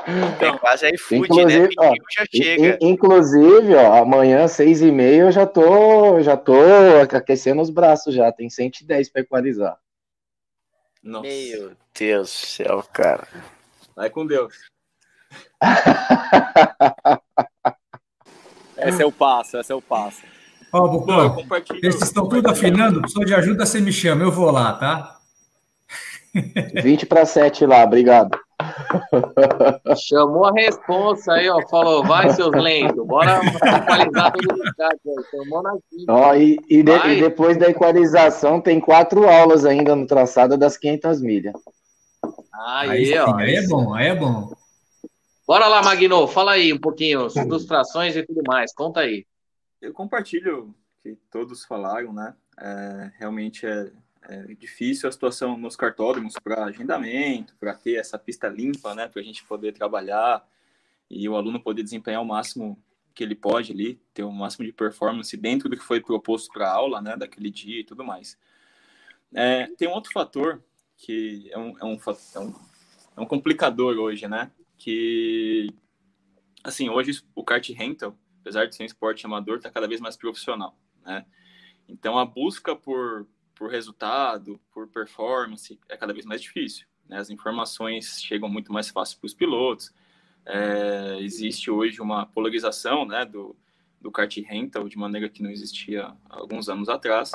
Então, 0.08 0.54
é 0.54 0.58
quase 0.58 0.90
iFood, 0.94 1.44
né? 1.44 1.68
Ó, 1.78 1.92
já 2.10 2.24
chega. 2.34 2.78
Inclusive, 2.80 3.74
ó, 3.74 4.02
amanhã, 4.02 4.48
seis 4.48 4.80
e 4.80 4.90
meia, 4.90 5.20
eu 5.22 5.30
já 5.30 5.46
tô, 5.46 6.22
já 6.22 6.34
tô 6.34 6.54
aquecendo 7.14 7.60
os 7.60 7.68
braços 7.68 8.14
já. 8.14 8.32
Tem 8.32 8.48
110 8.48 9.10
para 9.10 9.20
equalizar. 9.20 9.76
Nossa. 11.02 11.28
Meu 11.28 11.72
Deus 11.98 12.30
do 12.30 12.46
céu, 12.46 12.82
cara. 12.92 13.28
Vai 13.94 14.08
com 14.08 14.26
Deus. 14.26 14.54
esse 18.78 19.02
é 19.02 19.06
o 19.06 19.12
passo, 19.12 19.58
esse 19.58 19.72
é 19.72 19.74
o 19.74 19.82
passo. 19.82 20.22
Ó, 20.72 20.84
oh, 20.84 20.88
Bucão, 20.88 21.36
esses 21.82 22.02
estão 22.02 22.28
tudo 22.28 22.48
afinando, 22.48 23.00
precisou 23.00 23.24
de 23.24 23.34
ajuda, 23.34 23.66
você 23.66 23.80
me 23.80 23.92
chama, 23.92 24.22
eu 24.22 24.30
vou 24.30 24.50
lá, 24.50 24.74
tá? 24.74 25.17
20 26.82 27.06
para 27.06 27.24
7 27.24 27.66
lá, 27.66 27.84
obrigado. 27.84 28.38
Chamou 29.96 30.46
a 30.46 30.52
responsa 30.52 31.32
aí, 31.32 31.48
ó. 31.48 31.66
Falou, 31.68 32.04
vai, 32.04 32.30
seus 32.30 32.52
lentos, 32.52 33.06
bora 33.06 33.40
equalizar 33.44 34.32
todo 34.32 34.60
o 34.60 34.66
chat. 34.74 35.00
Chamou 35.30 35.62
na 35.62 35.76
ó, 36.08 36.34
e, 36.34 36.58
e, 36.68 36.82
de, 36.82 36.92
e, 36.92 37.20
depois 37.20 37.56
da 37.56 37.68
equalização, 37.68 38.60
tem 38.60 38.80
quatro 38.80 39.28
aulas 39.28 39.64
ainda 39.64 39.94
no 39.94 40.06
traçado 40.06 40.56
das 40.56 40.76
500 40.76 41.20
milhas. 41.20 41.54
Aí, 42.52 43.12
aí 43.12 43.18
ó. 43.18 43.36
Aí 43.36 43.54
é 43.54 43.66
bom, 43.66 43.94
aí 43.94 44.08
é 44.08 44.14
bom. 44.14 44.52
Bora 45.46 45.66
lá, 45.66 45.82
Magno, 45.82 46.26
fala 46.26 46.52
aí 46.52 46.72
um 46.72 46.78
pouquinho, 46.78 47.30
frustrações 47.30 48.14
e 48.16 48.22
tudo 48.22 48.42
mais, 48.46 48.74
conta 48.74 49.00
aí. 49.00 49.24
Eu 49.80 49.94
compartilho 49.94 50.64
o 50.64 50.74
que 51.02 51.16
todos 51.30 51.64
falaram, 51.64 52.12
né? 52.12 52.34
É, 52.60 53.12
realmente 53.18 53.64
é, 53.64 53.90
é 54.28 54.54
difícil 54.54 55.08
a 55.08 55.12
situação 55.12 55.56
nos 55.56 55.74
cartódromos 55.74 56.34
para 56.42 56.64
agendamento, 56.64 57.56
para 57.56 57.74
ter 57.74 57.94
essa 57.94 58.18
pista 58.18 58.48
limpa, 58.48 58.94
né? 58.94 59.08
Para 59.08 59.20
a 59.20 59.24
gente 59.24 59.44
poder 59.44 59.72
trabalhar 59.72 60.46
e 61.10 61.28
o 61.28 61.36
aluno 61.36 61.60
poder 61.60 61.82
desempenhar 61.82 62.22
o 62.22 62.26
máximo 62.26 62.82
que 63.14 63.24
ele 63.24 63.34
pode 63.34 63.72
ali, 63.72 64.00
ter 64.14 64.22
o 64.22 64.30
máximo 64.30 64.64
de 64.64 64.72
performance 64.72 65.36
dentro 65.36 65.68
do 65.68 65.76
que 65.76 65.82
foi 65.82 66.00
proposto 66.00 66.52
para 66.52 66.68
a 66.68 66.72
aula, 66.72 67.00
né? 67.00 67.16
Daquele 67.16 67.50
dia 67.50 67.80
e 67.80 67.84
tudo 67.84 68.04
mais. 68.04 68.38
É, 69.34 69.66
tem 69.76 69.88
um 69.88 69.92
outro 69.92 70.12
fator 70.12 70.62
que 70.96 71.48
é 71.50 71.58
um, 71.58 71.78
é 71.78 71.84
um, 71.84 71.98
é 72.34 72.38
um, 72.38 72.54
é 73.16 73.20
um 73.20 73.26
complicador 73.26 73.96
hoje, 73.96 74.28
né? 74.28 74.50
que, 74.78 75.74
assim, 76.62 76.88
hoje 76.88 77.22
o 77.34 77.44
kart 77.44 77.68
rental, 77.70 78.16
apesar 78.40 78.66
de 78.66 78.74
ser 78.74 78.84
um 78.84 78.86
esporte 78.86 79.26
amador, 79.26 79.56
está 79.56 79.70
cada 79.70 79.88
vez 79.88 80.00
mais 80.00 80.16
profissional, 80.16 80.78
né? 81.04 81.26
Então, 81.88 82.16
a 82.16 82.24
busca 82.24 82.76
por, 82.76 83.26
por 83.58 83.68
resultado, 83.68 84.60
por 84.72 84.86
performance, 84.86 85.78
é 85.88 85.96
cada 85.96 86.12
vez 86.12 86.24
mais 86.24 86.40
difícil. 86.40 86.86
Né? 87.08 87.18
As 87.18 87.28
informações 87.28 88.22
chegam 88.22 88.48
muito 88.48 88.72
mais 88.72 88.88
fácil 88.88 89.18
para 89.18 89.26
os 89.26 89.34
pilotos. 89.34 89.92
É, 90.46 91.18
existe 91.20 91.68
hoje 91.70 92.00
uma 92.00 92.24
polarização 92.24 93.04
né, 93.04 93.24
do, 93.24 93.56
do 94.00 94.12
kart 94.12 94.34
rental 94.38 94.88
de 94.88 94.96
maneira 94.96 95.28
que 95.28 95.42
não 95.42 95.50
existia 95.50 96.06
há 96.30 96.38
alguns 96.38 96.68
anos 96.68 96.88
atrás. 96.88 97.32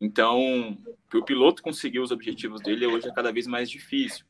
Então, 0.00 0.78
para 1.08 1.18
o 1.18 1.24
piloto 1.24 1.62
conseguir 1.62 2.00
os 2.00 2.10
objetivos 2.10 2.62
dele, 2.62 2.86
hoje 2.86 3.08
é 3.08 3.12
cada 3.12 3.30
vez 3.30 3.46
mais 3.46 3.70
difícil. 3.70 4.24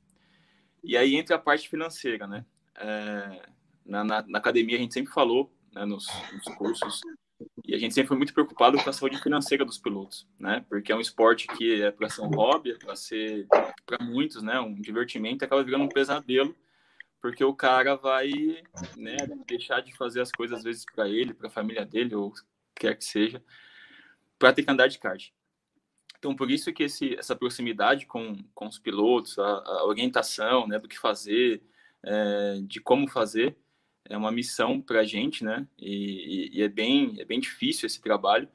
E 0.82 0.96
aí 0.96 1.14
entra 1.14 1.36
a 1.36 1.38
parte 1.38 1.68
financeira, 1.68 2.26
né? 2.26 2.44
É, 2.74 3.48
na, 3.86 4.02
na, 4.02 4.22
na, 4.26 4.38
academia 4.38 4.76
a 4.76 4.80
gente 4.80 4.94
sempre 4.94 5.12
falou, 5.12 5.52
né, 5.72 5.84
nos, 5.84 6.06
nos, 6.32 6.54
cursos, 6.56 7.00
e 7.64 7.74
a 7.74 7.78
gente 7.78 7.94
sempre 7.94 8.08
foi 8.08 8.16
muito 8.16 8.34
preocupado 8.34 8.82
com 8.82 8.90
a 8.90 8.92
saúde 8.92 9.20
financeira 9.22 9.64
dos 9.64 9.78
pilotos, 9.78 10.26
né? 10.38 10.64
Porque 10.68 10.92
é 10.92 10.96
um 10.96 11.00
esporte 11.00 11.46
que 11.46 11.82
é 11.82 11.90
para 11.90 12.08
ser 12.08 12.22
um 12.22 12.28
hobby, 12.28 12.72
é 12.72 12.74
para 12.74 12.96
ser, 12.96 13.46
para 13.86 14.04
muitos, 14.04 14.42
né, 14.42 14.60
um 14.60 14.74
divertimento, 14.74 15.44
acaba 15.44 15.62
virando 15.62 15.84
um 15.84 15.88
pesadelo, 15.88 16.54
porque 17.20 17.44
o 17.44 17.54
cara 17.54 17.96
vai, 17.96 18.30
né, 18.96 19.16
deixar 19.46 19.80
de 19.80 19.96
fazer 19.96 20.20
as 20.20 20.32
coisas 20.32 20.58
às 20.58 20.64
vezes 20.64 20.84
para 20.84 21.08
ele, 21.08 21.34
para 21.34 21.48
a 21.48 21.50
família 21.50 21.84
dele, 21.84 22.14
ou 22.14 22.32
quer 22.74 22.96
que 22.96 23.04
seja, 23.04 23.42
para 24.38 24.52
ter 24.52 24.62
que 24.62 24.70
andar 24.70 24.88
de 24.88 24.98
kart. 24.98 25.30
Então, 26.18 26.36
por 26.36 26.50
isso 26.50 26.72
que 26.72 26.82
esse, 26.82 27.14
essa 27.16 27.34
proximidade 27.34 28.04
com, 28.06 28.36
com 28.54 28.66
os 28.66 28.78
pilotos, 28.78 29.38
a, 29.38 29.42
a 29.42 29.84
orientação 29.86 30.66
né, 30.66 30.78
do 30.78 30.88
que 30.88 30.98
fazer, 30.98 31.62
é, 32.02 32.60
de 32.62 32.80
como 32.80 33.08
fazer, 33.08 33.56
é 34.08 34.16
uma 34.16 34.32
missão 34.32 34.80
para 34.80 35.00
a 35.00 35.04
gente, 35.04 35.44
né? 35.44 35.66
E, 35.78 36.50
e, 36.52 36.62
é, 36.62 36.68
bem, 36.68 37.16
é 37.18 37.24
bem 37.24 37.40
difícil 37.40 37.86
esse 37.86 38.00
trabalho, 38.00 38.48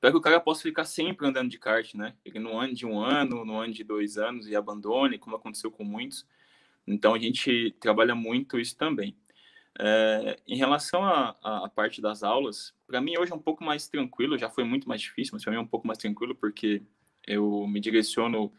para 0.00 0.10
que 0.10 0.16
o 0.16 0.20
cara 0.20 0.40
possa 0.40 0.62
ficar 0.62 0.84
sempre 0.84 1.26
andando 1.26 1.50
de 1.50 1.58
kart, 1.58 1.94
né? 1.94 2.14
Ele 2.24 2.38
não 2.38 2.60
ande 2.60 2.86
um 2.86 3.00
ano, 3.00 3.44
não 3.44 3.60
ande 3.60 3.84
dois 3.84 4.18
anos 4.18 4.48
e 4.48 4.56
abandone, 4.56 5.18
como 5.18 5.36
aconteceu 5.36 5.70
com 5.70 5.84
muitos. 5.84 6.26
Então, 6.86 7.14
a 7.14 7.18
gente 7.18 7.74
trabalha 7.78 8.14
muito 8.14 8.58
isso 8.58 8.76
também. 8.76 9.16
É, 9.78 10.38
em 10.46 10.56
relação 10.56 11.02
à 11.04 11.68
parte 11.74 12.00
das 12.00 12.22
aulas, 12.22 12.74
para 12.86 13.00
mim 13.00 13.16
hoje 13.16 13.32
é 13.32 13.34
um 13.34 13.40
pouco 13.40 13.64
mais 13.64 13.88
tranquilo, 13.88 14.36
já 14.36 14.50
foi 14.50 14.64
muito 14.64 14.86
mais 14.86 15.00
difícil, 15.00 15.32
mas 15.34 15.42
para 15.42 15.50
mim 15.50 15.58
é 15.58 15.60
um 15.60 15.66
pouco 15.66 15.86
mais 15.86 15.98
tranquilo, 15.98 16.34
porque 16.34 16.82
eu 17.26 17.66
me 17.66 17.80
direciono, 17.80 18.52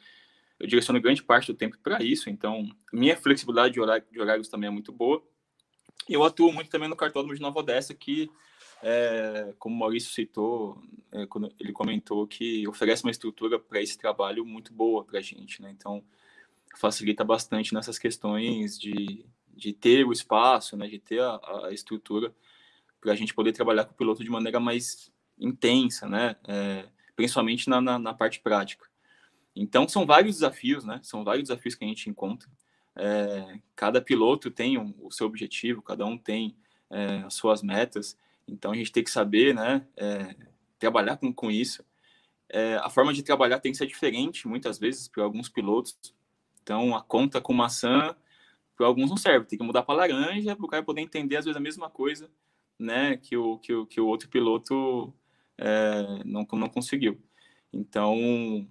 eu 0.60 0.68
direciono 0.68 1.00
grande 1.00 1.22
parte 1.22 1.52
do 1.52 1.58
tempo 1.58 1.78
para 1.84 2.02
isso, 2.02 2.30
então 2.30 2.68
minha 2.92 3.16
flexibilidade 3.16 3.76
de, 3.76 3.80
horário, 3.80 4.06
de 4.12 4.20
horários 4.20 4.48
também 4.48 4.68
é 4.68 4.72
muito 4.72 4.92
boa. 4.92 5.24
Eu 6.08 6.24
atuo 6.24 6.52
muito 6.52 6.70
também 6.70 6.90
no 6.90 6.96
cartódromo 6.96 7.36
de 7.36 7.42
Nova 7.42 7.60
Odessa, 7.60 7.94
que, 7.94 8.30
é, 8.82 9.54
como 9.58 9.76
o 9.76 9.80
Maurício 9.80 10.12
citou, 10.12 10.82
é, 11.12 11.26
quando 11.26 11.54
ele 11.60 11.72
comentou 11.72 12.28
que 12.28 12.68
oferece 12.68 13.04
uma 13.04 13.12
estrutura 13.12 13.58
para 13.60 13.82
esse 13.82 13.98
trabalho 13.98 14.46
muito 14.46 14.74
boa 14.74 15.04
para 15.04 15.20
a 15.20 15.22
gente, 15.22 15.62
né? 15.62 15.72
Então, 15.72 16.04
facilita 16.76 17.24
bastante 17.24 17.74
nessas 17.74 17.98
questões 17.98 18.78
de, 18.78 19.26
de 19.56 19.74
ter 19.74 20.06
o 20.06 20.12
espaço, 20.12 20.76
né? 20.76 20.88
De 20.88 21.00
ter 21.00 21.22
a, 21.22 21.40
a 21.66 21.72
estrutura 21.72 22.34
para 23.00 23.14
a 23.14 23.16
gente 23.16 23.34
poder 23.34 23.52
trabalhar 23.52 23.86
com 23.86 23.94
o 23.94 23.98
piloto 23.98 24.24
de 24.24 24.30
maneira 24.30 24.60
mais 24.60 25.12
intensa, 25.38 26.08
né? 26.08 26.36
É, 26.48 26.86
principalmente 27.16 27.70
na, 27.70 27.80
na, 27.80 28.00
na, 28.00 28.14
parte 28.14 28.40
prática. 28.40 28.88
Então, 29.56 29.88
são 29.88 30.06
vários 30.06 30.38
desafios, 30.38 30.84
né? 30.84 31.00
São 31.04 31.24
vários 31.24 31.50
desafios 31.50 31.76
que 31.76 31.86
a 31.86 31.88
gente 31.88 32.10
encontra. 32.10 32.50
É, 32.96 33.60
cada 33.76 34.02
piloto 34.02 34.52
tem 34.52 34.78
um, 34.78 34.94
o 35.02 35.12
seu 35.12 35.28
objetivo, 35.28 35.82
cada 35.82 36.06
um 36.06 36.18
tem 36.18 36.56
é, 36.90 37.24
as 37.26 37.34
suas 37.34 37.62
metas. 37.62 38.18
Então, 38.48 38.72
a 38.72 38.76
gente 38.76 38.92
tem 38.92 39.04
que 39.04 39.12
saber, 39.12 39.54
né? 39.54 39.86
É, 39.98 40.36
trabalhar 40.78 41.18
com, 41.18 41.34
com 41.34 41.50
isso. 41.50 41.84
É, 42.50 42.76
a 42.76 42.90
forma 42.90 43.14
de 43.14 43.24
trabalhar 43.24 43.60
tem 43.60 43.72
que 43.72 43.78
ser 43.78 43.88
diferente, 43.88 44.48
muitas 44.48 44.78
vezes, 44.78 45.08
para 45.08 45.24
alguns 45.24 45.50
pilotos. 45.50 45.98
Então, 46.62 46.96
a 46.96 47.02
conta 47.02 47.42
com 47.42 47.54
maçã, 47.54 48.16
para 48.76 48.86
alguns 48.86 49.10
não 49.10 49.18
serve. 49.18 49.48
Tem 49.48 49.58
que 49.58 49.66
mudar 49.66 49.84
para 49.84 49.96
laranja, 49.96 50.56
para 50.56 50.66
o 50.66 50.70
cara 50.70 50.84
poder 50.84 51.02
entender, 51.02 51.38
às 51.38 51.46
vezes, 51.46 51.58
a 51.58 51.62
mesma 51.62 51.90
coisa, 51.90 52.30
né? 52.78 53.18
Que 53.18 53.36
o, 53.36 53.58
que 53.58 53.74
o, 53.74 53.86
que 53.86 54.00
o 54.00 54.08
outro 54.08 54.30
piloto 54.30 55.14
é, 55.58 56.22
não, 56.26 56.46
não 56.54 56.70
conseguiu. 56.70 57.20
Então, 57.72 58.68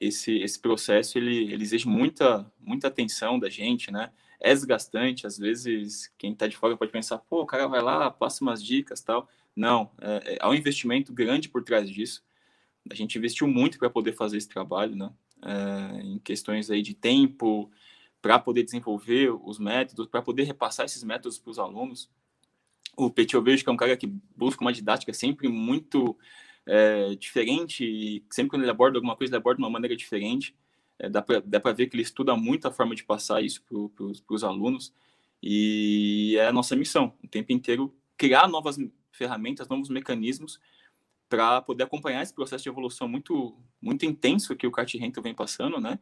esse, 0.00 0.38
esse 0.38 0.58
processo, 0.58 1.18
ele, 1.18 1.52
ele 1.52 1.62
exige 1.62 1.88
muita, 1.88 2.50
muita 2.60 2.88
atenção 2.88 3.38
da 3.38 3.48
gente, 3.48 3.90
né? 3.90 4.10
É 4.40 4.52
desgastante, 4.52 5.26
às 5.26 5.38
vezes, 5.38 6.12
quem 6.18 6.32
está 6.32 6.46
de 6.46 6.56
fora 6.56 6.76
pode 6.76 6.92
pensar, 6.92 7.18
pô, 7.18 7.42
o 7.42 7.46
cara 7.46 7.66
vai 7.66 7.80
lá, 7.80 8.10
passa 8.10 8.44
umas 8.44 8.62
dicas 8.62 9.00
tal. 9.00 9.28
Não, 9.54 9.90
é, 10.00 10.34
é, 10.34 10.38
há 10.40 10.50
um 10.50 10.54
investimento 10.54 11.12
grande 11.12 11.48
por 11.48 11.62
trás 11.62 11.90
disso. 11.90 12.22
A 12.90 12.94
gente 12.94 13.16
investiu 13.16 13.48
muito 13.48 13.78
para 13.78 13.90
poder 13.90 14.12
fazer 14.12 14.36
esse 14.36 14.48
trabalho, 14.48 14.94
né? 14.94 15.10
É, 15.42 16.00
em 16.02 16.18
questões 16.18 16.70
aí 16.70 16.82
de 16.82 16.94
tempo, 16.94 17.70
para 18.20 18.38
poder 18.38 18.62
desenvolver 18.62 19.30
os 19.30 19.58
métodos, 19.58 20.06
para 20.06 20.22
poder 20.22 20.44
repassar 20.44 20.86
esses 20.86 21.02
métodos 21.02 21.38
para 21.38 21.50
os 21.50 21.58
alunos 21.58 22.10
o 22.96 23.10
Petit 23.10 23.34
eu 23.34 23.42
vejo 23.42 23.62
que 23.62 23.68
é 23.68 23.72
um 23.72 23.76
cara 23.76 23.96
que 23.96 24.06
busca 24.34 24.62
uma 24.62 24.72
didática 24.72 25.12
sempre 25.12 25.48
muito 25.48 26.16
é, 26.66 27.14
diferente 27.14 27.84
e 27.84 28.24
sempre 28.30 28.50
quando 28.50 28.62
ele 28.62 28.70
aborda 28.70 28.98
alguma 28.98 29.16
coisa, 29.16 29.32
ele 29.32 29.38
aborda 29.38 29.58
de 29.58 29.62
uma 29.62 29.70
maneira 29.70 29.96
diferente. 29.96 30.54
É, 30.98 31.08
dá 31.08 31.22
para 31.22 31.72
ver 31.72 31.86
que 31.88 31.96
ele 31.96 32.02
estuda 32.02 32.34
muito 32.34 32.66
a 32.66 32.72
forma 32.72 32.94
de 32.94 33.04
passar 33.04 33.42
isso 33.42 33.62
para 33.62 34.34
os 34.34 34.44
alunos 34.44 34.92
e 35.42 36.36
é 36.38 36.48
a 36.48 36.52
nossa 36.52 36.74
missão, 36.74 37.12
o 37.22 37.28
tempo 37.28 37.52
inteiro, 37.52 37.94
criar 38.16 38.48
novas 38.48 38.78
ferramentas, 39.12 39.68
novos 39.68 39.88
mecanismos 39.88 40.58
para 41.28 41.60
poder 41.60 41.84
acompanhar 41.84 42.22
esse 42.22 42.32
processo 42.32 42.62
de 42.62 42.68
evolução 42.68 43.08
muito 43.08 43.56
muito 43.80 44.06
intenso 44.06 44.56
que 44.56 44.66
o 44.66 44.70
kart 44.70 44.92
rental 44.94 45.22
vem 45.22 45.34
passando, 45.34 45.80
né? 45.80 45.98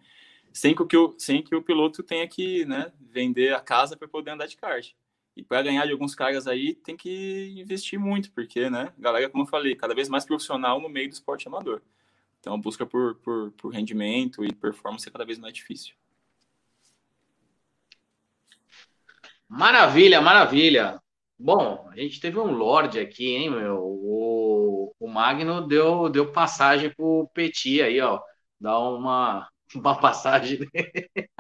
Sem 0.53 0.75
que 0.75 0.97
o, 0.97 1.15
sem 1.19 1.43
que 1.43 1.55
o 1.55 1.63
piloto 1.63 2.03
tenha 2.03 2.27
que 2.29 2.65
né, 2.65 2.93
vender 3.01 3.55
a 3.55 3.61
casa 3.61 3.97
para 3.97 4.07
poder 4.07 4.31
andar 4.31 4.47
de 4.47 4.57
kart. 4.57 4.93
E 5.37 5.43
para 5.43 5.63
ganhar 5.63 5.85
de 5.87 5.93
alguns 5.93 6.15
caras 6.15 6.47
aí, 6.47 6.75
tem 6.75 6.97
que 6.97 7.55
investir 7.57 7.99
muito, 7.99 8.31
porque, 8.33 8.71
né, 8.71 8.93
galera, 8.99 9.29
como 9.29 9.43
eu 9.43 9.49
falei, 9.49 9.75
cada 9.75 9.95
vez 9.95 10.09
mais 10.09 10.25
profissional 10.25 10.81
no 10.81 10.89
meio 10.89 11.09
do 11.09 11.13
esporte 11.13 11.49
amador. 11.49 11.83
Então, 12.39 12.55
a 12.55 12.59
busca 12.59 12.87
por, 12.87 13.17
por, 13.17 13.51
por 13.53 13.73
rendimento 13.73 14.45
e 14.45 14.53
performance 14.53 15.09
é 15.09 15.13
cada 15.13 15.25
vez 15.25 15.39
mais 15.39 15.53
difícil. 15.53 15.95
Maravilha, 19.49 20.21
maravilha. 20.21 21.01
Bom, 21.39 21.89
a 21.91 21.97
gente 21.97 22.21
teve 22.21 22.39
um 22.39 22.53
Lorde 22.53 22.99
aqui, 22.99 23.27
hein, 23.35 23.51
meu? 23.51 23.79
O, 23.83 24.95
o 24.99 25.09
Magno 25.09 25.67
deu, 25.67 26.09
deu 26.09 26.33
passagem 26.33 26.91
pro 26.91 27.29
Petit 27.35 27.83
aí, 27.83 28.01
ó. 28.01 28.21
Dá 28.61 28.79
uma, 28.79 29.49
uma 29.75 29.99
passagem. 29.99 30.61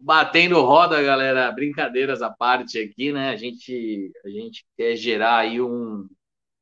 Batendo 0.00 0.60
roda, 0.62 1.02
galera. 1.02 1.50
Brincadeiras 1.52 2.22
à 2.22 2.30
parte 2.30 2.78
aqui, 2.78 3.12
né? 3.12 3.30
A 3.30 3.36
gente, 3.36 4.12
a 4.24 4.28
gente 4.28 4.64
quer 4.76 4.96
gerar 4.96 5.38
aí 5.38 5.60
um, 5.60 6.06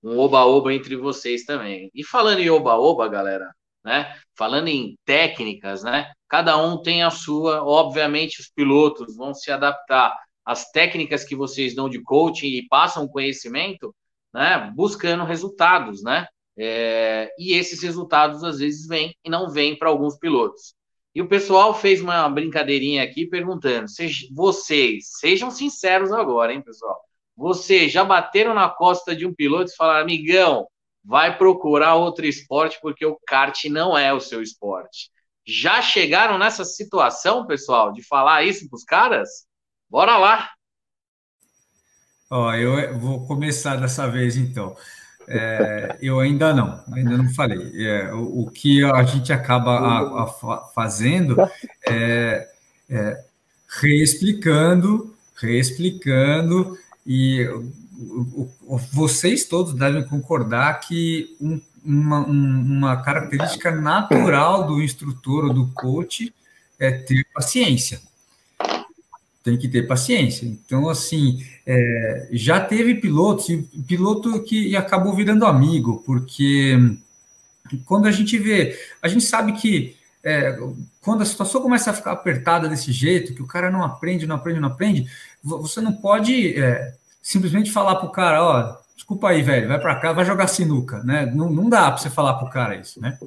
um 0.02 0.18
oba-oba 0.18 0.72
entre 0.72 0.96
vocês 0.96 1.44
também. 1.44 1.90
E 1.94 2.04
falando 2.04 2.40
em 2.40 2.50
oba-oba, 2.50 3.08
galera, 3.08 3.54
né? 3.84 4.14
Falando 4.36 4.68
em 4.68 4.96
técnicas, 5.04 5.82
né? 5.82 6.12
Cada 6.28 6.56
um 6.56 6.80
tem 6.82 7.02
a 7.02 7.10
sua, 7.10 7.64
obviamente 7.64 8.40
os 8.40 8.48
pilotos 8.48 9.16
vão 9.16 9.34
se 9.34 9.50
adaptar 9.50 10.16
às 10.44 10.70
técnicas 10.70 11.24
que 11.24 11.36
vocês 11.36 11.74
dão 11.74 11.88
de 11.88 12.02
coaching 12.02 12.48
e 12.48 12.68
passam 12.68 13.08
conhecimento, 13.08 13.94
né? 14.32 14.72
Buscando 14.74 15.24
resultados, 15.24 16.02
né? 16.02 16.26
É, 16.56 17.32
e 17.38 17.54
esses 17.54 17.82
resultados 17.82 18.44
às 18.44 18.58
vezes 18.58 18.86
vêm 18.86 19.14
e 19.24 19.30
não 19.30 19.50
vêm 19.50 19.76
para 19.76 19.88
alguns 19.88 20.16
pilotos. 20.18 20.74
E 21.14 21.22
o 21.22 21.28
pessoal 21.28 21.72
fez 21.74 22.00
uma 22.00 22.28
brincadeirinha 22.28 23.02
aqui 23.02 23.26
perguntando: 23.26 23.86
vocês, 24.32 25.10
sejam 25.18 25.50
sinceros 25.50 26.12
agora, 26.12 26.52
hein, 26.52 26.60
pessoal? 26.60 26.98
Vocês 27.36 27.92
já 27.92 28.04
bateram 28.04 28.54
na 28.54 28.68
costa 28.68 29.14
de 29.14 29.26
um 29.26 29.34
piloto 29.34 29.70
e 29.70 29.76
falaram, 29.76 30.02
amigão, 30.02 30.66
vai 31.04 31.36
procurar 31.36 31.94
outro 31.94 32.26
esporte 32.26 32.78
porque 32.80 33.04
o 33.04 33.18
kart 33.26 33.64
não 33.66 33.96
é 33.96 34.12
o 34.12 34.20
seu 34.20 34.40
esporte. 34.40 35.10
Já 35.46 35.82
chegaram 35.82 36.38
nessa 36.38 36.64
situação, 36.64 37.46
pessoal, 37.46 37.92
de 37.92 38.02
falar 38.02 38.44
isso 38.44 38.68
para 38.68 38.76
os 38.76 38.84
caras? 38.84 39.28
Bora 39.90 40.16
lá! 40.16 40.50
Ó, 42.30 42.52
eu 42.54 42.98
vou 42.98 43.26
começar 43.26 43.76
dessa 43.76 44.08
vez 44.08 44.36
então. 44.36 44.74
É, 45.26 45.96
eu 46.00 46.20
ainda 46.20 46.52
não, 46.52 46.80
ainda 46.92 47.16
não 47.16 47.32
falei. 47.32 47.72
É, 47.86 48.12
o, 48.12 48.42
o, 48.42 48.50
que 48.50 48.84
a 48.84 49.02
gente 49.04 49.32
acaba 49.32 49.78
a, 49.78 50.24
a, 50.24 50.56
fazendo 50.74 51.36
é, 51.88 52.48
é 52.88 53.24
reexplicando, 53.80 55.14
reexplicando 55.36 56.76
e 57.06 57.48
vocês 58.92 59.44
todos 59.44 59.74
devem 59.74 60.04
concordar 60.04 60.80
que 60.80 61.36
um, 61.40 61.60
uma, 61.84 62.18
uma 62.20 62.96
característica 63.02 63.70
natural 63.70 64.66
do 64.66 64.82
instrutor 64.82 65.44
ou 65.44 65.54
do 65.54 65.66
coach 65.68 66.34
é 66.78 66.90
ter 66.90 67.26
paciência. 67.32 68.00
Tem 69.44 69.56
que 69.56 69.68
ter 69.68 69.86
paciência. 69.86 70.46
Então, 70.46 70.88
assim, 70.88 71.46
é, 71.66 72.28
já 72.32 72.58
teve 72.58 72.96
pilotos, 72.96 73.48
e 73.50 73.58
piloto 73.86 74.42
que 74.42 74.74
acabou 74.74 75.14
virando 75.14 75.46
amigo, 75.46 76.02
porque 76.04 76.76
quando 77.84 78.06
a 78.06 78.10
gente 78.10 78.36
vê, 78.38 78.76
a 79.00 79.06
gente 79.06 79.24
sabe 79.24 79.52
que 79.52 79.96
é, 80.24 80.58
quando 81.02 81.22
a 81.22 81.26
situação 81.26 81.60
começa 81.60 81.90
a 81.90 81.94
ficar 81.94 82.12
apertada 82.12 82.68
desse 82.68 82.90
jeito, 82.90 83.34
que 83.34 83.42
o 83.42 83.46
cara 83.46 83.70
não 83.70 83.84
aprende, 83.84 84.26
não 84.26 84.36
aprende, 84.36 84.58
não 84.58 84.68
aprende, 84.68 85.06
você 85.42 85.80
não 85.82 85.92
pode 85.92 86.58
é, 86.58 86.94
simplesmente 87.22 87.70
falar 87.70 87.96
para 87.96 88.06
o 88.06 88.12
cara, 88.12 88.42
ó, 88.42 88.83
desculpa 88.94 89.30
aí, 89.30 89.42
velho, 89.42 89.68
vai 89.68 89.80
para 89.80 89.96
cá, 89.96 90.12
vai 90.12 90.24
jogar 90.24 90.46
sinuca, 90.46 91.02
né? 91.02 91.30
Não, 91.34 91.50
não 91.50 91.68
dá 91.68 91.90
para 91.90 91.98
você 91.98 92.08
falar 92.08 92.34
para 92.34 92.46
o 92.46 92.50
cara 92.50 92.76
isso, 92.76 93.00
né? 93.00 93.18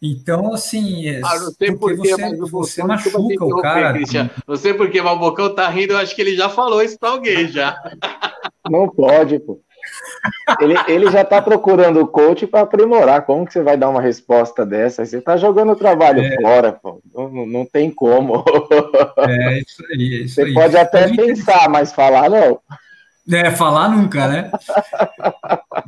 Então, 0.00 0.52
assim, 0.52 1.08
é, 1.08 1.20
ah, 1.24 1.38
não 1.38 1.50
sei 1.52 1.72
porque 1.72 1.96
você, 1.96 2.16
mas 2.16 2.50
você 2.50 2.84
machuca 2.84 3.44
o 3.44 3.60
cara. 3.60 3.92
Cristian. 3.92 4.30
Não 4.46 4.56
sei 4.56 4.74
porque, 4.74 5.00
mas 5.00 5.16
o 5.16 5.18
Bocão 5.18 5.54
tá 5.54 5.68
rindo, 5.68 5.94
eu 5.94 5.98
acho 5.98 6.14
que 6.14 6.20
ele 6.20 6.36
já 6.36 6.48
falou 6.48 6.82
isso 6.82 6.98
para 6.98 7.10
alguém 7.10 7.48
já. 7.48 7.76
Não 8.70 8.88
pode, 8.88 9.38
pô. 9.38 9.60
Ele, 10.60 10.74
ele 10.88 11.10
já 11.10 11.22
está 11.22 11.40
procurando 11.40 12.00
o 12.00 12.06
coach 12.06 12.46
para 12.46 12.60
aprimorar. 12.60 13.24
Como 13.24 13.46
que 13.46 13.52
você 13.52 13.62
vai 13.62 13.76
dar 13.76 13.88
uma 13.88 14.00
resposta 14.00 14.66
dessa? 14.66 15.04
Você 15.04 15.18
está 15.18 15.36
jogando 15.36 15.72
o 15.72 15.76
trabalho 15.76 16.20
é. 16.20 16.36
fora, 16.40 16.72
pô. 16.72 17.00
Não, 17.14 17.46
não 17.46 17.64
tem 17.64 17.90
como. 17.90 18.44
É 19.18 19.58
isso 19.60 19.84
aí. 19.90 20.14
É 20.14 20.24
isso 20.24 20.34
você 20.34 20.42
aí. 20.42 20.54
pode 20.54 20.76
até 20.76 21.08
gente... 21.08 21.16
pensar, 21.16 21.68
mas 21.68 21.92
falar 21.92 22.28
não. 22.28 22.60
É, 23.28 23.50
falar 23.50 23.88
nunca, 23.88 24.28
né? 24.28 24.50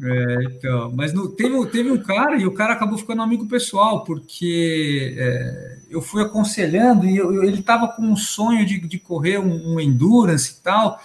É, 0.03 0.45
então, 0.45 0.93
mas 0.95 1.12
no, 1.12 1.28
teve, 1.28 1.66
teve 1.66 1.91
um 1.91 2.03
cara 2.03 2.36
e 2.36 2.47
o 2.47 2.55
cara 2.55 2.72
acabou 2.72 2.99
ficando 2.99 3.22
amigo 3.22 3.47
pessoal, 3.47 4.05
porque 4.05 5.14
é, 5.16 5.78
eu 5.89 6.03
fui 6.03 6.22
aconselhando 6.22 7.07
e 7.07 7.16
eu, 7.16 7.45
ele 7.45 7.61
estava 7.61 7.89
com 7.89 8.03
um 8.03 8.16
sonho 8.16 8.66
de, 8.66 8.80
de 8.80 8.99
correr 8.99 9.39
um, 9.39 9.74
um 9.74 9.80
endurance 9.80 10.57
e 10.59 10.62
tal 10.62 11.01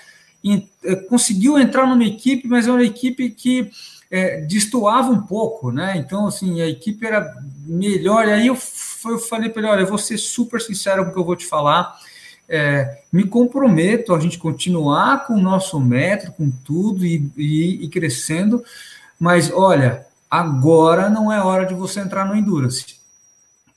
é, 0.84 0.96
conseguiu 0.96 1.58
entrar 1.58 1.88
numa 1.88 2.04
equipe, 2.04 2.48
mas 2.48 2.68
é 2.68 2.72
uma 2.72 2.84
equipe 2.84 3.30
que 3.30 3.72
é, 4.12 4.42
destoava 4.42 5.10
um 5.10 5.22
pouco, 5.22 5.72
né? 5.72 5.96
Então, 5.98 6.28
assim, 6.28 6.62
a 6.62 6.68
equipe 6.68 7.06
era 7.06 7.34
melhor. 7.66 8.28
E 8.28 8.32
aí 8.32 8.48
eu, 8.48 8.58
eu 9.06 9.20
falei 9.20 9.50
para 9.50 9.62
ele: 9.62 9.72
olha, 9.72 9.82
eu 9.82 9.88
vou 9.88 9.98
ser 9.98 10.18
super 10.18 10.62
sincero 10.62 11.06
com 11.06 11.12
o 11.12 11.14
que 11.14 11.20
eu 11.20 11.26
vou 11.26 11.36
te 11.36 11.46
falar. 11.46 11.98
É, 12.48 13.02
me 13.12 13.26
comprometo 13.26 14.14
a 14.14 14.20
gente 14.20 14.38
continuar 14.38 15.26
com 15.26 15.34
o 15.34 15.42
nosso 15.42 15.80
método, 15.80 16.34
com 16.34 16.52
tudo 16.52 17.06
e, 17.06 17.32
e, 17.38 17.86
e, 17.86 17.90
crescendo, 17.90 18.64
mas 19.20 19.52
olha, 19.52 20.06
agora 20.30 21.10
não 21.10 21.32
é 21.32 21.42
hora 21.42 21.66
de 21.66 21.74
você 21.74 22.02
entrar 22.02 22.26
no 22.26 22.36
Endurance 22.36 23.04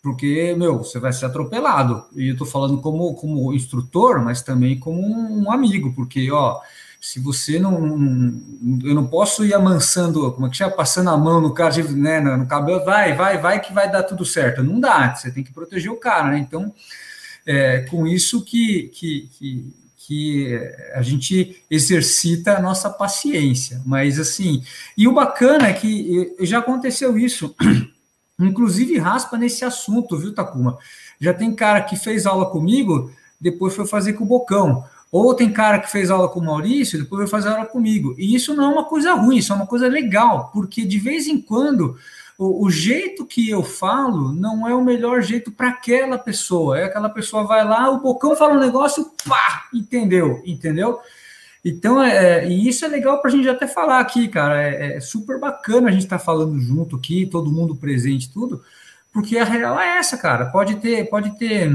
porque, 0.07 0.55
meu, 0.57 0.79
você 0.79 1.01
vai 1.01 1.12
ser 1.12 1.27
atropelado. 1.27 2.05
E 2.14 2.29
eu 2.29 2.35
estou 2.35 2.47
falando 2.47 2.81
como, 2.81 3.12
como 3.17 3.53
instrutor, 3.53 4.23
mas 4.23 4.41
também 4.41 4.79
como 4.79 5.03
um 5.03 5.51
amigo, 5.51 5.93
porque, 5.95 6.31
ó, 6.31 6.61
se 7.01 7.19
você 7.19 7.59
não, 7.59 7.81
não 7.81 8.41
eu 8.85 8.95
não 8.95 9.05
posso 9.09 9.45
ir 9.45 9.53
amansando, 9.53 10.31
como 10.31 10.47
é 10.47 10.51
que 10.51 10.57
chama, 10.57 10.71
passando 10.77 11.11
a 11.11 11.17
mão 11.17 11.41
no 11.41 11.53
cara, 11.53 11.75
né, 11.91 12.21
no 12.21 12.47
cabelo, 12.47 12.85
vai, 12.85 13.14
vai, 13.14 13.39
vai 13.39 13.61
que 13.61 13.73
vai 13.73 13.91
dar 13.91 14.05
tudo 14.05 14.25
certo. 14.25 14.62
Não 14.62 14.79
dá, 14.79 15.12
você 15.12 15.29
tem 15.33 15.43
que 15.43 15.53
proteger 15.53 15.91
o 15.91 15.97
cara, 15.97 16.31
né? 16.31 16.39
Então, 16.39 16.73
é, 17.47 17.80
com 17.82 18.07
isso 18.07 18.44
que, 18.44 18.88
que, 18.88 19.30
que, 19.38 19.74
que 19.97 20.61
a 20.94 21.03
gente 21.03 21.62
exercita 21.70 22.57
a 22.57 22.61
nossa 22.61 22.90
paciência. 22.90 23.80
Mas, 23.86 24.18
assim, 24.18 24.62
e 24.97 25.07
o 25.07 25.14
bacana 25.14 25.68
é 25.68 25.72
que 25.72 26.34
já 26.40 26.59
aconteceu 26.59 27.16
isso 27.16 27.55
Inclusive 28.38 28.99
raspa 28.99 29.38
nesse 29.38 29.64
assunto, 29.64 30.18
viu, 30.18 30.34
Takuma? 30.34 30.78
Já 31.18 31.32
tem 31.32 31.55
cara 31.55 31.80
que 31.80 31.97
fez 31.97 32.26
aula 32.26 32.47
comigo, 32.47 33.11
depois 33.40 33.74
foi 33.74 33.86
fazer 33.86 34.12
com 34.12 34.24
o 34.24 34.26
Bocão. 34.26 34.84
Ou 35.11 35.34
tem 35.34 35.51
cara 35.51 35.78
que 35.78 35.90
fez 35.90 36.11
aula 36.11 36.28
com 36.28 36.40
o 36.40 36.44
Maurício, 36.44 36.99
depois 36.99 37.20
vai 37.20 37.28
fazer 37.28 37.49
aula 37.49 37.64
comigo. 37.64 38.14
E 38.18 38.34
isso 38.34 38.55
não 38.55 38.64
é 38.64 38.68
uma 38.68 38.84
coisa 38.84 39.14
ruim, 39.14 39.38
isso 39.38 39.53
é 39.53 39.57
uma 39.57 39.66
coisa 39.66 39.88
legal, 39.88 40.51
porque 40.53 40.84
de 40.84 40.99
vez 40.99 41.26
em 41.26 41.40
quando 41.40 41.97
o, 42.39 42.66
o 42.66 42.70
jeito 42.70 43.24
que 43.24 43.49
eu 43.49 43.62
falo 43.62 44.32
não 44.32 44.68
é 44.68 44.74
o 44.74 44.84
melhor 44.84 45.22
jeito 45.22 45.51
para 45.51 45.68
aquela 45.68 46.18
pessoa. 46.18 46.78
É 46.78 46.84
aquela 46.84 47.09
pessoa 47.09 47.45
vai 47.45 47.64
lá, 47.64 47.91
o 47.91 48.01
Bocão 48.01 48.37
fala 48.37 48.55
um 48.55 48.61
negócio, 48.61 49.11
pá, 49.26 49.66
entendeu? 49.72 50.43
Entendeu? 50.45 51.01
Então, 51.64 52.01
é, 52.01 52.45
é, 52.45 52.49
e 52.49 52.68
isso 52.68 52.84
é 52.84 52.89
legal 52.89 53.20
para 53.20 53.28
a 53.28 53.34
gente 53.34 53.49
até 53.49 53.66
falar 53.66 53.99
aqui, 53.99 54.28
cara. 54.28 54.62
É, 54.62 54.97
é 54.97 55.01
super 55.01 55.41
bacana 55.41 55.89
a 55.89 55.91
gente 55.91 56.05
estar 56.05 56.18
tá 56.18 56.24
falando 56.24 56.61
junto 56.61 56.95
aqui, 56.95 57.26
todo 57.26 57.51
mundo 57.51 57.74
presente, 57.74 58.32
tudo, 58.32 58.62
porque 59.12 59.37
a 59.37 59.45
real 59.45 59.80
é 59.80 59.99
essa, 59.99 60.16
cara. 60.16 60.47
Pode 60.47 60.76
ter, 60.76 61.09
pode 61.09 61.37
ter, 61.39 61.68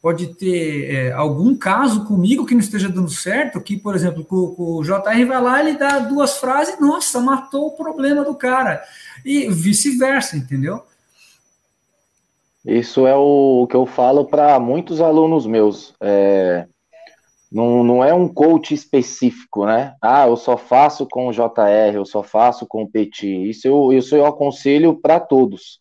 pode 0.00 0.34
ter 0.34 0.90
é, 0.90 1.12
algum 1.12 1.56
caso 1.56 2.04
comigo 2.04 2.46
que 2.46 2.54
não 2.54 2.60
esteja 2.60 2.88
dando 2.88 3.10
certo, 3.10 3.60
que, 3.60 3.76
por 3.76 3.94
exemplo, 3.94 4.24
com, 4.24 4.54
com 4.54 4.62
o 4.76 4.82
JR 4.82 5.26
vai 5.26 5.42
lá, 5.42 5.60
ele 5.60 5.78
dá 5.78 5.98
duas 5.98 6.38
frases, 6.38 6.78
nossa, 6.80 7.20
matou 7.20 7.68
o 7.68 7.76
problema 7.76 8.24
do 8.24 8.34
cara. 8.34 8.82
E 9.24 9.48
vice-versa, 9.48 10.36
entendeu? 10.36 10.82
Isso 12.64 13.06
é 13.06 13.14
o 13.14 13.66
que 13.68 13.76
eu 13.76 13.86
falo 13.86 14.24
para 14.24 14.58
muitos 14.58 15.00
alunos 15.00 15.46
meus. 15.46 15.94
É, 16.00 16.66
não, 17.50 17.84
não 17.84 18.04
é 18.04 18.12
um 18.12 18.28
coach 18.28 18.74
específico, 18.74 19.64
né? 19.66 19.94
Ah, 20.02 20.26
eu 20.26 20.36
só 20.36 20.56
faço 20.56 21.06
com 21.06 21.28
o 21.28 21.32
JR, 21.32 21.94
eu 21.94 22.04
só 22.04 22.22
faço 22.22 22.66
com 22.66 22.82
o 22.82 22.88
Petit. 22.88 23.48
Isso 23.48 23.68
eu, 23.68 23.92
isso 23.92 24.16
eu 24.16 24.26
aconselho 24.26 25.00
para 25.00 25.20
todos. 25.20 25.80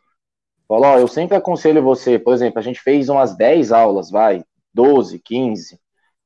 Falo, 0.68 0.86
ó, 0.86 0.98
eu 0.98 1.08
sempre 1.08 1.38
aconselho 1.38 1.84
você, 1.84 2.18
por 2.18 2.34
exemplo, 2.34 2.60
a 2.60 2.62
gente 2.62 2.80
fez 2.82 3.08
umas 3.10 3.36
10 3.36 3.72
aulas, 3.72 4.10
vai, 4.10 4.44
12, 4.74 5.20
15. 5.20 5.80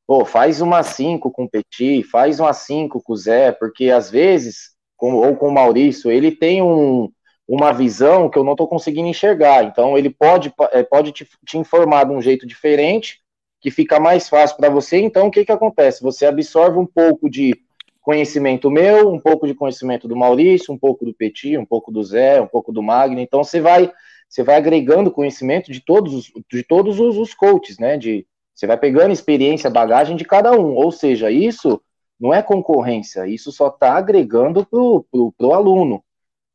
Pô, 0.08 0.26
faz 0.26 0.62
umas 0.62 0.88
5 0.88 1.30
com 1.30 1.44
o 1.44 1.50
Petit, 1.50 2.04
faz 2.04 2.40
umas 2.40 2.58
5 2.58 3.02
com 3.02 3.14
o 3.14 3.18
Zé, 3.18 3.52
porque 3.52 3.92
às 3.92 4.10
vezes, 4.10 4.72
com, 4.98 5.14
ou 5.14 5.36
com 5.36 5.50
o 5.50 5.54
Maurício, 5.54 6.10
ele 6.10 6.32
tem 6.32 6.62
um, 6.62 7.12
uma 7.48 7.72
visão 7.72 8.30
que 8.30 8.38
eu 8.38 8.44
não 8.44 8.54
estou 8.54 8.68
conseguindo 8.68 9.08
enxergar. 9.08 9.66
Então, 9.66 9.98
ele 9.98 10.10
pode, 10.10 10.54
é, 10.72 10.84
pode 10.84 11.12
te, 11.12 11.28
te 11.46 11.58
informar 11.58 12.06
de 12.06 12.12
um 12.12 12.22
jeito 12.22 12.48
diferente 12.48 13.20
que 13.62 13.70
fica 13.70 14.00
mais 14.00 14.30
fácil 14.30 14.56
para 14.58 14.70
você. 14.70 15.00
Então, 15.00 15.28
o 15.28 15.32
que, 15.32 15.44
que 15.44 15.52
acontece? 15.52 16.02
Você 16.02 16.26
absorve 16.26 16.80
um 16.80 16.86
pouco 16.86 17.30
de 17.30 17.60
conhecimento 18.02 18.72
meu, 18.72 19.12
um 19.12 19.20
pouco 19.20 19.46
de 19.46 19.54
conhecimento 19.54 20.08
do 20.08 20.16
Maurício, 20.16 20.74
um 20.74 20.78
pouco 20.78 21.06
do 21.06 21.14
Petit, 21.14 21.58
um 21.58 21.66
pouco 21.66 21.92
do 21.92 22.04
Zé, 22.04 22.42
um 22.42 22.48
pouco 22.48 22.72
do 22.72 22.82
Magno. 22.82 23.20
Então, 23.20 23.44
você 23.44 23.60
vai 23.60 23.92
você 24.30 24.44
vai 24.44 24.56
agregando 24.56 25.10
conhecimento 25.10 25.72
de 25.72 25.82
todos 25.82 26.14
os, 26.14 26.32
de 26.50 26.64
todos 26.64 27.00
os, 27.00 27.18
os 27.18 27.34
coaches, 27.34 27.80
né? 27.80 27.98
De, 27.98 28.28
você 28.54 28.68
vai 28.68 28.78
pegando 28.78 29.12
experiência, 29.12 29.70
bagagem 29.70 30.16
de 30.16 30.24
cada 30.24 30.52
um. 30.52 30.76
Ou 30.76 30.92
seja, 30.92 31.32
isso 31.32 31.82
não 32.20 32.34
é 32.34 32.44
concorrência, 32.44 33.26
isso 33.26 33.52
só 33.52 33.70
está 33.70 33.94
agregando 33.94 34.66
para 34.66 34.80
o 34.80 35.54
aluno. 35.54 36.04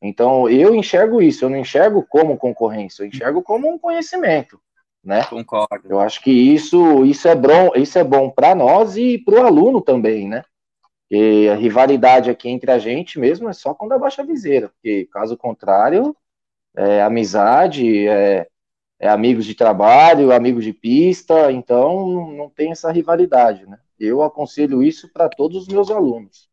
Então, 0.00 0.48
eu 0.48 0.74
enxergo 0.74 1.22
isso, 1.22 1.44
eu 1.44 1.48
não 1.48 1.56
enxergo 1.56 2.06
como 2.08 2.36
concorrência, 2.36 3.02
eu 3.02 3.06
enxergo 3.08 3.42
como 3.42 3.68
um 3.68 3.78
conhecimento, 3.78 4.60
né? 5.02 5.24
Concordo. 5.24 5.88
Eu 5.88 5.98
acho 5.98 6.22
que 6.22 6.30
isso, 6.30 7.04
isso 7.06 7.26
é 7.26 7.34
bom, 7.34 7.70
isso 7.74 7.98
é 7.98 8.04
bom 8.04 8.28
para 8.28 8.54
nós 8.54 8.98
e 8.98 9.18
para 9.18 9.34
o 9.36 9.46
aluno 9.46 9.80
também, 9.80 10.28
né? 10.28 10.44
E 11.10 11.48
a 11.48 11.54
rivalidade 11.54 12.30
aqui 12.30 12.50
entre 12.50 12.70
a 12.70 12.78
gente 12.78 13.18
mesmo 13.18 13.48
é 13.48 13.52
só 13.54 13.72
quando 13.72 13.92
abaixa 13.92 14.20
a 14.20 14.26
viseira, 14.26 14.68
porque 14.68 15.08
caso 15.10 15.36
contrário, 15.38 16.14
é 16.76 17.02
amizade, 17.02 18.06
é, 18.08 18.46
é 18.98 19.08
amigos 19.08 19.44
de 19.44 19.54
trabalho, 19.54 20.32
amigos 20.32 20.64
de 20.64 20.72
pista, 20.72 21.52
então 21.52 22.32
não 22.32 22.50
tem 22.50 22.72
essa 22.72 22.90
rivalidade, 22.90 23.66
né? 23.66 23.78
Eu 23.98 24.22
aconselho 24.22 24.82
isso 24.82 25.08
para 25.12 25.28
todos 25.28 25.62
os 25.62 25.68
meus 25.68 25.90
alunos. 25.90 26.48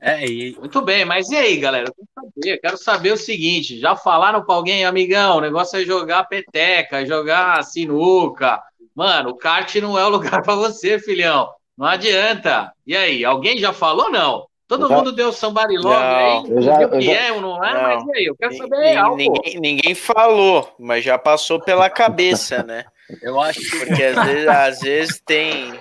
É, 0.00 0.26
e... 0.26 0.56
Muito 0.58 0.80
bem, 0.82 1.04
mas 1.04 1.28
e 1.28 1.36
aí, 1.36 1.56
galera? 1.58 1.88
Eu 1.88 1.94
quero 1.94 2.08
saber, 2.14 2.58
quero 2.58 2.76
saber 2.78 3.12
o 3.12 3.16
seguinte: 3.16 3.78
já 3.78 3.94
falaram 3.94 4.44
para 4.44 4.54
alguém, 4.54 4.84
amigão, 4.84 5.36
o 5.36 5.40
negócio 5.40 5.78
é 5.78 5.84
jogar 5.84 6.24
peteca, 6.24 7.04
jogar 7.04 7.62
sinuca. 7.64 8.62
Mano, 8.94 9.30
o 9.30 9.36
kart 9.36 9.74
não 9.76 9.98
é 9.98 10.04
o 10.04 10.08
lugar 10.08 10.40
para 10.42 10.54
você, 10.54 10.98
filhão. 10.98 11.50
Não 11.76 11.86
adianta. 11.86 12.72
E 12.86 12.96
aí, 12.96 13.24
alguém 13.24 13.58
já 13.58 13.72
falou 13.72 14.06
ou 14.06 14.12
não? 14.12 14.49
Todo 14.70 14.86
já... 14.86 14.94
mundo 14.94 15.10
deu 15.10 15.32
somebody 15.32 15.76
love 15.76 15.96
aí, 15.96 16.44
eu 16.48 16.62
já, 16.62 16.86
o 16.86 16.90
que 16.90 17.10
é 17.10 17.32
ou 17.32 17.40
não 17.40 17.64
é, 17.64 17.74
não. 17.74 17.82
mas 17.82 18.06
e 18.06 18.18
aí, 18.18 18.24
eu 18.26 18.36
quero 18.36 18.56
saber 18.56 18.96
algo. 18.96 19.16
Ninguém, 19.16 19.58
ninguém 19.58 19.94
falou, 19.96 20.72
mas 20.78 21.04
já 21.04 21.18
passou 21.18 21.60
pela 21.60 21.90
cabeça, 21.90 22.62
né? 22.62 22.84
Eu 23.20 23.40
acho 23.40 23.58
que... 23.58 23.78
Porque 23.84 24.00
às 24.00 24.24
vezes, 24.24 24.48
às 24.48 24.78
vezes 24.78 25.22
tem 25.26 25.76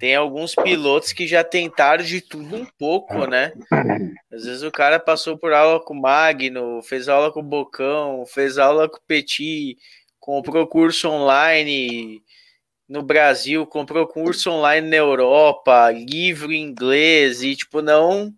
tem 0.00 0.16
alguns 0.16 0.56
pilotos 0.56 1.12
que 1.12 1.24
já 1.24 1.44
tentaram 1.44 2.02
de 2.02 2.20
tudo 2.20 2.56
um 2.56 2.66
pouco, 2.76 3.26
né? 3.28 3.52
Às 4.32 4.44
vezes 4.44 4.64
o 4.64 4.72
cara 4.72 4.98
passou 4.98 5.38
por 5.38 5.52
aula 5.52 5.78
com 5.78 5.94
o 5.94 6.00
Magno, 6.00 6.82
fez 6.82 7.08
aula 7.08 7.30
com 7.30 7.38
o 7.38 7.44
Bocão, 7.44 8.26
fez 8.26 8.58
aula 8.58 8.88
com 8.88 8.96
o 8.96 9.02
Petit, 9.06 9.76
comprou 10.18 10.66
curso 10.66 11.08
online 11.08 12.20
no 12.92 13.02
Brasil, 13.02 13.66
comprou 13.66 14.06
curso 14.06 14.50
online 14.50 14.86
na 14.86 14.96
Europa, 14.96 15.90
livro 15.90 16.52
em 16.52 16.60
inglês 16.62 17.42
e 17.42 17.56
tipo 17.56 17.80
não, 17.80 18.34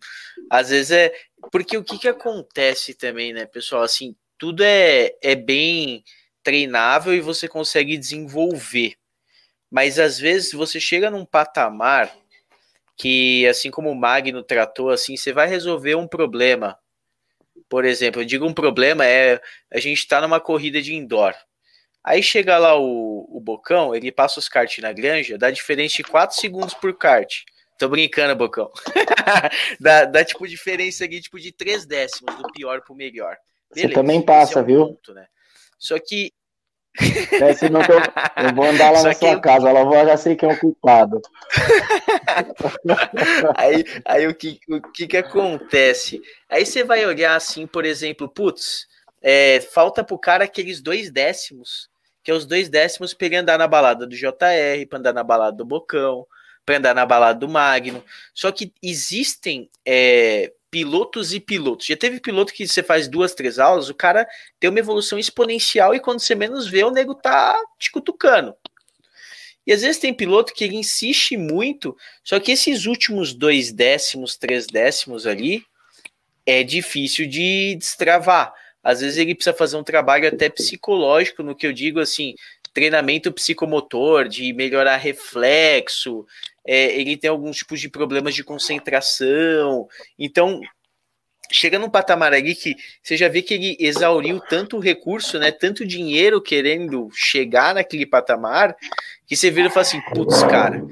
às 0.48 0.70
vezes 0.70 0.92
é 0.92 1.12
porque 1.50 1.76
o 1.76 1.82
que 1.82 1.98
que 1.98 2.06
acontece 2.06 2.94
também, 2.94 3.32
né, 3.32 3.46
pessoal? 3.46 3.82
Assim, 3.82 4.14
tudo 4.38 4.62
é 4.62 5.12
é 5.20 5.34
bem 5.34 6.04
treinável 6.44 7.12
e 7.12 7.20
você 7.20 7.48
consegue 7.48 7.96
desenvolver. 7.96 8.94
Mas 9.68 9.98
às 9.98 10.20
vezes 10.20 10.52
você 10.52 10.78
chega 10.78 11.10
num 11.10 11.24
patamar 11.24 12.14
que, 12.96 13.44
assim 13.48 13.72
como 13.72 13.90
o 13.90 13.96
Magno 13.96 14.40
tratou, 14.44 14.90
assim, 14.90 15.16
você 15.16 15.32
vai 15.32 15.48
resolver 15.48 15.96
um 15.96 16.06
problema. 16.06 16.78
Por 17.68 17.84
exemplo, 17.84 18.22
eu 18.22 18.24
digo 18.24 18.46
um 18.46 18.54
problema 18.54 19.04
é 19.04 19.40
a 19.72 19.80
gente 19.80 19.98
está 19.98 20.20
numa 20.20 20.38
corrida 20.38 20.80
de 20.80 20.94
indoor. 20.94 21.34
Aí 22.04 22.22
chega 22.22 22.58
lá 22.58 22.78
o, 22.78 23.26
o 23.30 23.40
Bocão, 23.40 23.94
ele 23.94 24.12
passa 24.12 24.38
os 24.38 24.48
kart 24.48 24.78
na 24.78 24.92
granja, 24.92 25.38
dá 25.38 25.50
diferença 25.50 25.96
de 25.96 26.04
4 26.04 26.36
segundos 26.36 26.74
por 26.74 26.96
kart. 26.98 27.42
Tô 27.78 27.88
brincando, 27.88 28.36
Bocão. 28.36 28.70
dá, 29.80 30.04
dá, 30.04 30.24
tipo 30.24 30.46
diferença 30.46 31.04
aqui, 31.04 31.20
tipo 31.20 31.40
de 31.40 31.50
3 31.50 31.86
décimos, 31.86 32.36
do 32.36 32.52
pior 32.52 32.82
pro 32.82 32.94
melhor. 32.94 33.36
Beleza, 33.74 33.88
Você 33.88 33.94
também 33.94 34.20
passa, 34.20 34.58
é 34.58 34.62
um 34.62 34.66
viu? 34.66 34.86
Ponto, 34.88 35.14
né? 35.14 35.26
Só 35.78 35.98
que 35.98 36.30
é, 37.42 37.52
senão 37.54 37.80
eu, 37.80 38.44
eu 38.44 38.54
vou 38.54 38.66
andar 38.66 38.90
lá 38.90 39.00
Só 39.00 39.08
na 39.08 39.14
sua 39.14 39.32
eu... 39.32 39.40
casa, 39.40 39.68
ela 39.68 39.82
vou, 39.82 40.06
já 40.06 40.16
sei 40.16 40.36
quem 40.36 40.48
é 40.48 40.52
o 40.52 40.60
culpado. 40.60 41.20
aí, 43.56 43.84
aí 44.04 44.28
o, 44.28 44.34
que, 44.34 44.60
o 44.68 44.80
que 44.92 45.08
que 45.08 45.16
acontece? 45.16 46.22
Aí 46.48 46.64
você 46.64 46.84
vai 46.84 47.04
olhar 47.04 47.34
assim, 47.34 47.66
por 47.66 47.84
exemplo, 47.84 48.28
putz, 48.28 48.86
é, 49.20 49.60
falta 49.60 50.04
pro 50.04 50.18
cara 50.18 50.44
aqueles 50.44 50.80
dois 50.80 51.10
décimos, 51.10 51.90
que 52.24 52.30
é 52.30 52.34
os 52.34 52.46
dois 52.46 52.70
décimos 52.70 53.12
para 53.12 53.26
ele 53.26 53.36
andar 53.36 53.58
na 53.58 53.68
balada 53.68 54.06
do 54.06 54.16
JR, 54.16 54.86
para 54.88 54.98
andar 54.98 55.12
na 55.12 55.22
balada 55.22 55.56
do 55.56 55.64
Bocão, 55.64 56.26
para 56.64 56.78
andar 56.78 56.94
na 56.94 57.04
balada 57.04 57.38
do 57.38 57.48
Magno. 57.48 58.02
Só 58.32 58.50
que 58.50 58.72
existem 58.82 59.68
é, 59.84 60.50
pilotos 60.70 61.34
e 61.34 61.38
pilotos. 61.38 61.86
Já 61.86 61.96
teve 61.96 62.18
piloto 62.18 62.54
que 62.54 62.66
você 62.66 62.82
faz 62.82 63.06
duas, 63.06 63.34
três 63.34 63.58
aulas, 63.58 63.90
o 63.90 63.94
cara 63.94 64.26
tem 64.58 64.70
uma 64.70 64.78
evolução 64.78 65.18
exponencial 65.18 65.94
e 65.94 66.00
quando 66.00 66.20
você 66.20 66.34
menos 66.34 66.66
vê, 66.66 66.82
o 66.82 66.90
nego 66.90 67.14
tá 67.14 67.56
te 67.78 67.92
cutucando. 67.92 68.56
E 69.66 69.72
às 69.72 69.82
vezes 69.82 70.00
tem 70.00 70.12
piloto 70.12 70.52
que 70.52 70.64
ele 70.64 70.76
insiste 70.76 71.36
muito, 71.36 71.96
só 72.22 72.40
que 72.40 72.52
esses 72.52 72.86
últimos 72.86 73.34
dois 73.34 73.70
décimos, 73.70 74.36
três 74.36 74.66
décimos 74.66 75.26
ali, 75.26 75.64
é 76.46 76.62
difícil 76.62 77.26
de 77.26 77.76
destravar. 77.78 78.52
Às 78.84 79.00
vezes 79.00 79.16
ele 79.16 79.34
precisa 79.34 79.56
fazer 79.56 79.76
um 79.76 79.82
trabalho 79.82 80.28
até 80.28 80.48
psicológico, 80.48 81.42
no 81.42 81.56
que 81.56 81.66
eu 81.66 81.72
digo 81.72 81.98
assim, 81.98 82.34
treinamento 82.72 83.32
psicomotor, 83.32 84.28
de 84.28 84.52
melhorar 84.52 84.96
reflexo, 84.96 86.26
é, 86.66 86.98
ele 86.98 87.16
tem 87.16 87.30
alguns 87.30 87.58
tipos 87.58 87.80
de 87.80 87.88
problemas 87.88 88.34
de 88.34 88.42
concentração. 88.42 89.88
Então, 90.18 90.60
chega 91.52 91.78
num 91.78 91.90
patamar 91.90 92.32
ali 92.32 92.54
que 92.54 92.74
você 93.02 93.16
já 93.16 93.28
vê 93.28 93.42
que 93.42 93.54
ele 93.54 93.76
exauriu 93.78 94.40
tanto 94.40 94.78
recurso, 94.78 95.38
né, 95.38 95.50
tanto 95.52 95.86
dinheiro 95.86 96.42
querendo 96.42 97.08
chegar 97.12 97.74
naquele 97.74 98.06
patamar, 98.06 98.76
que 99.26 99.36
você 99.36 99.50
vira 99.50 99.68
e 99.68 99.70
fala 99.70 99.82
assim, 99.82 100.00
putz, 100.12 100.42
cara, 100.42 100.82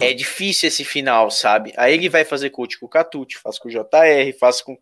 é 0.00 0.12
difícil 0.12 0.68
esse 0.68 0.84
final, 0.84 1.30
sabe? 1.30 1.72
Aí 1.76 1.94
ele 1.94 2.08
vai 2.08 2.24
fazer 2.24 2.50
coach 2.50 2.78
com 2.78 2.86
o 2.86 2.88
Catute, 2.88 3.38
faz 3.38 3.58
com 3.58 3.68
o 3.68 3.70
JR, 3.70 4.32
faz 4.38 4.62
com... 4.62 4.78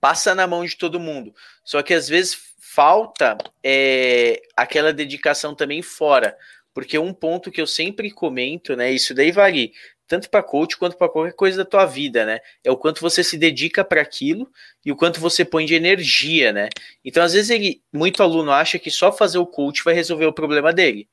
Passa 0.00 0.34
na 0.34 0.46
mão 0.46 0.64
de 0.64 0.76
todo 0.76 1.00
mundo. 1.00 1.34
Só 1.64 1.82
que 1.82 1.94
às 1.94 2.08
vezes 2.08 2.38
falta 2.58 3.36
é, 3.62 4.42
aquela 4.56 4.92
dedicação 4.92 5.54
também 5.54 5.82
fora. 5.82 6.36
Porque 6.74 6.98
um 6.98 7.12
ponto 7.12 7.50
que 7.50 7.60
eu 7.60 7.66
sempre 7.66 8.10
comento, 8.10 8.76
né? 8.76 8.92
Isso 8.92 9.14
daí 9.14 9.32
vale 9.32 9.72
tanto 10.06 10.30
para 10.30 10.42
coach 10.42 10.76
quanto 10.76 10.96
para 10.96 11.08
qualquer 11.08 11.32
coisa 11.32 11.58
da 11.58 11.64
tua 11.64 11.84
vida, 11.84 12.24
né? 12.24 12.40
É 12.62 12.70
o 12.70 12.76
quanto 12.76 13.00
você 13.00 13.24
se 13.24 13.36
dedica 13.36 13.84
para 13.84 14.00
aquilo 14.00 14.48
e 14.84 14.92
o 14.92 14.96
quanto 14.96 15.20
você 15.20 15.44
põe 15.44 15.66
de 15.66 15.74
energia, 15.74 16.52
né? 16.52 16.68
Então, 17.04 17.22
às 17.22 17.32
vezes 17.32 17.50
ele, 17.50 17.82
muito 17.92 18.22
aluno 18.22 18.52
acha 18.52 18.78
que 18.78 18.90
só 18.90 19.10
fazer 19.10 19.38
o 19.38 19.46
coach 19.46 19.82
vai 19.82 19.94
resolver 19.94 20.26
o 20.26 20.32
problema 20.32 20.72
dele. 20.72 21.08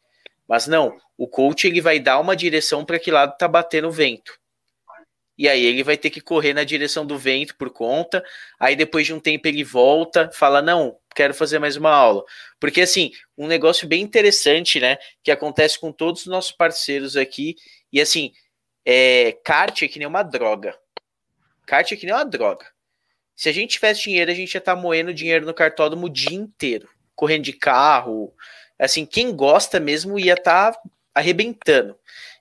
Mas 0.48 0.68
não, 0.68 0.98
o 1.18 1.28
coach 1.28 1.66
ele 1.66 1.82
vai 1.82 2.00
dar 2.00 2.20
uma 2.20 2.36
direção 2.36 2.86
para 2.86 3.00
que 3.00 3.10
lado 3.10 3.36
tá 3.38 3.48
batendo 3.48 3.88
o 3.88 3.92
vento. 3.92 4.38
E 5.38 5.49
aí 5.49 5.65
ele 5.65 5.84
vai 5.84 5.97
ter 5.97 6.10
que 6.10 6.22
correr 6.22 6.53
na 6.53 6.64
direção 6.64 7.05
do 7.05 7.18
vento 7.18 7.55
por 7.55 7.69
conta. 7.72 8.23
Aí 8.60 8.76
depois 8.76 9.05
de 9.05 9.14
um 9.14 9.19
tempo 9.19 9.47
ele 9.47 9.64
volta, 9.64 10.30
fala: 10.31 10.61
"Não, 10.61 10.97
quero 11.14 11.34
fazer 11.34 11.60
mais 11.60 11.77
uma 11.77 11.91
aula. 11.91 12.23
Porque, 12.60 12.81
assim, 12.81 13.11
um 13.38 13.47
negócio 13.47 13.88
bem 13.88 14.01
interessante, 14.01 14.80
né, 14.80 14.97
que 15.23 15.31
acontece 15.31 15.80
com 15.80 15.91
todos 15.91 16.22
os 16.22 16.27
nossos 16.27 16.51
parceiros 16.51 17.15
aqui, 17.15 17.55
e 17.91 18.01
assim, 18.01 18.31
é, 18.85 19.38
kart 19.43 19.81
é 19.81 19.88
que 19.88 19.99
nem 19.99 20.07
uma 20.07 20.23
droga. 20.23 20.77
Kart 21.65 21.91
é 21.91 21.95
que 21.95 22.05
nem 22.05 22.14
uma 22.14 22.26
droga. 22.26 22.65
Se 23.35 23.49
a 23.49 23.51
gente 23.51 23.72
tivesse 23.72 24.03
dinheiro, 24.03 24.31
a 24.31 24.34
gente 24.34 24.53
ia 24.53 24.60
estar 24.60 24.76
tá 24.76 24.81
moendo 24.81 25.14
dinheiro 25.14 25.45
no 25.45 25.53
cartódromo 25.53 26.07
o 26.07 26.10
dia 26.10 26.35
inteiro, 26.35 26.89
correndo 27.15 27.43
de 27.43 27.53
carro. 27.53 28.34
Assim, 28.77 29.05
quem 29.05 29.35
gosta 29.35 29.80
mesmo 29.80 30.19
ia 30.19 30.34
estar 30.34 30.73
tá 30.73 30.81
arrebentando. 31.15 31.97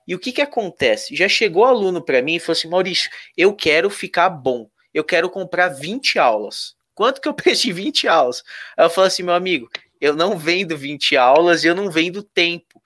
E 0.07 0.13
o 0.15 0.19
que 0.19 0.31
que 0.31 0.41
acontece? 0.41 1.15
Já 1.15 1.27
chegou 1.27 1.65
aluno 1.65 2.01
para 2.01 2.21
mim 2.21 2.35
e 2.35 2.39
falou 2.39 2.53
assim: 2.53 2.67
Maurício, 2.67 3.09
eu 3.37 3.53
quero 3.55 3.89
ficar 3.89 4.29
bom. 4.29 4.69
Eu 4.93 5.03
quero 5.03 5.29
comprar 5.29 5.69
20 5.69 6.19
aulas. 6.19 6.75
Quanto 6.93 7.19
que 7.19 7.27
eu 7.27 7.33
prestei 7.35 7.71
20 7.73 8.07
aulas? 8.07 8.43
Aí 8.77 8.85
eu 8.85 8.89
falo 8.89 9.07
assim, 9.07 9.23
meu 9.23 9.33
amigo, 9.33 9.69
eu 9.99 10.15
não 10.15 10.37
vendo 10.37 10.77
20 10.77 11.17
aulas 11.17 11.63
e 11.63 11.67
eu 11.67 11.75
não 11.75 11.89
vendo 11.89 12.23
tempo. 12.23 12.81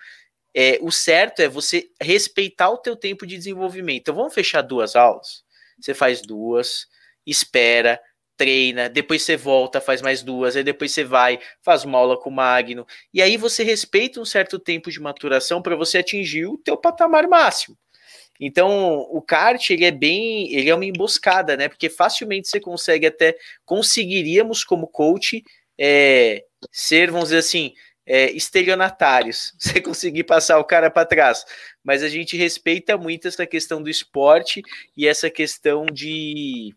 É, 0.56 0.80
o 0.82 0.92
certo 0.92 1.42
é 1.42 1.48
você 1.48 1.90
respeitar 2.02 2.70
o 2.70 2.78
teu 2.78 2.96
tempo 2.96 3.28
de 3.28 3.38
desenvolvimento. 3.38 4.02
Então 4.02 4.16
vamos 4.16 4.34
fechar 4.34 4.62
duas 4.62 4.96
aulas. 4.96 5.44
Você 5.80 5.94
faz 5.94 6.22
duas, 6.22 6.88
espera, 7.26 8.00
treina, 8.38 8.88
depois 8.88 9.24
você 9.24 9.36
volta, 9.36 9.82
faz 9.82 10.02
mais 10.02 10.22
duas, 10.22 10.56
aí 10.56 10.64
depois 10.64 10.92
você 10.92 11.04
vai, 11.04 11.40
faz 11.62 11.84
uma 11.84 11.98
aula 11.98 12.18
com 12.18 12.30
o 12.30 12.34
Magno, 12.34 12.86
e 13.14 13.22
aí 13.22 13.36
você 13.36 13.64
respeita 13.64 14.22
um 14.22 14.26
certo 14.26 14.60
tempo 14.60 14.92
de 14.92 15.02
maturação 15.02 15.62
para 15.62 15.76
você 15.76 15.98
atingir 15.98 16.46
o 16.46 16.58
teu 16.58 16.78
patamar 16.78 17.28
máximo. 17.28 17.76
Então, 18.40 19.00
o 19.10 19.20
kart, 19.20 19.70
ele 19.72 19.84
é 19.84 19.92
bem, 19.92 20.54
ele 20.54 20.70
é 20.70 20.76
uma 20.76 20.86
emboscada, 20.86 21.58
né? 21.58 21.68
Porque 21.68 21.90
facilmente 21.90 22.48
você 22.48 22.60
consegue 22.60 23.08
até, 23.08 23.36
conseguiríamos 23.66 24.64
como 24.64 24.88
coach 24.88 25.44
é, 25.76 26.44
ser, 26.72 27.10
vamos 27.10 27.30
dizer 27.30 27.40
assim, 27.40 27.74
é, 28.06 28.32
estelionatários, 28.32 29.54
você 29.60 29.82
conseguir 29.82 30.24
passar 30.24 30.60
o 30.60 30.64
cara 30.64 30.92
para 30.92 31.06
trás. 31.06 31.44
Mas 31.84 32.04
a 32.04 32.10
gente 32.10 32.38
respeita 32.38 32.98
muito 32.98 33.28
essa 33.28 33.46
questão 33.46 33.82
do 33.82 33.90
esporte 33.90 34.62
e 34.96 35.08
essa 35.08 35.30
questão 35.30 35.86
de 35.86 36.76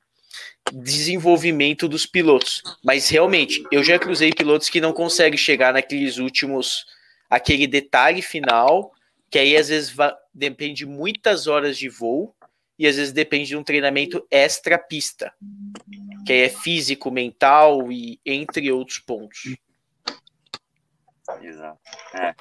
desenvolvimento 0.73 1.89
dos 1.89 2.07
pilotos. 2.07 2.63
Mas 2.85 3.09
realmente, 3.09 3.63
eu 3.71 3.83
já 3.83 3.99
cruzei 3.99 4.33
pilotos 4.33 4.69
que 4.69 4.81
não 4.81 4.93
conseguem 4.93 5.39
chegar 5.39 5.73
naqueles 5.73 6.19
últimos, 6.19 6.87
aquele 7.29 7.67
detalhe 7.67 8.23
final 8.23 8.93
que 9.31 9.39
aí 9.39 9.57
às 9.57 9.69
vezes 9.69 9.97
depende 10.35 10.79
de 10.79 10.87
muitas 10.87 11.47
horas 11.47 11.79
de 11.79 11.89
voo 11.89 12.35
e 12.77 12.87
às 12.87 12.97
vezes 12.97 13.13
depende 13.13 13.49
de 13.49 13.57
um 13.57 13.63
treinamento 13.63 14.27
extra 14.31 14.77
pista, 14.77 15.33
que 16.27 16.33
aí 16.33 16.41
é 16.41 16.49
físico, 16.49 17.11
mental 17.11 17.93
e 17.93 18.19
entre 18.27 18.73
outros 18.73 18.99
pontos. 18.99 19.57
Exato. 21.41 21.79
É. 22.15 22.35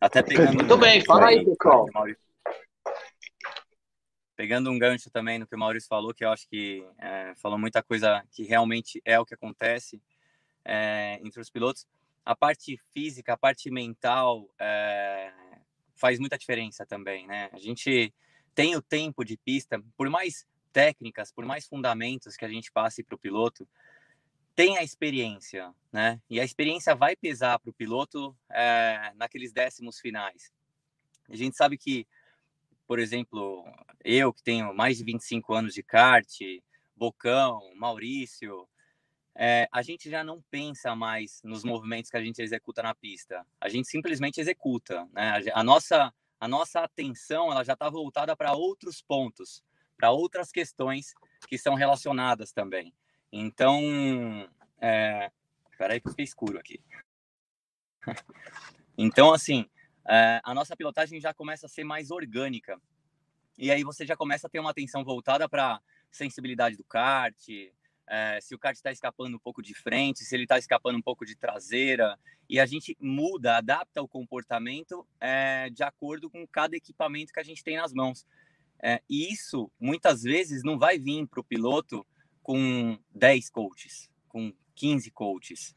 Até 0.00 0.22
pegando. 0.22 0.54
Muito 0.54 0.76
bem, 0.76 1.04
fala 1.04 1.28
aí, 1.28 1.44
pessoal. 1.44 1.86
Maurício. 1.92 2.27
Pegando 4.38 4.70
um 4.70 4.78
gancho 4.78 5.10
também 5.10 5.36
no 5.36 5.48
que 5.48 5.56
o 5.56 5.58
Maurício 5.58 5.88
falou, 5.88 6.14
que 6.14 6.24
eu 6.24 6.30
acho 6.30 6.48
que 6.48 6.86
é, 6.96 7.34
falou 7.34 7.58
muita 7.58 7.82
coisa 7.82 8.24
que 8.30 8.44
realmente 8.44 9.02
é 9.04 9.18
o 9.18 9.26
que 9.26 9.34
acontece 9.34 10.00
é, 10.64 11.18
entre 11.24 11.40
os 11.40 11.50
pilotos. 11.50 11.88
A 12.24 12.36
parte 12.36 12.80
física, 12.94 13.32
a 13.32 13.36
parte 13.36 13.68
mental 13.68 14.48
é, 14.56 15.32
faz 15.96 16.20
muita 16.20 16.38
diferença 16.38 16.86
também, 16.86 17.26
né? 17.26 17.50
A 17.52 17.58
gente 17.58 18.14
tem 18.54 18.76
o 18.76 18.80
tempo 18.80 19.24
de 19.24 19.36
pista, 19.36 19.82
por 19.96 20.08
mais 20.08 20.46
técnicas, 20.72 21.32
por 21.32 21.44
mais 21.44 21.66
fundamentos 21.66 22.36
que 22.36 22.44
a 22.44 22.48
gente 22.48 22.70
passe 22.70 23.02
para 23.02 23.16
o 23.16 23.18
piloto, 23.18 23.68
tem 24.54 24.78
a 24.78 24.84
experiência, 24.84 25.74
né? 25.92 26.20
E 26.30 26.38
a 26.38 26.44
experiência 26.44 26.94
vai 26.94 27.16
pesar 27.16 27.58
para 27.58 27.70
o 27.70 27.74
piloto 27.74 28.36
é, 28.52 29.12
naqueles 29.16 29.52
décimos 29.52 29.98
finais. 29.98 30.52
A 31.28 31.34
gente 31.34 31.56
sabe 31.56 31.76
que, 31.76 32.06
por 32.88 32.98
exemplo, 32.98 33.64
eu 34.02 34.32
que 34.32 34.42
tenho 34.42 34.74
mais 34.74 34.96
de 34.96 35.04
25 35.04 35.52
anos 35.52 35.74
de 35.74 35.82
kart, 35.82 36.26
Bocão, 36.96 37.60
Maurício, 37.76 38.66
é, 39.36 39.68
a 39.70 39.82
gente 39.82 40.10
já 40.10 40.24
não 40.24 40.42
pensa 40.50 40.96
mais 40.96 41.40
nos 41.44 41.62
movimentos 41.62 42.10
que 42.10 42.16
a 42.16 42.24
gente 42.24 42.40
executa 42.40 42.82
na 42.82 42.94
pista. 42.94 43.46
A 43.60 43.68
gente 43.68 43.86
simplesmente 43.86 44.40
executa, 44.40 45.06
né? 45.12 45.34
A, 45.54 45.62
nossa 45.62 46.12
a 46.40 46.48
nossa 46.48 46.80
atenção 46.80 47.52
ela 47.52 47.62
já 47.62 47.74
está 47.74 47.90
voltada 47.90 48.34
para 48.34 48.54
outros 48.54 49.02
pontos, 49.02 49.62
para 49.96 50.10
outras 50.10 50.50
questões 50.50 51.12
que 51.46 51.58
são 51.58 51.74
relacionadas 51.74 52.52
também. 52.52 52.94
Então, 53.30 53.80
é... 54.80 55.30
peraí 55.76 56.00
que 56.00 56.08
fiquei 56.08 56.24
escuro 56.24 56.58
aqui. 56.58 56.82
Então, 59.00 59.32
assim, 59.32 59.64
é, 60.08 60.40
a 60.42 60.54
nossa 60.54 60.74
pilotagem 60.74 61.20
já 61.20 61.34
começa 61.34 61.66
a 61.66 61.68
ser 61.68 61.84
mais 61.84 62.10
orgânica. 62.10 62.80
E 63.58 63.70
aí 63.70 63.84
você 63.84 64.06
já 64.06 64.16
começa 64.16 64.46
a 64.46 64.50
ter 64.50 64.58
uma 64.58 64.70
atenção 64.70 65.04
voltada 65.04 65.48
para 65.48 65.80
sensibilidade 66.10 66.76
do 66.76 66.84
kart, 66.84 67.36
é, 68.06 68.40
se 68.40 68.54
o 68.54 68.58
kart 68.58 68.74
está 68.74 68.90
escapando 68.90 69.36
um 69.36 69.38
pouco 69.38 69.62
de 69.62 69.74
frente, 69.74 70.24
se 70.24 70.34
ele 70.34 70.44
está 70.44 70.58
escapando 70.58 70.96
um 70.96 71.02
pouco 71.02 71.26
de 71.26 71.36
traseira. 71.36 72.18
E 72.48 72.58
a 72.58 72.64
gente 72.64 72.96
muda, 72.98 73.58
adapta 73.58 74.00
o 74.00 74.08
comportamento 74.08 75.06
é, 75.20 75.68
de 75.68 75.82
acordo 75.82 76.30
com 76.30 76.46
cada 76.46 76.74
equipamento 76.74 77.32
que 77.32 77.40
a 77.40 77.44
gente 77.44 77.62
tem 77.62 77.76
nas 77.76 77.92
mãos. 77.92 78.26
É, 78.82 79.02
e 79.10 79.30
isso, 79.30 79.70
muitas 79.78 80.22
vezes, 80.22 80.62
não 80.62 80.78
vai 80.78 80.98
vir 80.98 81.26
para 81.26 81.40
o 81.40 81.44
piloto 81.44 82.06
com 82.42 82.98
10 83.14 83.50
coaches, 83.50 84.10
com 84.26 84.54
15 84.74 85.10
coaches. 85.10 85.76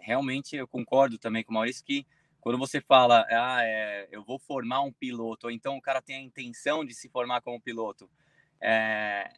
Realmente 0.00 0.56
eu 0.56 0.68
concordo 0.68 1.18
também 1.18 1.42
com 1.42 1.50
o 1.50 1.54
Maurício 1.54 1.84
que 1.84 2.06
quando 2.48 2.56
você 2.58 2.80
fala, 2.80 3.26
ah, 3.28 3.62
é, 3.62 4.08
eu 4.10 4.24
vou 4.24 4.38
formar 4.38 4.80
um 4.80 4.90
piloto, 4.90 5.48
ou 5.48 5.50
então 5.50 5.76
o 5.76 5.82
cara 5.82 6.00
tem 6.00 6.16
a 6.16 6.22
intenção 6.22 6.82
de 6.82 6.94
se 6.94 7.06
formar 7.06 7.42
como 7.42 7.60
piloto, 7.60 8.08
é, 8.58 9.30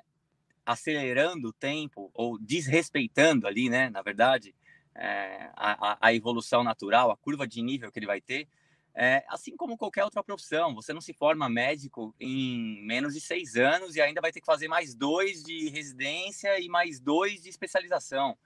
acelerando 0.64 1.48
o 1.48 1.52
tempo 1.52 2.08
ou 2.14 2.38
desrespeitando 2.38 3.48
ali, 3.48 3.68
né, 3.68 3.90
na 3.90 4.00
verdade, 4.00 4.54
é, 4.94 5.50
a, 5.56 5.98
a 6.00 6.14
evolução 6.14 6.62
natural, 6.62 7.10
a 7.10 7.16
curva 7.16 7.48
de 7.48 7.60
nível 7.60 7.90
que 7.90 7.98
ele 7.98 8.06
vai 8.06 8.20
ter, 8.20 8.46
é, 8.94 9.24
assim 9.28 9.56
como 9.56 9.76
qualquer 9.76 10.04
outra 10.04 10.22
profissão, 10.22 10.72
você 10.72 10.92
não 10.92 11.00
se 11.00 11.12
forma 11.12 11.48
médico 11.48 12.14
em 12.20 12.80
menos 12.86 13.12
de 13.12 13.20
seis 13.20 13.56
anos 13.56 13.96
e 13.96 14.00
ainda 14.00 14.20
vai 14.20 14.30
ter 14.30 14.38
que 14.38 14.46
fazer 14.46 14.68
mais 14.68 14.94
dois 14.94 15.42
de 15.42 15.68
residência 15.68 16.60
e 16.60 16.68
mais 16.68 17.00
dois 17.00 17.42
de 17.42 17.48
especialização. 17.48 18.38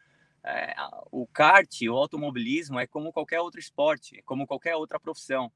É, 0.45 0.75
o 1.11 1.27
kart, 1.27 1.81
o 1.89 1.97
automobilismo 1.97 2.79
é 2.79 2.87
como 2.87 3.11
qualquer 3.11 3.41
outro 3.41 3.59
esporte, 3.59 4.19
é 4.19 4.23
como 4.23 4.47
qualquer 4.47 4.77
outra 4.77 5.01
profissão. 5.01 5.51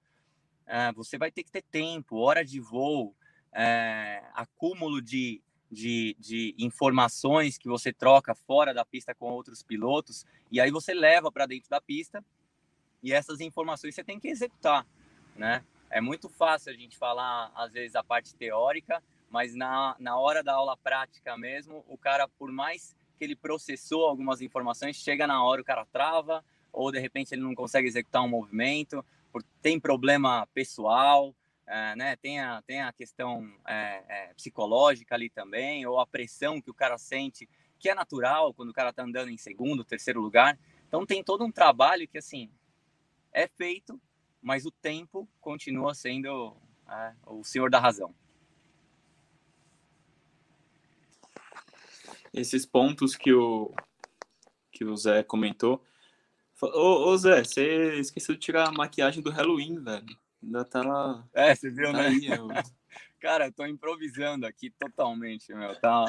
É, 0.67 0.91
você 0.93 1.19
vai 1.19 1.31
ter 1.31 1.45
que 1.45 1.53
ter 1.53 1.63
tempo, 1.63 2.17
hora 2.17 2.43
de 2.43 2.59
voo, 2.59 3.15
é, 3.53 4.25
acúmulo 4.33 5.03
de, 5.03 5.43
de, 5.71 6.17
de, 6.19 6.55
informações 6.59 7.59
que 7.59 7.69
você 7.69 7.93
troca 7.93 8.35
fora 8.35 8.73
da 8.73 8.85
pista 8.85 9.15
com 9.15 9.27
outros 9.27 9.63
pilotos, 9.63 10.25
e 10.51 10.59
aí 10.59 10.71
você 10.71 10.95
leva 10.95 11.31
para 11.31 11.45
dentro 11.45 11.69
da 11.69 11.81
pista, 11.81 12.25
e 13.03 13.13
essas 13.13 13.41
informações 13.41 13.95
você 13.95 14.03
tem 14.03 14.19
que 14.19 14.29
executar, 14.29 14.87
né? 15.37 15.65
É 15.91 16.01
muito 16.01 16.29
fácil 16.29 16.73
a 16.73 16.77
gente 16.77 16.97
falar, 16.97 17.51
às 17.55 17.73
vezes, 17.73 17.95
a 17.95 18.03
parte 18.03 18.35
teórica, 18.35 19.03
mas 19.31 19.55
na, 19.55 19.97
na 19.99 20.19
hora 20.19 20.43
da 20.43 20.55
aula 20.55 20.77
prática 20.77 21.37
mesmo, 21.37 21.85
o 21.89 21.97
cara, 21.97 22.27
por 22.27 22.51
mais 22.51 22.95
que 23.19 23.25
ele 23.25 23.37
processou 23.37 24.07
algumas 24.07 24.41
informações, 24.41 24.97
chega 24.97 25.27
na 25.27 25.43
hora 25.43 25.61
o 25.61 25.65
cara 25.65 25.85
trava, 25.85 26.45
ou 26.73 26.93
de 26.93 26.99
repente 26.99 27.35
ele 27.35 27.43
não 27.43 27.55
consegue 27.55 27.89
executar 27.89 28.23
um 28.23 28.29
movimento, 28.29 29.05
tem 29.61 29.79
problema 29.79 30.47
pessoal, 30.55 31.35
é, 31.67 31.97
né? 31.97 32.17
tem, 32.17 32.41
a, 32.41 32.63
tem 32.63 32.81
a 32.81 32.93
questão 32.93 33.47
é, 33.67 34.03
é, 34.09 34.35
psicológica 34.35 35.15
ali 35.15 35.29
também, 35.29 35.85
ou 35.87 36.01
a 36.01 36.07
pressão 36.07 36.63
que 36.63 36.71
o 36.71 36.75
cara 36.75 36.97
sente, 36.97 37.49
que 37.79 37.91
é 37.91 37.95
natural 37.95 38.55
quando 38.55 38.71
o 38.71 38.73
cara 38.73 38.91
está 38.91 39.03
andando 39.03 39.31
em 39.31 39.37
segundo, 39.37 39.85
terceiro 39.85 40.21
lugar. 40.21 40.59
Então 40.87 41.05
tem 41.05 41.23
todo 41.23 41.45
um 41.45 41.53
trabalho 41.53 42.09
que, 42.09 42.19
assim, 42.19 42.51
é 43.33 43.47
feito, 43.47 44.01
mas 44.41 44.65
o 44.65 44.71
tempo 44.71 45.29
continua 45.41 45.95
sendo 45.95 46.57
o 47.27 47.45
senhor 47.45 47.69
da 47.69 47.79
razão. 47.79 48.15
Esses 52.33 52.67
pontos 52.67 53.17
que 53.17 53.33
o, 53.33 53.73
que 54.71 54.85
o 54.85 54.97
Zé 54.97 55.23
comentou. 55.23 55.85
Ô, 56.61 57.11
ô 57.11 57.17
Zé, 57.17 57.45
você 57.45 57.99
esqueceu 58.01 58.35
de 58.35 58.41
tirar 58.41 58.69
a 58.69 58.73
maquiagem 58.73 59.23
do 59.23 59.31
Halloween, 59.31 59.79
velho. 59.79 60.19
Ainda 60.43 60.65
tá 60.65 60.83
lá. 60.83 61.27
É, 61.33 61.55
você 61.55 61.71
viu, 61.71 61.93
tá 61.93 61.93
né? 61.93 62.09
Aí, 62.09 62.27
eu... 62.27 62.49
Cara, 63.21 63.47
eu 63.47 63.53
tô 63.53 63.67
improvisando 63.67 64.47
aqui 64.47 64.71
totalmente, 64.71 65.53
meu. 65.53 65.75
Tá... 65.81 66.05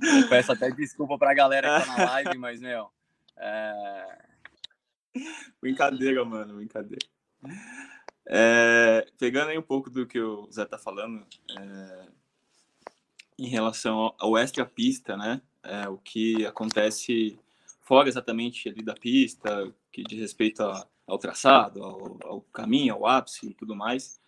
Eu 0.00 0.28
peço 0.28 0.52
até 0.52 0.70
desculpa 0.70 1.18
pra 1.18 1.34
galera 1.34 1.80
que 1.80 1.86
tá 1.86 1.96
na 1.96 2.04
live, 2.10 2.38
mas, 2.38 2.60
meu. 2.60 2.90
É... 3.36 4.18
Brincadeira, 5.60 6.24
mano, 6.24 6.54
brincadeira. 6.54 7.06
É, 8.26 9.06
pegando 9.18 9.50
aí 9.50 9.58
um 9.58 9.62
pouco 9.62 9.90
do 9.90 10.06
que 10.06 10.20
o 10.20 10.50
Zé 10.50 10.64
tá 10.64 10.78
falando, 10.78 11.26
é, 11.58 12.08
em 13.38 13.48
relação 13.48 14.14
ao 14.18 14.36
extra 14.36 14.64
pista, 14.64 15.16
né? 15.16 15.40
É, 15.62 15.88
o 15.88 15.96
que 15.98 16.44
acontece 16.44 17.38
fora 17.80 18.08
exatamente 18.08 18.68
ali 18.68 18.82
da 18.82 18.94
pista, 18.94 19.72
que 19.92 20.02
diz 20.02 20.18
respeito 20.18 20.62
a, 20.62 20.86
ao 21.06 21.18
traçado, 21.18 21.82
ao, 21.82 22.18
ao, 22.24 22.40
caminho, 22.52 22.94
ao 22.94 23.06
ápice 23.06 23.50
e 23.50 23.54
tudo 23.54 23.74
mais. 23.74 24.20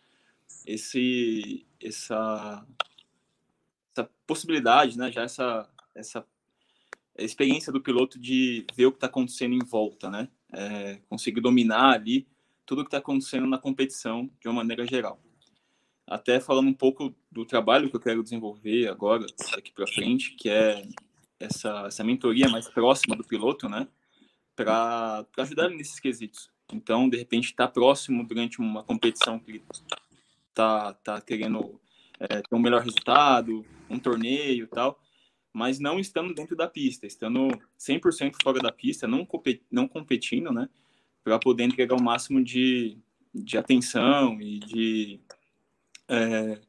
Esse, 0.67 1.67
essa, 1.83 2.67
essa 3.93 4.11
possibilidade, 4.27 4.99
né? 4.99 5.11
Já 5.11 5.23
essa, 5.23 5.69
essa 5.95 6.27
experiência 7.17 7.73
do 7.73 7.81
piloto 7.81 8.19
de 8.19 8.67
ver 8.75 8.87
o 8.87 8.93
que 8.93 8.97
está 8.97 9.07
acontecendo 9.07 9.55
em 9.55 9.65
volta, 9.65 10.11
né? 10.11 10.29
É, 10.53 11.01
conseguir 11.09 11.41
dominar 11.41 11.95
ali 11.95 12.27
tudo 12.65 12.81
o 12.81 12.85
que 12.85 12.89
está 12.89 12.99
acontecendo 12.99 13.47
na 13.47 13.59
competição 13.59 14.31
de 14.41 14.49
uma 14.49 14.55
maneira 14.55 14.87
geral 14.87 15.21
até 16.07 16.41
falando 16.41 16.69
um 16.69 16.75
pouco 16.75 17.15
do 17.31 17.45
trabalho 17.45 17.89
que 17.89 17.97
eu 17.97 18.01
quero 18.01 18.23
desenvolver 18.23 18.89
agora, 18.89 19.27
daqui 19.55 19.73
para 19.73 19.87
frente, 19.87 20.33
que 20.33 20.49
é 20.49 20.87
essa, 21.41 21.85
essa 21.87 22.05
mentoria 22.05 22.49
mais 22.49 22.69
próxima 22.69 23.17
do 23.17 23.25
piloto, 23.25 23.69
né? 23.69 23.89
Para 24.55 25.27
ajudar 25.39 25.69
nesses 25.71 25.99
quesitos. 25.99 26.51
Então, 26.73 27.09
de 27.09 27.17
repente, 27.17 27.47
estar 27.47 27.67
tá 27.67 27.73
próximo 27.73 28.25
durante 28.25 28.59
uma 28.59 28.83
competição 28.83 29.39
que 29.39 29.63
tá, 30.53 30.95
tá 30.95 31.21
querendo 31.21 31.81
é, 32.19 32.41
ter 32.41 32.55
um 32.55 32.61
melhor 32.61 32.83
resultado, 32.83 33.65
um 33.89 33.99
torneio 33.99 34.65
e 34.65 34.69
tal, 34.69 34.99
mas 35.53 35.79
não 35.79 35.99
estando 35.99 36.35
dentro 36.35 36.57
da 36.57 36.69
pista, 36.69 37.07
estando 37.07 37.49
100% 37.79 38.35
fora 38.43 38.61
da 38.61 38.73
pista, 38.73 39.07
não, 39.07 39.27
não 39.71 39.89
competindo, 39.89 40.53
né? 40.53 40.69
Para 41.23 41.39
poder 41.39 41.65
entregar 41.65 41.97
o 41.97 42.03
máximo 42.03 42.43
de, 42.43 42.99
de 43.35 43.57
atenção 43.57 44.41
e 44.41 44.59
de 44.59 45.21
é, 46.09 46.61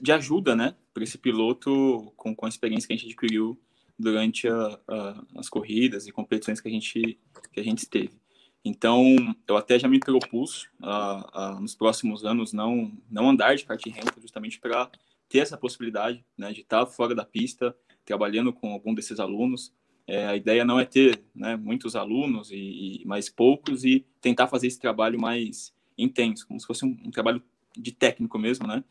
de 0.00 0.12
ajuda, 0.12 0.54
né, 0.54 0.74
para 0.92 1.02
esse 1.02 1.18
piloto 1.18 2.12
com, 2.16 2.34
com 2.34 2.46
a 2.46 2.48
experiência 2.48 2.86
que 2.86 2.92
a 2.92 2.96
gente 2.96 3.06
adquiriu 3.06 3.58
durante 3.98 4.48
a, 4.48 4.80
a, 4.88 5.24
as 5.36 5.48
corridas 5.48 6.06
e 6.06 6.12
competições 6.12 6.60
que 6.60 6.68
a 6.68 6.70
gente 6.70 7.18
que 7.52 7.60
a 7.60 7.62
gente 7.62 7.86
teve. 7.86 8.18
Então, 8.64 9.16
eu 9.48 9.56
até 9.56 9.78
já 9.78 9.88
me 9.88 9.98
propus 9.98 10.68
a, 10.82 11.58
nos 11.60 11.74
próximos 11.74 12.24
anos 12.24 12.52
não 12.52 12.92
não 13.10 13.28
andar 13.28 13.56
de 13.56 13.64
kart 13.64 13.84
renta 13.86 14.20
justamente 14.20 14.58
para 14.58 14.90
ter 15.28 15.38
essa 15.38 15.56
possibilidade, 15.56 16.24
né, 16.36 16.52
de 16.52 16.62
estar 16.62 16.84
fora 16.86 17.14
da 17.14 17.24
pista, 17.24 17.74
trabalhando 18.04 18.52
com 18.52 18.72
algum 18.72 18.92
desses 18.92 19.20
alunos. 19.20 19.72
É, 20.06 20.26
a 20.26 20.34
ideia 20.34 20.64
não 20.64 20.80
é 20.80 20.84
ter 20.84 21.22
né, 21.32 21.56
muitos 21.56 21.94
alunos 21.94 22.50
e, 22.50 23.02
e 23.02 23.06
mais 23.06 23.28
poucos 23.28 23.84
e 23.84 24.04
tentar 24.20 24.48
fazer 24.48 24.66
esse 24.66 24.80
trabalho 24.80 25.20
mais 25.20 25.72
intenso, 25.96 26.46
como 26.48 26.58
se 26.58 26.66
fosse 26.66 26.84
um, 26.84 26.98
um 27.04 27.10
trabalho 27.10 27.40
de 27.76 27.92
técnico 27.92 28.38
mesmo, 28.38 28.66
né? 28.66 28.84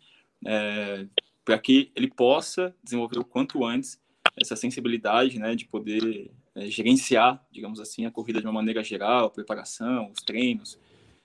É, 0.45 1.05
para 1.43 1.57
que 1.57 1.91
ele 1.95 2.09
possa 2.09 2.75
desenvolver 2.83 3.19
o 3.19 3.25
quanto 3.25 3.65
antes 3.65 3.99
essa 4.39 4.55
sensibilidade, 4.55 5.39
né, 5.39 5.55
de 5.55 5.65
poder 5.65 6.31
é, 6.55 6.67
gerenciar, 6.67 7.43
digamos 7.51 7.79
assim, 7.79 8.05
a 8.05 8.11
corrida 8.11 8.39
de 8.39 8.45
uma 8.45 8.53
maneira 8.53 8.83
geral, 8.83 9.25
a 9.25 9.29
preparação, 9.29 10.11
os 10.11 10.21
treinos, 10.21 10.79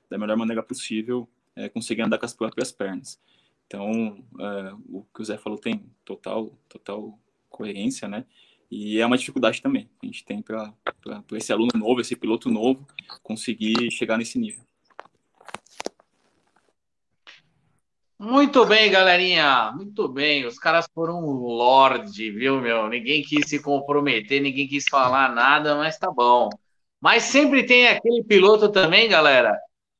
da 0.08 0.18
melhor 0.18 0.36
maneira 0.36 0.62
possível, 0.62 1.28
é, 1.54 1.68
conseguir 1.68 2.02
andar 2.02 2.18
com 2.18 2.24
as 2.24 2.32
próprias 2.32 2.72
pernas. 2.72 3.20
Então, 3.66 4.24
é, 4.40 4.74
o 4.88 5.04
que 5.14 5.22
o 5.22 5.24
Zé 5.24 5.36
falou 5.36 5.58
tem 5.58 5.84
total, 6.04 6.58
total 6.68 7.18
coerência, 7.48 8.08
né? 8.08 8.24
E 8.70 8.98
é 8.98 9.06
uma 9.06 9.18
dificuldade 9.18 9.62
também 9.62 9.88
que 10.00 10.06
a 10.06 10.06
gente 10.06 10.24
tem 10.24 10.42
para 10.42 10.74
esse 11.32 11.52
aluno 11.52 11.70
novo, 11.76 12.00
esse 12.00 12.16
piloto 12.16 12.50
novo, 12.50 12.86
conseguir 13.22 13.90
chegar 13.90 14.18
nesse 14.18 14.38
nível. 14.38 14.64
Muito 18.18 18.64
bem, 18.64 18.90
galerinha. 18.90 19.72
Muito 19.74 20.08
bem. 20.08 20.46
Os 20.46 20.58
caras 20.58 20.86
foram 20.94 21.18
um 21.18 21.32
lorde, 21.46 22.30
viu, 22.30 22.60
meu? 22.60 22.88
Ninguém 22.88 23.22
quis 23.22 23.48
se 23.48 23.60
comprometer, 23.60 24.40
ninguém 24.40 24.68
quis 24.68 24.84
falar 24.88 25.34
nada, 25.34 25.74
mas 25.76 25.98
tá 25.98 26.10
bom. 26.10 26.48
Mas 27.00 27.24
sempre 27.24 27.66
tem 27.66 27.88
aquele 27.88 28.24
piloto 28.24 28.70
também, 28.70 29.08
galera, 29.08 29.56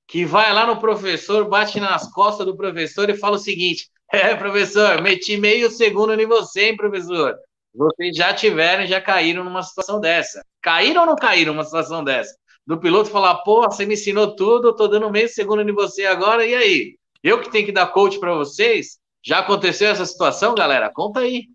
que 0.06 0.24
vai 0.24 0.52
lá 0.52 0.66
no 0.66 0.78
professor, 0.80 1.48
bate 1.48 1.80
nas 1.80 2.10
costas 2.12 2.46
do 2.46 2.56
professor 2.56 3.10
e 3.10 3.16
fala 3.16 3.36
o 3.36 3.38
seguinte: 3.38 3.88
É, 4.12 4.34
professor, 4.36 5.02
meti 5.02 5.36
meio 5.36 5.70
segundo 5.70 6.12
em 6.20 6.26
você, 6.26 6.66
hein, 6.68 6.76
professor? 6.76 7.36
Vocês 7.74 8.16
já 8.16 8.32
tiveram, 8.32 8.86
já 8.86 9.00
caíram 9.00 9.42
numa 9.42 9.62
situação 9.62 10.00
dessa. 10.00 10.44
Caíram 10.62 11.00
ou 11.02 11.06
não 11.08 11.16
caíram 11.16 11.52
numa 11.52 11.64
situação 11.64 12.04
dessa? 12.04 12.32
Do 12.66 12.78
piloto 12.78 13.10
falar, 13.10 13.36
pô, 13.42 13.62
você 13.62 13.84
me 13.84 13.94
ensinou 13.94 14.34
tudo, 14.36 14.74
tô 14.74 14.86
dando 14.86 15.10
meio 15.10 15.28
segundo 15.28 15.68
em 15.68 15.74
você 15.74 16.06
agora, 16.06 16.46
e 16.46 16.54
aí? 16.54 16.96
Eu 17.24 17.40
que 17.40 17.50
tenho 17.50 17.64
que 17.64 17.72
dar 17.72 17.86
coach 17.86 18.20
para 18.20 18.34
vocês? 18.34 18.98
Já 19.24 19.38
aconteceu 19.38 19.88
essa 19.88 20.04
situação, 20.04 20.54
galera? 20.54 20.92
Conta 20.92 21.20
aí. 21.20 21.48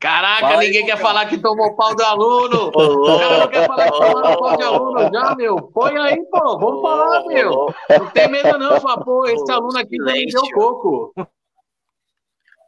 Caraca, 0.00 0.48
Fala 0.48 0.62
ninguém 0.62 0.86
quer 0.86 0.96
falar 0.98 1.26
que 1.26 1.36
tomou 1.36 1.76
pau 1.76 1.94
do 1.94 2.02
aluno. 2.02 2.68
O 2.68 3.18
cara 3.18 3.38
não 3.40 3.48
quer 3.48 3.66
falar 3.66 3.90
que 3.90 3.98
tomou 3.98 4.38
pau 4.38 4.56
de 4.56 4.62
aluno 4.62 5.10
já, 5.12 5.34
meu. 5.34 5.56
Põe 5.60 5.98
aí, 5.98 6.24
pô. 6.30 6.58
Vamos 6.58 6.80
falar, 6.80 7.26
meu. 7.26 7.74
Não 7.90 8.10
tem 8.10 8.28
medo 8.28 8.58
não, 8.58 8.80
fala, 8.80 9.04
pô, 9.04 9.26
esse 9.26 9.52
aluno 9.52 9.78
aqui 9.78 9.96
já 9.96 10.04
me 10.04 10.26
deu 10.26 10.42
coco. 10.54 11.12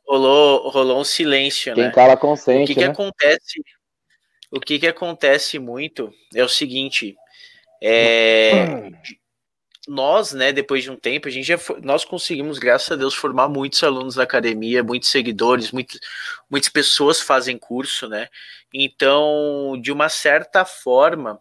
Rolou, 0.06 0.68
rolou 0.68 1.00
um 1.00 1.04
silêncio, 1.04 1.74
Quem 1.74 1.84
né? 1.84 1.90
cala 1.90 2.14
O 2.14 2.16
que, 2.16 2.20
consente, 2.20 2.74
que 2.74 2.80
né? 2.80 2.86
acontece? 2.86 3.62
O 4.50 4.60
que, 4.60 4.78
que 4.78 4.86
acontece 4.86 5.58
muito 5.58 6.12
é 6.34 6.42
o 6.42 6.48
seguinte: 6.48 7.16
é, 7.82 8.90
nós, 9.86 10.32
né, 10.32 10.52
depois 10.52 10.82
de 10.82 10.90
um 10.90 10.96
tempo, 10.96 11.28
a 11.28 11.30
gente 11.30 11.46
já 11.46 11.56
fo- 11.56 11.78
nós 11.82 12.04
conseguimos, 12.04 12.58
graças 12.58 12.90
a 12.92 12.96
Deus, 12.96 13.14
formar 13.14 13.48
muitos 13.48 13.82
alunos 13.82 14.16
da 14.16 14.22
academia, 14.24 14.82
muitos 14.84 15.08
seguidores, 15.08 15.72
muitos, 15.72 15.98
muitas 16.50 16.68
pessoas 16.68 17.20
fazem 17.20 17.56
curso, 17.56 18.08
né? 18.08 18.28
Então, 18.72 19.78
de 19.80 19.90
uma 19.90 20.08
certa 20.08 20.64
forma, 20.64 21.40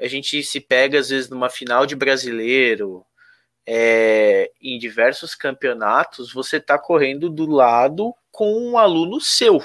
a 0.00 0.06
gente 0.06 0.42
se 0.42 0.58
pega 0.60 0.98
às 0.98 1.10
vezes 1.10 1.28
numa 1.28 1.50
final 1.50 1.84
de 1.84 1.94
brasileiro, 1.94 3.04
é, 3.66 4.50
em 4.60 4.78
diversos 4.78 5.34
campeonatos, 5.34 6.32
você 6.32 6.56
está 6.56 6.78
correndo 6.78 7.28
do 7.28 7.46
lado 7.46 8.14
com 8.30 8.52
um 8.54 8.78
aluno 8.78 9.20
seu. 9.20 9.62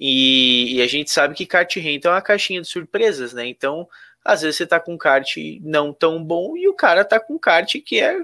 E, 0.00 0.76
e 0.76 0.82
a 0.82 0.86
gente 0.86 1.10
sabe 1.10 1.34
que 1.34 1.46
kart 1.46 1.74
rental 1.76 2.12
é 2.12 2.16
uma 2.16 2.22
caixinha 2.22 2.60
de 2.60 2.68
surpresas, 2.68 3.32
né? 3.32 3.46
Então, 3.46 3.88
às 4.28 4.42
vezes 4.42 4.58
você 4.58 4.66
tá 4.66 4.78
com 4.78 4.92
um 4.92 4.98
kart 4.98 5.34
não 5.62 5.90
tão 5.90 6.22
bom 6.22 6.54
e 6.54 6.68
o 6.68 6.74
cara 6.74 7.02
tá 7.02 7.18
com 7.18 7.36
um 7.36 7.38
kart 7.38 7.74
que 7.82 7.98
é 7.98 8.20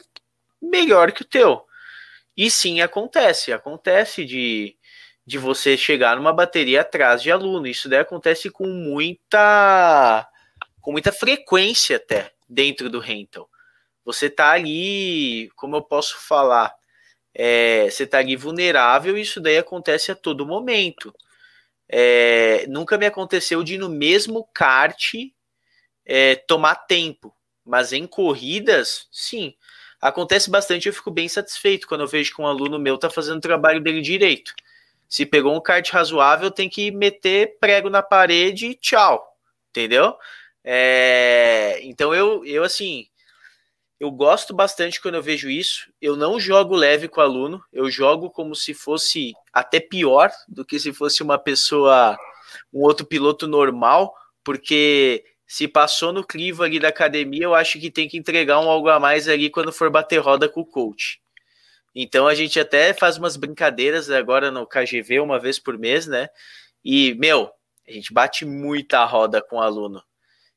melhor 0.60 1.12
que 1.12 1.22
o 1.22 1.24
teu. 1.24 1.64
E 2.36 2.50
sim, 2.50 2.82
acontece. 2.82 3.54
Acontece 3.54 4.22
de, 4.22 4.76
de 5.26 5.38
você 5.38 5.78
chegar 5.78 6.16
numa 6.16 6.30
bateria 6.30 6.82
atrás 6.82 7.22
de 7.22 7.30
aluno. 7.30 7.66
Isso 7.66 7.88
daí 7.88 8.00
acontece 8.00 8.50
com 8.50 8.66
muita 8.66 10.28
com 10.82 10.92
muita 10.92 11.10
frequência 11.10 11.96
até 11.96 12.32
dentro 12.46 12.90
do 12.90 13.00
rental. 13.00 13.48
Você 14.04 14.28
tá 14.28 14.52
ali, 14.52 15.50
como 15.56 15.76
eu 15.76 15.82
posso 15.82 16.18
falar, 16.18 16.74
é, 17.34 17.88
você 17.88 18.06
tá 18.06 18.18
ali 18.18 18.36
vulnerável 18.36 19.16
e 19.16 19.22
isso 19.22 19.40
daí 19.40 19.56
acontece 19.56 20.12
a 20.12 20.14
todo 20.14 20.44
momento. 20.44 21.14
É, 21.88 22.66
nunca 22.68 22.98
me 22.98 23.06
aconteceu 23.06 23.62
de 23.62 23.78
no 23.78 23.88
mesmo 23.88 24.46
kart 24.52 25.14
é, 26.04 26.36
tomar 26.36 26.74
tempo, 26.74 27.34
mas 27.64 27.92
em 27.92 28.06
corridas, 28.06 29.08
sim. 29.10 29.54
Acontece 30.00 30.50
bastante, 30.50 30.86
eu 30.86 30.92
fico 30.92 31.10
bem 31.10 31.28
satisfeito 31.28 31.88
quando 31.88 32.02
eu 32.02 32.06
vejo 32.06 32.34
que 32.34 32.42
um 32.42 32.46
aluno 32.46 32.78
meu 32.78 32.98
tá 32.98 33.08
fazendo 33.08 33.38
o 33.38 33.40
trabalho 33.40 33.80
dele 33.80 34.02
direito. 34.02 34.52
Se 35.08 35.24
pegou 35.24 35.54
um 35.54 35.62
kart 35.62 35.88
razoável, 35.90 36.50
tem 36.50 36.68
que 36.68 36.90
meter 36.90 37.56
prego 37.58 37.88
na 37.88 38.02
parede 38.02 38.66
e 38.66 38.74
tchau, 38.74 39.24
entendeu? 39.70 40.14
É, 40.62 41.78
então 41.82 42.14
eu, 42.14 42.44
eu 42.44 42.64
assim, 42.64 43.06
eu 43.98 44.10
gosto 44.10 44.52
bastante 44.52 45.00
quando 45.00 45.14
eu 45.14 45.22
vejo 45.22 45.48
isso. 45.48 45.90
Eu 46.00 46.16
não 46.16 46.38
jogo 46.38 46.74
leve 46.74 47.08
com 47.08 47.20
o 47.20 47.24
aluno, 47.24 47.62
eu 47.72 47.90
jogo 47.90 48.28
como 48.28 48.54
se 48.54 48.74
fosse 48.74 49.32
até 49.52 49.80
pior 49.80 50.30
do 50.48 50.64
que 50.64 50.78
se 50.78 50.92
fosse 50.92 51.22
uma 51.22 51.38
pessoa, 51.38 52.18
um 52.72 52.80
outro 52.80 53.06
piloto 53.06 53.46
normal, 53.46 54.14
porque 54.42 55.24
se 55.54 55.68
passou 55.68 56.12
no 56.12 56.24
crivo 56.24 56.64
ali 56.64 56.80
da 56.80 56.88
academia, 56.88 57.44
eu 57.44 57.54
acho 57.54 57.78
que 57.78 57.88
tem 57.88 58.08
que 58.08 58.16
entregar 58.16 58.58
um 58.58 58.68
algo 58.68 58.88
a 58.88 58.98
mais 58.98 59.28
ali 59.28 59.48
quando 59.48 59.72
for 59.72 59.88
bater 59.88 60.18
roda 60.18 60.48
com 60.48 60.62
o 60.62 60.66
coach. 60.66 61.20
Então 61.94 62.26
a 62.26 62.34
gente 62.34 62.58
até 62.58 62.92
faz 62.92 63.18
umas 63.18 63.36
brincadeiras 63.36 64.10
agora 64.10 64.50
no 64.50 64.66
KGV 64.66 65.20
uma 65.20 65.38
vez 65.38 65.60
por 65.60 65.78
mês, 65.78 66.08
né? 66.08 66.28
E, 66.84 67.14
meu, 67.14 67.52
a 67.86 67.92
gente 67.92 68.12
bate 68.12 68.44
muita 68.44 69.04
roda 69.04 69.40
com 69.40 69.58
o 69.58 69.60
aluno. 69.60 70.02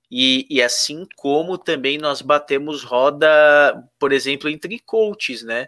E, 0.10 0.48
e, 0.50 0.64
assim 0.64 1.06
como 1.16 1.60
também 1.60 2.00
nós 2.00 2.24
batemos 2.24 2.84
roda, 2.84 3.28
por 4.00 4.12
exemplo, 4.12 4.50
entre 4.50 4.80
coaches, 4.80 5.44
né? 5.44 5.68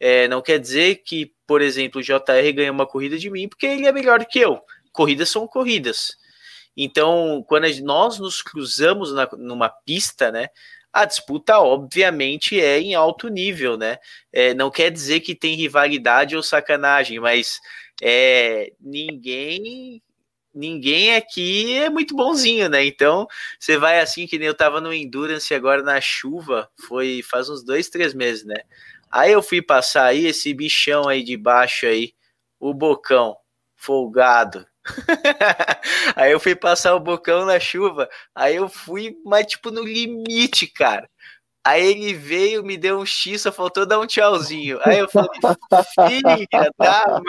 É, 0.00 0.26
não 0.26 0.40
quer 0.40 0.58
dizer 0.58 1.02
que, 1.04 1.34
por 1.46 1.60
exemplo, 1.60 2.00
o 2.00 2.02
JR 2.02 2.50
ganha 2.54 2.72
uma 2.72 2.86
corrida 2.86 3.18
de 3.18 3.28
mim 3.28 3.46
porque 3.46 3.66
ele 3.66 3.86
é 3.86 3.92
melhor 3.92 4.24
que 4.24 4.38
eu. 4.38 4.58
Corridas 4.90 5.28
são 5.28 5.46
corridas. 5.46 6.18
Então, 6.82 7.44
quando 7.46 7.66
nós 7.82 8.18
nos 8.18 8.40
cruzamos 8.40 9.12
na, 9.12 9.28
numa 9.36 9.68
pista, 9.68 10.32
né? 10.32 10.48
A 10.90 11.04
disputa, 11.04 11.58
obviamente, 11.60 12.58
é 12.58 12.80
em 12.80 12.94
alto 12.94 13.28
nível, 13.28 13.76
né? 13.76 13.98
É, 14.32 14.54
não 14.54 14.70
quer 14.70 14.90
dizer 14.90 15.20
que 15.20 15.34
tem 15.34 15.54
rivalidade 15.54 16.34
ou 16.34 16.42
sacanagem, 16.42 17.20
mas 17.20 17.60
é, 18.02 18.72
ninguém 18.80 20.02
ninguém 20.54 21.14
aqui 21.14 21.74
é 21.74 21.90
muito 21.90 22.16
bonzinho, 22.16 22.68
né? 22.70 22.82
Então, 22.84 23.26
você 23.58 23.76
vai 23.76 24.00
assim, 24.00 24.26
que 24.26 24.38
nem 24.38 24.48
eu 24.48 24.54
tava 24.54 24.80
no 24.80 24.92
Endurance 24.92 25.52
agora 25.54 25.82
na 25.82 26.00
chuva, 26.00 26.70
foi 26.88 27.22
faz 27.22 27.50
uns 27.50 27.62
dois, 27.62 27.90
três 27.90 28.14
meses, 28.14 28.44
né? 28.44 28.62
Aí 29.10 29.32
eu 29.32 29.42
fui 29.42 29.60
passar 29.60 30.06
aí, 30.06 30.26
esse 30.26 30.54
bichão 30.54 31.06
aí 31.06 31.22
de 31.22 31.36
baixo 31.36 31.84
aí, 31.84 32.14
o 32.58 32.72
bocão, 32.72 33.36
folgado. 33.76 34.66
aí 36.16 36.32
eu 36.32 36.40
fui 36.40 36.54
passar 36.54 36.94
o 36.94 37.00
bocão 37.00 37.44
na 37.44 37.58
chuva, 37.60 38.08
aí 38.34 38.56
eu 38.56 38.68
fui, 38.68 39.16
mas 39.24 39.46
tipo 39.46 39.70
no 39.70 39.82
limite, 39.82 40.66
cara. 40.66 41.08
Aí 41.62 41.90
ele 41.90 42.14
veio, 42.14 42.64
me 42.64 42.78
deu 42.78 42.98
um 42.98 43.04
X, 43.04 43.42
só 43.42 43.52
faltou 43.52 43.84
dar 43.84 43.98
um 43.98 44.06
tchauzinho. 44.06 44.78
Aí 44.82 44.98
eu 44.98 45.08
falei, 45.08 45.28
filha 45.94 46.70
da 46.78 47.20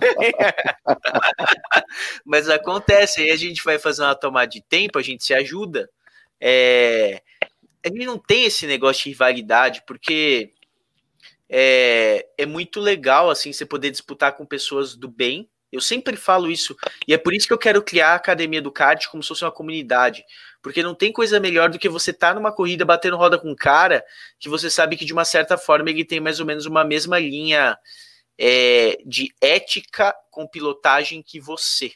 Mas 2.24 2.48
acontece, 2.48 3.20
aí 3.20 3.30
a 3.32 3.36
gente 3.36 3.64
vai 3.64 3.80
fazer 3.80 4.02
uma 4.02 4.14
tomada 4.14 4.46
de 4.46 4.62
tempo, 4.62 4.96
a 4.96 5.02
gente 5.02 5.24
se 5.24 5.34
ajuda. 5.34 5.90
É... 6.40 7.20
A 7.84 7.88
gente 7.88 8.06
não 8.06 8.16
tem 8.16 8.44
esse 8.44 8.64
negócio 8.64 9.02
de 9.04 9.08
rivalidade, 9.10 9.82
porque 9.84 10.52
é, 11.48 12.28
é 12.38 12.46
muito 12.46 12.78
legal 12.78 13.28
assim 13.28 13.52
você 13.52 13.66
poder 13.66 13.90
disputar 13.90 14.36
com 14.36 14.46
pessoas 14.46 14.94
do 14.94 15.08
bem. 15.08 15.48
Eu 15.72 15.80
sempre 15.80 16.16
falo 16.16 16.50
isso, 16.50 16.76
e 17.06 17.14
é 17.14 17.18
por 17.18 17.32
isso 17.32 17.46
que 17.46 17.52
eu 17.52 17.58
quero 17.58 17.82
criar 17.82 18.10
a 18.10 18.14
Academia 18.16 18.60
do 18.60 18.72
Kart 18.72 19.06
como 19.06 19.22
se 19.22 19.28
fosse 19.28 19.44
uma 19.44 19.52
comunidade. 19.52 20.24
Porque 20.60 20.82
não 20.82 20.94
tem 20.94 21.12
coisa 21.12 21.38
melhor 21.38 21.70
do 21.70 21.78
que 21.78 21.88
você 21.88 22.10
estar 22.10 22.28
tá 22.28 22.34
numa 22.34 22.52
corrida 22.52 22.84
batendo 22.84 23.16
roda 23.16 23.38
com 23.38 23.50
um 23.50 23.54
cara 23.54 24.04
que 24.38 24.48
você 24.48 24.68
sabe 24.68 24.96
que 24.96 25.04
de 25.04 25.12
uma 25.12 25.24
certa 25.24 25.56
forma 25.56 25.88
ele 25.88 26.04
tem 26.04 26.20
mais 26.20 26.40
ou 26.40 26.46
menos 26.46 26.66
uma 26.66 26.84
mesma 26.84 27.18
linha 27.18 27.78
é, 28.36 28.98
de 29.06 29.32
ética 29.40 30.14
com 30.30 30.46
pilotagem 30.46 31.22
que 31.22 31.38
você. 31.38 31.92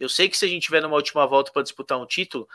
Eu 0.00 0.08
sei 0.08 0.28
que 0.28 0.38
se 0.38 0.44
a 0.44 0.48
gente 0.48 0.62
tiver 0.62 0.80
numa 0.80 0.96
última 0.96 1.26
volta 1.26 1.52
para 1.52 1.62
disputar 1.62 1.98
um 1.98 2.06
título, 2.06 2.48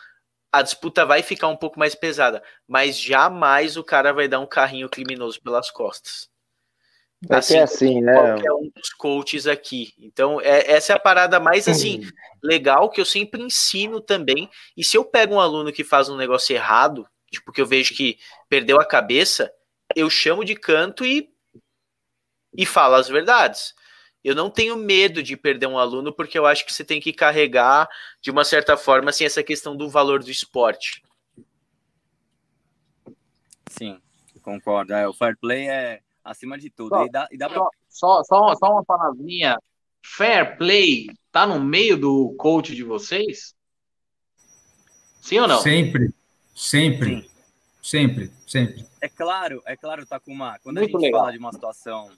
a 0.51 0.61
disputa 0.61 1.05
vai 1.05 1.21
ficar 1.21 1.47
um 1.47 1.57
pouco 1.57 1.77
mais 1.77 1.93
pesada, 1.93 2.43
mas 2.67 2.97
jamais 2.97 3.75
o 3.75 3.83
cara 3.83 4.13
vai 4.13 4.27
dar 4.27 4.39
um 4.39 4.45
carrinho 4.45 4.89
criminoso 4.89 5.41
pelas 5.41 5.69
costas. 5.69 6.29
É 7.29 7.35
assim, 7.35 7.55
é 7.55 7.61
assim, 7.61 8.01
né? 8.01 8.13
Qualquer 8.13 8.51
um 8.51 8.71
dos 8.75 8.89
coaches 8.93 9.47
aqui. 9.47 9.93
Então, 9.97 10.41
é, 10.41 10.71
essa 10.71 10.93
é 10.93 10.95
a 10.95 10.99
parada 10.99 11.39
mais 11.39 11.67
assim 11.67 12.01
legal 12.41 12.89
que 12.89 12.99
eu 12.99 13.05
sempre 13.05 13.41
ensino 13.41 14.01
também. 14.01 14.49
E 14.75 14.83
se 14.83 14.97
eu 14.97 15.05
pego 15.05 15.35
um 15.35 15.39
aluno 15.39 15.71
que 15.71 15.83
faz 15.83 16.09
um 16.09 16.17
negócio 16.17 16.53
errado, 16.53 17.07
tipo 17.31 17.51
que 17.51 17.61
eu 17.61 17.65
vejo 17.65 17.95
que 17.95 18.17
perdeu 18.49 18.79
a 18.79 18.85
cabeça, 18.85 19.51
eu 19.95 20.09
chamo 20.09 20.43
de 20.43 20.55
canto 20.55 21.05
e 21.05 21.29
e 22.55 22.65
falo 22.65 22.95
as 22.95 23.07
verdades. 23.07 23.73
Eu 24.23 24.35
não 24.35 24.49
tenho 24.49 24.77
medo 24.77 25.23
de 25.23 25.35
perder 25.35 25.67
um 25.67 25.77
aluno 25.77 26.13
porque 26.13 26.37
eu 26.37 26.45
acho 26.45 26.65
que 26.65 26.71
você 26.71 26.83
tem 26.83 27.01
que 27.01 27.11
carregar 27.11 27.89
de 28.21 28.31
uma 28.31 28.45
certa 28.45 28.77
forma 28.77 29.09
assim 29.09 29.25
essa 29.25 29.43
questão 29.43 29.75
do 29.75 29.89
valor 29.89 30.23
do 30.23 30.29
esporte. 30.29 31.03
Sim, 33.69 33.99
concordo. 34.41 34.93
É, 34.93 35.07
o 35.07 35.13
fair 35.13 35.35
play 35.37 35.67
é 35.67 35.99
acima 36.23 36.57
de 36.57 36.69
tudo. 36.69 36.89
Só, 36.89 37.05
e 37.05 37.09
dá, 37.09 37.27
e 37.31 37.37
dá 37.37 37.49
pra... 37.49 37.67
só, 37.89 38.23
só, 38.23 38.55
só 38.55 38.71
uma 38.71 38.83
palavrinha. 38.83 39.59
Fair 40.01 40.57
play 40.57 41.07
tá 41.31 41.45
no 41.45 41.59
meio 41.59 41.97
do 41.97 42.35
coach 42.37 42.75
de 42.75 42.83
vocês? 42.83 43.55
Sim 45.21 45.39
ou 45.39 45.47
não? 45.47 45.61
Sempre, 45.61 46.13
sempre, 46.53 47.21
Sim. 47.21 47.29
sempre, 47.81 48.31
sempre. 48.45 48.85
É 49.01 49.07
claro, 49.07 49.61
é 49.65 49.75
claro, 49.77 50.05
Takuma. 50.05 50.59
Quando 50.61 50.77
muito 50.77 50.97
a 50.97 50.99
gente 50.99 51.05
legal. 51.05 51.21
fala 51.21 51.31
de 51.31 51.37
uma 51.37 51.51
situação, 51.53 52.11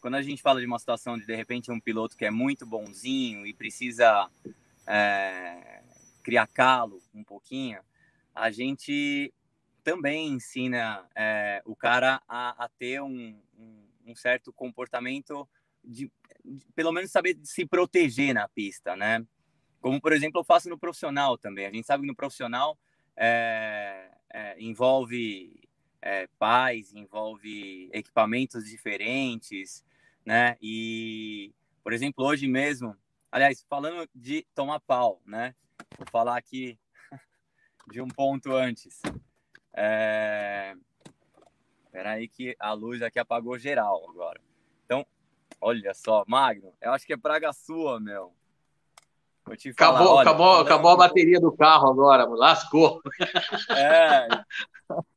quando 0.00 0.14
a 0.14 0.22
gente 0.22 0.42
fala 0.42 0.60
de 0.60 0.66
uma 0.66 0.78
situação 0.78 1.18
de 1.18 1.24
de 1.24 1.34
repente 1.34 1.70
um 1.70 1.80
piloto 1.80 2.16
que 2.16 2.26
é 2.26 2.30
muito 2.30 2.66
bonzinho 2.66 3.46
e 3.46 3.54
precisa 3.54 4.28
é, 4.86 5.82
criar 6.22 6.46
calo 6.46 7.00
um 7.14 7.24
pouquinho, 7.24 7.80
a 8.34 8.50
gente 8.50 9.32
também 9.80 10.28
ensina 10.28 11.06
é, 11.14 11.62
o 11.64 11.74
cara 11.74 12.22
a, 12.28 12.64
a 12.64 12.68
ter 12.68 13.00
um, 13.00 13.40
um, 13.58 13.88
um, 14.06 14.14
certo 14.14 14.52
comportamento 14.52 15.48
de, 15.82 16.10
de, 16.44 16.66
pelo 16.74 16.92
menos 16.92 17.10
saber 17.10 17.38
se 17.42 17.66
proteger 17.66 18.34
na 18.34 18.48
pista, 18.48 18.94
né? 18.96 19.24
Como, 19.80 20.00
por 20.00 20.12
exemplo, 20.12 20.40
eu 20.40 20.44
faço 20.44 20.68
no 20.68 20.78
profissional 20.78 21.38
também. 21.38 21.66
A 21.66 21.72
gente 21.72 21.86
sabe 21.86 22.02
que 22.02 22.08
no 22.08 22.14
profissional 22.14 22.78
é, 23.16 24.10
é, 24.32 24.60
envolve 24.62 25.58
pais, 26.38 26.94
envolve 26.94 27.90
equipamentos 27.92 28.64
diferentes, 28.64 29.84
né? 30.24 30.56
E, 30.60 31.52
por 31.82 31.92
exemplo, 31.92 32.24
hoje 32.24 32.46
mesmo, 32.46 32.96
aliás, 33.30 33.64
falando 33.68 34.08
de 34.14 34.46
tomar 34.54 34.80
pau, 34.80 35.20
né? 35.26 35.54
Vou 35.98 36.06
falar 36.10 36.36
aqui 36.36 36.78
de 37.90 38.00
um 38.00 38.08
ponto 38.08 38.52
antes. 38.52 39.00
É... 39.72 40.74
Peraí 41.92 42.28
que 42.28 42.56
a 42.58 42.72
luz 42.72 43.02
aqui 43.02 43.18
apagou 43.18 43.58
geral 43.58 44.06
agora. 44.08 44.40
Então, 44.84 45.04
olha 45.60 45.92
só, 45.94 46.24
Magno, 46.26 46.72
eu 46.80 46.92
acho 46.92 47.06
que 47.06 47.12
é 47.12 47.16
praga 47.16 47.52
sua, 47.52 47.98
meu. 47.98 48.32
Vou 49.44 49.56
te 49.56 49.72
falar, 49.72 49.96
acabou, 49.96 50.14
olha, 50.14 50.20
acabou, 50.22 50.60
acabou 50.60 50.90
a 50.92 50.96
bateria 50.96 51.40
do 51.40 51.50
carro 51.50 51.90
agora, 51.90 52.24
lascou. 52.24 53.00
É. 53.70 54.28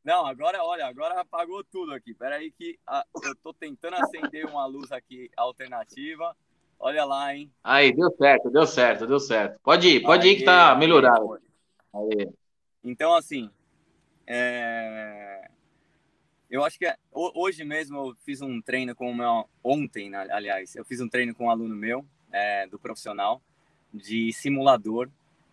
Não, 0.03 0.25
agora, 0.25 0.63
olha, 0.63 0.87
agora 0.87 1.21
apagou 1.21 1.63
tudo 1.63 1.93
aqui. 1.93 2.13
Peraí 2.15 2.51
que 2.51 2.79
a, 2.87 3.05
eu 3.23 3.35
tô 3.35 3.53
tentando 3.53 3.95
acender 3.95 4.45
uma 4.45 4.65
luz 4.65 4.91
aqui 4.91 5.29
alternativa. 5.37 6.35
Olha 6.79 7.05
lá, 7.05 7.35
hein? 7.35 7.51
Aí, 7.63 7.95
deu 7.95 8.11
certo, 8.17 8.49
deu 8.49 8.65
certo, 8.65 9.07
deu 9.07 9.19
certo. 9.19 9.59
Pode 9.63 9.87
ir, 9.87 10.01
pode 10.01 10.27
ir 10.27 10.37
que 10.37 10.45
tá 10.45 10.75
melhorado. 10.75 11.39
Aí. 11.93 12.29
Então, 12.83 13.13
assim, 13.13 13.49
é... 14.25 15.49
Eu 16.49 16.63
acho 16.63 16.77
que 16.77 16.85
é... 16.85 16.95
hoje 17.11 17.63
mesmo 17.63 17.97
eu 17.97 18.15
fiz 18.23 18.41
um 18.41 18.61
treino 18.61 18.95
com 18.95 19.09
o 19.09 19.15
meu. 19.15 19.49
Ontem, 19.63 20.09
né, 20.09 20.27
aliás, 20.29 20.75
eu 20.75 20.85
fiz 20.85 21.01
um 21.01 21.09
treino 21.09 21.33
com 21.33 21.45
um 21.45 21.49
aluno 21.49 21.75
meu, 21.75 22.05
é, 22.31 22.67
do 22.67 22.77
profissional, 22.77 23.41
de 23.93 24.31
simulador. 24.33 25.09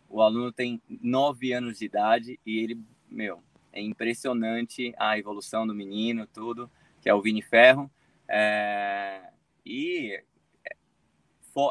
O 0.09 0.21
aluno 0.21 0.53
tem 0.53 0.83
nove 0.89 1.53
anos 1.53 1.79
de 1.79 1.85
idade 1.85 2.39
e 2.45 2.59
ele, 2.59 2.81
meu, 3.09 3.43
é 3.73 3.81
impressionante 3.81 4.93
a 4.99 5.19
evolução 5.19 5.67
do 5.67 5.75
menino, 5.75 6.27
tudo, 6.27 6.71
que 7.01 7.09
é 7.09 7.15
o 7.15 7.23
Vini 7.23 7.43
Ferro. 7.43 7.91
É... 8.29 9.31
E 9.65 10.21
é, 10.65 10.75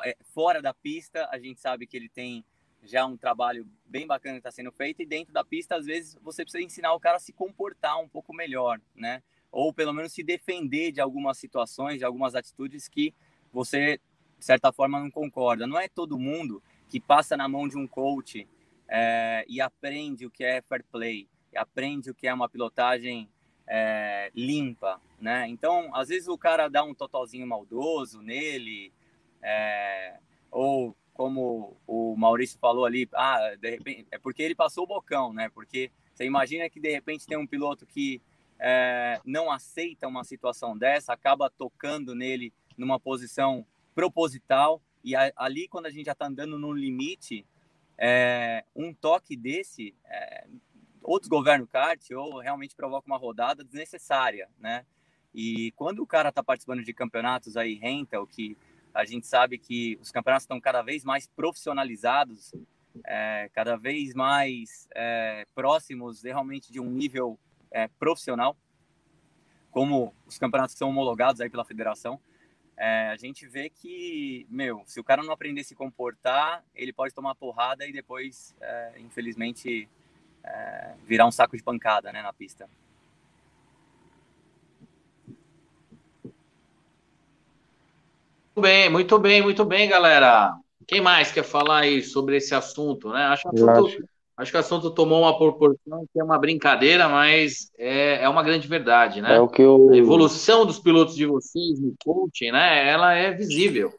é, 0.05 0.17
fora 0.33 0.61
da 0.61 0.73
pista, 0.73 1.27
a 1.31 1.39
gente 1.39 1.59
sabe 1.59 1.87
que 1.87 1.97
ele 1.97 2.09
tem 2.09 2.43
já 2.83 3.05
um 3.05 3.17
trabalho 3.17 3.67
bem 3.85 4.07
bacana 4.07 4.35
que 4.35 4.39
está 4.39 4.51
sendo 4.51 4.71
feito 4.71 5.01
e 5.01 5.05
dentro 5.05 5.33
da 5.33 5.43
pista 5.43 5.75
às 5.75 5.85
vezes 5.85 6.17
você 6.21 6.43
precisa 6.43 6.63
ensinar 6.63 6.93
o 6.93 6.99
cara 6.99 7.17
a 7.17 7.19
se 7.19 7.33
comportar 7.33 7.99
um 7.99 8.07
pouco 8.07 8.33
melhor, 8.33 8.79
né? 8.95 9.21
Ou 9.51 9.73
pelo 9.73 9.93
menos 9.93 10.13
se 10.13 10.23
defender 10.23 10.91
de 10.91 11.01
algumas 11.01 11.37
situações, 11.37 11.97
de 11.97 12.05
algumas 12.05 12.35
atitudes 12.35 12.87
que 12.87 13.13
você 13.51 13.99
de 14.37 14.45
certa 14.45 14.71
forma 14.71 14.99
não 14.99 15.11
concorda. 15.11 15.67
Não 15.67 15.77
é 15.77 15.87
todo 15.87 16.17
mundo 16.17 16.63
que 16.87 16.99
passa 16.99 17.35
na 17.35 17.47
mão 17.47 17.67
de 17.67 17.77
um 17.77 17.87
coach 17.87 18.47
é, 18.87 19.45
e 19.47 19.59
aprende 19.59 20.25
o 20.25 20.31
que 20.31 20.43
é 20.43 20.61
fair 20.61 20.83
play, 20.91 21.27
aprende 21.55 22.09
o 22.09 22.15
que 22.15 22.27
é 22.27 22.33
uma 22.33 22.47
pilotagem 22.47 23.29
é, 23.67 24.31
limpa, 24.33 24.99
né? 25.19 25.47
Então 25.47 25.93
às 25.93 26.09
vezes 26.09 26.27
o 26.27 26.37
cara 26.37 26.67
dá 26.67 26.83
um 26.83 26.93
totalzinho 26.93 27.45
maldoso 27.45 28.21
nele, 28.21 28.93
é, 29.41 30.17
ou 30.49 30.95
como 31.19 31.75
o 31.85 32.15
Maurício 32.15 32.57
falou 32.57 32.85
ali, 32.85 33.05
ah, 33.13 33.53
de 33.59 33.71
repente, 33.71 34.07
é 34.09 34.17
porque 34.17 34.41
ele 34.41 34.55
passou 34.55 34.85
o 34.85 34.87
bocão, 34.87 35.33
né? 35.33 35.49
Porque 35.49 35.91
você 36.13 36.23
imagina 36.23 36.69
que 36.69 36.79
de 36.79 36.89
repente 36.89 37.27
tem 37.27 37.37
um 37.37 37.45
piloto 37.45 37.85
que 37.85 38.21
é, 38.57 39.19
não 39.25 39.51
aceita 39.51 40.07
uma 40.07 40.23
situação 40.23 40.77
dessa, 40.77 41.11
acaba 41.11 41.49
tocando 41.49 42.15
nele 42.15 42.53
numa 42.77 42.97
posição 42.97 43.65
proposital 43.93 44.81
e 45.03 45.13
a, 45.13 45.29
ali 45.35 45.67
quando 45.67 45.87
a 45.87 45.89
gente 45.89 46.05
já 46.05 46.13
está 46.13 46.25
andando 46.25 46.57
no 46.57 46.71
limite, 46.71 47.45
é, 47.97 48.63
um 48.73 48.93
toque 48.93 49.35
desse 49.35 49.93
é, 50.05 50.47
ou 51.03 51.19
desgoverna 51.19 51.65
o 51.65 51.67
kart 51.67 51.99
ou 52.11 52.39
realmente 52.39 52.77
provoca 52.77 53.05
uma 53.05 53.17
rodada 53.17 53.61
desnecessária, 53.61 54.47
né? 54.57 54.85
E 55.35 55.73
quando 55.73 55.99
o 56.01 56.07
cara 56.07 56.29
está 56.29 56.41
participando 56.41 56.81
de 56.81 56.93
campeonatos 56.93 57.57
aí, 57.57 57.73
rental, 57.73 58.25
que 58.25 58.57
a 58.93 59.05
gente 59.05 59.27
sabe 59.27 59.57
que 59.57 59.97
os 60.01 60.11
campeonatos 60.11 60.43
estão 60.43 60.59
cada 60.59 60.81
vez 60.81 61.03
mais 61.03 61.27
profissionalizados, 61.27 62.53
é, 63.05 63.49
cada 63.53 63.75
vez 63.75 64.13
mais 64.13 64.87
é, 64.95 65.45
próximos 65.53 66.23
realmente 66.23 66.71
de 66.71 66.79
um 66.79 66.89
nível 66.89 67.39
é, 67.71 67.87
profissional, 67.99 68.57
como 69.71 70.13
os 70.25 70.37
campeonatos 70.37 70.73
que 70.73 70.79
são 70.79 70.89
homologados 70.89 71.39
aí 71.41 71.49
pela 71.49 71.63
federação. 71.63 72.19
É, 72.75 73.09
a 73.09 73.17
gente 73.17 73.45
vê 73.45 73.69
que, 73.69 74.47
meu, 74.49 74.83
se 74.85 74.99
o 74.99 75.03
cara 75.03 75.21
não 75.21 75.33
aprender 75.33 75.61
a 75.61 75.63
se 75.65 75.75
comportar, 75.75 76.63
ele 76.73 76.93
pode 76.93 77.13
tomar 77.13 77.35
porrada 77.35 77.85
e 77.85 77.91
depois, 77.91 78.55
é, 78.61 78.93
infelizmente, 78.99 79.89
é, 80.43 80.95
virar 81.05 81.27
um 81.27 81.31
saco 81.31 81.57
de 81.57 81.63
pancada 81.63 82.11
né, 82.13 82.21
na 82.21 82.31
pista. 82.31 82.69
Bem, 88.59 88.89
muito 88.89 89.17
bem, 89.17 89.41
muito 89.41 89.65
bem, 89.65 89.89
galera. 89.89 90.53
Quem 90.87 91.01
mais 91.01 91.31
quer 91.31 91.43
falar 91.43 91.79
aí 91.79 92.03
sobre 92.03 92.37
esse 92.37 92.53
assunto, 92.53 93.09
né? 93.09 93.23
Acho, 93.25 93.47
assunto, 93.47 93.87
acho. 93.87 94.03
acho 94.37 94.51
que 94.51 94.57
o 94.57 94.59
assunto 94.59 94.91
tomou 94.91 95.21
uma 95.21 95.37
proporção 95.37 96.05
que 96.11 96.19
é 96.19 96.23
uma 96.23 96.37
brincadeira, 96.37 97.07
mas 97.07 97.71
é, 97.77 98.23
é 98.23 98.29
uma 98.29 98.43
grande 98.43 98.67
verdade, 98.67 99.21
né? 99.21 99.35
É 99.35 99.39
o 99.39 99.47
que 99.47 99.61
eu... 99.61 99.89
A 99.91 99.97
evolução 99.97 100.65
dos 100.65 100.79
pilotos 100.79 101.15
de 101.15 101.25
vocês 101.25 101.79
no 101.79 101.93
coaching, 102.03 102.51
né? 102.51 102.89
Ela 102.89 103.13
é 103.13 103.31
visível. 103.31 103.93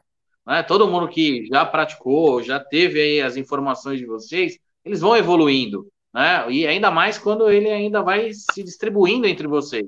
Né? 0.46 0.62
Todo 0.62 0.88
mundo 0.88 1.08
que 1.08 1.46
já 1.46 1.64
praticou, 1.64 2.42
já 2.42 2.60
teve 2.60 3.00
aí 3.00 3.20
as 3.20 3.36
informações 3.36 3.98
de 3.98 4.06
vocês, 4.06 4.58
eles 4.84 5.00
vão 5.00 5.16
evoluindo, 5.16 5.86
né? 6.12 6.50
E 6.50 6.66
ainda 6.66 6.90
mais 6.90 7.18
quando 7.18 7.50
ele 7.50 7.68
ainda 7.68 8.02
vai 8.02 8.30
se 8.32 8.62
distribuindo 8.62 9.26
entre 9.26 9.46
vocês 9.46 9.86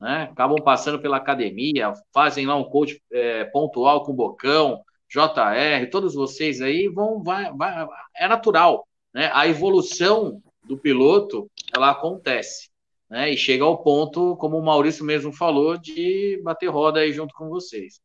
né? 0.00 0.28
Acabam 0.30 0.62
passando 0.62 1.00
pela 1.00 1.16
academia, 1.16 1.92
fazem 2.12 2.46
lá 2.46 2.56
um 2.56 2.64
coach 2.64 3.00
é, 3.12 3.44
pontual 3.44 4.04
com 4.04 4.14
Bocão, 4.14 4.80
JR, 5.08 5.90
todos 5.90 6.14
vocês 6.14 6.60
aí 6.60 6.88
vão, 6.88 7.22
vai, 7.22 7.52
vai, 7.52 7.86
é 8.16 8.28
natural, 8.28 8.86
né? 9.12 9.30
A 9.32 9.48
evolução 9.48 10.42
do 10.64 10.76
piloto, 10.76 11.50
ela 11.74 11.90
acontece, 11.90 12.68
né? 13.08 13.32
E 13.32 13.36
chega 13.36 13.64
ao 13.64 13.78
ponto, 13.78 14.36
como 14.36 14.58
o 14.58 14.64
Maurício 14.64 15.04
mesmo 15.04 15.32
falou, 15.32 15.78
de 15.78 16.40
bater 16.44 16.68
roda 16.68 17.00
aí 17.00 17.12
junto 17.12 17.34
com 17.34 17.48
vocês. 17.48 18.00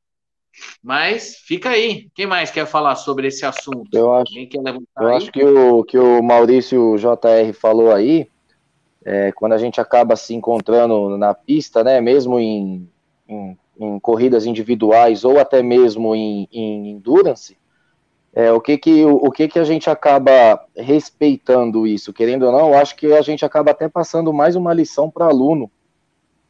Mas 0.82 1.38
fica 1.38 1.72
aí. 1.72 2.10
Quem 2.14 2.28
mais 2.28 2.52
quer 2.52 2.68
falar 2.68 2.95
sobre 2.95 3.28
esse 3.28 3.44
assunto? 3.44 3.90
Eu 3.91 4.14
acho, 4.14 4.34
eu 4.99 5.07
acho 5.07 5.32
que 5.32 5.44
o 5.44 5.84
que 5.84 5.98
o 5.98 6.22
Maurício 6.22 6.95
JR 6.98 7.52
falou 7.60 7.91
aí 7.91 8.28
é, 9.05 9.31
quando 9.31 9.53
a 9.53 9.57
gente 9.57 9.81
acaba 9.81 10.15
se 10.15 10.34
encontrando 10.34 11.17
na 11.17 11.34
pista, 11.34 11.84
né, 11.84 11.99
mesmo 11.99 12.39
em, 12.39 12.89
em, 13.27 13.57
em 13.80 13.99
corridas 13.99 14.45
individuais 14.45 15.25
ou 15.25 15.39
até 15.39 15.61
mesmo 15.61 16.15
em, 16.15 16.47
em 16.51 16.91
endurance, 16.91 17.57
é, 18.34 18.51
o 18.51 18.59
que 18.59 18.77
que 18.77 19.05
o, 19.05 19.15
o, 19.15 19.31
que 19.31 19.47
que 19.47 19.59
a 19.59 19.63
gente 19.63 19.89
acaba 19.89 20.59
respeitando 20.75 21.85
isso, 21.85 22.11
querendo 22.13 22.47
ou 22.47 22.51
não, 22.51 22.73
acho 22.73 22.95
que 22.95 23.13
a 23.13 23.21
gente 23.21 23.45
acaba 23.45 23.71
até 23.71 23.88
passando 23.88 24.34
mais 24.34 24.55
uma 24.55 24.73
lição 24.73 25.09
para 25.09 25.25
aluno, 25.25 25.69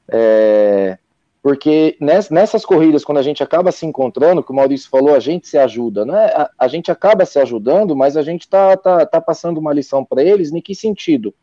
é, 0.08 0.98
Porque 1.42 1.98
nessas 2.00 2.66
corridas, 2.66 3.04
quando 3.04 3.18
a 3.18 3.22
gente 3.22 3.44
acaba 3.44 3.72
se 3.72 3.86
encontrando, 3.86 4.44
que 4.44 4.52
o 4.52 4.56
Maurício 4.56 4.90
falou, 4.90 5.14
a 5.14 5.20
gente 5.20 5.48
se 5.48 5.58
ajuda, 5.58 6.06
né? 6.06 6.26
A, 6.28 6.50
a 6.60 6.68
gente 6.70 6.90
acaba 6.92 7.26
se 7.26 7.38
ajudando, 7.40 7.96
mas 7.96 8.16
a 8.16 8.22
gente 8.22 8.48
tá, 8.48 8.78
tá, 8.78 9.06
tá 9.06 9.20
passando 9.20 9.58
uma 9.60 9.74
lição 9.74 10.06
para 10.06 10.24
eles, 10.24 10.54
em 10.54 10.62
que 10.62 10.74
sentido? 10.74 11.34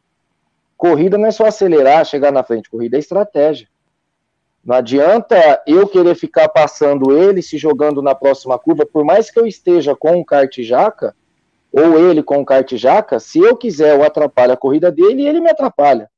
Corrida 0.80 1.18
não 1.18 1.26
é 1.26 1.30
só 1.30 1.44
acelerar, 1.44 2.06
chegar 2.06 2.32
na 2.32 2.42
frente, 2.42 2.70
corrida 2.70 2.96
é 2.96 3.00
estratégia. 3.00 3.68
Não 4.64 4.76
adianta 4.76 5.62
eu 5.66 5.86
querer 5.86 6.14
ficar 6.14 6.48
passando 6.48 7.14
ele, 7.14 7.42
se 7.42 7.58
jogando 7.58 8.00
na 8.00 8.14
próxima 8.14 8.58
curva, 8.58 8.86
por 8.86 9.04
mais 9.04 9.30
que 9.30 9.38
eu 9.38 9.46
esteja 9.46 9.94
com 9.94 10.16
um 10.16 10.24
kart 10.24 10.58
jaca, 10.62 11.14
ou 11.70 11.98
ele 11.98 12.22
com 12.22 12.38
um 12.38 12.44
kart 12.46 12.74
jaca, 12.76 13.20
se 13.20 13.38
eu 13.40 13.58
quiser, 13.58 13.94
eu 13.94 14.02
atrapalho 14.02 14.54
a 14.54 14.56
corrida 14.56 14.90
dele 14.90 15.20
e 15.20 15.28
ele 15.28 15.42
me 15.42 15.50
atrapalha. 15.50 16.10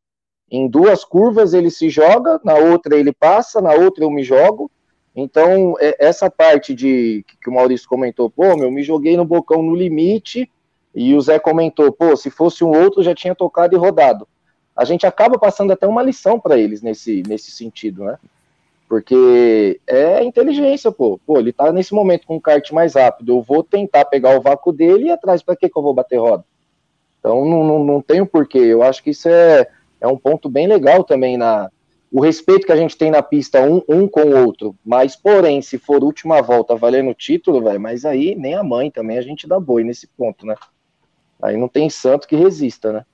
Em 0.49 0.69
duas 0.69 1.05
curvas 1.05 1.55
ele 1.55 1.69
se 1.69 1.91
joga, 1.91 2.41
na 2.45 2.55
outra 2.55 2.97
ele 2.97 3.13
passa, 3.13 3.61
na 3.61 3.75
outra 3.75 4.05
eu 4.05 4.11
me 4.13 4.23
jogo. 4.23 4.71
Então, 5.13 5.75
é, 5.81 5.97
essa 5.99 6.31
parte 6.31 6.73
de 6.73 7.25
que 7.43 7.51
o 7.51 7.53
Maurício 7.53 7.89
comentou, 7.89 8.31
pô, 8.31 8.57
meu, 8.57 8.71
me 8.71 8.85
joguei 8.85 9.17
no 9.17 9.25
bocão 9.25 9.61
no 9.61 9.75
limite, 9.75 10.49
e 10.95 11.17
o 11.17 11.21
Zé 11.21 11.41
comentou, 11.41 11.91
pô, 11.91 12.17
se 12.17 12.31
fosse 12.31 12.63
um 12.63 12.71
outro 12.71 13.03
já 13.03 13.13
tinha 13.13 13.35
tocado 13.35 13.75
e 13.75 13.79
rodado. 13.79 14.29
A 14.77 14.85
gente 14.85 15.07
acaba 15.07 15.39
passando 15.39 15.73
até 15.73 15.87
uma 15.87 16.03
lição 16.03 16.41
para 16.41 16.59
eles 16.59 16.83
nesse, 16.83 17.23
nesse 17.27 17.51
sentido, 17.51 18.05
né? 18.05 18.19
Porque 18.89 19.81
é 19.87 20.23
inteligência, 20.23 20.93
pô. 20.93 21.19
Pô, 21.27 21.39
ele 21.39 21.53
tá 21.53 21.73
nesse 21.73 21.95
momento 21.95 22.27
com 22.27 22.37
um 22.37 22.41
kart 22.41 22.71
mais 22.73 22.95
rápido. 22.95 23.33
Eu 23.33 23.43
vou 23.43 23.63
tentar 23.63 24.05
pegar 24.05 24.37
o 24.37 24.41
vácuo 24.41 24.73
dele 24.73 25.07
e 25.07 25.11
atrás 25.11 25.43
para 25.43 25.57
que 25.57 25.69
que 25.69 25.79
eu 25.79 25.83
vou 25.83 25.95
bater 25.95 26.19
roda? 26.19 26.45
Então 27.19 27.45
não, 27.45 27.65
não, 27.65 27.85
não 27.85 28.03
tem 28.03 28.21
o 28.21 28.27
porquê. 28.27 28.59
Eu 28.59 28.83
acho 28.83 29.03
que 29.03 29.11
isso 29.11 29.29
é 29.29 29.67
é 30.03 30.09
um 30.09 30.19
ponto 30.19 30.51
bem 30.51 30.67
legal 30.67 31.05
também 31.05 31.37
na 31.37 31.71
o 32.11 32.21
respeito 32.21 32.67
que 32.67 32.73
a 32.73 32.77
gente 32.77 32.99
tem 32.99 33.11
na 33.11 33.23
pista 33.23 33.63
um, 33.63 33.81
um 33.89 34.07
com 34.07 34.21
o 34.21 34.45
outro. 34.45 34.77
Mas, 34.85 35.17
porém, 35.17 35.63
se 35.63 35.79
for 35.79 36.05
última 36.05 36.43
volta 36.43 36.77
valendo 36.77 37.09
o 37.09 37.15
título, 37.15 37.63
velho, 37.65 37.81
mas 37.81 38.05
aí 38.05 38.35
nem 38.35 38.55
a 38.55 38.63
mãe 38.63 38.91
também 38.91 39.17
a 39.17 39.23
gente 39.23 39.49
dá 39.49 39.59
boi 39.59 39.83
nesse 39.83 40.07
ponto, 40.09 40.45
né? 40.45 40.55
Aí 41.41 41.57
não 41.57 41.69
tem 41.69 41.89
santo 41.89 42.29
que 42.29 42.37
resista, 42.37 42.93
né? 42.93 43.07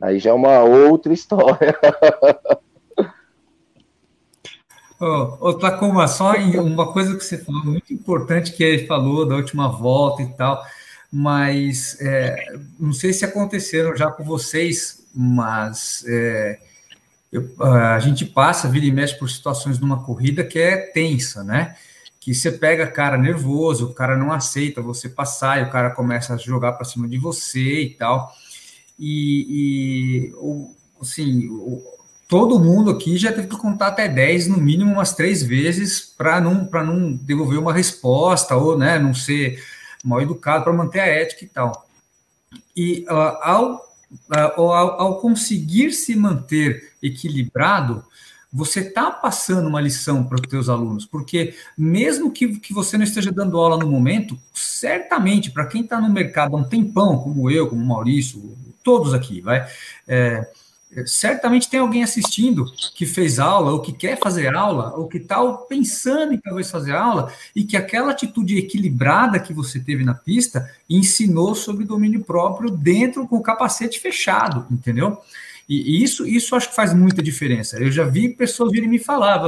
Aí 0.00 0.18
já 0.18 0.30
é 0.30 0.32
uma 0.32 0.60
outra 0.60 1.12
história. 1.12 1.78
Ô, 5.00 5.36
oh, 5.40 5.54
Tacoma, 5.54 6.06
só 6.08 6.34
uma 6.36 6.92
coisa 6.92 7.16
que 7.16 7.24
você 7.24 7.38
falou 7.38 7.64
muito 7.64 7.92
importante 7.92 8.52
que 8.52 8.62
ele 8.62 8.86
falou 8.86 9.26
da 9.26 9.34
última 9.34 9.68
volta 9.68 10.22
e 10.22 10.32
tal, 10.34 10.64
mas 11.12 12.00
é, 12.00 12.56
não 12.78 12.92
sei 12.92 13.12
se 13.12 13.24
aconteceram 13.24 13.96
já 13.96 14.10
com 14.10 14.24
vocês 14.24 15.04
mas 15.14 16.04
é, 16.08 16.58
eu, 17.30 17.54
a 17.62 18.00
gente 18.00 18.26
passa, 18.26 18.68
vira 18.68 18.84
e 18.84 18.90
mexe 18.90 19.16
por 19.16 19.30
situações 19.30 19.78
numa 19.78 20.02
corrida 20.02 20.42
que 20.42 20.58
é 20.58 20.76
tensa, 20.76 21.44
né? 21.44 21.76
Que 22.18 22.34
você 22.34 22.50
pega 22.50 22.86
cara 22.86 23.16
nervoso, 23.16 23.86
o 23.86 23.94
cara 23.94 24.16
não 24.16 24.32
aceita 24.32 24.82
você 24.82 25.08
passar, 25.08 25.60
e 25.60 25.64
o 25.64 25.70
cara 25.70 25.90
começa 25.90 26.34
a 26.34 26.36
jogar 26.36 26.72
para 26.72 26.84
cima 26.84 27.06
de 27.06 27.18
você 27.18 27.82
e 27.82 27.90
tal. 27.90 28.32
E, 28.98 30.30
e 30.30 30.32
assim, 31.00 31.48
todo 32.28 32.58
mundo 32.58 32.90
aqui 32.90 33.16
já 33.16 33.32
teve 33.32 33.48
que 33.48 33.56
contar 33.56 33.88
até 33.88 34.08
10, 34.08 34.48
no 34.48 34.58
mínimo 34.58 34.92
umas 34.92 35.14
três 35.14 35.42
vezes, 35.42 36.00
para 36.00 36.40
não, 36.40 36.68
não 36.70 37.12
devolver 37.12 37.58
uma 37.58 37.72
resposta, 37.72 38.56
ou 38.56 38.78
né, 38.78 38.98
não 38.98 39.14
ser 39.14 39.62
mal 40.04 40.20
educado, 40.20 40.64
para 40.64 40.72
manter 40.72 41.00
a 41.00 41.06
ética 41.06 41.44
e 41.44 41.48
tal. 41.48 41.88
E 42.76 43.04
uh, 43.08 43.38
ao 43.42 43.94
ao, 44.30 44.70
ao 44.72 45.20
conseguir 45.20 45.92
se 45.92 46.14
manter 46.14 46.92
equilibrado, 47.02 48.04
você 48.52 48.80
está 48.80 49.10
passando 49.10 49.68
uma 49.68 49.80
lição 49.80 50.22
para 50.24 50.36
os 50.36 50.48
seus 50.48 50.68
alunos, 50.68 51.04
porque 51.04 51.54
mesmo 51.76 52.30
que, 52.30 52.60
que 52.60 52.72
você 52.72 52.96
não 52.96 53.04
esteja 53.04 53.32
dando 53.32 53.58
aula 53.58 53.76
no 53.76 53.90
momento, 53.90 54.38
certamente, 54.52 55.50
para 55.50 55.66
quem 55.66 55.82
está 55.82 56.00
no 56.00 56.08
mercado 56.08 56.56
há 56.56 56.60
um 56.60 56.68
tempão, 56.68 57.18
como 57.18 57.50
eu, 57.50 57.68
como 57.68 57.82
o 57.82 57.86
Maurício, 57.86 58.56
todos 58.84 59.14
aqui, 59.14 59.40
vai, 59.40 59.66
é, 60.06 60.46
certamente 61.06 61.68
tem 61.68 61.80
alguém 61.80 62.04
assistindo 62.04 62.66
que 62.94 63.04
fez 63.04 63.38
aula, 63.40 63.72
ou 63.72 63.80
que 63.80 63.92
quer 63.92 64.18
fazer 64.18 64.54
aula, 64.54 64.94
ou 64.96 65.08
que 65.08 65.18
está 65.18 65.42
pensando 65.68 66.32
em 66.32 66.38
talvez 66.38 66.70
fazer 66.70 66.94
aula, 66.94 67.32
e 67.56 67.64
que 67.64 67.76
aquela 67.76 68.12
atitude 68.12 68.56
equilibrada 68.56 69.40
que 69.40 69.52
você 69.52 69.80
teve 69.80 70.04
na 70.04 70.14
pista 70.14 70.70
ensinou 70.88 71.54
sobre 71.54 71.84
domínio 71.84 72.22
próprio 72.22 72.70
dentro 72.70 73.26
com 73.26 73.36
o 73.36 73.42
capacete 73.42 73.98
fechado, 73.98 74.66
entendeu? 74.70 75.18
E, 75.68 76.02
isso, 76.02 76.26
isso 76.26 76.54
acho 76.54 76.68
que 76.68 76.76
faz 76.76 76.92
muita 76.94 77.22
diferença. 77.22 77.78
Eu 77.78 77.90
já 77.90 78.04
vi 78.04 78.28
pessoas 78.28 78.70
virem 78.70 78.88
me 78.88 78.98
falar, 78.98 79.42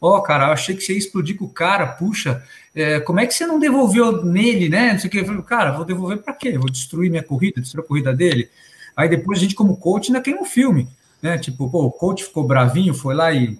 ó, 0.00 0.18
oh, 0.18 0.22
cara, 0.22 0.48
eu 0.48 0.52
achei 0.52 0.76
que 0.76 0.82
você 0.82 0.92
ia 0.92 0.98
explodir 0.98 1.36
com 1.36 1.46
o 1.46 1.48
cara, 1.48 1.86
puxa, 1.86 2.44
é, 2.74 3.00
como 3.00 3.20
é 3.20 3.26
que 3.26 3.34
você 3.34 3.46
não 3.46 3.58
devolveu 3.58 4.24
nele, 4.24 4.68
né? 4.68 4.92
Não 4.92 4.98
sei 4.98 5.08
o 5.08 5.10
que. 5.10 5.20
Eu 5.20 5.24
falei, 5.24 5.42
cara, 5.42 5.72
vou 5.72 5.84
devolver 5.84 6.18
para 6.18 6.32
quê? 6.34 6.56
Vou 6.56 6.70
destruir 6.70 7.10
minha 7.10 7.22
corrida, 7.22 7.60
destruir 7.60 7.84
a 7.84 7.86
corrida 7.86 8.14
dele? 8.14 8.48
Aí 8.96 9.08
depois 9.08 9.38
a 9.38 9.42
gente, 9.42 9.54
como 9.54 9.76
coach, 9.76 10.08
ainda 10.08 10.20
tem 10.20 10.34
um 10.34 10.44
filme, 10.44 10.88
né? 11.20 11.38
Tipo, 11.38 11.70
pô, 11.70 11.84
o 11.84 11.90
coach 11.90 12.24
ficou 12.24 12.46
bravinho, 12.46 12.94
foi 12.94 13.14
lá 13.14 13.32
e, 13.32 13.58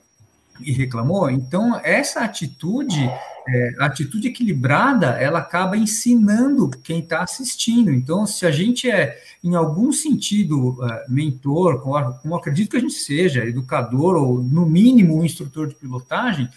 e 0.60 0.72
reclamou. 0.72 1.30
Então, 1.30 1.80
essa 1.82 2.20
atitude, 2.20 3.10
é, 3.48 3.74
atitude 3.80 4.28
equilibrada, 4.28 5.10
ela 5.20 5.38
acaba 5.38 5.76
ensinando 5.76 6.70
quem 6.82 7.00
está 7.00 7.22
assistindo. 7.22 7.90
Então, 7.90 8.26
se 8.26 8.46
a 8.46 8.50
gente 8.50 8.90
é, 8.90 9.18
em 9.42 9.54
algum 9.54 9.90
sentido, 9.90 10.70
uh, 10.70 10.88
mentor, 11.08 11.80
como, 11.80 12.14
como 12.14 12.36
acredito 12.36 12.70
que 12.70 12.76
a 12.76 12.80
gente 12.80 12.94
seja, 12.94 13.44
educador, 13.44 14.14
ou 14.16 14.42
no 14.42 14.66
mínimo 14.66 15.18
um 15.18 15.24
instrutor 15.24 15.68
de 15.68 15.74
pilotagem, 15.74 16.48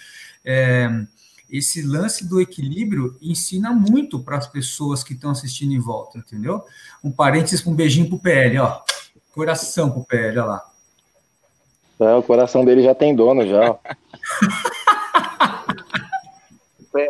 é, 0.43 0.87
esse 1.57 1.81
lance 1.81 2.27
do 2.27 2.41
equilíbrio 2.41 3.17
ensina 3.21 3.71
muito 3.71 4.19
para 4.19 4.37
as 4.37 4.47
pessoas 4.47 5.03
que 5.03 5.13
estão 5.13 5.31
assistindo 5.31 5.73
em 5.73 5.79
volta, 5.79 6.17
entendeu? 6.17 6.63
Um 7.03 7.11
parênteses, 7.11 7.65
um 7.65 7.73
beijinho 7.75 8.09
pro 8.09 8.19
PL, 8.19 8.59
ó. 8.59 8.81
Coração 9.33 9.91
pro 9.91 10.03
PL, 10.03 10.39
ó 10.39 10.45
lá. 10.45 10.65
É, 11.99 12.13
o 12.13 12.23
coração 12.23 12.65
dele 12.65 12.83
já 12.83 12.93
tem 12.93 13.15
dono, 13.15 13.47
já. 13.47 13.71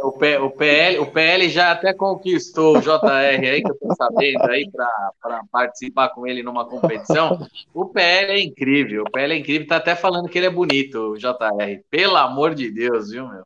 o, 0.04 0.12
P, 0.12 0.38
o, 0.38 0.50
PL, 0.52 1.00
o 1.00 1.06
PL 1.08 1.50
já 1.50 1.72
até 1.72 1.94
conquistou 1.94 2.78
o 2.78 2.82
JR 2.82 2.90
aí, 3.08 3.64
que 3.64 3.72
eu 3.72 3.80
tô 3.80 3.96
sabendo 3.96 4.44
aí, 4.44 4.70
para 4.72 5.42
participar 5.52 6.10
com 6.10 6.28
ele 6.28 6.44
numa 6.44 6.66
competição. 6.66 7.48
O 7.74 7.86
PL 7.86 8.32
é 8.34 8.40
incrível, 8.40 9.04
o 9.04 9.12
PL 9.12 9.34
é 9.34 9.38
incrível, 9.38 9.68
tá 9.68 9.78
até 9.78 9.96
falando 9.96 10.30
que 10.30 10.38
ele 10.38 10.48
é 10.48 10.52
bonito, 10.52 11.14
o 11.14 11.18
JR. 11.18 11.82
Pelo 11.90 12.18
amor 12.18 12.54
de 12.54 12.70
Deus, 12.70 13.10
viu, 13.10 13.28
meu? 13.28 13.44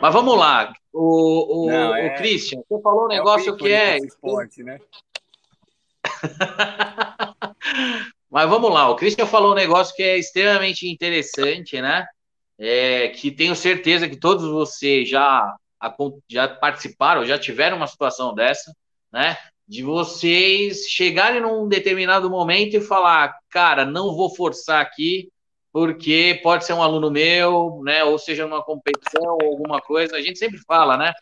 Mas 0.00 0.12
vamos 0.12 0.38
lá. 0.38 0.72
O, 0.92 1.64
o, 1.64 1.70
Não, 1.70 1.94
é... 1.94 2.06
o 2.06 2.16
Christian, 2.16 2.62
você 2.68 2.82
falou 2.82 3.06
um 3.06 3.12
é 3.12 3.16
negócio 3.16 3.54
é 3.54 3.56
que 3.56 3.72
é. 3.72 3.98
Esporte, 3.98 4.62
né? 4.62 4.78
Mas 8.30 8.48
vamos 8.48 8.72
lá, 8.72 8.88
o 8.88 8.96
Christian 8.96 9.26
falou 9.26 9.52
um 9.52 9.56
negócio 9.56 9.94
que 9.94 10.02
é 10.02 10.16
extremamente 10.16 10.88
interessante, 10.88 11.80
né? 11.82 12.06
É, 12.58 13.08
que 13.08 13.30
tenho 13.30 13.54
certeza 13.54 14.08
que 14.08 14.16
todos 14.16 14.50
vocês 14.50 15.08
já, 15.08 15.54
já 16.30 16.48
participaram, 16.48 17.26
já 17.26 17.38
tiveram 17.38 17.76
uma 17.76 17.86
situação 17.86 18.34
dessa, 18.34 18.74
né? 19.12 19.36
De 19.68 19.82
vocês 19.82 20.88
chegarem 20.88 21.42
num 21.42 21.68
determinado 21.68 22.30
momento 22.30 22.74
e 22.74 22.80
falar, 22.80 23.36
cara, 23.50 23.84
não 23.84 24.16
vou 24.16 24.34
forçar 24.34 24.80
aqui, 24.80 25.28
porque 25.72 26.38
pode 26.42 26.64
ser 26.64 26.74
um 26.74 26.82
aluno 26.82 27.10
meu, 27.10 27.80
né, 27.82 28.04
ou 28.04 28.18
seja, 28.18 28.46
numa 28.46 28.62
competição 28.62 29.22
ou 29.40 29.52
alguma 29.52 29.80
coisa. 29.80 30.16
A 30.16 30.20
gente 30.20 30.38
sempre 30.38 30.58
fala, 30.58 30.96
né? 30.96 31.12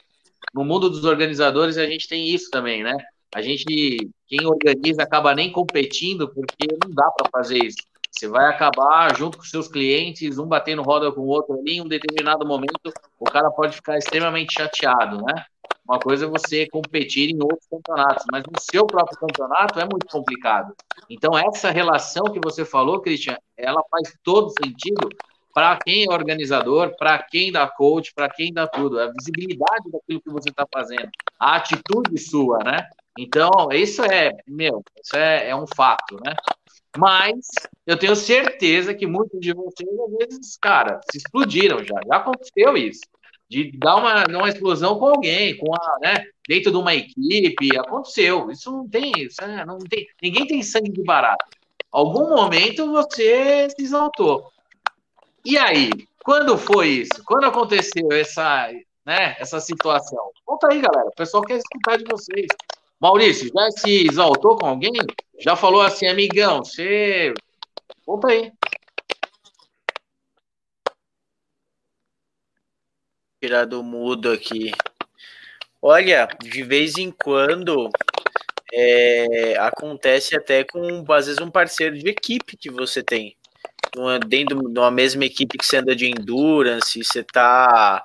No 0.53 0.65
mundo 0.65 0.91
dos 0.91 1.05
organizadores 1.05 1.79
a 1.79 1.87
gente 1.87 2.09
tem 2.09 2.29
isso 2.29 2.51
também, 2.51 2.83
né? 2.83 2.97
A 3.33 3.41
gente, 3.41 4.11
quem 4.27 4.45
organiza, 4.45 5.03
acaba 5.03 5.35
nem 5.35 5.53
competindo 5.53 6.29
porque 6.29 6.67
não 6.83 6.91
dá 6.93 7.09
para 7.13 7.31
fazer 7.31 7.59
isso. 7.65 7.79
Você 8.11 8.27
vai 8.27 8.47
acabar 8.47 9.17
junto 9.17 9.39
com 9.39 9.45
seus 9.45 9.69
clientes, 9.69 10.37
um 10.37 10.47
batendo 10.47 10.83
roda 10.83 11.13
com 11.13 11.21
o 11.21 11.29
outro 11.29 11.57
ali, 11.59 11.77
em 11.77 11.81
um 11.81 11.87
determinado 11.87 12.45
momento, 12.45 12.93
o 13.21 13.25
cara 13.25 13.51
pode 13.51 13.77
ficar 13.77 13.97
extremamente 13.97 14.53
chateado, 14.53 15.23
né? 15.25 15.45
Uma 15.91 15.99
coisa 15.99 16.25
é 16.25 16.29
você 16.29 16.69
competir 16.69 17.31
em 17.31 17.43
outros 17.43 17.67
campeonatos, 17.69 18.25
mas 18.31 18.45
no 18.45 18.61
seu 18.61 18.87
próprio 18.87 19.19
campeonato 19.19 19.81
é 19.81 19.83
muito 19.83 20.07
complicado. 20.07 20.73
Então, 21.11 21.37
essa 21.37 21.69
relação 21.73 22.27
que 22.27 22.39
você 22.41 22.65
falou, 22.65 23.01
Christian, 23.01 23.37
ela 23.57 23.83
faz 23.91 24.15
todo 24.23 24.53
sentido 24.53 25.09
para 25.53 25.77
quem 25.85 26.05
é 26.05 26.13
organizador, 26.13 26.95
para 26.97 27.21
quem 27.21 27.51
dá 27.51 27.67
coach, 27.67 28.15
para 28.15 28.29
quem 28.29 28.53
dá 28.53 28.69
tudo. 28.69 29.01
A 29.01 29.11
visibilidade 29.11 29.91
daquilo 29.91 30.21
que 30.21 30.31
você 30.31 30.51
está 30.51 30.65
fazendo, 30.73 31.11
a 31.41 31.57
atitude 31.57 32.17
sua, 32.19 32.59
né? 32.59 32.89
Então, 33.19 33.51
isso 33.73 34.05
é, 34.05 34.31
meu, 34.47 34.85
isso 35.05 35.17
é, 35.17 35.49
é 35.49 35.57
um 35.57 35.67
fato, 35.75 36.19
né? 36.25 36.37
Mas 36.97 37.37
eu 37.85 37.99
tenho 37.99 38.15
certeza 38.15 38.95
que 38.95 39.09
muitos 39.09 39.41
de 39.41 39.53
vocês, 39.53 39.89
às 39.89 40.19
vezes, 40.19 40.57
cara, 40.57 41.01
se 41.11 41.19
explodiram 41.19 41.83
já. 41.83 41.97
Já 42.07 42.17
aconteceu 42.19 42.77
isso 42.77 43.01
de 43.51 43.77
dar 43.77 43.97
uma, 43.97 44.25
uma 44.29 44.49
explosão 44.49 44.99
com 44.99 45.07
alguém, 45.07 45.57
com 45.57 45.75
a, 45.75 45.99
né, 46.01 46.25
dentro 46.49 46.71
de 46.71 46.77
uma 46.79 46.95
equipe, 46.95 47.77
aconteceu. 47.77 48.51
Isso 48.51 48.71
não 48.71 48.89
tem, 48.89 49.13
isso 49.19 49.43
é, 49.43 49.67
não 49.67 49.79
tem, 49.79 50.07
ninguém 50.23 50.47
tem 50.47 50.63
sangue 50.63 50.93
de 50.93 51.03
barato. 51.03 51.45
Algum 51.91 52.29
momento 52.29 52.93
você 52.93 53.69
se 53.71 53.83
exaltou. 53.83 54.53
E 55.45 55.59
aí, 55.59 55.91
Quando 56.23 56.57
foi 56.59 56.89
isso? 56.89 57.25
Quando 57.25 57.45
aconteceu 57.45 58.13
essa, 58.13 58.71
né, 59.05 59.37
essa 59.39 59.59
situação? 59.59 60.31
Conta 60.45 60.69
aí, 60.71 60.81
galera. 60.81 61.09
O 61.09 61.15
pessoal 61.17 61.43
quer 61.43 61.57
escutar 61.57 61.97
de 61.97 62.05
vocês. 62.05 62.47
Maurício, 63.01 63.51
já 63.53 63.71
se 63.71 64.07
exaltou 64.07 64.57
com 64.57 64.67
alguém? 64.67 64.93
Já 65.39 65.57
falou 65.57 65.81
assim, 65.81 66.07
amigão, 66.07 66.59
você. 66.59 67.33
Conta 68.05 68.29
aí. 68.29 68.53
Tirar 73.41 73.65
do 73.65 73.83
mudo 73.83 74.31
aqui. 74.31 74.71
Olha, 75.81 76.29
de 76.43 76.63
vez 76.63 76.99
em 76.99 77.11
quando 77.11 77.89
é, 78.71 79.57
acontece 79.59 80.37
até 80.37 80.63
com, 80.63 81.03
às 81.11 81.25
vezes, 81.25 81.41
um 81.41 81.51
parceiro 81.51 81.99
de 81.99 82.07
equipe 82.07 82.55
que 82.55 82.71
você 82.71 83.03
tem. 83.03 83.35
Dentro 84.29 84.59
de 84.71 84.79
uma 84.79 84.91
mesma 84.91 85.25
equipe 85.25 85.57
que 85.57 85.65
você 85.65 85.79
anda 85.79 85.97
de 85.97 86.07
endurance, 86.07 87.03
você 87.03 87.25
tá 87.25 88.05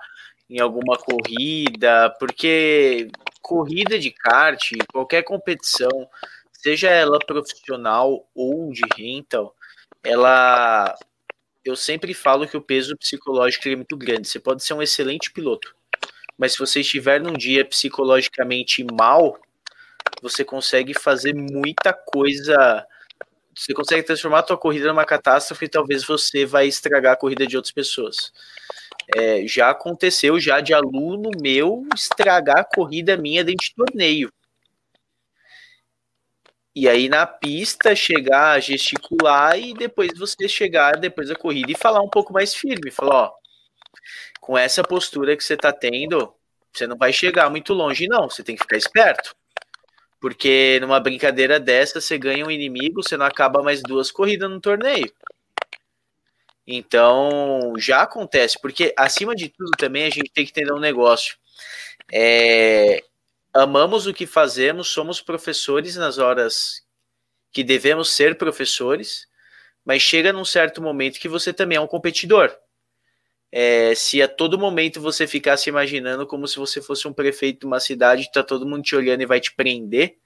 em 0.49 0.61
alguma 0.61 0.97
corrida, 0.97 2.15
porque 2.17 3.09
corrida 3.41 3.99
de 3.99 4.11
kart, 4.11 4.71
qualquer 4.93 5.23
competição, 5.23 6.09
seja 6.53 6.89
ela 6.89 7.19
profissional 7.19 8.25
ou 8.33 8.71
de 8.71 8.83
rental, 8.95 9.53
ela 10.01 10.95
eu 11.65 11.75
sempre 11.75 12.13
falo 12.13 12.47
que 12.47 12.55
o 12.55 12.61
peso 12.61 12.95
psicológico 12.95 13.67
é 13.67 13.75
muito 13.75 13.97
grande. 13.97 14.27
Você 14.27 14.39
pode 14.39 14.63
ser 14.63 14.73
um 14.75 14.81
excelente 14.81 15.31
piloto, 15.31 15.75
mas 16.37 16.53
se 16.53 16.59
você 16.59 16.81
estiver 16.81 17.19
num 17.19 17.33
dia 17.33 17.65
psicologicamente 17.65 18.85
mal, 18.93 19.39
você 20.21 20.45
consegue 20.45 20.93
fazer 20.93 21.33
muita 21.33 21.91
coisa. 21.91 22.85
Você 23.55 23.73
consegue 23.73 24.03
transformar 24.03 24.39
a 24.39 24.43
tua 24.43 24.57
corrida 24.57 24.87
numa 24.87 25.05
catástrofe 25.05 25.65
e 25.65 25.69
talvez 25.69 26.03
você 26.05 26.45
vai 26.45 26.67
estragar 26.67 27.13
a 27.13 27.17
corrida 27.17 27.47
de 27.47 27.55
outras 27.55 27.73
pessoas. 27.73 28.31
É, 29.15 29.47
já 29.47 29.69
aconteceu 29.69 30.39
já 30.39 30.59
de 30.59 30.73
aluno 30.73 31.29
meu 31.41 31.87
estragar 31.95 32.59
a 32.59 32.63
corrida 32.63 33.15
minha 33.17 33.43
dentro 33.43 33.65
de 33.65 33.73
torneio. 33.75 34.31
E 36.75 36.89
aí 36.89 37.07
na 37.07 37.25
pista 37.25 37.95
chegar 37.95 38.59
gesticular 38.61 39.57
e 39.57 39.73
depois 39.73 40.09
você 40.17 40.47
chegar 40.49 40.97
depois 40.97 41.29
da 41.29 41.35
corrida 41.35 41.71
e 41.71 41.77
falar 41.77 42.01
um 42.01 42.09
pouco 42.09 42.33
mais 42.33 42.53
firme, 42.53 42.91
falar, 42.91 43.15
ó, 43.15 43.33
com 44.41 44.57
essa 44.57 44.83
postura 44.83 45.37
que 45.37 45.43
você 45.43 45.55
tá 45.55 45.71
tendo, 45.71 46.33
você 46.73 46.85
não 46.85 46.97
vai 46.97 47.13
chegar 47.13 47.49
muito 47.49 47.73
longe 47.73 48.07
não, 48.07 48.29
você 48.29 48.43
tem 48.43 48.55
que 48.55 48.63
ficar 48.63 48.77
esperto. 48.77 49.35
Porque 50.19 50.79
numa 50.81 50.99
brincadeira 50.99 51.59
dessa, 51.59 52.01
você 52.01 52.17
ganha 52.17 52.45
um 52.45 52.51
inimigo, 52.51 53.01
você 53.01 53.15
não 53.15 53.25
acaba 53.25 53.63
mais 53.63 53.81
duas 53.81 54.11
corridas 54.11 54.49
no 54.49 54.59
torneio. 54.59 55.11
Então, 56.67 57.73
já 57.77 58.01
acontece, 58.01 58.59
porque 58.59 58.93
acima 58.97 59.35
de 59.35 59.49
tudo 59.49 59.71
também 59.77 60.05
a 60.05 60.09
gente 60.09 60.31
tem 60.33 60.43
que 60.43 60.51
entender 60.51 60.73
um 60.73 60.79
negócio. 60.79 61.37
É, 62.11 63.03
amamos 63.55 64.07
o 64.07 64.13
que 64.13 64.27
fazemos, 64.27 64.87
somos 64.89 65.21
professores 65.21 65.95
nas 65.95 66.17
horas 66.17 66.83
que 67.51 67.63
devemos 67.63 68.11
ser 68.11 68.37
professores, 68.37 69.27
mas 69.85 70.01
chega 70.01 70.33
num 70.33 70.45
certo 70.45 70.81
momento 70.81 71.19
que 71.19 71.29
você 71.29 71.53
também 71.53 71.77
é 71.77 71.81
um 71.81 71.87
competidor. 71.87 72.55
É, 73.51 73.95
se 73.95 74.21
a 74.21 74.27
todo 74.27 74.59
momento 74.59 74.99
você 74.99 75.25
ficar 75.25 75.55
se 75.57 75.69
imaginando 75.69 76.27
como 76.27 76.47
se 76.47 76.57
você 76.57 76.81
fosse 76.81 77.07
um 77.07 77.13
prefeito 77.13 77.61
de 77.61 77.65
uma 77.65 77.79
cidade, 77.79 78.31
tá 78.31 78.43
todo 78.43 78.67
mundo 78.67 78.83
te 78.83 78.95
olhando 78.95 79.21
e 79.21 79.25
vai 79.25 79.39
te 79.39 79.53
prender, 79.55 80.17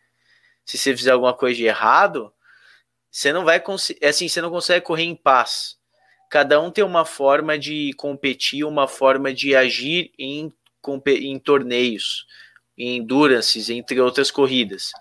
se 0.65 0.77
você 0.77 0.95
fizer 0.95 1.11
alguma 1.11 1.33
coisa 1.33 1.57
de 1.57 1.65
errado, 1.65 2.33
você 3.11 3.31
não 3.31 3.45
vai 3.45 3.59
conseguir, 3.59 4.05
assim, 4.05 4.27
você 4.27 4.41
não 4.41 4.49
consegue 4.49 4.85
correr 4.85 5.03
em 5.03 5.15
paz 5.15 5.79
cada 6.29 6.61
um 6.61 6.69
tem 6.69 6.83
uma 6.83 7.03
forma 7.03 7.57
de 7.57 7.91
competir, 7.93 8.63
uma 8.63 8.87
forma 8.87 9.33
de 9.33 9.55
agir 9.55 10.11
em, 10.17 10.53
em 11.07 11.39
torneios, 11.39 12.25
endurances, 12.79 13.69
entre 13.69 13.99
outras 13.99 14.31
corridas. 14.31 14.91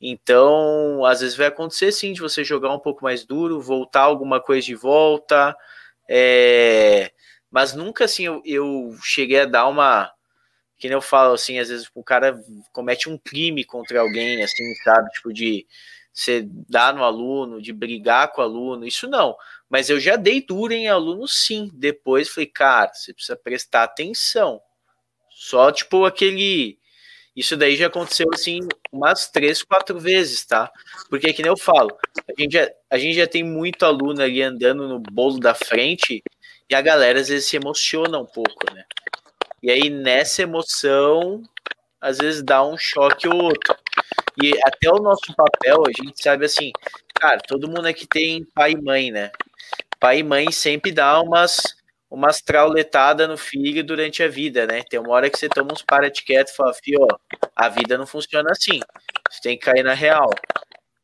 Então, 0.00 1.04
às 1.04 1.20
vezes 1.20 1.36
vai 1.36 1.48
acontecer 1.48 1.92
sim 1.92 2.12
de 2.12 2.20
você 2.20 2.42
jogar 2.42 2.72
um 2.72 2.78
pouco 2.78 3.04
mais 3.04 3.24
duro, 3.24 3.60
voltar 3.60 4.02
alguma 4.02 4.40
coisa 4.40 4.66
de 4.66 4.74
volta, 4.74 5.54
é... 6.08 7.12
mas 7.50 7.74
nunca 7.74 8.06
assim 8.06 8.24
eu, 8.24 8.42
eu, 8.44 8.96
cheguei 9.02 9.40
a 9.40 9.44
dar 9.46 9.68
uma. 9.68 10.10
Que 10.78 10.88
nem 10.88 10.94
eu 10.94 11.02
falo 11.02 11.34
assim, 11.34 11.58
às 11.58 11.68
vezes 11.68 11.90
o 11.94 12.02
cara 12.02 12.40
comete 12.72 13.10
um 13.10 13.18
crime 13.18 13.64
contra 13.64 14.00
alguém, 14.00 14.42
assim, 14.42 14.74
sabe? 14.82 15.10
Tipo, 15.10 15.32
de 15.32 15.66
você 16.12 16.42
dar 16.68 16.94
no 16.94 17.04
aluno, 17.04 17.60
de 17.60 17.72
brigar 17.72 18.32
com 18.32 18.40
o 18.40 18.44
aluno, 18.44 18.86
isso 18.86 19.06
não. 19.06 19.36
Mas 19.68 19.88
eu 19.88 20.00
já 20.00 20.16
dei 20.16 20.42
duro 20.42 20.72
em 20.72 20.88
aluno 20.88 21.28
sim. 21.28 21.70
Depois 21.74 22.28
falei, 22.28 22.46
cara, 22.46 22.92
você 22.92 23.12
precisa 23.12 23.36
prestar 23.36 23.84
atenção. 23.84 24.60
Só 25.30 25.70
tipo 25.70 26.04
aquele. 26.04 26.79
Isso 27.36 27.56
daí 27.56 27.76
já 27.76 27.86
aconteceu 27.86 28.26
assim 28.34 28.60
umas 28.92 29.28
três, 29.28 29.62
quatro 29.62 29.98
vezes, 29.98 30.44
tá? 30.44 30.70
Porque 31.08 31.32
que 31.32 31.42
nem 31.42 31.50
eu 31.50 31.56
falo, 31.56 31.96
a 32.28 32.40
gente 32.40 32.52
já, 32.52 32.68
a 32.90 32.98
gente 32.98 33.14
já 33.14 33.26
tem 33.26 33.44
muito 33.44 33.84
aluno 33.84 34.22
ali 34.22 34.42
andando 34.42 34.88
no 34.88 35.00
bolo 35.00 35.38
da 35.38 35.54
frente 35.54 36.22
e 36.68 36.74
a 36.74 36.80
galera 36.80 37.20
às 37.20 37.28
vezes 37.28 37.48
se 37.48 37.56
emociona 37.56 38.18
um 38.18 38.26
pouco, 38.26 38.72
né? 38.74 38.84
E 39.62 39.70
aí 39.70 39.90
nessa 39.90 40.42
emoção, 40.42 41.42
às 42.00 42.18
vezes 42.18 42.42
dá 42.42 42.64
um 42.64 42.76
choque 42.78 43.28
ou 43.28 43.42
outro. 43.44 43.76
E 44.42 44.52
até 44.64 44.90
o 44.90 45.02
nosso 45.02 45.34
papel, 45.36 45.82
a 45.86 45.90
gente 46.04 46.22
sabe 46.22 46.46
assim, 46.46 46.72
cara, 47.14 47.38
todo 47.46 47.68
mundo 47.68 47.86
aqui 47.86 48.06
tem 48.06 48.44
pai 48.54 48.72
e 48.72 48.82
mãe, 48.82 49.10
né? 49.10 49.30
pai 50.00 50.20
e 50.20 50.22
mãe 50.22 50.50
sempre 50.50 50.90
dá 50.90 51.20
umas, 51.20 51.76
umas 52.10 52.42
trauletadas 52.42 53.28
no 53.28 53.38
filho 53.38 53.84
durante 53.84 54.22
a 54.22 54.28
vida, 54.28 54.66
né? 54.66 54.82
Tem 54.82 54.98
uma 54.98 55.12
hora 55.12 55.30
que 55.30 55.38
você 55.38 55.48
toma 55.48 55.72
uns 55.72 55.82
para 55.82 56.10
de 56.10 56.22
quieto 56.24 56.48
e 56.48 56.56
fala, 56.56 56.74
fio, 56.74 57.06
a 57.54 57.68
vida 57.68 57.96
não 57.96 58.06
funciona 58.06 58.50
assim. 58.50 58.80
Você 59.30 59.40
tem 59.40 59.56
que 59.56 59.64
cair 59.64 59.84
na 59.84 59.94
real. 59.94 60.28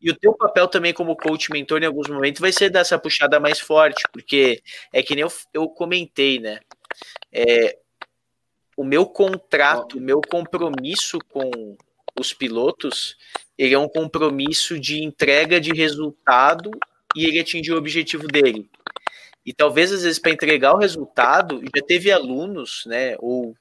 E 0.00 0.10
o 0.10 0.16
teu 0.16 0.34
papel 0.34 0.66
também 0.66 0.92
como 0.92 1.16
coach 1.16 1.50
mentor 1.52 1.82
em 1.82 1.86
alguns 1.86 2.08
momentos 2.08 2.40
vai 2.40 2.52
ser 2.52 2.70
dessa 2.70 2.98
puxada 2.98 3.38
mais 3.38 3.60
forte, 3.60 4.02
porque 4.12 4.60
é 4.92 5.02
que 5.02 5.14
nem 5.14 5.22
eu, 5.22 5.32
eu 5.54 5.68
comentei, 5.68 6.40
né? 6.40 6.58
É, 7.32 7.78
o 8.76 8.84
meu 8.84 9.06
contrato, 9.06 9.98
o 9.98 10.00
meu 10.00 10.20
compromisso 10.20 11.18
com 11.30 11.76
os 12.18 12.34
pilotos, 12.34 13.16
ele 13.56 13.74
é 13.74 13.78
um 13.78 13.88
compromisso 13.88 14.78
de 14.78 15.02
entrega 15.02 15.60
de 15.60 15.72
resultado 15.72 16.70
e 17.14 17.24
ele 17.24 17.40
atingir 17.40 17.72
o 17.72 17.78
objetivo 17.78 18.26
dele. 18.26 18.68
E 19.46 19.54
talvez, 19.54 19.92
às 19.92 20.02
vezes, 20.02 20.18
para 20.18 20.32
entregar 20.32 20.74
o 20.74 20.78
resultado, 20.78 21.62
já 21.62 21.82
teve 21.86 22.10
alunos, 22.10 22.82
né, 22.84 23.14
ou 23.20 23.56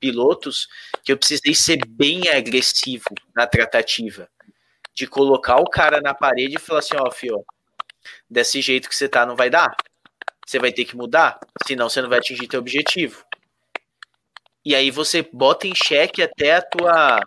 pilotos, 0.00 0.66
que 1.04 1.12
eu 1.12 1.18
precisei 1.18 1.54
ser 1.54 1.78
bem 1.86 2.30
agressivo 2.30 3.04
na 3.36 3.46
tratativa. 3.46 4.26
De 4.94 5.06
colocar 5.06 5.56
o 5.56 5.70
cara 5.70 6.00
na 6.00 6.14
parede 6.14 6.56
e 6.56 6.58
falar 6.58 6.80
assim: 6.80 6.96
ó, 6.98 7.10
fio, 7.10 7.44
desse 8.28 8.60
jeito 8.60 8.88
que 8.88 8.96
você 8.96 9.08
tá, 9.08 9.24
não 9.24 9.36
vai 9.36 9.50
dar. 9.50 9.74
Você 10.46 10.58
vai 10.58 10.72
ter 10.72 10.84
que 10.84 10.96
mudar, 10.96 11.38
senão 11.66 11.88
você 11.88 12.02
não 12.02 12.08
vai 12.08 12.18
atingir 12.18 12.48
teu 12.48 12.60
objetivo. 12.60 13.24
E 14.64 14.74
aí 14.74 14.90
você 14.90 15.22
bota 15.32 15.66
em 15.66 15.74
xeque 15.74 16.22
até 16.22 16.56
a 16.56 16.62
tua, 16.62 17.20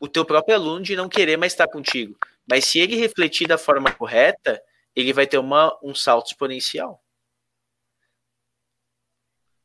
o 0.00 0.08
teu 0.08 0.24
próprio 0.24 0.54
aluno 0.54 0.82
de 0.82 0.96
não 0.96 1.08
querer 1.08 1.36
mais 1.36 1.52
estar 1.52 1.68
contigo. 1.68 2.16
Mas 2.48 2.64
se 2.66 2.78
ele 2.78 2.96
refletir 2.96 3.46
da 3.46 3.58
forma 3.58 3.92
correta, 3.92 4.60
ele 4.94 5.12
vai 5.12 5.26
ter 5.26 5.38
uma, 5.38 5.76
um 5.82 5.94
salto 5.94 6.28
exponencial. 6.28 7.02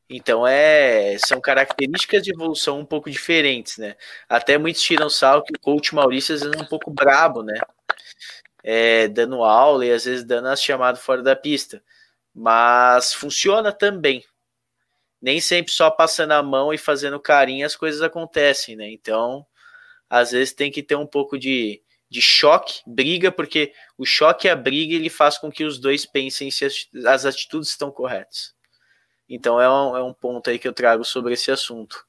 Então 0.08 0.46
é, 0.46 1.16
são 1.18 1.40
características 1.40 2.22
de 2.22 2.32
evolução 2.32 2.78
um 2.78 2.84
pouco 2.84 3.10
diferentes, 3.10 3.78
né? 3.78 3.96
Até 4.28 4.58
muitos 4.58 4.82
tiram 4.82 5.08
sal 5.08 5.42
que 5.42 5.54
o 5.54 5.60
coach 5.60 5.94
Maurício 5.94 6.34
às 6.34 6.42
vezes 6.42 6.56
é 6.56 6.62
um 6.62 6.66
pouco 6.66 6.90
brabo, 6.90 7.42
né? 7.42 7.58
É, 8.62 9.08
dando 9.08 9.42
aula 9.42 9.84
e 9.86 9.92
às 9.92 10.04
vezes 10.04 10.24
dando 10.24 10.48
as 10.48 10.62
chamadas 10.62 11.00
fora 11.00 11.22
da 11.22 11.34
pista. 11.36 11.82
Mas 12.34 13.14
funciona 13.14 13.72
também. 13.72 14.24
Nem 15.22 15.40
sempre 15.40 15.72
só 15.72 15.90
passando 15.90 16.32
a 16.32 16.42
mão 16.42 16.72
e 16.72 16.78
fazendo 16.78 17.18
carinho 17.20 17.66
as 17.66 17.76
coisas 17.76 18.02
acontecem, 18.02 18.76
né? 18.76 18.90
Então, 18.90 19.46
às 20.08 20.32
vezes 20.32 20.52
tem 20.52 20.70
que 20.70 20.82
ter 20.82 20.96
um 20.96 21.06
pouco 21.06 21.38
de, 21.38 21.82
de 22.10 22.20
choque, 22.20 22.82
briga, 22.86 23.32
porque 23.32 23.72
o 23.96 24.04
choque 24.04 24.46
e 24.46 24.50
a 24.50 24.56
briga 24.56 24.94
ele 24.94 25.08
faz 25.10 25.38
com 25.38 25.50
que 25.50 25.64
os 25.64 25.78
dois 25.78 26.04
pensem 26.06 26.50
se 26.50 26.64
as, 26.64 26.88
as 27.06 27.24
atitudes 27.26 27.70
estão 27.70 27.90
corretas. 27.90 28.54
Então 29.28 29.60
é 29.60 29.68
um, 29.68 29.96
é 29.96 30.02
um 30.02 30.12
ponto 30.12 30.50
aí 30.50 30.58
que 30.58 30.68
eu 30.68 30.72
trago 30.72 31.04
sobre 31.04 31.34
esse 31.34 31.50
assunto. 31.50 32.06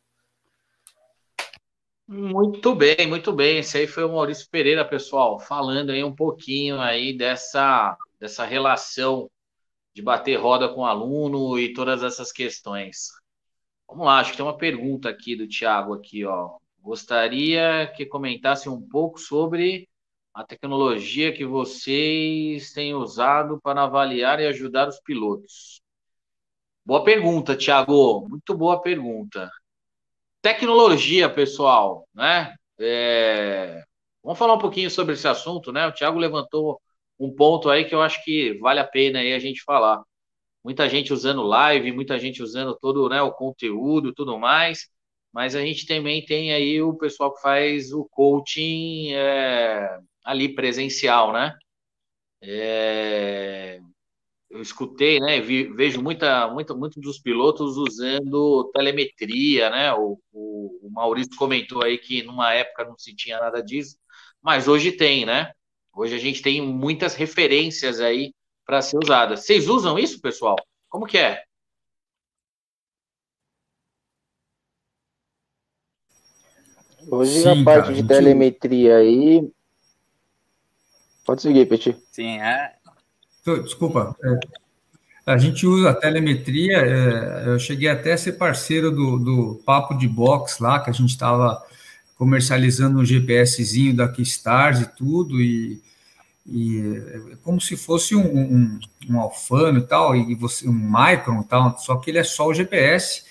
Muito 2.07 2.75
bem, 2.75 3.07
muito 3.07 3.33
bem. 3.33 3.59
Esse 3.59 3.79
aí 3.79 3.87
foi 3.87 4.03
o 4.03 4.11
Maurício 4.11 4.47
Pereira, 4.49 4.85
pessoal, 4.85 5.39
falando 5.39 5.89
aí 5.89 6.03
um 6.03 6.13
pouquinho 6.13 6.79
aí 6.79 7.17
dessa, 7.17 7.97
dessa 8.19 8.45
relação 8.45 9.29
de 9.93 10.01
bater 10.01 10.35
roda 10.35 10.69
com 10.69 10.85
aluno 10.85 11.57
e 11.57 11.73
todas 11.73 12.03
essas 12.03 12.31
questões. 12.31 13.07
Vamos 13.87 14.05
lá, 14.05 14.19
acho 14.19 14.31
que 14.31 14.37
tem 14.37 14.45
uma 14.45 14.57
pergunta 14.57 15.09
aqui 15.09 15.35
do 15.35 15.47
Thiago 15.47 15.93
aqui, 15.93 16.25
ó. 16.25 16.57
Gostaria 16.79 17.91
que 17.95 18.05
comentasse 18.05 18.69
um 18.69 18.81
pouco 18.81 19.19
sobre 19.19 19.87
a 20.33 20.43
tecnologia 20.43 21.33
que 21.33 21.45
vocês 21.45 22.71
têm 22.73 22.93
usado 22.93 23.59
para 23.61 23.83
avaliar 23.83 24.39
e 24.39 24.45
ajudar 24.45 24.87
os 24.87 24.99
pilotos. 24.99 25.81
Boa 26.85 27.03
pergunta, 27.03 27.57
Thiago. 27.57 28.27
Muito 28.29 28.55
boa 28.55 28.79
pergunta. 28.79 29.49
Tecnologia, 30.41 31.27
pessoal, 31.29 32.07
né? 32.13 32.55
É... 32.79 33.83
Vamos 34.23 34.37
falar 34.37 34.53
um 34.53 34.59
pouquinho 34.59 34.91
sobre 34.91 35.15
esse 35.15 35.27
assunto, 35.27 35.71
né? 35.71 35.87
O 35.87 35.91
Thiago 35.91 36.19
levantou 36.19 36.79
um 37.19 37.33
ponto 37.33 37.69
aí 37.69 37.85
que 37.85 37.95
eu 37.95 38.01
acho 38.03 38.23
que 38.23 38.53
vale 38.59 38.79
a 38.79 38.87
pena 38.87 39.19
aí 39.19 39.33
a 39.33 39.39
gente 39.39 39.63
falar. 39.63 40.03
Muita 40.63 40.87
gente 40.89 41.11
usando 41.13 41.43
live, 41.43 41.91
muita 41.91 42.19
gente 42.19 42.43
usando 42.43 42.77
todo 42.79 43.09
né, 43.09 43.21
o 43.21 43.31
conteúdo 43.31 44.13
tudo 44.13 44.37
mais, 44.39 44.87
mas 45.33 45.55
a 45.55 45.61
gente 45.61 45.87
também 45.87 46.25
tem 46.25 46.53
aí 46.53 46.81
o 46.81 46.93
pessoal 46.95 47.33
que 47.33 47.41
faz 47.41 47.91
o 47.93 48.05
coaching 48.11 49.13
é, 49.13 49.99
ali 50.23 50.53
presencial, 50.55 51.33
né? 51.33 51.55
É, 52.41 53.79
eu 54.55 54.61
escutei, 54.61 55.19
né? 55.19 55.41
Vi, 55.41 55.65
vejo 55.65 56.01
muita, 56.01 56.47
muita, 56.47 56.73
muitos 56.73 57.01
dos 57.01 57.19
pilotos 57.19 57.75
usando 57.75 58.71
telemetria, 58.73 59.69
né? 59.69 59.93
O, 59.93 60.17
o, 60.31 60.79
o, 60.87 60.89
Maurício 60.91 61.35
comentou 61.35 61.83
aí 61.83 61.97
que 61.97 62.23
numa 62.23 62.53
época 62.53 62.85
não 62.85 62.97
se 62.97 63.13
tinha 63.13 63.37
nada 63.37 63.61
disso, 63.61 63.97
mas 64.41 64.67
hoje 64.67 64.93
tem, 64.93 65.25
né? 65.25 65.51
Hoje 65.93 66.15
a 66.15 66.17
gente 66.17 66.41
tem 66.41 66.61
muitas 66.61 67.15
referências 67.15 67.99
aí 67.99 68.33
para 68.65 68.81
ser 68.81 68.97
usadas. 68.97 69.41
Vocês 69.41 69.67
usam 69.67 69.99
isso, 69.99 70.21
pessoal? 70.21 70.55
Como 70.87 71.05
que 71.05 71.17
é? 71.17 71.43
Hoje 77.11 77.41
Sim, 77.41 77.61
a 77.61 77.63
parte 77.63 77.81
cara, 77.81 77.93
de 77.93 77.95
gente... 77.99 78.07
telemetria 78.07 78.97
aí. 78.97 79.51
Pode 81.25 81.41
seguir, 81.41 81.67
Petit. 81.67 81.95
Sim, 82.11 82.39
é. 82.39 82.75
Desculpa. 83.63 84.15
É, 84.23 84.39
a 85.25 85.37
gente 85.37 85.67
usa 85.67 85.91
a 85.91 85.93
telemetria. 85.93 86.77
É, 86.77 87.43
eu 87.47 87.59
cheguei 87.59 87.89
até 87.89 88.13
a 88.13 88.17
ser 88.17 88.33
parceiro 88.33 88.91
do, 88.91 89.19
do 89.19 89.61
Papo 89.65 89.93
de 89.95 90.07
Box 90.07 90.59
lá, 90.59 90.79
que 90.79 90.89
a 90.89 90.93
gente 90.93 91.09
estava 91.09 91.63
comercializando 92.17 92.99
um 92.99 93.05
GPSzinho 93.05 93.95
da 93.95 94.07
Keystars 94.07 94.79
e 94.81 94.85
tudo, 94.95 95.41
e, 95.41 95.81
e 96.45 96.79
é 97.31 97.35
como 97.43 97.59
se 97.59 97.75
fosse 97.75 98.15
um, 98.15 98.25
um, 98.25 98.79
um 99.09 99.19
Alfano 99.19 99.79
e 99.79 99.83
tal, 99.83 100.15
e 100.15 100.33
você, 100.33 100.67
um 100.67 100.73
Micron 100.73 101.41
e 101.41 101.45
tal, 101.45 101.77
só 101.77 101.97
que 101.97 102.09
ele 102.09 102.17
é 102.17 102.23
só 102.23 102.47
o 102.47 102.53
GPS 102.53 103.23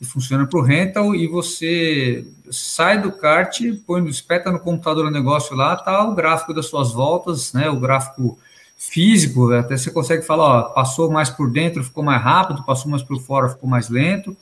e 0.00 0.06
funciona 0.06 0.46
para 0.46 0.58
o 0.58 0.62
rental, 0.62 1.14
e 1.14 1.26
você 1.26 2.26
sai 2.50 3.00
do 3.00 3.12
kart, 3.12 3.60
põe, 3.86 4.06
espeta 4.08 4.50
no 4.50 4.58
computador 4.58 5.04
o 5.04 5.10
negócio 5.10 5.54
lá, 5.54 5.76
tá 5.76 6.02
o 6.08 6.14
gráfico 6.14 6.54
das 6.54 6.66
suas 6.66 6.92
voltas, 6.92 7.52
né, 7.52 7.68
o 7.68 7.78
gráfico 7.78 8.38
físico, 8.80 9.52
até 9.52 9.76
você 9.76 9.90
consegue 9.90 10.22
falar, 10.22 10.44
ó, 10.44 10.62
passou 10.70 11.10
mais 11.10 11.28
por 11.28 11.50
dentro, 11.50 11.84
ficou 11.84 12.02
mais 12.02 12.22
rápido, 12.22 12.64
passou 12.64 12.90
mais 12.90 13.02
por 13.02 13.20
fora, 13.20 13.50
ficou 13.50 13.68
mais 13.68 13.90
lento, 13.90 14.34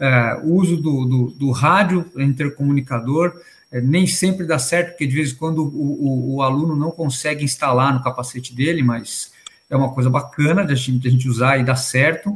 é, 0.00 0.40
o 0.42 0.54
uso 0.54 0.78
do, 0.78 1.04
do, 1.04 1.30
do 1.32 1.50
rádio 1.50 2.10
intercomunicador 2.16 3.38
é, 3.70 3.78
nem 3.80 4.06
sempre 4.06 4.46
dá 4.46 4.58
certo, 4.58 4.90
porque 4.90 5.06
de 5.06 5.14
vez 5.14 5.32
em 5.32 5.34
quando 5.34 5.62
o, 5.62 5.66
o, 5.66 6.34
o, 6.36 6.42
aluno 6.42 6.74
não 6.74 6.90
consegue 6.90 7.44
instalar 7.44 7.92
no 7.92 8.02
capacete 8.02 8.54
dele, 8.54 8.82
mas 8.82 9.32
é 9.68 9.76
uma 9.76 9.92
coisa 9.92 10.08
bacana 10.08 10.64
de 10.64 10.72
a 10.72 10.76
gente, 10.76 10.98
de 10.98 11.08
a 11.08 11.10
gente 11.10 11.28
usar 11.28 11.58
e 11.58 11.64
dar 11.64 11.76
certo. 11.76 12.30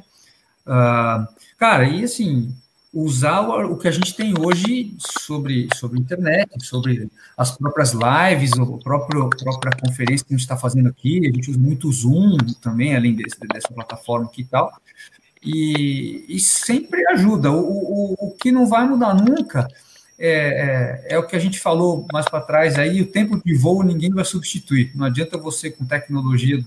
Uh, 0.66 1.26
cara, 1.56 1.88
e 1.88 2.04
assim, 2.04 2.54
usar 2.92 3.40
o, 3.42 3.72
o 3.72 3.78
que 3.78 3.88
a 3.88 3.90
gente 3.90 4.14
tem 4.14 4.34
hoje 4.38 4.94
sobre, 4.98 5.68
sobre 5.76 5.98
internet, 5.98 6.48
sobre 6.64 7.08
as 7.36 7.56
próprias 7.56 7.92
lives, 7.92 8.52
a 8.52 8.66
própria, 8.78 9.22
a 9.22 9.28
própria 9.28 9.72
conferência 9.80 10.26
que 10.26 10.34
a 10.34 10.36
gente 10.36 10.44
está 10.44 10.56
fazendo 10.56 10.88
aqui, 10.88 11.20
a 11.20 11.32
gente 11.32 11.50
usa 11.50 11.58
muito 11.58 11.90
Zoom 11.92 12.36
também, 12.60 12.96
além 12.96 13.14
desse, 13.14 13.38
dessa 13.52 13.72
plataforma 13.72 14.26
aqui 14.26 14.42
e 14.42 14.46
tal, 14.46 14.72
e, 15.42 16.24
e 16.28 16.40
sempre 16.40 17.06
ajuda. 17.12 17.50
O, 17.50 17.60
o, 17.60 18.16
o 18.18 18.30
que 18.32 18.50
não 18.50 18.66
vai 18.66 18.86
mudar 18.86 19.14
nunca 19.14 19.68
é, 20.18 21.06
é, 21.08 21.14
é 21.14 21.18
o 21.18 21.26
que 21.26 21.34
a 21.34 21.38
gente 21.38 21.58
falou 21.58 22.06
mais 22.12 22.28
para 22.28 22.42
trás 22.42 22.78
aí, 22.78 23.00
o 23.00 23.06
tempo 23.06 23.40
de 23.42 23.56
voo 23.56 23.82
ninguém 23.82 24.10
vai 24.10 24.24
substituir. 24.24 24.92
Não 24.94 25.06
adianta 25.06 25.38
você 25.38 25.70
com 25.70 25.84
tecnologia, 25.86 26.62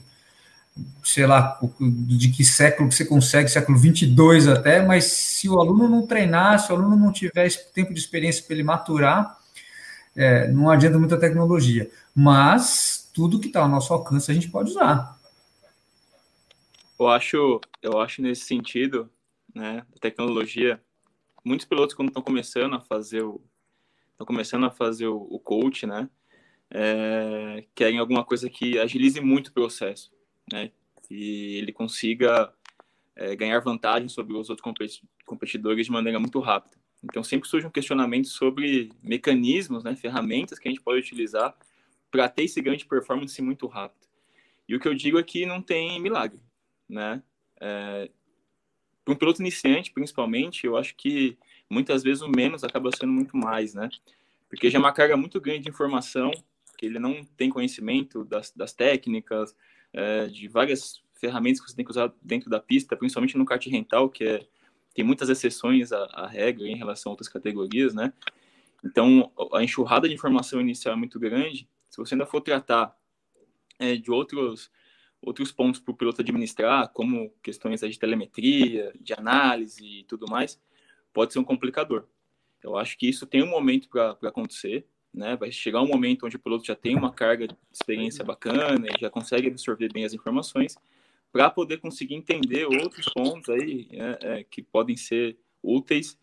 sei 1.03 1.27
lá, 1.27 1.59
de 1.79 2.31
que 2.31 2.43
século 2.43 2.89
que 2.89 2.95
você 2.95 3.05
consegue, 3.05 3.49
século 3.49 3.77
22 3.77 4.47
até, 4.47 4.81
mas 4.81 5.05
se 5.05 5.47
o 5.47 5.59
aluno 5.59 5.87
não 5.87 6.07
treinar, 6.07 6.59
se 6.59 6.71
o 6.71 6.75
aluno 6.75 6.95
não 6.95 7.11
tiver 7.11 7.49
tempo 7.73 7.93
de 7.93 7.99
experiência 7.99 8.43
para 8.43 8.53
ele 8.55 8.63
maturar, 8.63 9.37
é, 10.15 10.47
não 10.51 10.69
adianta 10.69 10.97
muita 10.97 11.19
tecnologia. 11.19 11.89
Mas 12.15 13.09
tudo 13.13 13.39
que 13.39 13.47
está 13.47 13.61
ao 13.61 13.69
nosso 13.69 13.93
alcance 13.93 14.31
a 14.31 14.33
gente 14.33 14.49
pode 14.49 14.71
usar. 14.71 15.19
Eu 16.99 17.07
acho, 17.07 17.59
eu 17.81 17.99
acho 17.99 18.21
nesse 18.21 18.45
sentido, 18.45 19.09
né, 19.53 19.85
tecnologia, 19.99 20.81
muitos 21.43 21.65
pilotos 21.65 21.95
quando 21.95 22.09
estão 22.09 22.23
começando 22.23 22.75
a 22.75 22.79
fazer 22.79 23.23
o 23.23 23.41
estão 24.11 24.27
começando 24.27 24.65
a 24.65 24.71
fazer 24.71 25.07
o, 25.07 25.27
o 25.29 25.39
coach, 25.39 25.87
né, 25.87 26.07
é, 26.69 27.65
querem 27.73 27.97
alguma 27.97 28.23
coisa 28.23 28.47
que 28.47 28.77
agilize 28.77 29.19
muito 29.19 29.47
o 29.47 29.53
processo, 29.53 30.12
né, 30.51 30.71
e 31.09 31.57
ele 31.57 31.71
consiga 31.71 32.53
é, 33.15 33.35
ganhar 33.35 33.59
vantagem 33.59 34.09
sobre 34.09 34.35
os 34.35 34.49
outros 34.49 35.01
competidores 35.25 35.85
de 35.85 35.91
maneira 35.91 36.19
muito 36.19 36.39
rápida. 36.39 36.77
Então 37.03 37.23
sempre 37.23 37.49
surge 37.49 37.67
um 37.67 37.71
questionamento 37.71 38.27
sobre 38.27 38.91
mecanismos, 39.01 39.83
né, 39.83 39.95
ferramentas 39.95 40.57
que 40.57 40.67
a 40.67 40.71
gente 40.71 40.81
pode 40.81 40.99
utilizar 40.99 41.55
para 42.09 42.29
ter 42.29 42.43
esse 42.43 42.61
ganho 42.61 42.77
de 42.77 42.85
performance 42.85 43.41
muito 43.41 43.67
rápido. 43.67 44.07
E 44.67 44.75
o 44.75 44.79
que 44.79 44.87
eu 44.87 44.93
digo 44.93 45.19
é 45.19 45.23
que 45.23 45.45
não 45.45 45.61
tem 45.61 45.99
milagre 45.99 46.39
né? 46.93 47.21
É, 47.59 48.09
para 49.03 49.13
um 49.13 49.17
piloto 49.17 49.41
iniciante, 49.41 49.91
principalmente, 49.91 50.65
eu 50.65 50.77
acho 50.77 50.95
que 50.95 51.37
muitas 51.69 52.03
vezes 52.03 52.21
o 52.21 52.29
menos 52.29 52.63
acaba 52.63 52.89
sendo 52.95 53.11
muito 53.11 53.35
mais, 53.35 53.73
né? 53.73 53.89
Porque 54.47 54.69
já 54.69 54.77
é 54.77 54.79
uma 54.79 54.93
carga 54.93 55.17
muito 55.17 55.41
grande 55.41 55.63
de 55.63 55.69
informação, 55.69 56.31
que 56.77 56.85
ele 56.85 56.99
não 56.99 57.23
tem 57.37 57.49
conhecimento 57.49 58.23
das, 58.23 58.51
das 58.51 58.71
técnicas, 58.73 59.55
é, 59.93 60.27
de 60.27 60.47
várias 60.47 61.01
ferramentas 61.13 61.61
que 61.61 61.69
você 61.69 61.75
tem 61.75 61.85
que 61.85 61.91
usar 61.91 62.11
dentro 62.21 62.49
da 62.49 62.59
pista, 62.59 62.97
principalmente 62.97 63.37
no 63.37 63.45
kart 63.45 63.65
rental, 63.67 64.09
que 64.09 64.23
é, 64.23 64.47
tem 64.93 65.05
muitas 65.05 65.29
exceções 65.29 65.91
à, 65.91 66.03
à 66.05 66.27
regra 66.27 66.67
em 66.67 66.75
relação 66.75 67.11
a 67.11 67.13
outras 67.13 67.29
categorias, 67.29 67.93
né? 67.93 68.11
Então, 68.83 69.31
a 69.53 69.63
enxurrada 69.63 70.09
de 70.09 70.13
informação 70.13 70.59
inicial 70.59 70.93
é 70.93 70.97
muito 70.97 71.19
grande. 71.19 71.69
Se 71.89 71.97
você 71.97 72.15
ainda 72.15 72.25
for 72.25 72.41
tratar 72.41 72.95
é, 73.79 73.95
de 73.95 74.11
outros 74.11 74.69
outros 75.25 75.53
pontos 75.53 75.79
para 75.79 75.91
o 75.93 75.95
piloto 75.95 76.21
administrar, 76.21 76.89
como 76.89 77.33
questões 77.41 77.79
de 77.79 77.97
telemetria, 77.97 78.93
de 78.99 79.13
análise 79.13 79.85
e 79.85 80.03
tudo 80.03 80.27
mais, 80.27 80.61
pode 81.13 81.31
ser 81.31 81.39
um 81.39 81.45
complicador. 81.45 82.05
Eu 82.61 82.77
acho 82.77 82.97
que 82.97 83.07
isso 83.07 83.25
tem 83.25 83.41
um 83.41 83.49
momento 83.49 83.87
para 83.87 84.17
acontecer, 84.23 84.85
né? 85.13 85.35
Vai 85.35 85.51
chegar 85.51 85.81
um 85.81 85.87
momento 85.87 86.25
onde 86.25 86.35
o 86.35 86.39
piloto 86.39 86.65
já 86.65 86.75
tem 86.75 86.95
uma 86.95 87.11
carga 87.11 87.47
de 87.47 87.55
experiência 87.71 88.23
bacana 88.23 88.87
e 88.87 88.99
já 88.99 89.09
consegue 89.09 89.47
absorver 89.47 89.91
bem 89.93 90.05
as 90.05 90.13
informações 90.13 90.75
para 91.31 91.49
poder 91.49 91.77
conseguir 91.77 92.15
entender 92.15 92.65
outros 92.65 93.05
pontos 93.13 93.49
aí 93.49 93.87
né, 93.91 94.17
é, 94.21 94.43
que 94.43 94.61
podem 94.61 94.95
ser 94.95 95.37
úteis 95.61 96.17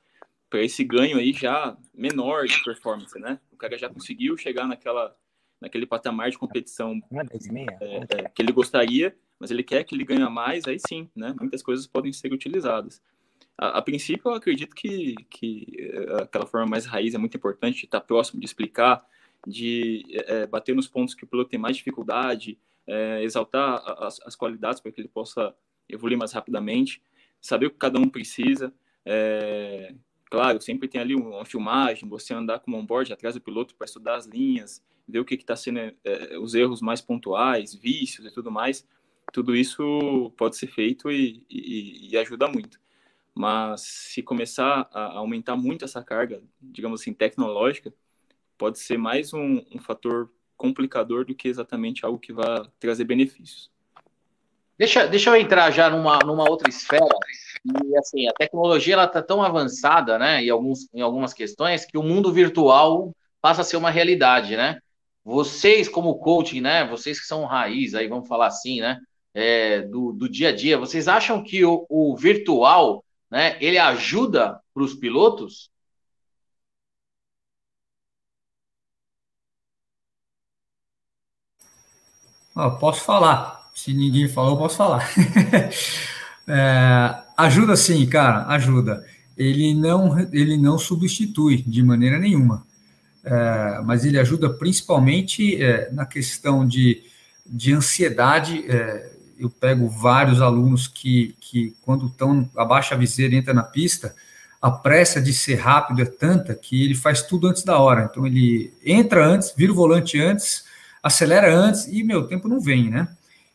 para 0.48 0.62
esse 0.62 0.84
ganho 0.84 1.18
aí 1.18 1.32
já 1.32 1.76
menor 1.94 2.46
de 2.46 2.62
performance, 2.62 3.18
né? 3.18 3.38
O 3.52 3.56
cara 3.56 3.78
já 3.78 3.88
conseguiu 3.88 4.36
chegar 4.36 4.66
naquela 4.66 5.16
naquele 5.60 5.84
patamar 5.84 6.30
de 6.30 6.38
competição 6.38 6.98
é, 7.80 8.22
é, 8.22 8.28
que 8.30 8.40
ele 8.40 8.50
gostaria, 8.50 9.14
mas 9.38 9.50
ele 9.50 9.62
quer 9.62 9.84
que 9.84 9.94
ele 9.94 10.04
ganhe 10.04 10.26
mais, 10.28 10.66
aí 10.66 10.78
sim, 10.78 11.08
né? 11.14 11.34
Muitas 11.38 11.62
coisas 11.62 11.86
podem 11.86 12.12
ser 12.12 12.32
utilizadas. 12.32 13.02
A, 13.60 13.76
a 13.78 13.82
princípio, 13.82 14.30
eu 14.30 14.34
acredito 14.34 14.74
que, 14.74 15.14
que 15.28 15.66
é, 15.78 16.22
aquela 16.22 16.46
forma 16.46 16.66
mais 16.66 16.86
raiz 16.86 17.14
é 17.14 17.18
muito 17.18 17.36
importante, 17.36 17.84
estar 17.84 18.00
próximo 18.00 18.40
de 18.40 18.46
explicar, 18.46 19.06
de 19.46 20.02
é, 20.26 20.46
bater 20.46 20.74
nos 20.74 20.88
pontos 20.88 21.14
que 21.14 21.24
o 21.24 21.26
piloto 21.26 21.50
tem 21.50 21.60
mais 21.60 21.76
dificuldade, 21.76 22.58
é, 22.86 23.22
exaltar 23.22 23.82
as, 24.02 24.18
as 24.22 24.34
qualidades 24.34 24.80
para 24.80 24.90
que 24.90 24.98
ele 24.98 25.08
possa 25.08 25.54
evoluir 25.86 26.16
mais 26.16 26.32
rapidamente, 26.32 27.02
saber 27.38 27.66
o 27.66 27.70
que 27.70 27.76
cada 27.76 27.98
um 27.98 28.08
precisa. 28.08 28.72
É, 29.04 29.94
claro, 30.30 30.58
sempre 30.62 30.88
tem 30.88 30.98
ali 30.98 31.14
uma 31.14 31.44
filmagem, 31.44 32.08
você 32.08 32.32
andar 32.32 32.60
com 32.60 32.72
o 32.72 32.76
onboard 32.76 33.12
atrás 33.12 33.34
do 33.34 33.42
piloto 33.42 33.74
para 33.74 33.84
estudar 33.84 34.16
as 34.16 34.24
linhas, 34.24 34.82
ver 35.06 35.18
o 35.18 35.24
que 35.24 35.34
está 35.34 35.54
sendo 35.54 35.80
é, 36.02 36.38
os 36.38 36.54
erros 36.54 36.80
mais 36.80 37.02
pontuais, 37.02 37.74
vícios 37.74 38.26
e 38.26 38.32
tudo 38.32 38.50
mais, 38.50 38.88
tudo 39.34 39.54
isso 39.54 40.32
pode 40.38 40.56
ser 40.56 40.68
feito 40.68 41.10
e, 41.10 41.44
e, 41.50 42.08
e 42.10 42.16
ajuda 42.16 42.48
muito. 42.48 42.80
Mas 43.40 43.80
se 43.80 44.22
começar 44.22 44.86
a 44.92 45.16
aumentar 45.16 45.56
muito 45.56 45.82
essa 45.82 46.04
carga, 46.04 46.42
digamos 46.60 47.00
assim, 47.00 47.14
tecnológica, 47.14 47.90
pode 48.58 48.78
ser 48.78 48.98
mais 48.98 49.32
um, 49.32 49.64
um 49.74 49.78
fator 49.78 50.30
complicador 50.58 51.24
do 51.24 51.34
que 51.34 51.48
exatamente 51.48 52.04
algo 52.04 52.18
que 52.18 52.34
vai 52.34 52.62
trazer 52.78 53.04
benefícios. 53.04 53.70
Deixa, 54.76 55.06
deixa 55.06 55.30
eu 55.30 55.36
entrar 55.36 55.70
já 55.70 55.88
numa, 55.88 56.18
numa 56.18 56.50
outra 56.50 56.68
esfera. 56.68 57.06
E 57.64 57.96
assim, 57.96 58.28
a 58.28 58.32
tecnologia 58.34 58.92
ela 58.92 59.04
está 59.04 59.22
tão 59.22 59.42
avançada, 59.42 60.18
né, 60.18 60.44
em, 60.44 60.50
alguns, 60.50 60.86
em 60.92 61.00
algumas 61.00 61.32
questões, 61.32 61.86
que 61.86 61.96
o 61.96 62.02
mundo 62.02 62.30
virtual 62.30 63.16
passa 63.40 63.62
a 63.62 63.64
ser 63.64 63.78
uma 63.78 63.90
realidade, 63.90 64.54
né? 64.54 64.80
Vocês, 65.24 65.88
como 65.88 66.18
coaching, 66.18 66.60
né? 66.60 66.86
Vocês 66.86 67.18
que 67.18 67.26
são 67.26 67.46
raiz, 67.46 67.94
aí 67.94 68.06
vamos 68.06 68.28
falar 68.28 68.48
assim, 68.48 68.82
né? 68.82 69.00
é, 69.34 69.82
do, 69.82 70.12
do 70.12 70.28
dia 70.28 70.48
a 70.48 70.54
dia. 70.54 70.78
Vocês 70.78 71.08
acham 71.08 71.42
que 71.42 71.64
o, 71.64 71.86
o 71.88 72.16
virtual, 72.16 73.04
né, 73.30 73.56
ele 73.60 73.78
ajuda 73.78 74.60
para 74.74 74.82
os 74.82 74.94
pilotos? 74.94 75.70
Posso 82.78 83.04
falar. 83.04 83.70
Se 83.74 83.94
ninguém 83.94 84.28
falou, 84.28 84.56
posso 84.58 84.76
falar. 84.76 85.08
é, 86.46 87.22
ajuda 87.36 87.76
sim, 87.76 88.04
cara, 88.06 88.46
ajuda. 88.48 89.06
Ele 89.36 89.72
não, 89.74 90.18
ele 90.32 90.58
não 90.58 90.78
substitui 90.78 91.62
de 91.62 91.82
maneira 91.82 92.18
nenhuma. 92.18 92.66
É, 93.24 93.80
mas 93.84 94.04
ele 94.04 94.18
ajuda 94.18 94.50
principalmente 94.50 95.62
é, 95.62 95.90
na 95.92 96.04
questão 96.04 96.66
de, 96.66 97.02
de 97.46 97.72
ansiedade. 97.72 98.64
É, 98.68 99.19
eu 99.40 99.48
pego 99.48 99.88
vários 99.88 100.42
alunos 100.42 100.86
que, 100.86 101.34
que 101.40 101.74
quando 101.82 102.06
estão 102.06 102.48
abaixa 102.56 102.94
a 102.94 102.98
viseira 102.98 103.34
e 103.34 103.38
entra 103.38 103.54
na 103.54 103.62
pista, 103.62 104.14
a 104.60 104.70
pressa 104.70 105.20
de 105.20 105.32
ser 105.32 105.54
rápido 105.54 106.02
é 106.02 106.04
tanta 106.04 106.54
que 106.54 106.84
ele 106.84 106.94
faz 106.94 107.22
tudo 107.22 107.48
antes 107.48 107.64
da 107.64 107.78
hora. 107.78 108.08
Então 108.10 108.26
ele 108.26 108.72
entra 108.84 109.24
antes, 109.24 109.54
vira 109.56 109.72
o 109.72 109.74
volante 109.74 110.20
antes, 110.20 110.64
acelera 111.02 111.52
antes 111.54 111.86
e 111.86 112.02
meu 112.02 112.26
tempo 112.26 112.46
não 112.46 112.60
vem, 112.60 112.90
né? 112.90 113.08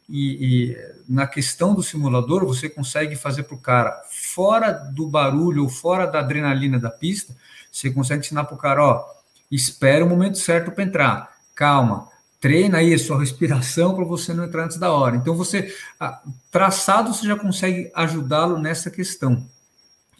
E, 0.09 0.71
e 0.71 0.77
na 1.07 1.27
questão 1.27 1.73
do 1.73 1.83
simulador 1.83 2.45
você 2.45 2.67
consegue 2.69 3.15
fazer 3.15 3.43
para 3.43 3.55
o 3.55 3.61
cara 3.61 4.01
fora 4.09 4.71
do 4.71 5.07
barulho 5.07 5.63
ou 5.63 5.69
fora 5.69 6.05
da 6.05 6.19
adrenalina 6.19 6.79
da 6.79 6.89
pista, 6.89 7.35
você 7.71 7.91
consegue 7.91 8.25
ensinar 8.25 8.45
para 8.45 8.55
o 8.55 8.57
cara, 8.57 8.83
ó, 8.83 9.05
espera 9.51 10.05
o 10.05 10.09
momento 10.09 10.37
certo 10.37 10.71
para 10.71 10.83
entrar, 10.83 11.37
calma, 11.53 12.07
treina 12.39 12.77
aí 12.79 12.93
a 12.93 12.99
sua 12.99 13.19
respiração 13.19 13.95
para 13.95 14.05
você 14.05 14.33
não 14.33 14.45
entrar 14.45 14.65
antes 14.65 14.77
da 14.77 14.91
hora. 14.91 15.15
Então 15.15 15.35
você 15.35 15.73
traçado 16.51 17.13
você 17.13 17.27
já 17.27 17.35
consegue 17.35 17.91
ajudá-lo 17.93 18.57
nessa 18.57 18.89
questão. 18.89 19.45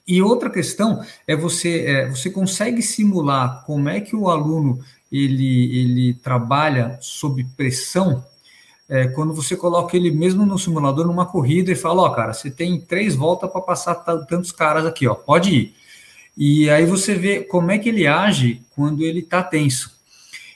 E 0.07 0.21
outra 0.21 0.49
questão 0.49 1.03
é 1.27 1.35
você 1.35 1.85
é, 1.85 2.09
você 2.09 2.29
consegue 2.29 2.81
simular 2.81 3.63
como 3.65 3.89
é 3.89 3.99
que 3.99 4.15
o 4.15 4.29
aluno 4.29 4.79
ele, 5.11 5.79
ele 5.79 6.13
trabalha 6.15 6.97
sob 7.01 7.43
pressão 7.55 8.23
é, 8.87 9.07
quando 9.07 9.33
você 9.33 9.55
coloca 9.55 9.97
ele 9.97 10.11
mesmo 10.11 10.45
no 10.45 10.59
simulador 10.59 11.07
numa 11.07 11.25
corrida 11.25 11.71
e 11.71 11.75
fala, 11.75 12.03
ó, 12.03 12.07
oh, 12.07 12.11
cara, 12.11 12.33
você 12.33 12.51
tem 12.51 12.79
três 12.79 13.15
voltas 13.15 13.49
para 13.49 13.61
passar 13.61 13.95
tantos 13.95 14.51
caras 14.51 14.85
aqui, 14.85 15.07
ó, 15.07 15.15
pode 15.15 15.55
ir. 15.55 15.75
E 16.37 16.69
aí 16.69 16.85
você 16.85 17.15
vê 17.15 17.41
como 17.41 17.71
é 17.71 17.79
que 17.79 17.89
ele 17.89 18.05
age 18.05 18.61
quando 18.75 19.01
ele 19.03 19.21
está 19.21 19.41
tenso. 19.41 19.94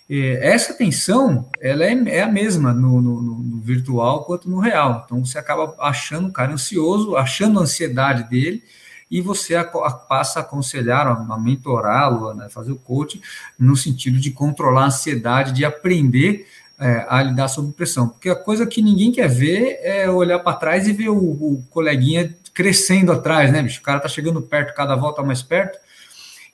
É, 0.10 0.53
essa 0.53 0.73
tensão, 0.73 1.48
ela 1.61 1.86
é, 1.86 1.94
é 2.07 2.23
a 2.23 2.27
mesma 2.27 2.73
no, 2.73 2.99
no, 2.99 3.22
no, 3.22 3.61
virtual 3.61 4.26
quanto 4.26 4.49
no 4.49 4.60
real. 4.60 5.03
Então 5.06 5.23
você 5.23 5.38
acaba 5.38 5.76
achando 5.80 6.30
o 6.30 6.34
cara 6.34 6.52
ansioso, 6.52 7.15
achando 7.15 7.60
a 7.60 7.64
ansiedade 7.64 8.27
dele, 8.27 8.64
e 9.11 9.22
você 9.22 9.56
a, 9.56 9.61
a, 9.61 9.91
passa 9.91 10.40
a 10.40 10.41
aconselhar, 10.41 11.06
a, 11.07 11.11
a 11.11 11.40
mentorá-lo, 11.40 12.34
né, 12.34 12.49
fazer 12.49 12.72
o 12.72 12.76
coaching, 12.76 13.22
no 13.57 13.76
sentido 13.76 14.19
de 14.19 14.31
controlar 14.31 14.84
a 14.84 14.88
ansiedade, 14.88 15.53
de 15.53 15.64
aprender 15.64 16.48
é, 16.80 17.06
a 17.07 17.22
lidar 17.22 17.48
sob 17.48 17.72
pressão. 17.73 18.10
Porque 18.10 18.30
a 18.30 18.36
coisa 18.36 18.65
que 18.65 18.81
ninguém 18.81 19.11
quer 19.11 19.27
ver 19.27 19.80
é 19.84 20.10
olhar 20.10 20.40
para 20.40 20.57
trás 20.57 20.88
e 20.88 20.94
ver 20.94 21.10
o, 21.10 21.18
o, 21.18 21.64
coleguinha 21.69 22.34
crescendo 22.52 23.11
atrás, 23.11 23.52
né, 23.52 23.61
bicho? 23.61 23.80
O 23.80 23.84
cara 23.84 23.99
tá 23.99 24.07
chegando 24.07 24.41
perto, 24.41 24.76
cada 24.76 24.95
volta 24.95 25.22
mais 25.22 25.44
perto. 25.44 25.77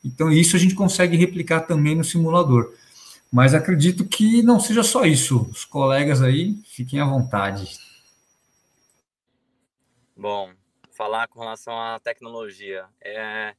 Então, 0.03 0.29
isso 0.31 0.55
a 0.55 0.59
gente 0.59 0.75
consegue 0.75 1.15
replicar 1.15 1.61
também 1.61 1.95
no 1.95 2.03
simulador. 2.03 2.71
Mas 3.35 3.53
acredito 3.53 4.07
que 4.07 4.41
não 4.41 4.61
seja 4.61 4.81
só 4.81 5.03
isso. 5.03 5.41
Os 5.51 5.65
colegas 5.65 6.21
aí, 6.21 6.55
fiquem 6.63 7.01
à 7.01 7.05
vontade. 7.05 7.77
Bom, 10.15 10.53
falar 10.93 11.27
com 11.27 11.41
relação 11.41 11.77
à 11.77 11.99
tecnologia. 11.99 12.87
É, 13.01 13.53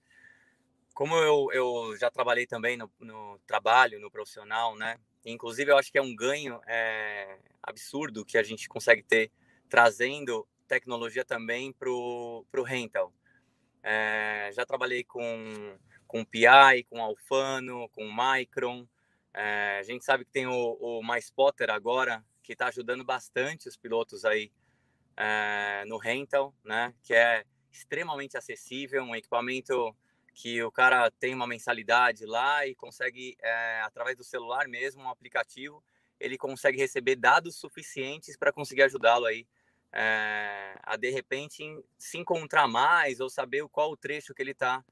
como 0.95 1.15
eu, 1.17 1.49
eu 1.53 1.95
já 1.99 2.11
trabalhei 2.11 2.47
também 2.47 2.79
no, 2.79 2.91
no, 2.99 3.39
trabalho, 3.47 4.01
no 4.01 4.11
profissional, 4.11 4.75
né? 4.77 4.97
Inclusive, 5.27 5.71
eu 5.71 5.77
acho 5.77 5.93
que 5.93 5.99
é 5.99 6.03
um 6.03 6.17
ganho 6.17 6.59
é, 6.67 7.37
absurdo 7.63 8.25
que 8.25 8.39
a 8.39 8.43
gente 8.43 8.71
consegue 8.71 9.03
ter 9.03 9.31
trazendo 9.69 10.49
tecnologia 10.67 11.23
também 11.23 11.71
para 11.71 11.91
o 11.91 12.63
rental. 12.65 13.13
É, 13.83 14.49
já 14.55 14.65
trabalhei 14.65 15.05
com, 15.05 15.77
com 16.07 16.25
PI, 16.25 16.85
com 16.89 17.03
Alfano, 17.03 17.91
com 17.91 18.11
Micron. 18.11 18.89
É, 19.37 19.79
a 19.79 19.83
gente 19.83 20.03
sabe 20.03 20.25
que 20.25 20.31
tem 20.31 20.47
o, 20.47 20.79
o 20.81 21.03
MySpotter 21.07 21.71
agora, 21.71 22.25
que 22.43 22.55
está 22.55 22.69
ajudando 22.69 23.05
bastante 23.05 23.69
os 23.69 23.77
pilotos 23.77 24.25
aí 24.25 24.51
é, 25.15 25.85
no 25.87 25.99
rental, 25.99 26.55
né? 26.65 26.95
Que 27.03 27.15
é 27.15 27.45
extremamente 27.71 28.39
acessível, 28.39 29.03
um 29.03 29.15
equipamento 29.15 29.95
que 30.33 30.63
o 30.63 30.73
cara 30.73 31.11
tem 31.11 31.35
uma 31.35 31.47
mensalidade 31.47 32.25
lá 32.25 32.67
e 32.67 32.75
consegue, 32.75 33.37
é, 33.43 33.83
através 33.83 34.17
do 34.17 34.25
celular 34.25 34.67
mesmo, 34.69 35.03
um 35.03 35.11
aplicativo, 35.11 35.85
ele 36.19 36.39
consegue 36.39 36.79
receber 36.79 37.17
dados 37.17 37.57
suficientes 37.57 38.39
para 38.39 38.53
conseguir 38.53 38.83
ajudá-lo 38.83 39.27
aí 39.27 39.47
é, 39.93 40.79
a 40.83 40.97
de 40.97 41.11
repente 41.11 41.63
se 41.99 42.19
encontrar 42.19 42.67
mais 42.67 43.21
ou 43.21 43.29
saber 43.29 43.67
qual 43.69 43.91
o 43.91 43.97
trecho 43.97 44.35
que 44.35 44.43
ele 44.43 44.53
está 44.53 44.83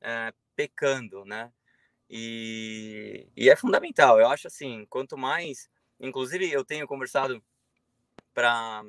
é, 0.00 0.32
pecando, 0.56 1.24
né? 1.24 1.52
E, 2.08 3.28
e 3.36 3.48
é 3.48 3.56
fundamental. 3.56 4.18
Eu 4.18 4.28
acho 4.28 4.46
assim, 4.46 4.86
quanto 4.86 5.16
mais, 5.16 5.68
inclusive 5.98 6.50
eu 6.50 6.64
tenho 6.64 6.86
conversado 6.86 7.42
para 8.32 8.82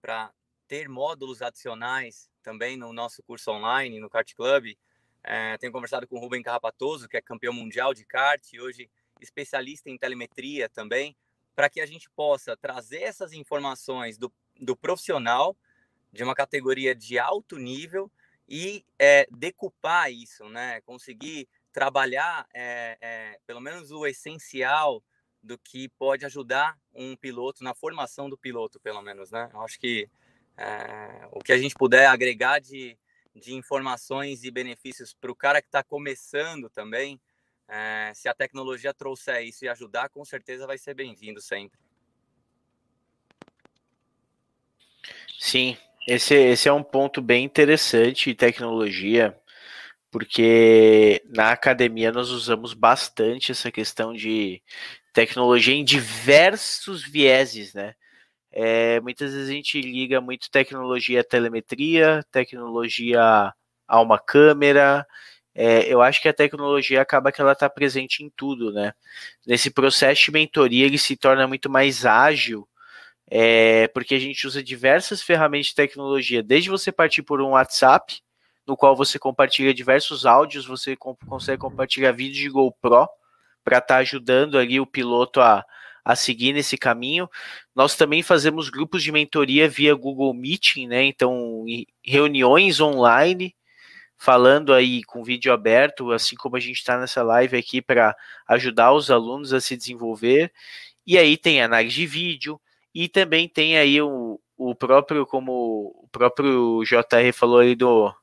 para 0.00 0.30
ter 0.68 0.86
módulos 0.86 1.40
adicionais 1.40 2.28
também 2.42 2.76
no 2.76 2.92
nosso 2.92 3.22
curso 3.22 3.50
online, 3.50 3.98
no 4.00 4.10
Kart 4.10 4.34
Club. 4.34 4.76
É, 5.22 5.56
tenho 5.56 5.72
conversado 5.72 6.06
com 6.06 6.16
o 6.16 6.18
Rubem 6.20 6.42
Carrapatoso, 6.42 7.08
que 7.08 7.16
é 7.16 7.22
campeão 7.22 7.54
mundial 7.54 7.94
de 7.94 8.04
kart 8.04 8.42
e 8.52 8.60
hoje 8.60 8.90
especialista 9.18 9.88
em 9.88 9.96
telemetria 9.96 10.68
também, 10.68 11.16
para 11.54 11.70
que 11.70 11.80
a 11.80 11.86
gente 11.86 12.10
possa 12.10 12.54
trazer 12.54 13.02
essas 13.02 13.32
informações 13.32 14.18
do, 14.18 14.30
do 14.60 14.76
profissional 14.76 15.56
de 16.12 16.22
uma 16.22 16.34
categoria 16.34 16.94
de 16.94 17.18
alto 17.18 17.56
nível 17.56 18.10
e 18.46 18.84
é, 18.98 19.26
decupar 19.30 20.12
isso, 20.12 20.46
né? 20.50 20.82
Conseguir 20.82 21.48
trabalhar 21.74 22.46
é, 22.54 22.96
é, 23.00 23.38
pelo 23.44 23.60
menos 23.60 23.90
o 23.90 24.06
essencial 24.06 25.02
do 25.42 25.58
que 25.58 25.88
pode 25.88 26.24
ajudar 26.24 26.78
um 26.94 27.16
piloto 27.16 27.62
na 27.64 27.74
formação 27.74 28.30
do 28.30 28.38
piloto, 28.38 28.80
pelo 28.80 29.02
menos, 29.02 29.32
né? 29.32 29.50
Eu 29.52 29.60
acho 29.60 29.78
que 29.78 30.08
é, 30.56 31.28
o 31.32 31.40
que 31.40 31.52
a 31.52 31.58
gente 31.58 31.74
puder 31.74 32.06
agregar 32.06 32.60
de, 32.60 32.96
de 33.34 33.54
informações 33.54 34.44
e 34.44 34.50
benefícios 34.52 35.12
para 35.12 35.32
o 35.32 35.34
cara 35.34 35.60
que 35.60 35.66
está 35.66 35.82
começando 35.82 36.70
também, 36.70 37.20
é, 37.68 38.12
se 38.14 38.28
a 38.28 38.34
tecnologia 38.34 38.94
trouxer 38.94 39.42
isso 39.42 39.64
e 39.64 39.68
ajudar, 39.68 40.08
com 40.08 40.24
certeza 40.24 40.68
vai 40.68 40.78
ser 40.78 40.94
bem-vindo 40.94 41.42
sempre. 41.42 41.78
Sim, 45.40 45.76
esse, 46.06 46.34
esse 46.34 46.68
é 46.68 46.72
um 46.72 46.84
ponto 46.84 47.20
bem 47.20 47.44
interessante, 47.44 48.32
tecnologia, 48.32 49.36
porque 50.14 51.20
na 51.28 51.50
academia 51.50 52.12
nós 52.12 52.30
usamos 52.30 52.72
bastante 52.72 53.50
essa 53.50 53.68
questão 53.72 54.14
de 54.14 54.62
tecnologia 55.12 55.74
em 55.74 55.82
diversos 55.82 57.02
vieses, 57.02 57.74
né? 57.74 57.96
É, 58.52 59.00
muitas 59.00 59.32
vezes 59.32 59.48
a 59.48 59.52
gente 59.52 59.80
liga 59.80 60.20
muito 60.20 60.48
tecnologia 60.52 61.20
à 61.20 61.24
telemetria, 61.24 62.24
tecnologia 62.30 63.52
a 63.88 64.00
uma 64.00 64.16
câmera. 64.16 65.04
É, 65.52 65.92
eu 65.92 66.00
acho 66.00 66.22
que 66.22 66.28
a 66.28 66.32
tecnologia 66.32 67.02
acaba 67.02 67.32
que 67.32 67.40
ela 67.40 67.50
está 67.50 67.68
presente 67.68 68.22
em 68.22 68.30
tudo, 68.36 68.72
né? 68.72 68.92
Nesse 69.44 69.68
processo 69.68 70.26
de 70.26 70.30
mentoria 70.30 70.86
ele 70.86 70.96
se 70.96 71.16
torna 71.16 71.48
muito 71.48 71.68
mais 71.68 72.06
ágil, 72.06 72.68
é, 73.28 73.88
porque 73.88 74.14
a 74.14 74.20
gente 74.20 74.46
usa 74.46 74.62
diversas 74.62 75.20
ferramentas 75.20 75.66
de 75.66 75.74
tecnologia, 75.74 76.40
desde 76.40 76.70
você 76.70 76.92
partir 76.92 77.24
por 77.24 77.40
um 77.40 77.50
WhatsApp, 77.50 78.22
no 78.66 78.76
qual 78.76 78.96
você 78.96 79.18
compartilha 79.18 79.74
diversos 79.74 80.24
áudios, 80.24 80.66
você 80.66 80.96
consegue 80.96 81.58
compartilhar 81.58 82.12
vídeos 82.12 82.38
de 82.38 82.48
GoPro, 82.48 83.06
para 83.64 83.78
estar 83.78 83.94
tá 83.94 83.96
ajudando 83.96 84.58
ali 84.58 84.78
o 84.78 84.86
piloto 84.86 85.40
a, 85.40 85.64
a 86.04 86.14
seguir 86.14 86.52
nesse 86.52 86.76
caminho. 86.76 87.28
Nós 87.74 87.96
também 87.96 88.22
fazemos 88.22 88.68
grupos 88.68 89.02
de 89.02 89.10
mentoria 89.10 89.68
via 89.68 89.94
Google 89.94 90.34
Meeting, 90.34 90.86
né? 90.86 91.02
Então, 91.04 91.64
reuniões 92.04 92.80
online, 92.80 93.56
falando 94.16 94.72
aí 94.72 95.02
com 95.04 95.24
vídeo 95.24 95.52
aberto, 95.52 96.12
assim 96.12 96.36
como 96.36 96.56
a 96.56 96.60
gente 96.60 96.76
está 96.76 96.98
nessa 96.98 97.22
live 97.22 97.56
aqui 97.56 97.80
para 97.80 98.14
ajudar 98.46 98.92
os 98.92 99.10
alunos 99.10 99.52
a 99.52 99.60
se 99.60 99.76
desenvolver. 99.76 100.52
E 101.06 101.18
aí 101.18 101.36
tem 101.36 101.62
análise 101.62 101.94
de 101.94 102.06
vídeo 102.06 102.60
e 102.94 103.08
também 103.08 103.48
tem 103.48 103.76
aí 103.78 104.00
o, 104.00 104.40
o 104.56 104.74
próprio, 104.74 105.26
como 105.26 105.52
o 106.04 106.08
próprio 106.12 106.82
JR 106.84 107.32
falou 107.32 107.58
aí 107.58 107.74
do, 107.74 108.14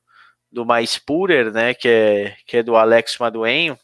do 0.52 0.64
Mais 0.66 0.98
Purer, 0.98 1.50
né? 1.52 1.74
Que 1.74 1.88
é, 1.88 2.36
que 2.46 2.56
é 2.58 2.62
do 2.62 2.76
Alex 2.76 3.16
Maduenho. 3.18 3.78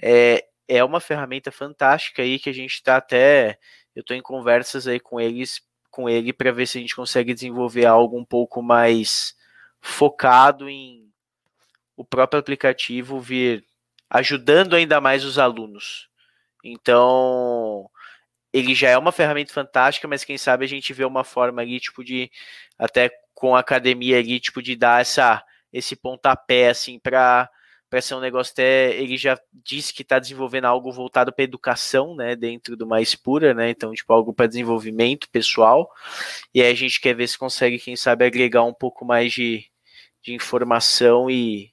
É, 0.00 0.44
é 0.68 0.82
uma 0.84 1.00
ferramenta 1.00 1.52
fantástica 1.52 2.22
aí 2.22 2.38
que 2.38 2.50
a 2.50 2.54
gente 2.54 2.74
está 2.74 2.96
até. 2.96 3.58
Eu 3.94 4.00
estou 4.00 4.16
em 4.16 4.22
conversas 4.22 4.86
aí 4.86 4.98
com 4.98 5.20
eles 5.20 5.62
com 5.90 6.08
ele 6.08 6.32
para 6.32 6.50
ver 6.50 6.66
se 6.66 6.78
a 6.78 6.80
gente 6.80 6.96
consegue 6.96 7.34
desenvolver 7.34 7.84
algo 7.84 8.18
um 8.18 8.24
pouco 8.24 8.62
mais 8.62 9.36
focado 9.78 10.68
em 10.68 11.06
o 11.94 12.02
próprio 12.02 12.40
aplicativo 12.40 13.20
vir 13.20 13.62
ajudando 14.08 14.74
ainda 14.74 15.00
mais 15.00 15.24
os 15.24 15.38
alunos. 15.38 16.08
Então, 16.64 17.90
ele 18.52 18.74
já 18.74 18.88
é 18.88 18.96
uma 18.98 19.12
ferramenta 19.12 19.52
fantástica, 19.52 20.08
mas 20.08 20.24
quem 20.24 20.38
sabe 20.38 20.64
a 20.64 20.68
gente 20.68 20.92
vê 20.94 21.04
uma 21.04 21.24
forma 21.24 21.60
ali, 21.60 21.78
tipo, 21.78 22.02
de 22.02 22.30
até 22.78 23.10
com 23.34 23.54
a 23.54 23.60
academia 23.60 24.18
ali, 24.18 24.40
tipo, 24.40 24.62
de 24.62 24.74
dar 24.74 25.00
essa, 25.02 25.44
esse 25.72 25.96
pontapé, 25.96 26.68
assim, 26.68 26.98
para 26.98 27.48
para 27.90 28.00
ser 28.00 28.14
um 28.14 28.20
negócio 28.20 28.52
até 28.52 28.96
ele 28.96 29.18
já 29.18 29.38
disse 29.52 29.92
que 29.92 30.00
está 30.00 30.18
desenvolvendo 30.18 30.64
algo 30.64 30.90
voltado 30.90 31.30
para 31.30 31.44
educação, 31.44 32.16
né, 32.16 32.34
dentro 32.34 32.74
do 32.74 32.86
mais 32.86 33.14
pura, 33.14 33.52
né, 33.52 33.68
então 33.68 33.92
tipo 33.92 34.10
algo 34.10 34.32
para 34.32 34.46
desenvolvimento 34.46 35.28
pessoal. 35.28 35.90
E 36.54 36.62
aí 36.62 36.72
a 36.72 36.74
gente 36.74 36.98
quer 36.98 37.14
ver 37.14 37.28
se 37.28 37.36
consegue, 37.36 37.78
quem 37.78 37.94
sabe, 37.94 38.24
agregar 38.24 38.64
um 38.64 38.72
pouco 38.72 39.04
mais 39.04 39.30
de, 39.34 39.66
de 40.22 40.32
informação 40.32 41.30
e, 41.30 41.70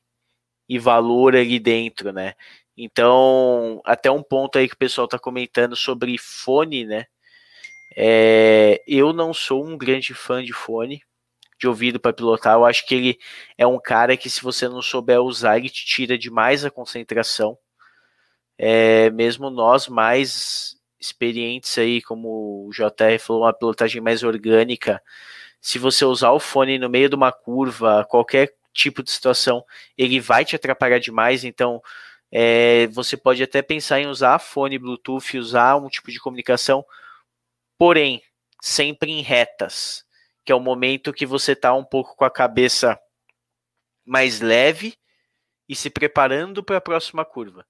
e 0.67 0.77
valor 0.77 1.37
ali 1.37 1.57
dentro, 1.57 2.11
né. 2.11 2.33
Então, 2.81 3.81
até 3.85 4.11
um 4.11 4.23
ponto 4.23 4.57
aí 4.57 4.67
que 4.67 4.75
o 4.75 4.77
pessoal 4.77 5.05
está 5.05 5.19
comentando 5.19 5.75
sobre 5.75 6.17
fone, 6.17 6.85
né? 6.85 7.05
É, 7.95 8.81
eu 8.87 9.11
não 9.13 9.33
sou 9.33 9.65
um 9.65 9.77
grande 9.77 10.13
fã 10.13 10.43
de 10.43 10.53
fone, 10.53 11.01
de 11.59 11.67
ouvido 11.67 11.99
para 11.99 12.13
pilotar. 12.13 12.55
Eu 12.55 12.65
acho 12.65 12.85
que 12.85 12.95
ele 12.95 13.19
é 13.57 13.67
um 13.67 13.79
cara 13.79 14.15
que, 14.15 14.29
se 14.29 14.41
você 14.41 14.67
não 14.67 14.81
souber 14.81 15.21
usar, 15.21 15.57
ele 15.57 15.69
te 15.69 15.85
tira 15.85 16.17
demais 16.17 16.63
a 16.63 16.71
concentração. 16.71 17.57
É, 18.57 19.09
mesmo 19.11 19.49
nós 19.49 19.87
mais 19.87 20.77
experientes 20.99 21.77
aí, 21.77 22.01
como 22.01 22.67
o 22.67 22.71
JR 22.71 23.19
falou, 23.19 23.43
uma 23.43 23.53
pilotagem 23.53 24.01
mais 24.01 24.23
orgânica, 24.23 25.01
se 25.61 25.77
você 25.77 26.05
usar 26.05 26.31
o 26.31 26.39
fone 26.39 26.77
no 26.77 26.89
meio 26.89 27.09
de 27.09 27.15
uma 27.15 27.31
curva, 27.31 28.05
qualquer 28.09 28.53
tipo 28.73 29.03
de 29.03 29.11
situação, 29.11 29.63
ele 29.97 30.19
vai 30.19 30.45
te 30.45 30.55
atrapalhar 30.55 30.99
demais. 30.99 31.43
Então, 31.43 31.81
é, 32.31 32.87
você 32.87 33.17
pode 33.17 33.43
até 33.43 33.61
pensar 33.61 33.99
em 33.99 34.07
usar 34.07 34.39
fone 34.39 34.79
Bluetooth, 34.79 35.37
usar 35.37 35.75
um 35.75 35.89
tipo 35.89 36.11
de 36.11 36.19
comunicação, 36.19 36.85
porém, 37.77 38.21
sempre 38.61 39.11
em 39.11 39.21
retas, 39.21 40.05
que 40.49 40.51
é 40.51 40.55
o 40.55 40.59
momento 40.59 41.13
que 41.13 41.27
você 41.27 41.51
está 41.51 41.75
um 41.75 41.83
pouco 41.83 42.15
com 42.15 42.25
a 42.25 42.31
cabeça 42.31 42.99
mais 44.03 44.41
leve 44.41 44.97
e 45.67 45.75
se 45.75 45.91
preparando 45.91 46.63
para 46.63 46.77
a 46.77 46.81
próxima 46.81 47.23
curva. 47.23 47.63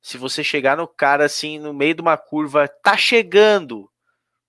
Se 0.00 0.16
você 0.16 0.44
chegar 0.44 0.76
no 0.76 0.86
cara 0.86 1.24
assim, 1.24 1.58
no 1.58 1.74
meio 1.74 1.96
de 1.96 2.00
uma 2.00 2.16
curva, 2.16 2.68
tá 2.68 2.96
chegando, 2.96 3.90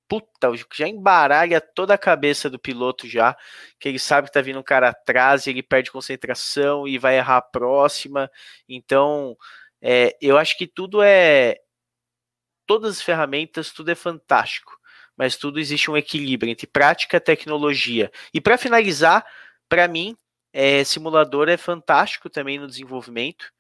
puta, 0.08 0.52
já 0.72 0.88
embaralha 0.88 1.60
toda 1.60 1.96
a 1.96 1.98
cabeça 1.98 2.48
do 2.48 2.60
piloto 2.60 3.08
já, 3.08 3.36
que 3.80 3.90
ele 3.90 3.98
sabe 3.98 4.28
que 4.28 4.34
tá 4.34 4.42
vindo 4.42 4.60
um 4.60 4.64
cara 4.64 4.90
atrás, 4.90 5.48
e 5.48 5.50
ele 5.50 5.64
perde 5.64 5.92
concentração 5.92 6.88
e 6.88 7.00
vai 7.00 7.18
errar 7.18 7.38
a 7.38 7.42
próxima. 7.42 8.30
Então, 8.70 9.36
é, 9.82 10.16
eu 10.22 10.38
acho 10.38 10.56
que 10.60 10.68
tudo 10.68 11.02
é 11.02 11.58
todas 12.68 12.98
as 12.98 13.02
ferramentas, 13.02 13.72
tudo 13.72 13.90
é 13.90 13.96
fantástico, 13.96 14.78
mas 15.18 15.36
tudo 15.36 15.60
existe 15.60 15.90
um 15.90 15.98
equilíbrio 15.98 16.52
entre 16.52 16.68
prática 16.68 17.18
e 17.18 17.20
tecnologia. 17.20 18.12
E 18.34 18.42
para 18.42 18.58
finalizar, 18.58 19.26
para 19.70 19.88
mim, 19.88 20.16
é, 20.52 20.84
simulador 20.84 21.50
é 21.50 21.58
fantástico 21.58 22.30
também 22.30 22.60
no 22.60 22.68
desenvolvimento. 22.68 23.52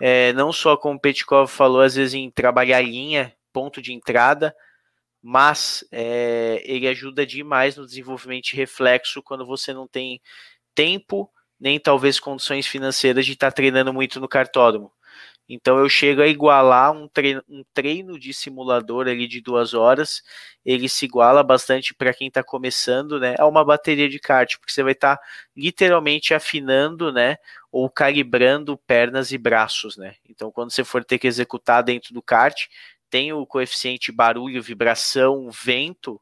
É, 0.00 0.32
não 0.32 0.52
só 0.52 0.76
como 0.76 0.96
o 0.96 1.00
Petkov 1.00 1.48
falou, 1.50 1.80
às 1.80 1.94
vezes 1.94 2.14
em 2.14 2.30
trabalhar 2.30 2.80
linha, 2.82 3.34
ponto 3.52 3.80
de 3.80 3.92
entrada, 3.92 4.54
mas 5.22 5.86
é, 5.90 6.62
ele 6.66 6.86
ajuda 6.86 7.24
demais 7.24 7.76
no 7.76 7.86
desenvolvimento 7.86 8.44
de 8.44 8.56
reflexo 8.56 9.22
quando 9.22 9.46
você 9.46 9.72
não 9.72 9.88
tem 9.88 10.20
tempo, 10.74 11.30
nem 11.58 11.80
talvez 11.80 12.20
condições 12.20 12.66
financeiras 12.66 13.24
de 13.24 13.32
estar 13.32 13.50
tá 13.50 13.54
treinando 13.54 13.92
muito 13.92 14.20
no 14.20 14.28
cartódromo. 14.28 14.92
Então 15.48 15.78
eu 15.78 15.88
chego 15.88 16.22
a 16.22 16.26
igualar 16.26 16.92
um 16.92 17.06
treino, 17.08 17.42
um 17.48 17.62
treino 17.74 18.18
de 18.18 18.32
simulador 18.32 19.06
ali 19.08 19.26
de 19.28 19.40
duas 19.40 19.74
horas, 19.74 20.22
ele 20.64 20.88
se 20.88 21.04
iguala 21.04 21.42
bastante 21.42 21.94
para 21.94 22.14
quem 22.14 22.28
está 22.28 22.42
começando, 22.42 23.20
né, 23.20 23.34
a 23.38 23.46
uma 23.46 23.64
bateria 23.64 24.08
de 24.08 24.18
kart, 24.18 24.56
porque 24.58 24.72
você 24.72 24.82
vai 24.82 24.92
estar 24.92 25.16
tá 25.16 25.22
literalmente 25.56 26.32
afinando, 26.34 27.12
né, 27.12 27.36
ou 27.70 27.90
calibrando 27.90 28.76
pernas 28.78 29.32
e 29.32 29.38
braços, 29.38 29.96
né. 29.98 30.14
Então 30.28 30.50
quando 30.50 30.70
você 30.72 30.82
for 30.84 31.04
ter 31.04 31.18
que 31.18 31.26
executar 31.26 31.82
dentro 31.82 32.14
do 32.14 32.22
kart, 32.22 32.66
tem 33.10 33.32
o 33.32 33.46
coeficiente 33.46 34.10
barulho, 34.10 34.62
vibração, 34.62 35.50
vento, 35.50 36.20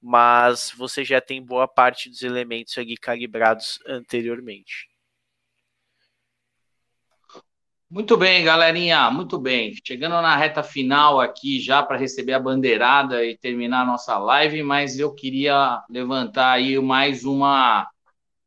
mas 0.00 0.72
você 0.76 1.04
já 1.04 1.20
tem 1.20 1.42
boa 1.44 1.68
parte 1.68 2.08
dos 2.08 2.22
elementos 2.22 2.78
ali 2.78 2.96
calibrados 2.96 3.78
anteriormente. 3.86 4.88
Muito 7.88 8.16
bem, 8.16 8.42
galerinha, 8.42 9.08
muito 9.12 9.38
bem. 9.38 9.72
Chegando 9.86 10.20
na 10.20 10.36
reta 10.36 10.60
final 10.62 11.20
aqui 11.20 11.60
já 11.60 11.84
para 11.84 11.96
receber 11.96 12.32
a 12.32 12.40
bandeirada 12.40 13.24
e 13.24 13.38
terminar 13.38 13.82
a 13.82 13.84
nossa 13.84 14.18
live, 14.18 14.60
mas 14.64 14.98
eu 14.98 15.14
queria 15.14 15.80
levantar 15.88 16.52
aí 16.52 16.78
mais 16.80 17.24
uma 17.24 17.88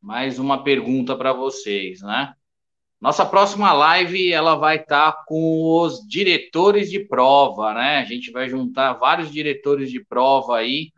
mais 0.01 0.39
uma 0.39 0.63
pergunta 0.63 1.15
para 1.15 1.31
vocês, 1.33 2.01
né? 2.01 2.33
Nossa 3.01 3.25
próxima 3.25 3.71
live 3.73 4.31
ela 4.33 4.55
vai 4.55 4.77
estar 4.77 5.13
tá 5.13 5.23
com 5.25 5.81
os 5.81 6.05
diretores 6.07 6.89
de 6.91 6.99
prova, 7.07 7.73
né? 7.73 7.99
A 7.99 8.05
gente 8.05 8.31
vai 8.31 8.49
juntar 8.49 8.93
vários 8.93 9.31
diretores 9.31 9.89
de 9.89 10.03
prova 10.03 10.57
aí. 10.57 10.91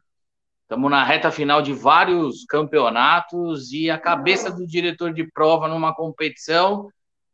Estamos 0.64 0.90
na 0.90 1.04
reta 1.04 1.32
final 1.32 1.62
de 1.62 1.74
vários 1.74 2.44
campeonatos 2.46 3.72
e 3.72 3.90
a 3.92 4.00
cabeça 4.00 4.52
do 4.52 4.66
diretor 4.66 5.14
de 5.14 5.30
prova 5.32 5.68
numa 5.68 5.94
competição 5.94 6.90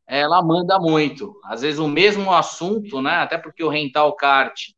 ela 0.07 0.41
manda 0.41 0.79
muito. 0.79 1.39
Às 1.43 1.61
vezes 1.61 1.79
o 1.79 1.87
mesmo 1.87 2.31
assunto, 2.33 3.01
né? 3.01 3.15
Até 3.17 3.37
porque 3.37 3.63
o 3.63 3.69
rental 3.69 4.15
kart 4.15 4.71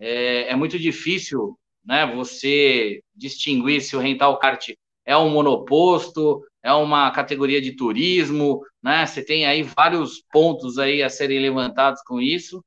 é, 0.00 0.50
é 0.50 0.56
muito 0.56 0.78
difícil, 0.78 1.58
né? 1.84 2.06
Você 2.14 3.02
distinguir 3.14 3.82
se 3.82 3.94
o 3.94 4.00
rental 4.00 4.38
kart 4.38 4.70
é 5.04 5.16
um 5.16 5.30
monoposto, 5.30 6.42
é 6.62 6.72
uma 6.72 7.10
categoria 7.10 7.60
de 7.60 7.72
turismo, 7.76 8.60
né? 8.82 9.04
Você 9.06 9.24
tem 9.24 9.46
aí 9.46 9.62
vários 9.62 10.22
pontos 10.32 10.78
aí 10.78 11.02
a 11.02 11.08
serem 11.10 11.40
levantados 11.40 12.02
com 12.02 12.20
isso. 12.20 12.64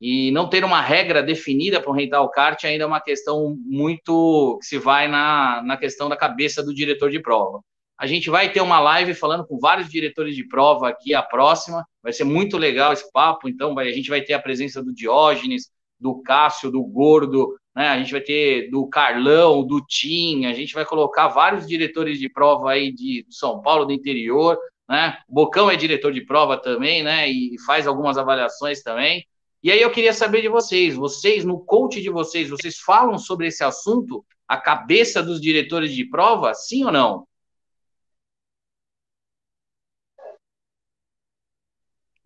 E 0.00 0.30
não 0.30 0.48
ter 0.48 0.64
uma 0.64 0.80
regra 0.80 1.22
definida 1.22 1.80
para 1.80 1.90
o 1.90 1.94
rental 1.94 2.30
kart 2.30 2.62
ainda 2.64 2.84
é 2.84 2.86
uma 2.86 3.00
questão 3.00 3.56
muito 3.64 4.58
que 4.60 4.66
se 4.66 4.78
vai 4.78 5.08
na, 5.08 5.62
na 5.62 5.76
questão 5.76 6.08
da 6.08 6.16
cabeça 6.16 6.62
do 6.62 6.74
diretor 6.74 7.10
de 7.10 7.20
prova. 7.20 7.60
A 7.98 8.06
gente 8.06 8.30
vai 8.30 8.52
ter 8.52 8.60
uma 8.60 8.78
live 8.78 9.12
falando 9.12 9.44
com 9.44 9.58
vários 9.58 9.88
diretores 9.88 10.36
de 10.36 10.46
prova 10.46 10.88
aqui, 10.88 11.14
a 11.14 11.22
próxima. 11.22 11.84
Vai 12.02 12.12
ser 12.12 12.24
muito 12.24 12.56
legal 12.56 12.92
esse 12.92 13.10
papo. 13.10 13.48
Então, 13.48 13.74
vai, 13.74 13.88
a 13.88 13.92
gente 13.92 14.08
vai 14.08 14.22
ter 14.22 14.34
a 14.34 14.38
presença 14.38 14.82
do 14.82 14.94
Diógenes, 14.94 15.68
do 15.98 16.22
Cássio, 16.22 16.70
do 16.70 16.82
Gordo, 16.84 17.58
né? 17.74 17.88
A 17.88 17.98
gente 17.98 18.10
vai 18.12 18.20
ter 18.20 18.70
do 18.70 18.86
Carlão, 18.88 19.64
do 19.64 19.80
Tim, 19.86 20.46
a 20.46 20.52
gente 20.52 20.74
vai 20.74 20.84
colocar 20.84 21.28
vários 21.28 21.66
diretores 21.66 22.18
de 22.18 22.28
prova 22.28 22.72
aí 22.72 22.92
de 22.92 23.24
São 23.30 23.60
Paulo, 23.60 23.84
do 23.84 23.92
interior, 23.92 24.58
né? 24.88 25.16
O 25.28 25.34
Bocão 25.34 25.70
é 25.70 25.76
diretor 25.76 26.12
de 26.12 26.20
prova 26.20 26.56
também, 26.56 27.04
né? 27.04 27.28
E 27.28 27.56
faz 27.64 27.86
algumas 27.86 28.18
avaliações 28.18 28.82
também. 28.82 29.24
E 29.62 29.70
aí 29.70 29.80
eu 29.80 29.92
queria 29.92 30.12
saber 30.12 30.42
de 30.42 30.48
vocês, 30.48 30.96
vocês, 30.96 31.44
no 31.44 31.60
coach 31.60 32.02
de 32.02 32.10
vocês, 32.10 32.48
vocês 32.48 32.78
falam 32.78 33.16
sobre 33.16 33.46
esse 33.46 33.62
assunto, 33.62 34.24
a 34.46 34.56
cabeça 34.56 35.22
dos 35.22 35.40
diretores 35.40 35.92
de 35.94 36.04
prova, 36.04 36.54
sim 36.54 36.84
ou 36.84 36.90
não? 36.90 37.27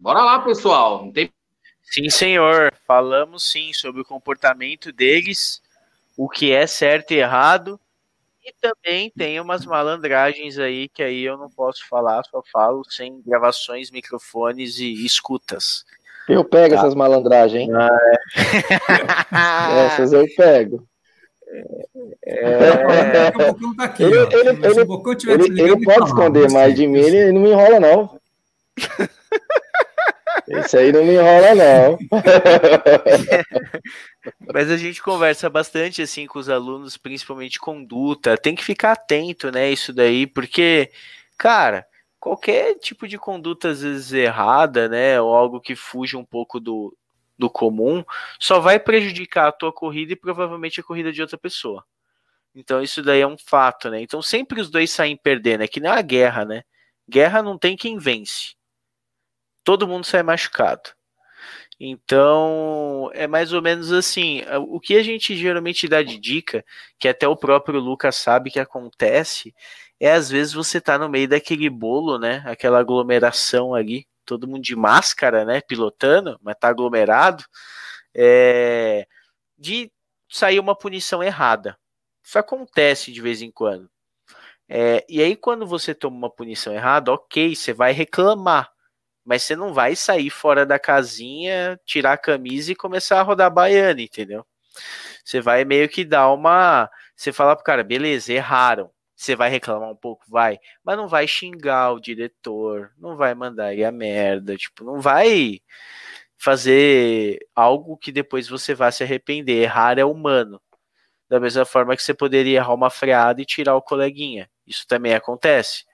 Bora 0.03 0.25
lá, 0.25 0.41
pessoal. 0.41 1.05
Não 1.05 1.13
tem 1.13 1.31
Sim, 1.85 2.11
senhor. 2.11 2.73
Falamos 2.87 3.49
sim 3.49 3.73
sobre 3.73 4.01
o 4.01 4.05
comportamento 4.05 4.91
deles, 4.91 5.63
o 6.17 6.29
que 6.29 6.51
é 6.51 6.67
certo 6.67 7.13
e 7.13 7.19
errado. 7.19 7.79
E 8.45 8.53
também 8.61 9.13
tem 9.17 9.39
umas 9.39 9.65
malandragens 9.65 10.59
aí 10.59 10.89
que 10.89 11.05
aí 11.05 11.23
eu 11.23 11.39
não 11.39 11.49
posso 11.49 11.89
falar, 11.89 12.25
só 12.25 12.43
falo 12.53 12.83
sem 12.91 13.23
gravações, 13.25 13.93
microfones 13.93 14.81
e 14.81 15.07
escutas. 15.07 15.85
Eu 16.29 16.45
pego 16.45 16.75
tá. 16.75 16.81
essas 16.81 16.97
malandragens, 16.97 17.63
hein? 17.63 17.71
Ah, 19.31 19.71
é. 19.77 19.87
essas 19.87 20.13
eu 20.13 20.27
pego. 20.35 20.85
É... 22.27 22.67
Ele, 25.29 25.85
pode 25.85 26.07
esconder, 26.07 26.51
mas 26.51 26.75
de 26.75 26.89
mim 26.89 26.99
ele 26.99 27.31
não 27.31 27.41
me 27.41 27.51
enrola, 27.51 27.79
não. 27.79 28.21
Isso 30.49 30.77
aí 30.77 30.93
não 30.93 31.05
me 31.05 31.15
enrola, 31.15 31.55
não. 31.55 31.99
Mas 34.53 34.71
a 34.71 34.77
gente 34.77 35.03
conversa 35.03 35.49
bastante 35.49 36.03
assim 36.03 36.27
com 36.27 36.39
os 36.39 36.49
alunos, 36.49 36.97
principalmente 36.97 37.59
conduta. 37.59 38.37
Tem 38.37 38.55
que 38.55 38.65
ficar 38.65 38.93
atento, 38.93 39.51
né? 39.51 39.71
Isso 39.71 39.93
daí, 39.93 40.27
porque, 40.27 40.91
cara, 41.39 41.87
qualquer 42.21 42.79
tipo 42.79 43.09
de 43.09 43.19
conduta 43.19 43.71
às 43.71 43.83
vezes 43.83 44.13
errada, 44.13 44.89
né? 44.89 45.21
Ou 45.21 45.35
algo 45.35 45.61
que 45.61 45.75
fuja 45.75 46.19
um 46.19 46.25
pouco 46.25 46.61
do, 46.61 46.97
do 47.39 47.51
comum, 47.51 48.05
só 48.39 48.61
vai 48.61 48.79
prejudicar 48.79 49.49
a 49.49 49.53
tua 49.53 49.73
corrida 49.73 50.13
e 50.13 50.17
provavelmente 50.17 50.81
a 50.81 50.85
corrida 50.85 51.13
de 51.13 51.21
outra 51.21 51.39
pessoa. 51.39 51.85
Então 52.55 52.83
isso 52.83 53.03
daí 53.03 53.21
é 53.21 53.27
um 53.27 53.39
fato, 53.39 53.91
né? 53.91 54.01
Então 54.01 54.23
sempre 54.23 54.61
os 54.61 54.71
dois 54.71 54.91
saem 54.91 55.17
perdendo, 55.17 55.63
é 55.63 55.69
que 55.69 55.81
nem 55.81 55.91
a 55.91 56.03
guerra, 56.03 56.45
né? 56.45 56.63
Guerra 57.09 57.43
não 57.43 57.59
tem 57.59 57.77
quem 57.77 57.99
vence. 57.99 58.55
Todo 59.65 59.89
mundo 59.89 60.05
sai 60.05 60.23
machucado. 60.23 60.91
Então, 61.81 63.11
é 63.13 63.27
mais 63.27 63.53
ou 63.53 63.61
menos 63.61 63.93
assim. 63.93 64.43
O 64.69 64.79
que 64.79 64.97
a 64.97 65.03
gente 65.03 65.37
geralmente 65.37 65.89
dá 65.89 66.03
de 66.03 66.19
dica, 66.19 66.65
que 66.99 67.09
até 67.09 67.27
o 67.27 67.37
próprio 67.37 67.81
Lucas 67.81 68.17
sabe 68.17 68.51
que 68.51 68.61
acontece, 68.61 69.55
é 69.99 70.13
às 70.13 70.31
vezes 70.31 70.53
você 70.53 70.81
tá 70.81 70.99
no 70.99 71.09
meio 71.09 71.29
daquele 71.29 71.69
bolo, 71.69 72.19
né? 72.19 72.43
Aquela 72.47 72.79
aglomeração 72.81 73.75
ali, 73.75 74.07
todo 74.25 74.47
mundo 74.49 74.63
de 74.63 74.77
máscara, 74.77 75.45
né? 75.45 75.61
Pilotando, 75.61 76.39
mas 76.43 76.57
tá 76.59 76.69
aglomerado. 76.69 77.45
É, 78.15 79.07
de 79.59 79.91
sair 80.29 80.61
uma 80.61 80.77
punição 80.77 81.23
errada. 81.23 81.77
Isso 82.23 82.39
acontece 82.39 83.13
de 83.13 83.21
vez 83.21 83.43
em 83.43 83.51
quando. 83.51 83.91
É, 84.69 85.05
e 85.09 85.21
aí, 85.23 85.37
quando 85.37 85.67
você 85.67 85.95
toma 85.95 86.17
uma 86.17 86.31
punição 86.31 86.73
errada, 86.73 87.13
ok, 87.13 87.55
você 87.55 87.73
vai 87.73 87.93
reclamar. 87.93 88.71
Mas 89.25 89.43
você 89.43 89.57
não 89.57 89.73
vai 89.73 89.95
sair 89.97 90.31
fora 90.31 90.67
da 90.67 90.79
casinha, 90.79 91.79
tirar 91.85 92.15
a 92.15 92.19
camisa 92.19 92.73
e 92.73 92.77
começar 92.77 93.21
a 93.21 93.23
rodar 93.23 93.51
baiana, 93.51 94.03
entendeu? 94.03 94.45
Você 95.25 95.41
vai 95.41 95.65
meio 95.65 95.89
que 95.89 96.05
dar 96.05 96.31
uma. 96.33 96.91
Você 97.17 97.33
fala 97.33 97.55
pro 97.57 97.65
cara, 97.65 97.85
beleza, 97.85 98.33
erraram. 98.33 98.91
Você 99.15 99.37
vai 99.37 99.51
reclamar 99.51 99.91
um 99.91 99.97
pouco, 99.97 100.25
vai, 100.29 100.59
mas 100.85 100.97
não 100.97 101.07
vai 101.07 101.29
xingar 101.29 101.93
o 101.93 102.01
diretor, 102.01 102.91
não 102.99 103.17
vai 103.17 103.35
mandar 103.35 103.73
ele 103.73 103.85
a 103.85 103.93
merda, 103.93 104.57
tipo, 104.57 104.83
não 104.83 105.01
vai 105.01 105.61
fazer 106.37 107.39
algo 107.55 107.97
que 107.97 108.11
depois 108.11 108.49
você 108.49 108.75
vá 108.75 108.91
se 108.91 109.05
arrepender. 109.05 109.63
Errar 109.63 109.99
é 109.99 110.05
humano. 110.05 110.61
Da 111.29 111.41
mesma 111.41 111.65
forma 111.65 111.97
que 111.97 112.03
você 112.03 112.15
poderia 112.15 112.59
errar 112.59 112.75
uma 112.75 112.91
freada 112.91 113.41
e 113.41 113.47
tirar 113.47 113.77
o 113.77 113.83
coleguinha. 113.83 114.51
Isso 114.67 114.87
também 114.89 115.15
acontece. 115.15 115.85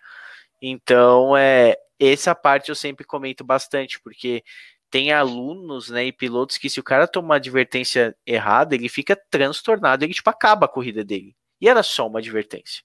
Então, 0.62 1.36
é, 1.36 1.76
essa 2.00 2.34
parte 2.34 2.68
eu 2.68 2.74
sempre 2.74 3.04
comento 3.04 3.44
bastante, 3.44 4.00
porque 4.00 4.42
tem 4.90 5.12
alunos 5.12 5.90
né, 5.90 6.06
e 6.06 6.12
pilotos 6.12 6.58
que 6.58 6.70
se 6.70 6.80
o 6.80 6.84
cara 6.84 7.06
tomar 7.06 7.26
uma 7.26 7.36
advertência 7.36 8.16
errada, 8.26 8.74
ele 8.74 8.88
fica 8.88 9.16
transtornado, 9.30 10.04
ele 10.04 10.14
tipo 10.14 10.30
acaba 10.30 10.66
a 10.66 10.68
corrida 10.68 11.04
dele. 11.04 11.36
E 11.60 11.68
era 11.68 11.82
só 11.82 12.06
uma 12.06 12.20
advertência. 12.20 12.82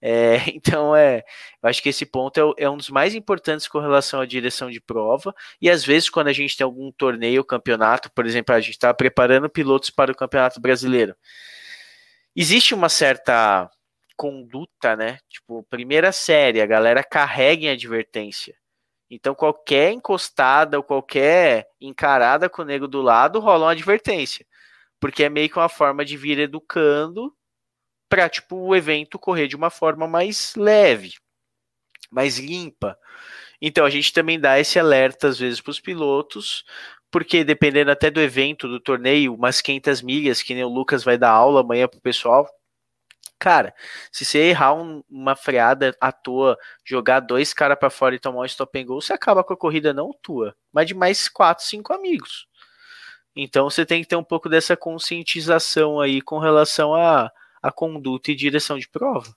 É, 0.00 0.36
então, 0.54 0.94
é, 0.94 1.24
eu 1.62 1.68
acho 1.68 1.82
que 1.82 1.88
esse 1.88 2.06
ponto 2.06 2.54
é, 2.58 2.64
é, 2.64 2.70
um 2.70 2.76
dos 2.76 2.90
mais 2.90 3.14
importantes 3.14 3.68
com 3.68 3.78
relação 3.80 4.20
à 4.20 4.26
direção 4.26 4.70
de 4.70 4.80
prova. 4.80 5.34
E 5.60 5.70
às 5.70 5.84
vezes, 5.84 6.08
quando 6.10 6.28
a 6.28 6.32
gente 6.32 6.56
tem 6.56 6.64
algum 6.64 6.90
torneio, 6.92 7.44
campeonato, 7.44 8.10
por 8.12 8.26
exemplo, 8.26 8.54
a 8.54 8.60
gente 8.60 8.72
está 8.72 8.92
preparando 8.94 9.48
pilotos 9.50 9.90
para 9.90 10.12
o 10.12 10.16
campeonato 10.16 10.60
brasileiro, 10.60 11.14
existe 12.34 12.74
uma 12.74 12.88
certa 12.88 13.70
conduta, 14.18 14.96
né? 14.96 15.18
Tipo, 15.30 15.62
primeira 15.70 16.10
série, 16.10 16.60
a 16.60 16.66
galera 16.66 17.04
carrega 17.04 17.66
em 17.66 17.70
advertência. 17.70 18.56
Então, 19.08 19.32
qualquer 19.34 19.92
encostada 19.92 20.76
ou 20.76 20.82
qualquer 20.82 21.68
encarada 21.80 22.50
com 22.50 22.62
o 22.62 22.64
nego 22.64 22.88
do 22.88 23.00
lado 23.00 23.38
rola 23.38 23.66
uma 23.66 23.72
advertência. 23.72 24.44
Porque 25.00 25.24
é 25.24 25.28
meio 25.30 25.48
que 25.48 25.56
uma 25.58 25.68
forma 25.68 26.04
de 26.04 26.16
vir 26.16 26.40
educando 26.40 27.32
para 28.08 28.28
tipo 28.28 28.56
o 28.56 28.74
evento 28.74 29.18
correr 29.18 29.46
de 29.46 29.56
uma 29.56 29.70
forma 29.70 30.08
mais 30.08 30.54
leve, 30.56 31.14
mais 32.10 32.38
limpa. 32.38 32.98
Então 33.60 33.84
a 33.86 33.90
gente 33.90 34.12
também 34.12 34.40
dá 34.40 34.58
esse 34.58 34.78
alerta 34.78 35.28
às 35.28 35.38
vezes 35.38 35.60
para 35.60 35.70
os 35.70 35.80
pilotos, 35.80 36.64
porque 37.10 37.44
dependendo 37.44 37.90
até 37.90 38.10
do 38.10 38.20
evento, 38.20 38.68
do 38.68 38.80
torneio, 38.80 39.34
umas 39.34 39.60
500 39.60 40.02
milhas, 40.02 40.42
que 40.42 40.54
nem 40.54 40.64
o 40.64 40.68
Lucas 40.68 41.04
vai 41.04 41.18
dar 41.18 41.30
aula 41.30 41.60
amanhã 41.60 41.86
pro 41.88 42.00
pessoal, 42.00 42.48
Cara, 43.38 43.74
se 44.12 44.24
você 44.24 44.38
errar 44.38 44.74
um, 44.74 45.02
uma 45.08 45.34
freada 45.34 45.96
à 46.00 46.12
toa, 46.12 46.56
jogar 46.84 47.20
dois 47.20 47.52
caras 47.52 47.78
para 47.78 47.90
fora 47.90 48.14
e 48.14 48.18
tomar 48.18 48.40
um 48.40 48.44
stop 48.44 48.78
and 48.78 48.86
go, 48.86 49.00
você 49.00 49.12
acaba 49.12 49.42
com 49.42 49.52
a 49.52 49.56
corrida 49.56 49.92
não 49.92 50.12
tua, 50.22 50.54
mas 50.72 50.86
de 50.86 50.94
mais 50.94 51.28
quatro, 51.28 51.64
cinco 51.64 51.92
amigos. 51.92 52.46
Então 53.34 53.68
você 53.68 53.86
tem 53.86 54.02
que 54.02 54.08
ter 54.08 54.16
um 54.16 54.24
pouco 54.24 54.48
dessa 54.48 54.76
conscientização 54.76 56.00
aí 56.00 56.20
com 56.20 56.38
relação 56.38 56.94
a, 56.94 57.30
a 57.62 57.70
conduta 57.70 58.30
e 58.32 58.34
direção 58.34 58.78
de 58.78 58.88
prova. 58.88 59.34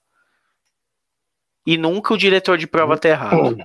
E 1.64 1.78
nunca 1.78 2.12
o 2.12 2.18
diretor 2.18 2.58
de 2.58 2.66
prova 2.66 2.98
tá 2.98 3.08
errado. 3.08 3.56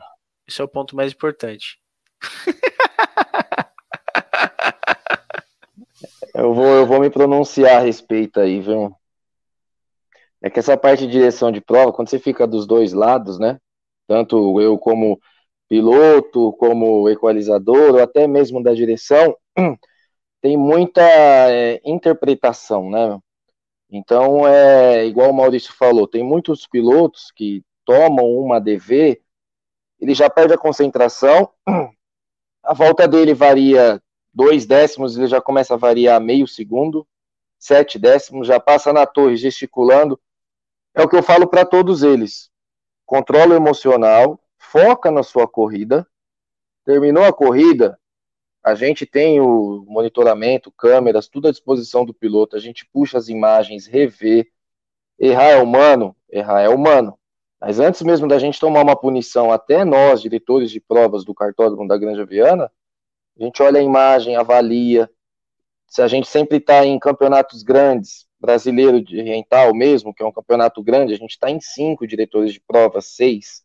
Esse 0.48 0.62
é 0.62 0.64
o 0.64 0.68
ponto 0.68 0.96
mais 0.96 1.12
importante. 1.12 1.80
Eu 6.38 6.54
vou, 6.54 6.68
eu 6.68 6.86
vou 6.86 7.00
me 7.00 7.10
pronunciar 7.10 7.78
a 7.78 7.84
respeito 7.84 8.40
aí, 8.40 8.62
viu? 8.62 8.96
É 10.42 10.50
que 10.50 10.60
essa 10.60 10.78
parte 10.78 11.06
de 11.06 11.12
direção 11.12 11.52
de 11.52 11.62
prova, 11.62 11.92
quando 11.92 12.10
você 12.10 12.20
fica 12.20 12.46
dos 12.46 12.68
dois 12.68 12.94
lados, 12.94 13.40
né? 13.40 13.60
Tanto 14.08 14.62
eu 14.62 14.78
como 14.78 15.20
piloto, 15.68 16.54
como 16.54 17.10
equalizador, 17.10 17.96
ou 17.96 18.02
até 18.02 18.28
mesmo 18.28 18.62
da 18.64 18.74
direção, 18.74 19.36
tem 20.42 20.56
muita 20.58 21.02
é, 21.02 21.82
interpretação, 21.84 22.90
né? 22.90 23.20
Então, 23.90 24.48
é 24.48 25.06
igual 25.06 25.32
o 25.32 25.34
Maurício 25.34 25.74
falou, 25.74 26.08
tem 26.08 26.24
muitos 26.24 26.68
pilotos 26.68 27.32
que 27.36 27.64
tomam 27.86 28.26
uma 28.26 28.60
DV, 28.60 29.22
ele 30.00 30.14
já 30.14 30.30
perde 30.30 30.54
a 30.54 30.58
concentração, 30.58 31.50
a 32.64 32.74
volta 32.74 33.08
dele 33.08 33.34
varia 33.34 34.02
dois 34.34 34.66
décimos, 34.66 35.18
ele 35.18 35.28
já 35.28 35.42
começa 35.42 35.74
a 35.74 35.78
variar 35.78 36.20
meio 36.22 36.48
segundo, 36.48 37.08
sete 37.58 37.98
décimos, 37.98 38.48
já 38.48 38.60
passa 38.60 38.94
na 38.94 39.06
torre 39.06 39.38
gesticulando, 39.38 40.20
é 40.98 41.04
o 41.04 41.08
que 41.08 41.16
eu 41.16 41.24
falo 41.24 41.48
para 41.48 41.64
todos 41.64 42.04
eles. 42.04 42.50
Controla 43.06 43.54
o 43.54 43.58
emocional, 43.58 44.40
foca 44.58 45.12
na 45.12 45.24
sua 45.24 45.48
corrida. 45.48 46.06
Terminou 46.84 47.24
a 47.24 47.32
corrida, 47.32 48.00
a 48.68 48.76
gente 48.76 49.06
tem 49.06 49.40
o 49.40 49.86
monitoramento, 49.88 50.70
câmeras, 50.72 51.30
tudo 51.30 51.48
à 51.48 51.52
disposição 51.52 52.04
do 52.04 52.14
piloto. 52.14 52.56
A 52.56 52.60
gente 52.60 52.86
puxa 52.92 53.18
as 53.18 53.30
imagens, 53.30 53.88
revê. 53.88 54.46
Errar 55.18 55.52
é 55.52 55.62
humano? 55.62 56.14
Errar 56.30 56.62
é 56.62 56.68
humano. 56.68 57.18
Mas 57.62 57.80
antes 57.80 58.02
mesmo 58.02 58.28
da 58.28 58.38
gente 58.38 58.60
tomar 58.60 58.82
uma 58.82 58.96
punição, 58.96 59.54
até 59.54 59.86
nós, 59.86 60.22
diretores 60.22 60.70
de 60.70 60.82
provas 60.82 61.24
do 61.24 61.34
cartódromo 61.34 61.88
da 61.88 61.98
Granja 61.98 62.26
Viana, 62.26 62.70
a 63.40 63.44
gente 63.44 63.64
olha 63.64 63.80
a 63.80 63.84
imagem, 63.84 64.36
avalia. 64.36 65.10
Se 65.88 66.02
a 66.02 66.08
gente 66.10 66.28
sempre 66.28 66.58
está 66.58 66.86
em 66.86 67.00
campeonatos 67.00 67.64
grandes, 67.64 68.27
brasileiro 68.40 69.02
de 69.02 69.22
rental 69.22 69.74
mesmo, 69.74 70.14
que 70.14 70.24
é 70.24 70.26
um 70.26 70.32
campeonato 70.32 70.82
grande, 70.84 71.14
a 71.14 71.18
gente 71.18 71.32
está 71.32 71.50
em 71.50 71.60
cinco 71.60 72.06
diretores 72.06 72.54
de 72.54 72.60
prova, 72.62 73.02
seis. 73.02 73.64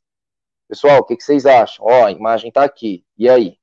Pessoal, 0.68 1.00
o 1.00 1.04
que, 1.04 1.16
que 1.16 1.24
vocês 1.24 1.44
acham? 1.44 1.84
Ó, 1.86 2.06
a 2.06 2.12
imagem 2.12 2.48
está 2.48 2.64
aqui. 2.64 3.04
E 3.18 3.28
aí? 3.28 3.58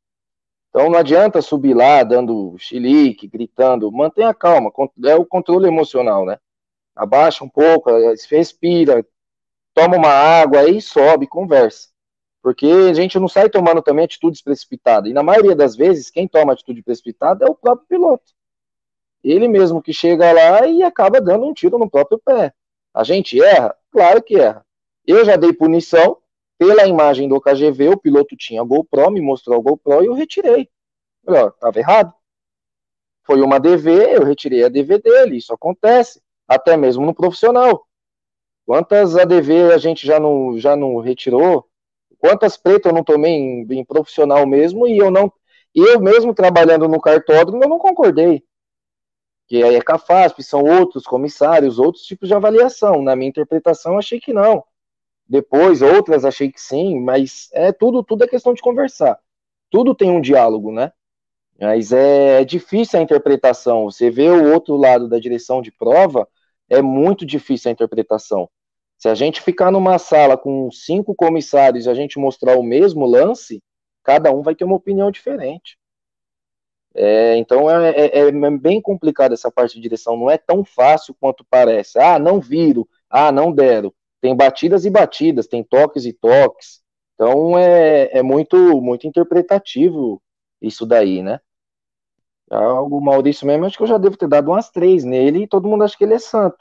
Então 0.69 0.90
não 0.90 0.99
adianta 0.99 1.41
subir 1.41 1.73
lá 1.73 2.03
dando 2.03 2.56
chilique, 2.60 3.27
gritando. 3.27 3.91
Mantenha 3.91 4.34
calma. 4.34 4.72
É 5.06 5.15
o 5.15 5.26
controle 5.26 5.68
emocional, 5.68 6.26
né? 6.26 6.38
Abaixa 6.95 7.44
um 7.44 7.49
pouco, 7.49 7.90
eh, 7.90 8.14
respira, 8.30 9.06
toma 9.73 9.98
uma 9.98 10.10
água 10.10 10.60
aí 10.60 10.81
sobe, 10.81 11.26
conversa. 11.27 11.90
Porque 12.41 12.68
a 12.68 12.94
gente 12.94 13.18
não 13.19 13.27
sai 13.27 13.49
tomando 13.49 13.81
também 13.81 14.06
atitudes 14.06 14.41
precipitadas. 14.41 15.10
E 15.10 15.14
na 15.14 15.23
maioria 15.23 15.56
das 15.56 15.76
vezes, 15.76 16.11
quem 16.11 16.27
toma 16.27 16.53
atitude 16.53 16.81
precipitada 16.84 17.45
é 17.45 17.49
o 17.49 17.56
próprio 17.56 17.88
piloto. 17.88 18.31
Ele 19.24 19.48
mesmo 19.48 19.82
que 19.82 19.94
chega 19.94 20.32
lá 20.32 20.66
e 20.68 20.82
acaba 20.84 21.20
dando 21.20 21.46
um 21.46 21.54
tiro 21.54 21.78
no 21.78 21.90
próprio 21.90 22.20
pé. 22.20 22.54
A 22.94 23.04
gente 23.04 23.41
erra? 23.41 23.76
Claro 23.91 24.22
que 24.22 24.36
erra. 24.40 24.66
Eu 25.06 25.26
já 25.26 25.36
dei 25.36 25.54
punição 25.54 26.18
pela 26.58 26.88
imagem 26.88 27.28
do 27.28 27.40
KGV, 27.40 27.90
o 27.90 27.98
piloto 27.98 28.36
tinha 28.36 28.64
GoPro, 28.64 29.12
me 29.12 29.22
mostrou 29.22 29.60
o 29.60 29.62
GoPro 29.62 30.04
e 30.04 30.08
eu 30.08 30.14
retirei. 30.14 30.70
Falei, 31.26 31.44
ó, 31.44 31.50
tava 31.52 31.80
errado. 31.80 32.14
Foi 33.24 33.41
uma 33.41 33.60
DV, 33.60 34.16
eu 34.16 34.24
retirei 34.24 34.64
a 34.64 34.70
DV 34.70 35.00
dele, 35.00 35.38
isso 35.38 35.54
acontece, 35.54 36.22
até 36.48 36.76
mesmo 36.76 37.06
no 37.06 37.14
profissional. 37.14 37.86
Quantas 38.66 39.16
ADV 39.16 39.72
a 39.74 39.78
gente 39.78 40.06
já 40.06 40.20
não, 40.20 40.58
já 40.58 40.76
não 40.76 40.98
retirou? 40.98 41.66
Quantas 42.18 42.58
pretas 42.58 42.91
eu 42.91 42.96
não 42.96 43.04
tomei 43.04 43.32
em, 43.32 43.68
em 43.72 43.86
profissional 43.86 44.46
mesmo 44.46 44.88
e 44.88 44.98
eu 44.98 45.10
não, 45.10 45.32
eu 45.74 46.00
mesmo 46.00 46.34
trabalhando 46.34 46.88
no 46.88 47.00
cartódromo, 47.00 47.64
eu 47.64 47.70
não 47.70 47.80
concordei 47.80 48.44
que 49.50 49.64
aí 49.64 49.76
é 49.76 49.82
CAFASP, 49.82 50.44
são 50.44 50.64
outros 50.64 51.06
comissários, 51.06 51.80
outros 51.80 52.06
tipos 52.06 52.28
de 52.28 52.36
avaliação. 52.36 53.02
Na 53.02 53.16
minha 53.16 53.30
interpretação, 53.30 53.98
achei 53.98 54.20
que 54.20 54.32
não. 54.32 54.64
Depois, 55.28 55.82
outras 55.82 56.24
achei 56.24 56.52
que 56.52 56.62
sim, 56.62 57.00
mas 57.00 57.50
é 57.52 57.72
tudo, 57.72 58.04
tudo 58.04 58.24
é 58.24 58.28
questão 58.28 58.54
de 58.54 58.62
conversar. 58.62 59.20
Tudo 59.72 59.96
tem 59.96 60.12
um 60.12 60.22
diálogo, 60.22 60.72
né? 60.72 60.92
Mas 61.60 61.92
é, 61.92 62.42
é 62.42 62.46
difícil 62.46 63.00
a 63.00 63.02
interpretação. 63.02 63.86
Você 63.86 64.12
vê 64.12 64.30
o 64.30 64.54
outro 64.54 64.78
lado 64.78 65.10
da 65.10 65.18
direção 65.18 65.64
de 65.64 65.72
prova, 65.72 66.28
é 66.70 66.80
muito 66.80 67.26
difícil 67.26 67.70
a 67.70 67.74
interpretação. 67.74 68.48
Se 69.00 69.10
a 69.10 69.16
gente 69.16 69.42
ficar 69.42 69.72
numa 69.72 69.98
sala 69.98 70.38
com 70.38 70.70
cinco 70.72 71.16
comissários 71.16 71.88
e 71.88 71.90
a 71.90 71.96
gente 71.96 72.20
mostrar 72.20 72.56
o 72.56 72.64
mesmo 72.64 73.04
lance, 73.08 73.64
cada 74.04 74.32
um 74.32 74.44
vai 74.44 74.54
ter 74.54 74.64
uma 74.64 74.76
opinião 74.76 75.10
diferente. 75.10 75.78
É, 76.95 77.38
então 77.38 77.70
é, 77.70 77.91
é, 77.91 78.20
é, 78.20 78.32
bem 78.57 78.82
complicado 78.82 79.34
essa 79.34 79.52
parte 79.52 79.76
de 79.76 79.82
direção, 79.82 80.18
não 80.18 80.30
é 80.30 80.38
tão 80.38 80.66
fácil 80.66 81.16
quanto 81.20 81.45
parece. 81.49 81.99
Ah, 81.99 82.18
não 82.20 82.40
viro, 82.40 82.88
ah, 83.10 83.32
não 83.32 83.52
deram. 83.52 83.94
Tem 84.22 84.36
batidas 84.36 84.86
e 84.86 84.90
batidas, 84.90 85.48
tem 85.48 85.64
toques 85.64 86.06
e 86.06 86.14
toques. 86.14 86.82
Então 87.16 87.57
é, 87.57 88.10
é 88.18 88.24
muito, 88.24 88.57
muito 88.82 89.07
interpretativo 89.07 90.22
isso 90.61 90.86
daí, 90.86 91.22
né? 91.22 91.40
O 92.52 92.99
Maurício 92.99 93.45
mesmo, 93.45 93.66
acho 93.66 93.78
que 93.78 93.84
eu 93.84 93.88
já 93.88 93.98
devo 93.98 94.18
ter 94.18 94.28
dado 94.28 94.49
umas 94.49 94.72
três 94.72 95.03
nele 95.03 95.44
e 95.44 95.48
todo 95.48 95.68
mundo 95.68 95.84
acha 95.84 95.95
que 95.95 96.03
ele 96.03 96.16
é 96.16 96.20
santo. 96.20 96.57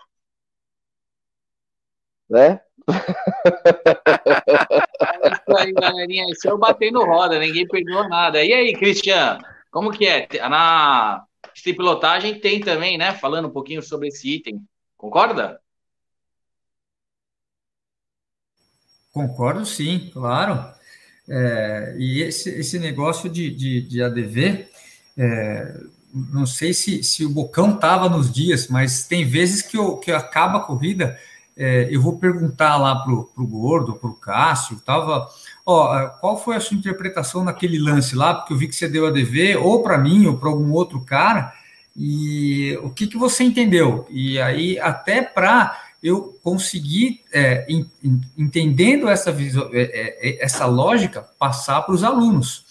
Né? 2.28 2.60
É 5.00 5.32
isso 5.32 5.56
aí, 5.56 5.72
galerinha. 5.72 6.24
Esse 6.30 6.48
é 6.48 6.56
batendo 6.56 7.04
roda, 7.04 7.38
ninguém 7.38 7.66
perdeu 7.66 8.08
nada. 8.08 8.42
E 8.42 8.52
aí, 8.52 8.72
Cristian, 8.74 9.38
como 9.70 9.90
que 9.90 10.06
é? 10.06 10.28
Na 10.48 11.24
pilotagem 11.64 12.40
tem 12.40 12.60
também, 12.60 12.96
né? 12.96 13.12
Falando 13.14 13.48
um 13.48 13.52
pouquinho 13.52 13.82
sobre 13.82 14.08
esse 14.08 14.28
item. 14.28 14.62
Concorda? 14.96 15.60
Concordo, 19.12 19.64
sim, 19.66 20.10
claro. 20.12 20.64
É, 21.28 21.96
e 21.98 22.22
esse, 22.22 22.50
esse 22.50 22.78
negócio 22.78 23.28
de, 23.28 23.50
de, 23.50 23.82
de 23.82 24.02
ADV, 24.02 24.66
é, 25.16 25.80
não 26.32 26.46
sei 26.46 26.72
se, 26.72 27.02
se 27.02 27.24
o 27.24 27.30
Bocão 27.30 27.74
estava 27.74 28.08
nos 28.08 28.32
dias, 28.32 28.68
mas 28.68 29.06
tem 29.06 29.24
vezes 29.26 29.60
que, 29.60 29.76
eu, 29.76 29.98
que 29.98 30.10
acaba 30.10 30.58
a 30.58 30.62
corrida, 30.62 31.18
é, 31.56 31.88
eu 31.90 32.00
vou 32.00 32.18
perguntar 32.18 32.76
lá 32.76 32.94
para 32.96 33.12
o 33.12 33.46
Gordo, 33.46 33.96
para 33.96 34.08
o 34.08 34.14
Cássio, 34.14 34.80
tava, 34.80 35.28
ó, 35.68 36.08
qual 36.08 36.42
foi 36.42 36.56
a 36.56 36.60
sua 36.60 36.78
interpretação 36.78 37.44
naquele 37.44 37.78
lance 37.78 38.16
lá, 38.16 38.34
porque 38.34 38.54
eu 38.54 38.56
vi 38.56 38.68
que 38.68 38.74
você 38.74 38.88
deu 38.88 39.06
ADV, 39.06 39.56
ou 39.56 39.82
para 39.82 39.98
mim, 39.98 40.26
ou 40.26 40.38
para 40.38 40.48
algum 40.48 40.72
outro 40.72 41.00
cara, 41.02 41.52
e 41.94 42.78
o 42.82 42.88
que, 42.88 43.06
que 43.06 43.18
você 43.18 43.44
entendeu? 43.44 44.06
E 44.08 44.40
aí, 44.40 44.78
até 44.80 45.20
para 45.20 45.78
eu 46.02 46.38
conseguir, 46.42 47.20
é, 47.30 47.66
entendendo 48.36 49.08
essa, 49.08 49.30
é, 49.30 49.34
é, 49.74 50.28
é, 50.30 50.44
essa 50.44 50.64
lógica, 50.64 51.28
passar 51.38 51.82
para 51.82 51.94
os 51.94 52.02
alunos. 52.02 52.64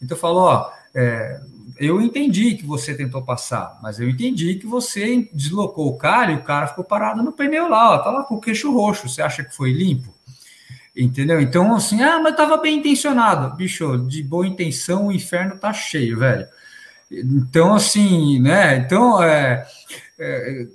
Então, 0.00 0.16
eu 0.16 0.20
falo, 0.20 0.38
ó, 0.38 0.70
é, 0.94 1.40
eu 1.78 2.00
entendi 2.00 2.54
que 2.54 2.64
você 2.64 2.94
tentou 2.94 3.22
passar, 3.22 3.78
mas 3.82 4.00
eu 4.00 4.08
entendi 4.08 4.54
que 4.54 4.66
você 4.66 5.28
deslocou 5.30 5.88
o 5.88 5.98
cara 5.98 6.32
e 6.32 6.36
o 6.36 6.42
cara 6.42 6.68
ficou 6.68 6.84
parado 6.84 7.22
no 7.22 7.32
pneu 7.32 7.68
lá, 7.68 7.96
ó, 7.96 7.98
tá 7.98 8.10
lá 8.10 8.24
com 8.24 8.36
o 8.36 8.40
queixo 8.40 8.72
roxo, 8.72 9.10
você 9.10 9.20
acha 9.20 9.44
que 9.44 9.54
foi 9.54 9.72
limpo? 9.72 10.14
Entendeu? 10.96 11.40
Então, 11.40 11.74
assim, 11.74 12.02
ah, 12.02 12.18
mas 12.18 12.36
tava 12.36 12.56
bem 12.56 12.78
intencionado. 12.78 13.56
Bicho, 13.56 13.98
de 14.08 14.22
boa 14.22 14.46
intenção 14.46 15.06
o 15.06 15.12
inferno 15.12 15.56
tá 15.56 15.72
cheio, 15.72 16.18
velho. 16.18 16.46
Então, 17.10 17.74
assim, 17.74 18.40
né? 18.40 18.76
Então, 18.76 19.22
é, 19.22 19.66
é, 20.18 20.66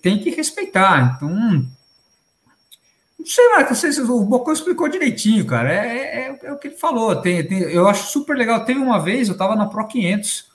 tem 0.00 0.18
que 0.18 0.30
respeitar. 0.30 1.16
Então, 1.16 1.30
não 1.30 3.26
sei 3.26 3.44
lá, 3.50 3.68
o 4.10 4.24
Bocão 4.24 4.52
explicou 4.52 4.88
direitinho, 4.88 5.46
cara. 5.46 5.72
É, 5.72 5.86
é, 5.86 6.40
é, 6.42 6.52
o 6.52 6.58
que 6.58 6.68
ele 6.68 6.76
falou. 6.76 7.16
Tem, 7.16 7.46
tem, 7.46 7.60
eu 7.60 7.88
acho 7.88 8.10
super 8.10 8.36
legal. 8.36 8.64
Teve 8.64 8.80
uma 8.80 8.98
vez, 8.98 9.28
eu 9.28 9.32
estava 9.32 9.54
na 9.54 9.66
Pro 9.66 9.86
500, 9.86 10.46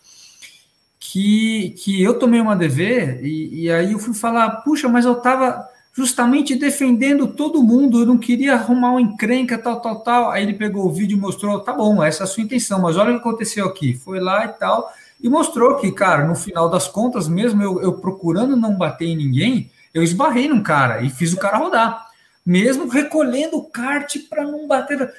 que, 0.99 1.71
que 1.77 2.01
eu 2.01 2.19
tomei 2.19 2.41
uma 2.41 2.55
DV, 2.55 3.21
e, 3.23 3.63
e 3.63 3.71
aí 3.71 3.93
eu 3.93 3.99
fui 3.99 4.13
falar, 4.13 4.57
puxa, 4.57 4.89
mas 4.89 5.05
eu 5.05 5.13
estava 5.13 5.67
justamente 5.97 6.55
defendendo 6.55 7.27
todo 7.27 7.63
mundo, 7.63 8.01
eu 8.01 8.05
não 8.05 8.19
queria 8.19 8.53
arrumar 8.53 8.91
uma 8.91 9.01
encrenca, 9.01 9.57
tal, 9.57 9.81
tal, 9.81 10.01
tal. 10.01 10.29
Aí 10.29 10.43
ele 10.43 10.53
pegou 10.53 10.85
o 10.85 10.93
vídeo 10.93 11.17
e 11.17 11.19
mostrou, 11.19 11.59
tá 11.59 11.73
bom, 11.73 12.03
essa 12.03 12.21
é 12.21 12.25
a 12.25 12.27
sua 12.27 12.43
intenção, 12.43 12.79
mas 12.79 12.95
olha 12.95 13.09
o 13.09 13.13
que 13.15 13.19
aconteceu 13.19 13.65
aqui. 13.65 13.95
Foi 13.95 14.19
lá 14.19 14.45
e 14.45 14.49
tal 14.49 14.93
e 15.21 15.29
mostrou 15.29 15.75
que, 15.75 15.91
cara, 15.91 16.27
no 16.27 16.35
final 16.35 16.69
das 16.69 16.87
contas, 16.87 17.27
mesmo 17.27 17.61
eu, 17.61 17.81
eu 17.81 17.93
procurando 17.93 18.55
não 18.55 18.75
bater 18.75 19.07
em 19.07 19.17
ninguém, 19.17 19.71
eu 19.93 20.03
esbarrei 20.03 20.47
num 20.47 20.61
cara 20.61 21.01
e 21.01 21.09
fiz 21.09 21.33
o 21.33 21.37
cara 21.37 21.57
rodar, 21.57 22.07
mesmo 22.45 22.87
recolhendo 22.87 23.57
o 23.57 23.63
kart 23.63 24.15
para 24.29 24.43
não 24.43 24.67
bater. 24.67 25.11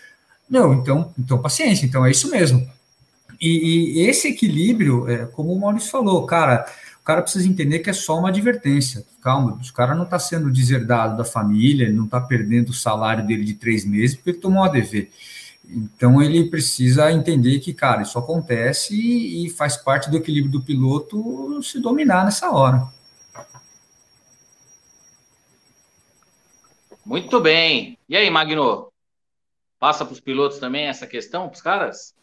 Não, 0.49 0.73
então, 0.75 1.13
então 1.19 1.43
paciência, 1.43 1.85
então 1.85 2.07
é 2.07 2.11
isso 2.11 2.31
mesmo. 2.31 2.67
E, 3.41 4.01
e 4.01 4.09
esse 4.09 4.29
equilíbrio, 4.29 5.09
é, 5.09 5.27
como 5.27 5.53
o 5.53 5.61
Maurício 5.61 5.91
falou, 5.91 6.25
cara, 6.27 6.65
cara 7.09 7.23
precisa 7.23 7.49
entender 7.49 7.79
que 7.79 7.89
é 7.89 7.95
só 7.95 8.19
uma 8.19 8.29
advertência. 8.29 9.03
Calma, 9.23 9.59
o 9.59 9.73
cara 9.73 9.95
não 9.95 10.05
está 10.05 10.19
sendo 10.19 10.53
deserdado 10.53 11.17
da 11.17 11.25
família, 11.25 11.85
ele 11.85 11.97
não 11.97 12.05
está 12.05 12.21
perdendo 12.21 12.69
o 12.69 12.75
salário 12.75 13.27
dele 13.27 13.47
de 13.47 13.55
três 13.55 13.83
meses 13.87 14.15
porque 14.15 14.29
ele 14.29 14.39
tomou 14.41 14.63
ADV. 14.63 15.11
Então 15.65 16.23
ele 16.23 16.51
precisa 16.51 17.11
entender 17.11 17.61
que, 17.61 17.73
cara, 17.73 18.03
isso 18.03 18.19
acontece 18.19 18.95
e 18.95 19.49
faz 19.49 19.75
parte 19.75 20.11
do 20.11 20.19
equilíbrio 20.19 20.53
do 20.53 20.61
piloto 20.61 21.63
se 21.63 21.81
dominar 21.81 22.27
nessa 22.27 22.51
hora. 22.51 22.87
Muito 27.07 27.41
bem. 27.41 27.97
E 28.07 28.19
aí, 28.19 28.29
Magno? 28.29 28.93
Passa 29.79 30.05
para 30.05 30.13
os 30.13 30.21
pilotos 30.21 30.59
também 30.59 30.85
essa 30.85 31.07
questão, 31.07 31.49
para 31.49 31.57
os 31.57 31.63
caras? 31.63 32.15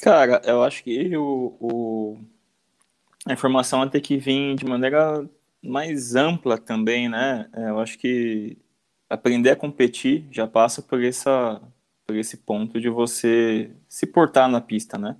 Cara, 0.00 0.40
eu 0.44 0.62
acho 0.62 0.84
que 0.84 1.16
o, 1.16 1.56
o, 1.60 2.18
a 3.26 3.32
informação 3.32 3.80
vai 3.80 3.90
ter 3.90 4.00
que 4.00 4.16
vir 4.16 4.54
de 4.56 4.64
maneira 4.64 5.28
mais 5.62 6.14
ampla 6.14 6.56
também, 6.56 7.08
né? 7.08 7.48
Eu 7.54 7.80
acho 7.80 7.98
que 7.98 8.56
aprender 9.10 9.50
a 9.50 9.56
competir 9.56 10.26
já 10.30 10.46
passa 10.46 10.82
por 10.82 11.02
essa 11.02 11.60
por 12.06 12.16
esse 12.16 12.38
ponto 12.38 12.80
de 12.80 12.88
você 12.88 13.70
se 13.88 14.06
portar 14.06 14.48
na 14.48 14.60
pista, 14.60 14.96
né? 14.98 15.16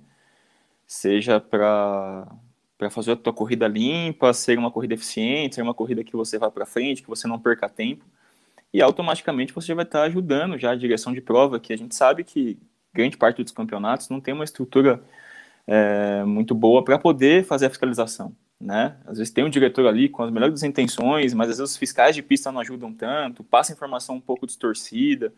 Seja 0.87 1.39
para 1.41 2.27
para 2.77 2.89
fazer 2.89 3.11
a 3.13 3.15
tua 3.17 3.33
corrida 3.33 3.67
limpa, 3.67 4.33
ser 4.33 4.57
uma 4.57 4.71
corrida 4.71 4.93
eficiente, 4.95 5.55
ser 5.55 5.61
uma 5.61 5.73
corrida 5.73 6.03
que 6.03 6.15
você 6.15 6.37
vá 6.39 6.49
para 6.49 6.65
frente, 6.65 7.03
que 7.03 7.09
você 7.09 7.27
não 7.27 7.39
perca 7.39 7.67
tempo, 7.69 8.05
e 8.73 8.81
automaticamente 8.81 9.53
você 9.53 9.73
vai 9.73 9.85
estar 9.85 10.03
ajudando 10.03 10.57
já 10.57 10.71
a 10.71 10.75
direção 10.75 11.13
de 11.13 11.21
prova, 11.21 11.59
que 11.59 11.73
a 11.73 11.77
gente 11.77 11.95
sabe 11.95 12.23
que 12.23 12.57
grande 12.93 13.17
parte 13.17 13.43
dos 13.43 13.51
campeonatos 13.51 14.09
não 14.09 14.19
tem 14.19 14.33
uma 14.33 14.43
estrutura 14.43 15.01
é, 15.67 16.23
muito 16.23 16.55
boa 16.55 16.83
para 16.83 16.97
poder 16.99 17.45
fazer 17.45 17.67
a 17.67 17.69
fiscalização 17.69 18.35
né? 18.59 18.97
Às 19.05 19.17
vezes 19.17 19.31
tem 19.31 19.43
um 19.43 19.49
diretor 19.49 19.87
ali 19.87 20.09
com 20.09 20.23
as 20.23 20.31
melhores 20.31 20.63
intenções, 20.63 21.33
mas 21.33 21.49
às 21.49 21.57
vezes 21.57 21.71
os 21.71 21.77
fiscais 21.77 22.15
de 22.15 22.21
pista 22.21 22.51
não 22.51 22.59
ajudam 22.59 22.93
tanto, 22.93 23.43
passa 23.43 23.71
informação 23.71 24.15
um 24.15 24.21
pouco 24.21 24.45
distorcida. 24.45 25.33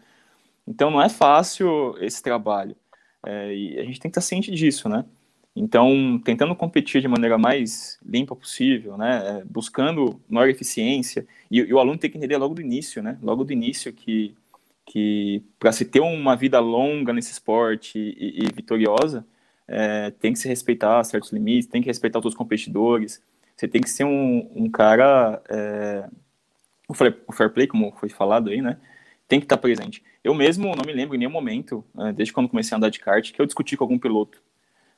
Então 0.68 0.90
não 0.90 1.02
é 1.02 1.10
fácil 1.10 1.96
esse 2.00 2.22
trabalho. 2.24 2.76
É, 3.26 3.56
e 3.56 3.80
a 3.80 3.84
gente 3.84 4.00
tem 4.00 4.10
que 4.10 4.18
estar 4.18 4.22
ciente 4.22 4.52
disso, 4.52 4.90
né? 4.90 5.06
Então, 5.56 6.20
tentando 6.24 6.56
competir 6.56 7.02
de 7.02 7.08
maneira 7.10 7.38
mais 7.38 8.00
limpa 8.06 8.36
possível, 8.36 8.98
né? 8.98 9.40
É, 9.42 9.46
buscando 9.46 10.20
maior 10.30 10.50
eficiência. 10.50 11.28
E, 11.50 11.60
e, 11.60 11.74
o 11.74 11.80
aluno 11.80 11.98
tem 12.00 12.10
que 12.10 12.18
entender 12.18 12.38
logo 12.38 12.56
do 12.56 12.62
início, 12.62 13.04
né? 13.04 13.18
Logo 13.22 13.44
do 13.44 13.54
início 13.54 13.92
que, 13.94 14.34
que 14.86 15.44
para 15.60 15.72
se 15.72 15.86
ter 15.86 16.00
uma 16.00 16.36
vida 16.36 16.60
longa 16.60 17.14
nesse 17.14 17.32
esporte 17.32 17.98
e, 17.98 18.44
e 18.44 18.54
vitoriosa, 18.54 19.26
é, 19.68 20.12
tem 20.12 20.34
que 20.34 20.40
se 20.40 20.48
respeitar 20.48 21.04
certos 21.04 21.32
limites, 21.32 21.68
tem 21.70 21.82
que 21.82 21.88
respeitar 21.88 22.20
os 22.20 22.36
competidores, 22.36 23.22
você 23.56 23.68
tem 23.68 23.82
que 23.82 23.90
ser 23.90 24.06
um, 24.06 24.52
um 24.56 24.70
cara. 24.70 25.42
É, 25.48 26.10
o, 26.88 26.94
fair, 26.94 27.18
o 27.28 27.32
fair 27.32 27.50
play, 27.52 27.68
como 27.68 27.92
foi 27.94 28.10
falado 28.10 28.50
aí, 28.50 28.62
né? 28.62 28.78
Tem 29.28 29.40
que 29.40 29.46
estar 29.46 29.58
presente. 29.58 30.04
Eu 30.24 30.34
mesmo 30.34 30.76
não 30.76 30.84
me 30.86 30.92
lembro 30.92 31.16
em 31.16 31.20
nenhum 31.20 31.32
momento, 31.32 31.86
é, 32.00 32.12
desde 32.12 32.34
quando 32.34 32.50
comecei 32.50 32.76
a 32.76 32.78
andar 32.78 32.90
de 32.90 33.00
kart, 33.00 33.32
que 33.32 33.40
eu 33.42 33.46
discuti 33.46 33.78
com 33.78 33.84
algum 33.84 34.00
piloto. 34.00 34.42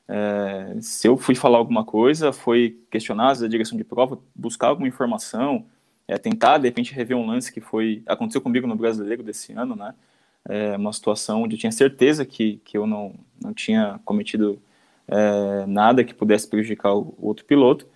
É, 0.08 0.76
se 0.80 1.06
eu 1.06 1.16
fui 1.16 1.34
falar 1.34 1.58
alguma 1.58 1.84
coisa, 1.84 2.32
foi 2.32 2.78
questionar 2.90 3.30
a 3.30 3.48
direção 3.48 3.76
de 3.76 3.84
prova, 3.84 4.18
buscar 4.34 4.68
alguma 4.68 4.88
informação, 4.88 5.66
é, 6.08 6.18
tentar 6.18 6.58
de 6.58 6.68
repente 6.68 6.94
rever 6.94 7.16
um 7.16 7.26
lance 7.26 7.52
que 7.52 7.60
foi 7.60 8.02
aconteceu 8.06 8.40
comigo 8.40 8.66
no 8.66 8.76
brasileiro 8.76 9.22
desse 9.22 9.52
ano, 9.52 9.74
né? 9.76 9.94
é, 10.48 10.76
uma 10.76 10.92
situação 10.92 11.42
onde 11.42 11.56
eu 11.56 11.60
tinha 11.60 11.72
certeza 11.72 12.24
que, 12.24 12.60
que 12.64 12.76
eu 12.76 12.86
não, 12.86 13.14
não 13.40 13.52
tinha 13.54 14.00
cometido 14.04 14.60
é, 15.08 15.66
nada 15.66 16.04
que 16.04 16.14
pudesse 16.14 16.48
prejudicar 16.48 16.94
o, 16.94 17.14
outro 17.20 17.44
piloto, 17.44 17.88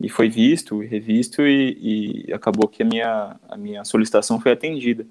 e 0.00 0.08
foi 0.08 0.28
visto 0.30 0.80
revisto, 0.80 1.42
e, 1.46 2.26
e, 2.28 2.32
acabou 2.32 2.68
que 2.68 2.82
a 2.82 2.86
minha, 2.86 3.36
a 3.48 3.56
minha 3.56 3.84
solicitação 3.84 4.40
foi 4.40 4.52
atendida. 4.52 5.06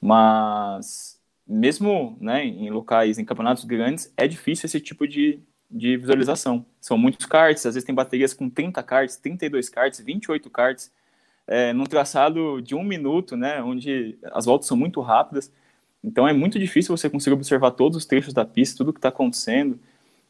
Mas, 0.00 1.20
mesmo 1.46 2.16
né, 2.20 2.44
em 2.44 2.70
locais, 2.70 3.18
em 3.18 3.24
campeonatos 3.24 3.64
grandes, 3.64 4.12
é 4.16 4.28
difícil 4.28 4.66
esse 4.66 4.80
tipo 4.80 5.08
de, 5.08 5.40
de 5.70 5.96
visualização. 5.96 6.64
São 6.80 6.96
muitos 6.96 7.26
karts, 7.26 7.66
às 7.66 7.74
vezes 7.74 7.86
tem 7.86 7.94
baterias 7.94 8.32
com 8.32 8.48
30 8.48 8.80
karts, 8.82 9.16
32 9.16 9.68
karts, 9.68 10.00
28 10.00 10.50
karts, 10.50 10.92
é, 11.48 11.72
num 11.72 11.84
traçado 11.84 12.60
de 12.62 12.74
um 12.74 12.84
minuto, 12.84 13.36
né, 13.36 13.62
onde 13.62 14.18
as 14.32 14.44
voltas 14.44 14.68
são 14.68 14.76
muito 14.76 15.00
rápidas, 15.00 15.52
então 16.04 16.28
é 16.28 16.32
muito 16.32 16.58
difícil 16.58 16.96
você 16.96 17.10
conseguir 17.10 17.34
observar 17.34 17.72
todos 17.72 17.96
os 17.96 18.06
trechos 18.06 18.32
da 18.32 18.44
pista, 18.44 18.76
tudo 18.76 18.92
que 18.92 18.98
está 18.98 19.08
acontecendo, 19.08 19.80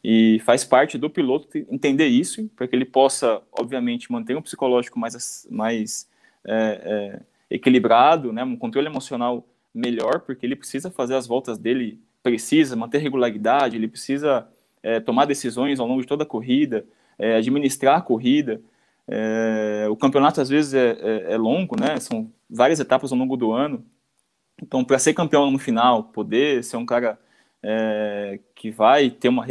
e 0.03 0.41
faz 0.45 0.65
parte 0.65 0.97
do 0.97 1.11
piloto 1.11 1.49
entender 1.71 2.07
isso, 2.07 2.49
para 2.57 2.69
que 2.69 2.75
ele 2.75 2.85
possa, 2.85 3.43
obviamente, 3.53 4.11
manter 4.11 4.37
um 4.37 4.43
psicológico 4.43 4.99
mais, 4.99 5.47
mais 5.51 6.09
é, 6.47 7.21
é, 7.51 7.55
equilibrado, 7.55 8.33
né, 8.33 8.45
um 8.45 8.57
controle 8.57 8.87
emocional 8.87 9.45
melhor, 9.75 10.21
porque 10.21 10.47
ele 10.47 10.57
precisa 10.57 10.91
fazer 10.91 11.17
as 11.17 11.27
voltas 11.27 11.59
dele 11.59 12.01
precisa, 12.23 12.77
manter 12.77 12.99
regularidade, 12.99 13.77
ele 13.77 13.89
precisa 13.89 14.47
é, 14.83 15.01
tomar 15.01 15.25
decisões 15.25 15.81
ao 15.81 15.87
longo 15.87 16.01
de 16.01 16.07
toda 16.07 16.23
a 16.23 16.27
corrida, 16.27 16.85
é, 17.19 17.37
administrar 17.37 17.99
a 17.99 18.03
corrida. 18.03 18.61
É, 19.09 19.87
o 19.91 19.97
campeonato 19.97 20.41
às 20.41 20.51
vezes 20.51 20.75
é, 20.75 20.91
é, 21.01 21.33
é, 21.33 21.37
longo, 21.39 21.81
né? 21.81 21.99
São 21.99 22.31
várias 22.49 22.79
etapas 22.79 23.11
ao 23.11 23.19
longo 23.19 23.37
do 23.37 23.53
ano. 23.53 23.85
Então, 24.63 24.85
para 24.85 24.99
ser 24.99 25.15
campeão 25.15 25.51
no 25.51 25.59
final, 25.59 26.05
poder 26.05 26.63
ser 26.63 26.77
um 26.77 26.85
cara 26.85 27.19
é, 27.63 28.39
que 28.55 28.71
vai 28.71 29.11
ter 29.11 29.29
uma 29.29 29.47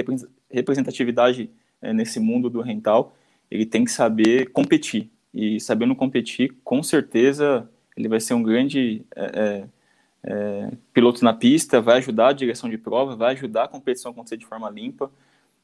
representatividade 0.52 1.50
é, 1.82 1.92
nesse 1.92 2.20
mundo 2.20 2.50
do 2.50 2.62
rental, 2.62 3.16
ele 3.50 3.66
tem 3.66 3.84
que 3.84 3.92
saber 3.92 4.52
competir. 4.52 5.10
E 5.34 5.60
sabendo 5.60 5.96
competir, 5.96 6.56
com 6.64 6.84
certeza 6.84 7.70
ele 7.96 8.08
vai 8.08 8.20
ser 8.20 8.34
um 8.36 8.44
grande 8.44 9.06
é, 9.16 10.72
piloto 10.94 11.24
na 11.24 11.34
pista, 11.34 11.82
vai 11.82 11.98
ajudar 11.98 12.30
a 12.30 12.34
direção 12.34 12.70
de 12.70 12.78
prova, 12.78 13.16
vai 13.16 13.34
ajudar 13.34 13.64
a 13.64 13.68
competição 13.68 14.12
a 14.12 14.14
acontecer 14.14 14.38
de 14.38 14.46
forma 14.46 14.70
limpa, 14.70 15.12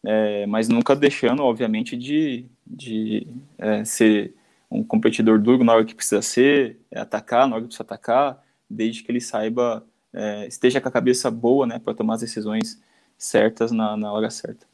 é, 0.06 0.46
mas 0.46 0.68
nunca 0.68 0.96
deixando, 0.96 1.44
obviamente, 1.44 1.96
de, 1.96 2.46
de 2.66 3.28
é, 3.58 3.86
ser 3.86 4.36
um 4.70 4.84
competidor 4.84 5.40
duro 5.40 5.64
na 5.64 5.74
hora 5.74 5.86
que 5.86 5.96
precisa 5.96 6.22
ser, 6.22 6.80
é, 6.92 7.00
atacar 7.00 7.48
na 7.48 7.56
hora 7.56 7.62
que 7.62 7.68
precisa 7.68 7.84
atacar, 7.84 8.44
desde 8.70 9.04
que 9.04 9.12
ele 9.12 9.22
saiba, 9.22 9.86
é, 10.12 10.48
esteja 10.48 10.82
com 10.82 10.90
a 10.90 10.92
cabeça 10.92 11.30
boa 11.32 11.66
né, 11.66 11.80
para 11.80 11.94
tomar 11.94 12.16
as 12.16 12.22
decisões 12.22 12.82
certas 13.18 13.72
na, 13.72 13.96
na 13.96 14.12
hora 14.12 14.30
certa. 14.30 14.66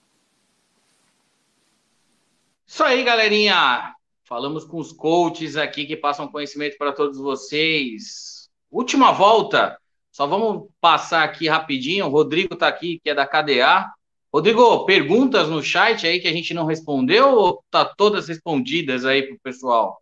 Isso 2.66 2.84
aí, 2.84 3.04
galerinha. 3.04 3.96
Falamos 4.24 4.64
com 4.64 4.78
os 4.78 4.92
coaches 4.92 5.58
aqui 5.58 5.86
que 5.86 5.98
passam 5.98 6.28
conhecimento 6.28 6.78
para 6.78 6.94
todos 6.94 7.18
vocês. 7.18 8.48
Última 8.70 9.12
volta, 9.12 9.80
só 10.12 10.28
vamos 10.28 10.70
passar 10.80 11.24
aqui 11.24 11.48
rapidinho. 11.48 12.06
O 12.06 12.10
Rodrigo 12.10 12.54
está 12.54 12.68
aqui, 12.68 13.00
que 13.04 13.10
é 13.10 13.16
da 13.16 13.26
KDA. 13.26 13.92
Rodrigo, 14.32 14.86
perguntas 14.86 15.50
no 15.50 15.62
chat 15.64 16.06
aí 16.06 16.20
que 16.20 16.28
a 16.28 16.32
gente 16.32 16.54
não 16.54 16.66
respondeu 16.66 17.30
ou 17.30 17.64
tá 17.72 17.84
todas 17.84 18.28
respondidas 18.28 19.04
aí 19.04 19.24
pro 19.24 19.40
pessoal? 19.40 20.00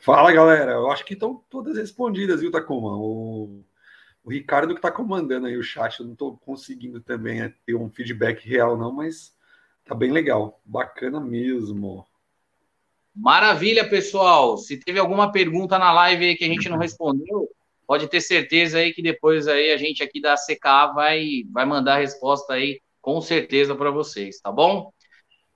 Fala, 0.00 0.32
galera. 0.32 0.72
Eu 0.72 0.90
acho 0.90 1.04
que 1.04 1.12
estão 1.12 1.44
todas 1.50 1.76
respondidas, 1.76 2.40
viu, 2.40 2.50
Takuma? 2.50 2.96
O, 2.96 3.62
o 4.24 4.30
Ricardo 4.30 4.72
que 4.72 4.78
está 4.78 4.90
comandando 4.90 5.46
aí 5.46 5.56
o 5.56 5.62
chat, 5.62 6.00
eu 6.00 6.06
não 6.06 6.14
estou 6.14 6.36
conseguindo 6.38 7.00
também 7.00 7.42
é, 7.42 7.54
ter 7.66 7.74
um 7.74 7.90
feedback 7.90 8.48
real, 8.48 8.76
não, 8.78 8.90
mas 8.90 9.36
tá 9.84 9.94
bem 9.94 10.10
legal. 10.10 10.60
Bacana 10.64 11.20
mesmo. 11.20 12.06
Maravilha, 13.14 13.88
pessoal. 13.88 14.56
Se 14.56 14.78
teve 14.78 14.98
alguma 14.98 15.30
pergunta 15.30 15.78
na 15.78 15.92
live 15.92 16.24
aí 16.24 16.36
que 16.36 16.44
a 16.44 16.48
gente 16.48 16.68
não 16.68 16.78
respondeu, 16.80 17.46
pode 17.92 18.08
ter 18.08 18.22
certeza 18.22 18.78
aí 18.78 18.90
que 18.94 19.02
depois 19.02 19.46
aí 19.46 19.70
a 19.70 19.76
gente 19.76 20.02
aqui 20.02 20.18
da 20.18 20.34
CK 20.34 20.94
vai, 20.94 21.42
vai 21.52 21.66
mandar 21.66 21.96
a 21.96 21.98
resposta 21.98 22.54
aí 22.54 22.80
com 23.02 23.20
certeza 23.20 23.74
para 23.74 23.90
vocês, 23.90 24.40
tá 24.40 24.50
bom? 24.50 24.90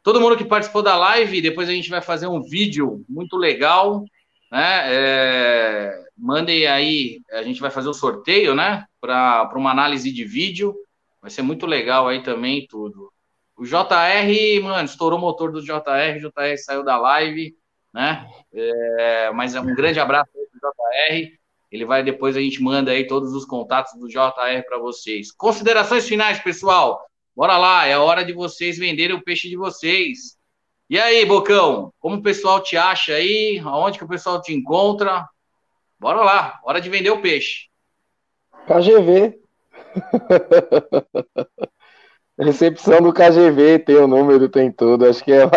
Todo 0.03 0.21
mundo 0.21 0.37
que 0.37 0.45
participou 0.45 0.83
da 0.83 0.99
live, 0.99 1.41
depois 1.41 1.67
a 1.67 1.73
gente 1.73 1.89
vai 1.89 2.03
fazer 2.03 2.27
um 2.27 2.43
vídeo 2.43 3.03
muito 3.09 3.39
legal, 3.39 4.05
né? 4.53 4.83
É, 4.85 6.05
mandem 6.15 6.67
aí, 6.67 7.23
a 7.33 7.43
gente 7.43 7.59
vai 7.59 7.71
fazer 7.71 7.89
o 7.89 7.93
um 7.93 7.95
sorteio, 7.95 8.55
né? 8.55 8.85
Para 9.01 9.51
uma 9.55 9.71
análise 9.71 10.13
de 10.13 10.25
vídeo, 10.27 10.77
vai 11.23 11.31
ser 11.31 11.41
muito 11.41 11.65
legal 11.65 12.07
aí 12.07 12.23
também 12.23 12.67
tudo. 12.67 13.11
O 13.57 13.65
JR, 13.65 14.63
mano, 14.63 14.85
estourou 14.85 15.19
o 15.19 15.23
motor 15.23 15.51
do 15.51 15.63
JR, 15.63 16.19
o 16.19 16.21
JR 16.21 16.59
saiu 16.59 16.85
da 16.85 16.99
live, 16.99 17.57
né? 17.95 18.29
É, 18.53 19.31
mas 19.31 19.55
é 19.55 19.61
um 19.63 19.75
grande 19.75 19.99
abraço 19.99 20.31
aí 20.37 20.47
pro 20.51 20.71
JR. 20.71 21.46
Ele 21.71 21.85
vai 21.85 22.03
depois 22.03 22.37
a 22.37 22.41
gente 22.41 22.63
manda 22.63 22.91
aí 22.91 23.07
todos 23.07 23.33
os 23.33 23.45
contatos 23.45 23.99
do 23.99 24.09
JR 24.09 24.63
para 24.69 24.79
vocês. 24.79 25.33
Considerações 25.33 26.09
finais, 26.09 26.39
pessoal. 26.39 27.01
Bora 27.35 27.59
lá, 27.59 27.87
é 27.87 27.95
a 27.95 28.03
hora 28.03 28.25
de 28.25 28.33
vocês 28.33 28.79
venderem 28.79 29.17
o 29.17 29.23
peixe 29.23 29.49
de 29.49 29.57
vocês. 29.57 30.37
E 30.89 30.99
aí, 30.99 31.27
Bocão, 31.27 31.93
como 31.99 32.17
o 32.17 32.23
pessoal 32.23 32.63
te 32.63 32.77
acha 32.77 33.15
aí? 33.15 33.61
Aonde 33.65 33.99
que 33.99 34.05
o 34.05 34.09
pessoal 34.09 34.41
te 34.41 34.55
encontra? 34.55 35.29
Bora 35.99 36.23
lá, 36.23 36.61
hora 36.65 36.81
de 36.81 36.89
vender 36.89 37.11
o 37.11 37.21
peixe. 37.21 37.67
KGV. 38.67 39.39
Recepção 42.39 43.01
do 43.01 43.13
KGV 43.13 43.81
tem 43.81 43.97
o 43.97 44.07
número, 44.07 44.49
tem 44.49 44.71
tudo. 44.71 45.07
Acho 45.07 45.25
que 45.25 45.33
é, 45.33 45.49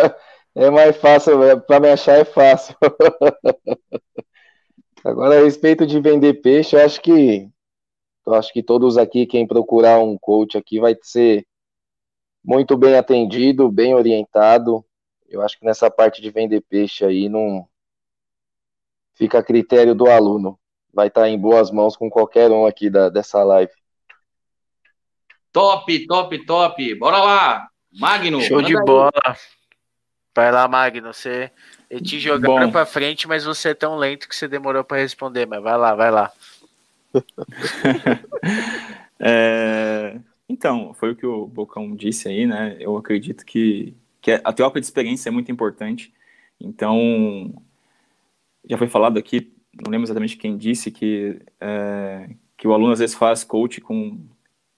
é 0.55 0.69
mais 0.71 0.97
fácil, 0.97 1.43
é, 1.43 1.55
para 1.55 1.79
me 1.79 1.89
achar 1.89 2.17
é 2.17 2.25
fácil. 2.25 2.75
Agora, 5.03 5.39
a 5.39 5.43
respeito 5.43 5.85
de 5.85 5.99
vender 5.99 6.41
peixe, 6.41 6.75
eu 6.75 6.83
acho 6.83 7.01
que 7.01 7.49
eu 8.25 8.33
acho 8.35 8.53
que 8.53 8.61
todos 8.61 8.97
aqui, 8.97 9.25
quem 9.25 9.47
procurar 9.47 9.99
um 9.99 10.17
coach 10.17 10.57
aqui, 10.57 10.79
vai 10.79 10.95
ser 11.01 11.47
muito 12.43 12.77
bem 12.77 12.95
atendido, 12.95 13.71
bem 13.71 13.95
orientado. 13.95 14.85
Eu 15.27 15.41
acho 15.41 15.57
que 15.57 15.65
nessa 15.65 15.89
parte 15.89 16.21
de 16.21 16.29
vender 16.29 16.61
peixe 16.61 17.03
aí 17.05 17.27
não 17.27 17.67
fica 19.13 19.39
a 19.39 19.43
critério 19.43 19.95
do 19.95 20.07
aluno. 20.07 20.59
Vai 20.93 21.07
estar 21.07 21.27
em 21.27 21.39
boas 21.39 21.71
mãos 21.71 21.95
com 21.95 22.09
qualquer 22.09 22.51
um 22.51 22.65
aqui 22.65 22.89
da, 22.89 23.09
dessa 23.09 23.43
live. 23.43 23.71
Top, 25.51 26.07
top, 26.07 26.45
top. 26.45 26.95
Bora 26.95 27.17
lá. 27.17 27.67
Magno. 27.91 28.41
Show 28.41 28.61
de 28.61 28.73
bola. 28.83 29.11
Vai 30.35 30.51
lá, 30.51 30.67
Magno. 30.67 31.13
Você 31.13 31.51
te 32.03 32.19
jogaram 32.19 32.71
para 32.71 32.85
frente, 32.85 33.27
mas 33.27 33.43
você 33.43 33.69
é 33.69 33.73
tão 33.73 33.97
lento 33.97 34.27
que 34.27 34.35
você 34.35 34.47
demorou 34.47 34.83
para 34.83 35.01
responder. 35.01 35.45
Mas 35.45 35.61
vai 35.61 35.77
lá, 35.77 35.95
vai 35.95 36.11
lá. 36.11 36.31
é, 39.19 40.19
então, 40.47 40.93
foi 40.93 41.11
o 41.11 41.15
que 41.15 41.25
o 41.25 41.47
Bocão 41.47 41.95
disse 41.95 42.27
aí, 42.27 42.45
né? 42.45 42.77
Eu 42.79 42.97
acredito 42.97 43.45
que, 43.45 43.95
que 44.21 44.31
a 44.31 44.53
troca 44.53 44.79
de 44.79 44.85
experiência 44.85 45.29
é 45.29 45.31
muito 45.31 45.51
importante. 45.51 46.13
Então, 46.59 47.53
já 48.69 48.77
foi 48.77 48.87
falado 48.87 49.17
aqui, 49.17 49.51
não 49.73 49.91
lembro 49.91 50.05
exatamente 50.05 50.37
quem 50.37 50.57
disse 50.57 50.91
que, 50.91 51.41
é, 51.59 52.29
que 52.57 52.67
o 52.67 52.73
aluno 52.73 52.93
às 52.93 52.99
vezes 52.99 53.15
faz 53.15 53.43
coach 53.43 53.81
com 53.81 54.19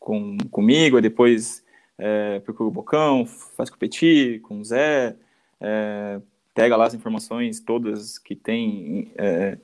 com, 0.01 0.35
comigo, 0.49 0.99
depois 0.99 1.63
é, 1.97 2.39
procura 2.39 2.67
o 2.67 2.71
Bocão, 2.71 3.25
faz 3.25 3.69
competir 3.69 4.41
com 4.41 4.59
o 4.59 4.65
Zé, 4.65 5.15
é, 5.61 6.19
pega 6.53 6.75
lá 6.75 6.85
as 6.85 6.93
informações 6.93 7.59
todas 7.59 8.17
que 8.17 8.35
tem 8.35 9.11
é, 9.15 9.57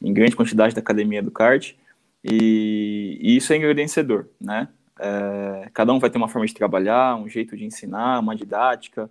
em 0.00 0.12
grande 0.12 0.36
quantidade 0.36 0.74
da 0.74 0.80
academia 0.80 1.22
do 1.22 1.30
kart, 1.30 1.74
e, 2.22 3.18
e 3.20 3.36
isso 3.36 3.52
é 3.52 3.56
engrandecedor, 3.56 4.26
né? 4.40 4.68
É, 4.98 5.68
cada 5.74 5.92
um 5.92 5.98
vai 5.98 6.08
ter 6.08 6.18
uma 6.18 6.28
forma 6.28 6.46
de 6.46 6.54
trabalhar, 6.54 7.16
um 7.16 7.28
jeito 7.28 7.56
de 7.56 7.64
ensinar, 7.64 8.20
uma 8.20 8.36
didática, 8.36 9.10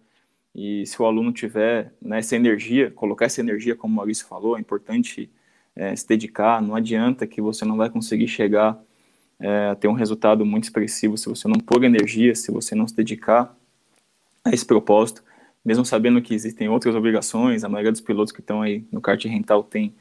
e 0.55 0.85
se 0.85 1.01
o 1.01 1.05
aluno 1.05 1.31
tiver 1.34 1.93
né, 2.01 2.19
essa 2.19 2.35
energia, 2.35 2.91
colocar 2.91 3.26
essa 3.26 3.41
energia, 3.41 3.76
como 3.76 3.93
o 3.93 3.97
Maurício 3.97 4.26
falou, 4.26 4.57
é 4.57 4.60
importante 4.60 5.30
é, 5.76 5.95
se 5.95 6.07
dedicar, 6.07 6.61
não 6.61 6.76
adianta 6.76 7.26
que 7.26 7.41
você 7.41 7.65
não 7.65 7.76
vai 7.76 7.89
conseguir 7.89 8.27
chegar 8.27 8.80
é, 9.39 9.76
ter 9.76 9.88
um 9.88 9.93
resultado 9.93 10.45
muito 10.45 10.65
expressivo 10.65 11.18
se 11.18 11.27
você 11.27 11.47
não 11.47 11.60
pôr 11.60 11.84
energia, 11.84 12.35
se 12.35 12.51
você 12.51 12.76
não 12.76 12.88
se 12.88 12.95
dedicar 12.95 13.55
a 14.45 14.51
esse 14.51 14.65
propósito, 14.65 15.23
mesmo 15.64 15.85
sabendo 15.85 16.22
que 16.22 16.34
existem 16.34 16.68
outras 16.68 16.95
obrigações, 16.95 17.64
a 17.64 17.69
maioria 17.69 17.91
dos 17.91 18.02
pilotos 18.02 18.31
que 18.31 18.41
estão 18.41 18.61
aí 18.61 18.85
no 18.91 18.99
kart 18.99 19.23
rental 19.26 19.64
tem, 19.64 19.94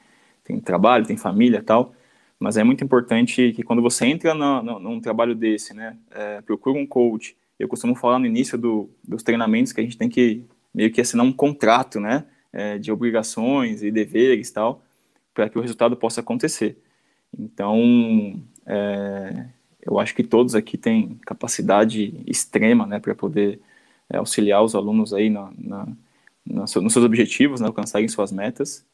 tem 0.43 0.59
trabalho, 0.61 1.07
tem 1.07 1.17
família 1.17 1.63
tal, 1.63 1.95
mas 2.39 2.57
é 2.57 2.65
muito 2.65 2.83
importante 2.83 3.53
que 3.53 3.63
quando 3.63 3.81
você 3.81 4.07
entra 4.07 4.35
no, 4.35 4.63
no, 4.63 4.79
num 4.81 5.01
trabalho 5.01 5.35
desse, 5.35 5.73
né, 5.73 5.97
é, 6.11 6.41
procura 6.41 6.77
um 6.79 6.87
coach, 6.87 7.37
eu 7.59 7.69
costumo 7.69 7.95
falar 7.95 8.19
no 8.19 8.27
início 8.27 8.59
do, 8.59 8.91
dos 9.07 9.23
treinamentos 9.23 9.73
que 9.73 9.81
a 9.81 9.85
gente 9.85 9.97
tem 9.97 10.09
que 10.09 10.45
meio 10.75 10.91
que 10.91 11.01
assinar 11.01 11.25
um 11.25 11.33
contrato, 11.33 12.01
né, 12.01 12.25
é, 12.53 12.79
de 12.79 12.91
obrigações 12.91 13.83
e 13.83 13.91
deveres 13.91 14.51
tal, 14.51 14.83
para 15.33 15.49
que 15.49 15.57
o 15.57 15.61
resultado 15.61 15.97
possa 15.97 16.21
acontecer. 16.21 16.77
Então, 17.39 18.43
é, 18.67 19.47
eu 19.81 19.99
acho 19.99 20.15
que 20.15 20.23
todos 20.23 20.55
aqui 20.55 20.77
têm 20.77 21.19
capacidade 21.25 22.21
extrema 22.27 22.87
né, 22.87 22.99
para 22.99 23.15
poder 23.15 23.61
é, 24.13 24.19
auxiliar 24.19 24.63
os 24.63 24.75
alunos 24.75 25.15
aí 25.15 25.31
na, 25.31 25.51
na, 25.59 25.87
na, 26.47 26.61
nos 26.61 26.71
seus 26.71 26.97
objetivos, 26.97 27.63
né, 27.63 27.67
alcançarem 27.67 28.07
suas 28.07 28.31
metas. 28.31 28.85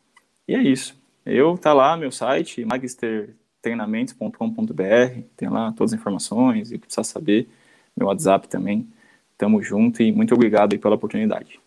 E 0.47 0.55
é 0.55 0.62
isso. 0.62 0.97
Eu 1.27 1.59
tá 1.59 1.73
lá 1.74 1.97
meu 1.97 2.12
site 2.12 2.65
magistertreinamentos.com.br, 2.65 5.23
tem 5.36 5.49
lá 5.49 5.73
todas 5.73 5.93
as 5.93 5.99
informações 5.99 6.70
e 6.70 6.77
o 6.77 6.78
que 6.78 6.86
precisa 6.86 7.03
saber, 7.03 7.49
meu 7.97 8.07
WhatsApp 8.07 8.47
também. 8.49 8.89
Tamo 9.36 9.61
junto 9.62 10.01
e 10.03 10.12
muito 10.12 10.32
obrigado 10.35 10.73
aí 10.73 10.78
pela 10.78 10.95
oportunidade. 10.95 11.61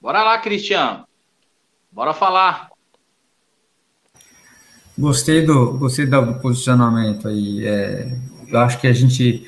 Bora 0.00 0.22
lá, 0.22 0.38
Cristiano. 0.38 1.04
Bora 1.90 2.14
falar. 2.14 2.70
Gostei 4.96 5.44
do, 5.44 5.76
gostei 5.78 6.06
do 6.06 6.40
posicionamento 6.40 7.26
aí. 7.28 7.66
É, 7.66 8.16
eu 8.48 8.60
acho 8.60 8.80
que 8.80 8.86
a 8.86 8.92
gente, 8.92 9.46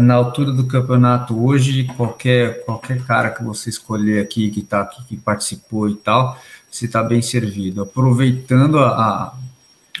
na 0.00 0.14
altura 0.14 0.52
do 0.52 0.66
campeonato 0.66 1.38
hoje, 1.44 1.84
qualquer, 1.96 2.64
qualquer 2.64 3.04
cara 3.04 3.30
que 3.30 3.42
você 3.42 3.70
escolher 3.70 4.22
aqui, 4.22 4.50
que 4.50 4.62
tá 4.62 4.82
aqui, 4.82 5.04
que 5.04 5.16
participou 5.16 5.88
e 5.88 5.94
tal, 5.94 6.38
você 6.70 6.86
está 6.86 7.02
bem 7.02 7.22
servido. 7.22 7.82
Aproveitando 7.82 8.78
a, 8.78 8.88
a, 8.88 9.34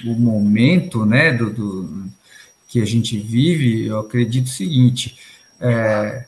o 0.04 0.14
momento, 0.14 1.06
né, 1.06 1.32
do, 1.32 1.50
do 1.50 2.04
que 2.68 2.80
a 2.80 2.84
gente 2.84 3.16
vive, 3.18 3.86
eu 3.86 4.00
acredito 4.00 4.46
o 4.46 4.50
seguinte: 4.50 5.16
é, 5.60 6.24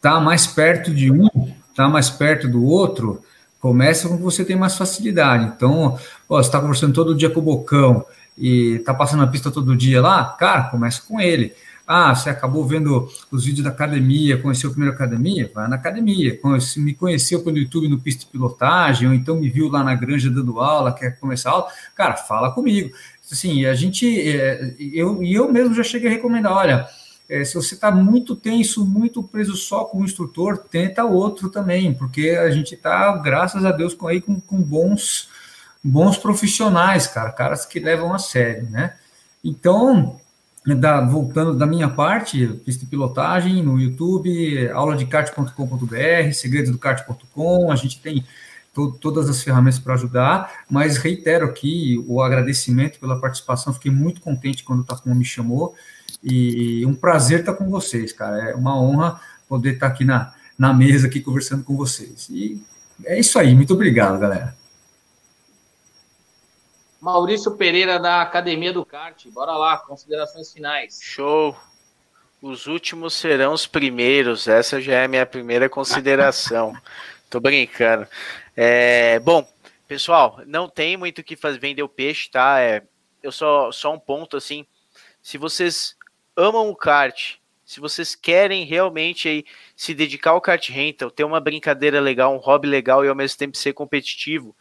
tá 0.00 0.20
mais 0.20 0.46
perto 0.46 0.92
de 0.92 1.10
um, 1.10 1.28
tá 1.74 1.88
mais 1.88 2.10
perto 2.10 2.48
do 2.48 2.64
outro, 2.64 3.22
começa 3.60 4.08
com 4.08 4.16
que 4.16 4.22
você 4.22 4.44
tem 4.44 4.56
mais 4.56 4.76
facilidade. 4.76 5.52
Então, 5.54 5.98
ó, 6.28 6.42
você 6.42 6.48
está 6.48 6.60
conversando 6.60 6.92
todo 6.92 7.14
dia 7.14 7.30
com 7.30 7.40
o 7.40 7.42
Bocão 7.42 8.04
e 8.38 8.78
tá 8.80 8.94
passando 8.94 9.22
a 9.22 9.26
pista 9.26 9.50
todo 9.50 9.76
dia 9.76 10.00
lá, 10.00 10.24
cara, 10.38 10.64
começa 10.64 11.02
com 11.02 11.20
ele. 11.20 11.52
Ah, 11.86 12.14
você 12.14 12.28
acabou 12.28 12.66
vendo 12.66 13.08
os 13.30 13.46
vídeos 13.46 13.64
da 13.64 13.70
academia, 13.70 14.36
conheceu 14.36 14.68
a 14.68 14.72
primeira 14.72 14.94
academia? 14.94 15.50
Vai 15.54 15.66
na 15.68 15.76
academia. 15.76 16.38
Me 16.76 16.92
conheceu 16.92 17.42
pelo 17.42 17.56
YouTube 17.56 17.88
no 17.88 17.98
pista 17.98 18.26
de 18.26 18.30
pilotagem, 18.30 19.08
ou 19.08 19.14
então 19.14 19.40
me 19.40 19.48
viu 19.48 19.70
lá 19.70 19.82
na 19.82 19.94
granja 19.94 20.28
dando 20.28 20.60
aula, 20.60 20.92
quer 20.92 21.18
começar 21.18 21.48
a 21.48 21.52
aula? 21.54 21.68
Cara, 21.94 22.14
fala 22.14 22.50
comigo. 22.50 22.90
Assim, 23.32 23.64
a 23.64 23.74
gente, 23.74 24.06
é, 24.06 24.74
eu, 24.78 25.22
e 25.22 25.32
eu 25.32 25.50
mesmo 25.50 25.74
já 25.74 25.82
cheguei 25.82 26.08
a 26.08 26.12
recomendar, 26.12 26.52
olha, 26.52 26.86
é, 27.28 27.42
se 27.44 27.54
você 27.54 27.74
está 27.74 27.90
muito 27.90 28.36
tenso, 28.36 28.84
muito 28.84 29.22
preso 29.22 29.54
só 29.54 29.84
com 29.84 29.98
o 30.00 30.04
instrutor, 30.04 30.58
tenta 30.58 31.04
outro 31.04 31.48
também, 31.48 31.94
porque 31.94 32.30
a 32.30 32.50
gente 32.50 32.74
está, 32.74 33.16
graças 33.16 33.64
a 33.64 33.72
Deus, 33.72 33.94
com, 33.94 34.08
aí, 34.08 34.20
com, 34.20 34.40
com 34.40 34.62
bons, 34.62 35.28
bons 35.82 36.16
profissionais, 36.18 37.06
cara, 37.06 37.30
caras 37.30 37.64
que 37.64 37.78
levam 37.78 38.12
a 38.12 38.18
sério, 38.18 38.68
né? 38.70 38.94
Então, 39.44 40.18
da, 40.76 41.00
voltando 41.00 41.56
da 41.56 41.66
minha 41.66 41.88
parte, 41.88 42.46
pista 42.64 42.84
de 42.84 42.90
pilotagem 42.90 43.62
no 43.62 43.80
YouTube, 43.80 44.68
aula 44.70 44.96
de 44.96 45.06
kart.com.br, 45.06 46.32
segredos 46.32 46.70
do 46.70 46.78
kart.com, 46.78 47.70
a 47.70 47.76
gente 47.76 48.00
tem 48.00 48.24
to, 48.74 48.92
todas 49.00 49.30
as 49.30 49.42
ferramentas 49.42 49.78
para 49.78 49.94
ajudar, 49.94 50.64
mas 50.68 50.98
reitero 50.98 51.46
aqui 51.46 52.04
o 52.06 52.20
agradecimento 52.20 52.98
pela 52.98 53.20
participação, 53.20 53.72
fiquei 53.72 53.92
muito 53.92 54.20
contente 54.20 54.64
quando 54.64 54.80
o 54.80 54.84
Takuma 54.84 55.14
me 55.14 55.24
chamou, 55.24 55.74
e 56.22 56.84
um 56.84 56.94
prazer 56.94 57.40
estar 57.40 57.54
com 57.54 57.70
vocês, 57.70 58.12
cara, 58.12 58.50
é 58.50 58.54
uma 58.54 58.78
honra 58.78 59.20
poder 59.48 59.74
estar 59.74 59.86
aqui 59.86 60.04
na, 60.04 60.34
na 60.58 60.74
mesa, 60.74 61.06
aqui 61.06 61.20
conversando 61.20 61.62
com 61.62 61.76
vocês, 61.76 62.28
e 62.28 62.60
é 63.04 63.18
isso 63.18 63.38
aí, 63.38 63.54
muito 63.54 63.72
obrigado, 63.72 64.18
galera. 64.18 64.57
Maurício 67.00 67.56
Pereira 67.56 67.98
da 67.98 68.22
Academia 68.22 68.72
do 68.72 68.84
Kart. 68.84 69.26
Bora 69.28 69.52
lá, 69.52 69.78
considerações 69.78 70.52
finais. 70.52 70.98
Show. 71.02 71.56
Os 72.42 72.66
últimos 72.66 73.14
serão 73.14 73.52
os 73.52 73.66
primeiros. 73.66 74.48
Essa 74.48 74.80
já 74.80 74.94
é 74.94 75.04
a 75.04 75.08
minha 75.08 75.26
primeira 75.26 75.68
consideração. 75.68 76.72
Tô 77.30 77.40
brincando. 77.40 78.06
É, 78.56 79.18
bom, 79.20 79.46
pessoal, 79.86 80.40
não 80.46 80.68
tem 80.68 80.96
muito 80.96 81.20
o 81.20 81.24
que 81.24 81.36
fazer 81.36 81.58
vender 81.58 81.82
o 81.82 81.88
peixe, 81.88 82.30
tá? 82.30 82.60
É, 82.60 82.82
eu 83.22 83.30
só 83.30 83.70
só 83.70 83.92
um 83.92 83.98
ponto 83.98 84.36
assim. 84.36 84.66
Se 85.22 85.36
vocês 85.36 85.96
amam 86.36 86.68
o 86.68 86.76
kart, 86.76 87.34
se 87.64 87.80
vocês 87.80 88.14
querem 88.14 88.64
realmente 88.64 89.28
aí 89.28 89.44
se 89.76 89.92
dedicar 89.92 90.30
ao 90.30 90.40
kart 90.40 90.70
rental, 90.70 91.10
ter 91.10 91.24
uma 91.24 91.38
brincadeira 91.38 92.00
legal, 92.00 92.34
um 92.34 92.38
hobby 92.38 92.66
legal 92.66 93.04
e 93.04 93.08
ao 93.08 93.14
mesmo 93.14 93.36
tempo 93.36 93.56
ser 93.56 93.74
competitivo, 93.74 94.56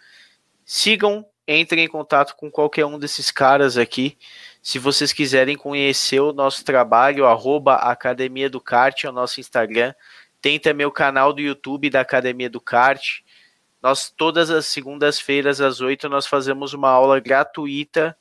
sigam 0.65 1.26
entrem 1.48 1.86
em 1.86 1.88
contato 1.88 2.36
com 2.36 2.52
qualquer 2.52 2.86
um 2.86 2.99
desses 2.99 3.32
caras 3.32 3.78
aqui. 3.78 4.18
Se 4.61 4.78
vocês 4.78 5.14
quiserem 5.14 5.56
conhecer 5.56 6.19
o 6.19 6.34
nosso 6.34 6.65
trabalho, 6.65 7.26
arroba 7.26 7.76
Academia 7.76 8.49
do 8.49 8.60
Kart 8.60 9.06
é 9.06 9.10
o 9.10 9.14
nosso 9.14 9.40
Instagram. 9.40 9.94
Tem 10.41 10.60
também 10.60 10.86
o 10.86 10.91
canal 10.91 11.32
do 11.32 11.40
YouTube 11.40 11.90
da 11.90 12.02
Academia 12.02 12.49
do 12.49 12.60
Kart. 12.60 13.22
Nós, 13.82 14.10
todas 14.10 14.49
as 14.52 14.65
segundas-feiras, 14.65 15.61
às 15.61 15.80
oito, 15.80 16.10
nós 16.10 16.28
fazemos 16.28 16.74
uma 16.74 16.90
aula 16.90 17.19
gratuita, 17.19 18.18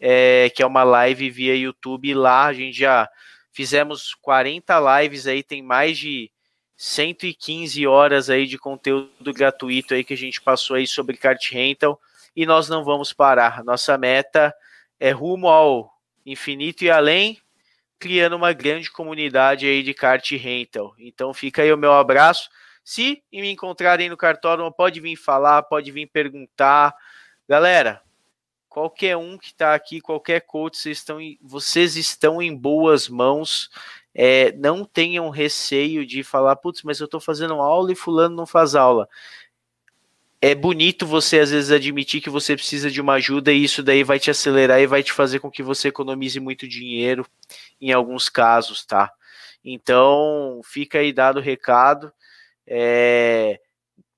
é, 0.00 0.50
que 0.50 0.62
é 0.62 0.66
uma 0.66 0.82
live 0.82 1.28
via 1.28 1.54
YouTube. 1.54 2.14
Lá 2.14 2.46
a 2.46 2.52
gente 2.54 2.78
já 2.78 3.08
fizemos 3.52 4.14
40 4.14 5.02
lives 5.02 5.26
aí, 5.26 5.42
tem 5.42 5.62
mais 5.62 5.98
de 5.98 6.30
115 6.74 7.86
horas 7.86 8.30
aí 8.30 8.46
de 8.46 8.56
conteúdo 8.56 9.32
gratuito 9.32 9.92
aí 9.92 10.02
que 10.02 10.14
a 10.14 10.16
gente 10.16 10.40
passou 10.40 10.76
aí 10.76 10.86
sobre 10.86 11.18
kart 11.18 11.52
rental 11.52 12.00
e 12.34 12.46
nós 12.46 12.68
não 12.68 12.84
vamos 12.84 13.12
parar. 13.12 13.62
Nossa 13.64 13.96
meta 13.98 14.54
é 14.98 15.10
rumo 15.10 15.48
ao 15.48 15.92
infinito 16.24 16.84
e 16.84 16.90
além, 16.90 17.38
criando 17.98 18.36
uma 18.36 18.52
grande 18.52 18.90
comunidade 18.90 19.66
aí 19.66 19.82
de 19.82 19.94
kart 19.94 20.28
rental. 20.32 20.94
Então 20.98 21.32
fica 21.32 21.62
aí 21.62 21.72
o 21.72 21.78
meu 21.78 21.92
abraço. 21.92 22.50
Se 22.84 23.22
me 23.32 23.50
encontrarem 23.50 24.08
no 24.08 24.16
cartódromo, 24.16 24.72
pode 24.72 25.00
vir 25.00 25.16
falar, 25.16 25.62
pode 25.62 25.90
vir 25.92 26.06
perguntar. 26.06 26.94
Galera, 27.48 28.02
qualquer 28.68 29.16
um 29.16 29.38
que 29.38 29.48
está 29.48 29.74
aqui, 29.74 30.00
qualquer 30.00 30.40
coach, 30.40 30.76
vocês 30.76 30.98
estão 30.98 31.20
em, 31.20 31.38
vocês 31.40 31.96
estão 31.96 32.42
em 32.42 32.56
boas 32.56 33.08
mãos. 33.08 33.70
É, 34.14 34.52
não 34.52 34.84
tenham 34.84 35.30
receio 35.30 36.04
de 36.04 36.22
falar, 36.22 36.56
putz, 36.56 36.82
mas 36.82 37.00
eu 37.00 37.06
estou 37.06 37.20
fazendo 37.20 37.54
aula 37.54 37.92
e 37.92 37.94
fulano 37.94 38.36
não 38.36 38.46
faz 38.46 38.74
aula 38.74 39.08
é 40.44 40.56
bonito 40.56 41.06
você 41.06 41.38
às 41.38 41.52
vezes 41.52 41.70
admitir 41.70 42.20
que 42.20 42.28
você 42.28 42.56
precisa 42.56 42.90
de 42.90 43.00
uma 43.00 43.14
ajuda 43.14 43.52
e 43.52 43.62
isso 43.62 43.80
daí 43.80 44.02
vai 44.02 44.18
te 44.18 44.28
acelerar 44.28 44.80
e 44.80 44.88
vai 44.88 45.00
te 45.00 45.12
fazer 45.12 45.38
com 45.38 45.48
que 45.48 45.62
você 45.62 45.86
economize 45.86 46.40
muito 46.40 46.66
dinheiro 46.66 47.24
em 47.80 47.92
alguns 47.92 48.28
casos, 48.28 48.84
tá? 48.84 49.12
Então, 49.64 50.60
fica 50.64 50.98
aí 50.98 51.12
dado 51.12 51.38
o 51.38 51.42
recado. 51.42 52.12
É, 52.66 53.60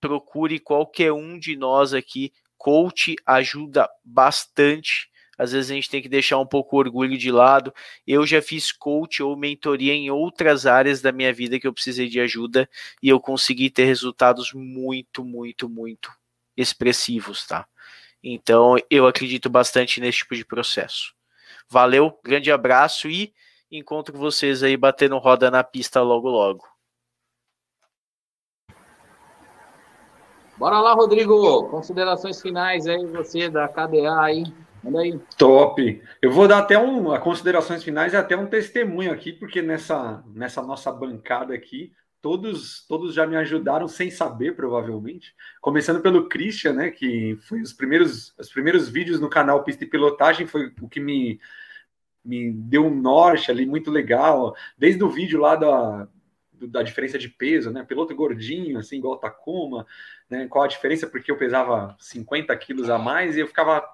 procure 0.00 0.58
qualquer 0.58 1.12
um 1.12 1.38
de 1.38 1.56
nós 1.56 1.92
aqui. 1.92 2.32
Coach 2.56 3.16
ajuda 3.26 3.86
bastante. 4.02 5.10
Às 5.38 5.52
vezes 5.52 5.70
a 5.70 5.74
gente 5.74 5.90
tem 5.90 6.02
que 6.02 6.08
deixar 6.08 6.38
um 6.38 6.46
pouco 6.46 6.76
o 6.76 6.78
orgulho 6.78 7.16
de 7.18 7.30
lado. 7.30 7.72
Eu 8.06 8.26
já 8.26 8.40
fiz 8.40 8.70
coach 8.72 9.22
ou 9.22 9.36
mentoria 9.36 9.92
em 9.92 10.10
outras 10.10 10.66
áreas 10.66 11.00
da 11.00 11.12
minha 11.12 11.32
vida 11.32 11.58
que 11.58 11.66
eu 11.66 11.72
precisei 11.72 12.08
de 12.08 12.20
ajuda 12.20 12.68
e 13.02 13.08
eu 13.08 13.20
consegui 13.20 13.70
ter 13.70 13.84
resultados 13.84 14.52
muito, 14.52 15.24
muito, 15.24 15.68
muito 15.68 16.10
expressivos, 16.56 17.46
tá? 17.46 17.66
Então 18.22 18.76
eu 18.88 19.06
acredito 19.06 19.50
bastante 19.50 20.00
nesse 20.00 20.18
tipo 20.18 20.34
de 20.34 20.44
processo. 20.44 21.12
Valeu, 21.68 22.18
grande 22.24 22.50
abraço 22.50 23.08
e 23.08 23.34
encontro 23.70 24.16
vocês 24.16 24.62
aí 24.62 24.76
batendo 24.76 25.18
roda 25.18 25.50
na 25.50 25.64
pista 25.64 26.00
logo 26.00 26.28
logo. 26.28 26.64
Bora 30.56 30.80
lá, 30.80 30.94
Rodrigo. 30.94 31.68
Considerações 31.68 32.40
finais 32.40 32.86
aí, 32.86 33.04
você 33.06 33.50
da 33.50 33.66
KDA 33.68 34.20
aí. 34.20 34.44
Manda 34.84 35.00
aí. 35.00 35.18
Top. 35.38 36.02
Eu 36.20 36.30
vou 36.30 36.46
dar 36.46 36.58
até 36.58 36.78
um, 36.78 37.10
a 37.10 37.18
considerações 37.18 37.82
finais 37.82 38.12
e 38.12 38.16
até 38.16 38.36
um 38.36 38.46
testemunho 38.46 39.10
aqui, 39.10 39.32
porque 39.32 39.62
nessa, 39.62 40.22
nessa 40.34 40.60
nossa 40.62 40.92
bancada 40.92 41.54
aqui, 41.54 41.90
todos, 42.20 42.86
todos 42.86 43.14
já 43.14 43.26
me 43.26 43.34
ajudaram 43.34 43.88
sem 43.88 44.10
saber, 44.10 44.54
provavelmente. 44.54 45.34
Começando 45.62 46.02
pelo 46.02 46.28
Christian, 46.28 46.74
né? 46.74 46.90
Que 46.90 47.38
foi 47.48 47.62
os 47.62 47.72
primeiros, 47.72 48.34
os 48.38 48.50
primeiros 48.50 48.86
vídeos 48.86 49.18
no 49.18 49.30
canal 49.30 49.64
Pista 49.64 49.84
e 49.84 49.88
Pilotagem, 49.88 50.46
foi 50.46 50.70
o 50.82 50.88
que 50.88 51.00
me, 51.00 51.40
me 52.22 52.52
deu 52.52 52.84
um 52.84 52.94
norte 52.94 53.50
ali 53.50 53.64
muito 53.64 53.90
legal. 53.90 54.54
Desde 54.76 55.02
o 55.02 55.08
vídeo 55.08 55.40
lá 55.40 55.56
da, 55.56 56.06
da 56.52 56.82
diferença 56.82 57.18
de 57.18 57.30
peso, 57.30 57.70
né? 57.70 57.82
Piloto 57.84 58.14
gordinho, 58.14 58.78
assim, 58.78 58.98
igual 58.98 59.16
Takuma, 59.16 59.86
né? 60.28 60.46
Qual 60.46 60.62
a 60.62 60.68
diferença? 60.68 61.06
Porque 61.06 61.30
eu 61.30 61.38
pesava 61.38 61.96
50 61.98 62.54
quilos 62.58 62.90
a 62.90 62.98
mais 62.98 63.34
e 63.34 63.40
eu 63.40 63.46
ficava 63.46 63.93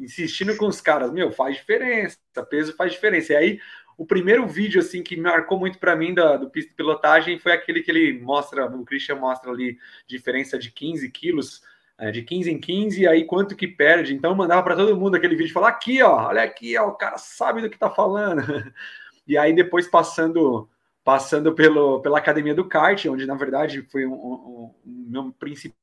insistindo 0.00 0.56
com 0.56 0.66
os 0.66 0.80
caras, 0.80 1.12
meu, 1.12 1.30
faz 1.30 1.56
diferença, 1.56 2.18
peso 2.48 2.74
faz 2.74 2.92
diferença. 2.92 3.32
E 3.34 3.36
aí, 3.36 3.60
o 3.96 4.06
primeiro 4.06 4.46
vídeo, 4.46 4.80
assim, 4.80 5.02
que 5.02 5.16
marcou 5.16 5.58
muito 5.58 5.78
para 5.78 5.94
mim 5.94 6.14
da, 6.14 6.36
do 6.36 6.48
pista 6.48 6.70
de 6.70 6.76
pilotagem 6.76 7.38
foi 7.38 7.52
aquele 7.52 7.82
que 7.82 7.90
ele 7.90 8.18
mostra, 8.18 8.64
o 8.66 8.84
Christian 8.84 9.16
mostra 9.16 9.50
ali, 9.50 9.78
diferença 10.06 10.58
de 10.58 10.70
15 10.72 11.10
quilos, 11.10 11.62
é, 11.98 12.10
de 12.10 12.22
15 12.22 12.50
em 12.50 12.58
15, 12.58 13.02
e 13.02 13.06
aí 13.06 13.24
quanto 13.26 13.54
que 13.54 13.68
perde. 13.68 14.14
Então, 14.14 14.34
mandava 14.34 14.62
para 14.62 14.76
todo 14.76 14.96
mundo 14.96 15.16
aquele 15.16 15.36
vídeo, 15.36 15.52
falar 15.52 15.68
aqui, 15.68 16.02
ó, 16.02 16.28
olha 16.28 16.42
aqui, 16.42 16.76
ó, 16.78 16.88
o 16.88 16.94
cara 16.94 17.18
sabe 17.18 17.60
do 17.60 17.68
que 17.68 17.78
tá 17.78 17.90
falando. 17.90 18.42
e 19.28 19.36
aí, 19.36 19.52
depois 19.52 19.86
passando 19.86 20.68
passando 21.02 21.54
pelo, 21.54 22.00
pela 22.00 22.18
academia 22.18 22.54
do 22.54 22.68
kart, 22.68 23.06
onde 23.06 23.26
na 23.26 23.34
verdade 23.34 23.82
foi 23.90 24.06
um, 24.06 24.12
um, 24.12 24.74
um 24.86 25.06
meu 25.08 25.32
principal 25.32 25.79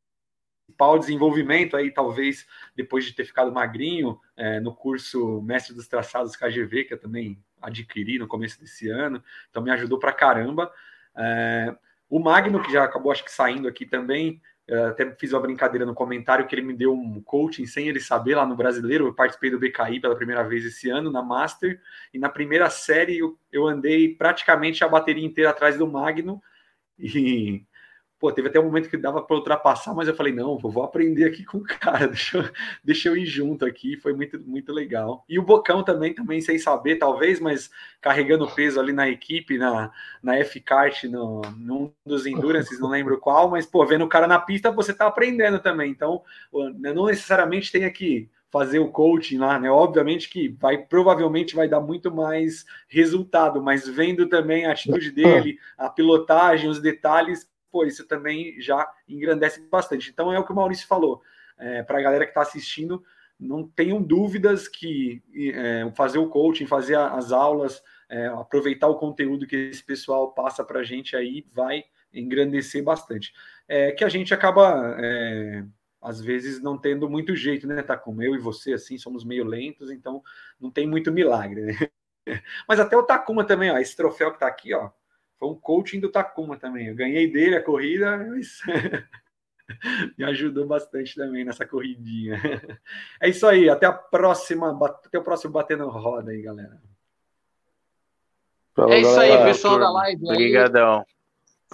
principal 0.68 1.00
desenvolvimento 1.00 1.76
aí, 1.76 1.90
talvez, 1.92 2.46
depois 2.76 3.06
de 3.06 3.14
ter 3.14 3.26
ficado 3.26 3.52
magrinho, 3.52 4.20
é, 4.36 4.60
no 4.60 4.74
curso 4.74 5.42
Mestre 5.42 5.74
dos 5.74 5.88
Traçados 5.88 6.36
KGV, 6.36 6.84
que 6.84 6.94
eu 6.94 7.00
também 7.00 7.42
adquiri 7.62 8.20
no 8.20 8.28
começo 8.28 8.60
desse 8.60 8.90
ano, 8.90 9.24
então 9.50 9.64
me 9.64 9.72
ajudou 9.72 9.98
pra 9.98 10.14
caramba. 10.14 10.72
É, 11.18 11.76
o 12.10 12.20
Magno, 12.20 12.62
que 12.62 12.72
já 12.72 12.84
acabou, 12.84 13.12
acho 13.12 13.24
que 13.24 13.32
saindo 13.32 13.68
aqui 13.68 13.86
também, 13.86 14.42
até 14.90 15.10
fiz 15.16 15.32
uma 15.32 15.40
brincadeira 15.40 15.86
no 15.86 15.96
comentário 15.96 16.46
que 16.46 16.54
ele 16.54 16.62
me 16.62 16.74
deu 16.74 16.94
um 16.94 17.22
coaching 17.22 17.66
sem 17.66 17.88
ele 17.88 18.02
saber 18.02 18.36
lá 18.36 18.46
no 18.46 18.56
Brasileiro. 18.56 19.08
Eu 19.08 19.14
participei 19.14 19.50
do 19.50 19.58
BKI 19.58 20.02
pela 20.02 20.16
primeira 20.16 20.44
vez 20.44 20.66
esse 20.66 20.90
ano, 20.90 21.10
na 21.10 21.24
Master, 21.24 21.82
e 22.14 22.20
na 22.20 22.30
primeira 22.30 22.70
série 22.70 23.18
eu, 23.18 23.40
eu 23.52 23.66
andei 23.66 24.14
praticamente 24.14 24.84
a 24.84 24.88
bateria 24.90 25.26
inteira 25.26 25.50
atrás 25.50 25.78
do 25.78 25.88
Magno, 25.88 26.42
e 27.00 27.66
Pô, 28.20 28.32
teve 28.32 28.48
até 28.48 28.60
um 28.60 28.64
momento 28.64 28.90
que 28.90 28.98
dava 28.98 29.22
para 29.22 29.36
ultrapassar, 29.36 29.94
mas 29.94 30.08
eu 30.08 30.16
falei, 30.16 30.34
não, 30.34 30.58
vou 30.58 30.84
aprender 30.84 31.26
aqui 31.26 31.46
com 31.46 31.60
o 31.60 31.64
cara, 31.64 32.08
deixa 32.08 32.38
eu, 32.40 32.50
deixa 32.84 33.10
eu 33.10 33.18
ir 33.18 33.26
junto 33.26 33.64
aqui, 33.64 33.96
foi 33.96 34.14
muito, 34.14 34.40
muito 34.40 34.74
legal. 34.74 35.24
E 35.30 35.38
o 35.38 35.44
Bocão 35.44 35.84
também, 35.84 36.16
também 36.16 36.42
sem 36.42 36.58
saber, 36.58 36.96
talvez, 36.96 37.40
mas 37.40 37.70
carregando 38.02 38.50
peso 38.50 38.80
ali 38.80 38.92
na 38.92 39.08
equipe, 39.08 39.58
na, 39.58 39.92
na 40.22 40.38
F-Kart, 40.38 41.04
num 41.04 41.94
dos 42.04 42.26
Endurances, 42.26 42.80
não 42.80 42.90
lembro 42.90 43.20
qual, 43.20 43.52
mas, 43.52 43.68
pô, 43.68 43.86
vendo 43.86 44.06
o 44.06 44.10
cara 44.10 44.28
na 44.28 44.40
pista, 44.40 44.72
você 44.72 44.94
tá 44.94 45.06
aprendendo 45.06 45.60
também, 45.60 45.92
então, 45.92 46.24
não 46.80 47.06
necessariamente 47.06 47.72
tem 47.72 47.88
que 47.92 48.30
fazer 48.50 48.80
o 48.80 48.90
coaching 48.90 49.38
lá, 49.38 49.60
né? 49.60 49.70
Obviamente 49.70 50.30
que 50.30 50.48
vai 50.48 50.78
provavelmente 50.78 51.56
vai 51.56 51.68
dar 51.68 51.82
muito 51.82 52.10
mais 52.12 52.66
resultado, 52.88 53.62
mas 53.62 53.88
vendo 53.88 54.28
também 54.28 54.66
a 54.66 54.72
atitude 54.72 55.12
dele, 55.12 55.60
a 55.78 55.90
pilotagem, 55.90 56.70
os 56.70 56.82
detalhes, 56.82 57.48
pô, 57.72 57.86
isso 57.86 58.08
também 58.08 58.60
já 58.60 58.88
engrandece 59.08 59.62
bastante. 59.70 60.10
Então 60.10 60.32
é 60.32 60.40
o 60.40 60.46
que 60.46 60.52
o 60.52 60.56
Maurício 60.56 60.88
falou. 60.88 61.22
É, 61.58 61.84
Para 61.84 62.00
a 62.00 62.02
galera 62.02 62.26
que 62.26 62.32
está 62.32 62.42
assistindo, 62.42 63.04
não 63.40 63.68
tenham 63.68 64.02
dúvidas 64.02 64.68
que 64.68 65.22
é, 65.54 65.92
fazer 65.96 66.18
o 66.18 66.30
coaching, 66.30 66.66
fazer 66.66 66.98
as 66.98 67.32
aulas, 67.32 67.82
é, 68.10 68.28
aproveitar 68.28 68.88
o 68.88 68.98
conteúdo 68.98 69.46
que 69.46 69.56
esse 69.56 69.84
pessoal 69.84 70.34
passa 70.34 70.64
para 70.64 70.80
a 70.80 70.84
gente 70.84 71.16
aí 71.16 71.46
vai 71.54 71.84
engrandecer 72.14 72.84
bastante. 72.84 73.34
É 73.68 73.92
que 73.92 74.04
a 74.04 74.10
gente 74.10 74.34
acaba 74.34 74.96
é, 75.00 75.64
às 76.02 76.22
vezes 76.22 76.62
não 76.62 76.78
tendo 76.78 77.10
muito 77.10 77.36
jeito, 77.36 77.68
né? 77.68 77.82
Tá 77.84 77.98
como 77.98 78.24
eu 78.24 78.34
e 78.34 78.40
você, 78.40 78.74
assim, 78.74 78.98
somos 78.98 79.24
meio 79.24 79.44
lentos, 79.44 79.92
então 79.92 80.24
não 80.60 80.72
tem 80.72 80.88
muito 80.88 81.12
milagre, 81.12 81.62
né? 81.62 81.74
Mas 82.68 82.80
até 82.80 82.96
o 82.96 83.04
Takuma 83.04 83.44
também, 83.44 83.72
ó, 83.72 83.78
esse 83.78 83.96
troféu 83.96 84.32
que 84.32 84.40
tá 84.40 84.48
aqui, 84.48 84.74
ó, 84.74 84.90
foi 85.40 85.50
um 85.50 85.56
coaching 85.56 86.00
do 86.00 86.12
Takuma 86.12 86.58
também. 86.58 86.88
Eu 86.88 86.96
ganhei 86.96 87.32
dele 87.32 87.56
a 87.56 87.64
corrida, 87.64 88.18
mas 88.18 88.60
me 90.18 90.26
ajudou 90.26 90.66
bastante 90.66 91.16
também 91.16 91.46
nessa 91.46 91.66
corridinha. 91.66 92.40
É 93.22 93.30
isso 93.30 93.48
aí, 93.48 93.70
até 93.70 93.86
a 93.86 93.92
próxima, 93.92 94.78
até 94.86 95.18
o 95.18 95.24
próximo 95.24 95.52
batendo 95.52 95.88
roda 95.90 96.32
aí, 96.32 96.42
galera. 96.42 96.80
É 98.90 99.00
isso 99.00 99.20
aí, 99.20 99.44
pessoal 99.44 99.80
da 99.80 99.90
live. 99.92 100.24
Obrigadão. 100.24 101.04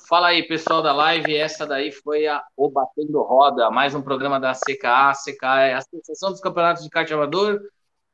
Fala 0.07 0.27
aí, 0.27 0.44
pessoal 0.44 0.81
da 0.81 0.94
live. 0.94 1.35
Essa 1.35 1.68
daí 1.68 1.91
foi 1.91 2.26
a 2.26 2.41
O 2.56 2.69
Batendo 2.69 3.22
Roda, 3.22 3.69
mais 3.69 3.94
um 3.94 4.02
programa 4.02 4.40
da 4.40 4.53
CKA. 4.53 5.10
A 5.10 5.14
CKA 5.14 5.60
é 5.61 5.73
a 5.73 5.77
Associação 5.80 6.31
dos 6.31 6.40
Campeonatos 6.40 6.84
de 6.84 6.90
Kart 6.90 7.11
Amador. 7.11 7.61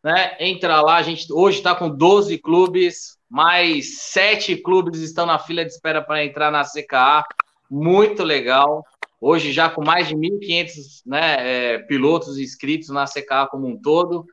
Né? 0.03 0.35
Entra 0.39 0.81
lá, 0.81 0.97
a 0.97 1.01
gente 1.03 1.31
hoje 1.31 1.57
está 1.59 1.75
com 1.75 1.89
12 1.89 2.37
clubes, 2.39 3.18
mais 3.29 3.99
sete 3.99 4.55
clubes 4.55 5.01
estão 5.01 5.25
na 5.25 5.37
fila 5.37 5.63
de 5.63 5.71
espera 5.71 6.01
para 6.01 6.25
entrar 6.25 6.51
na 6.51 6.63
CKA. 6.63 7.23
Muito 7.69 8.23
legal. 8.23 8.83
Hoje 9.21 9.51
já 9.51 9.69
com 9.69 9.83
mais 9.83 10.07
de 10.07 10.15
1.500 10.15 10.71
né, 11.05 11.35
é, 11.39 11.77
pilotos 11.79 12.37
inscritos 12.37 12.89
na 12.89 13.05
CKA 13.05 13.47
como 13.47 13.67
um 13.67 13.79
todo. 13.79 14.25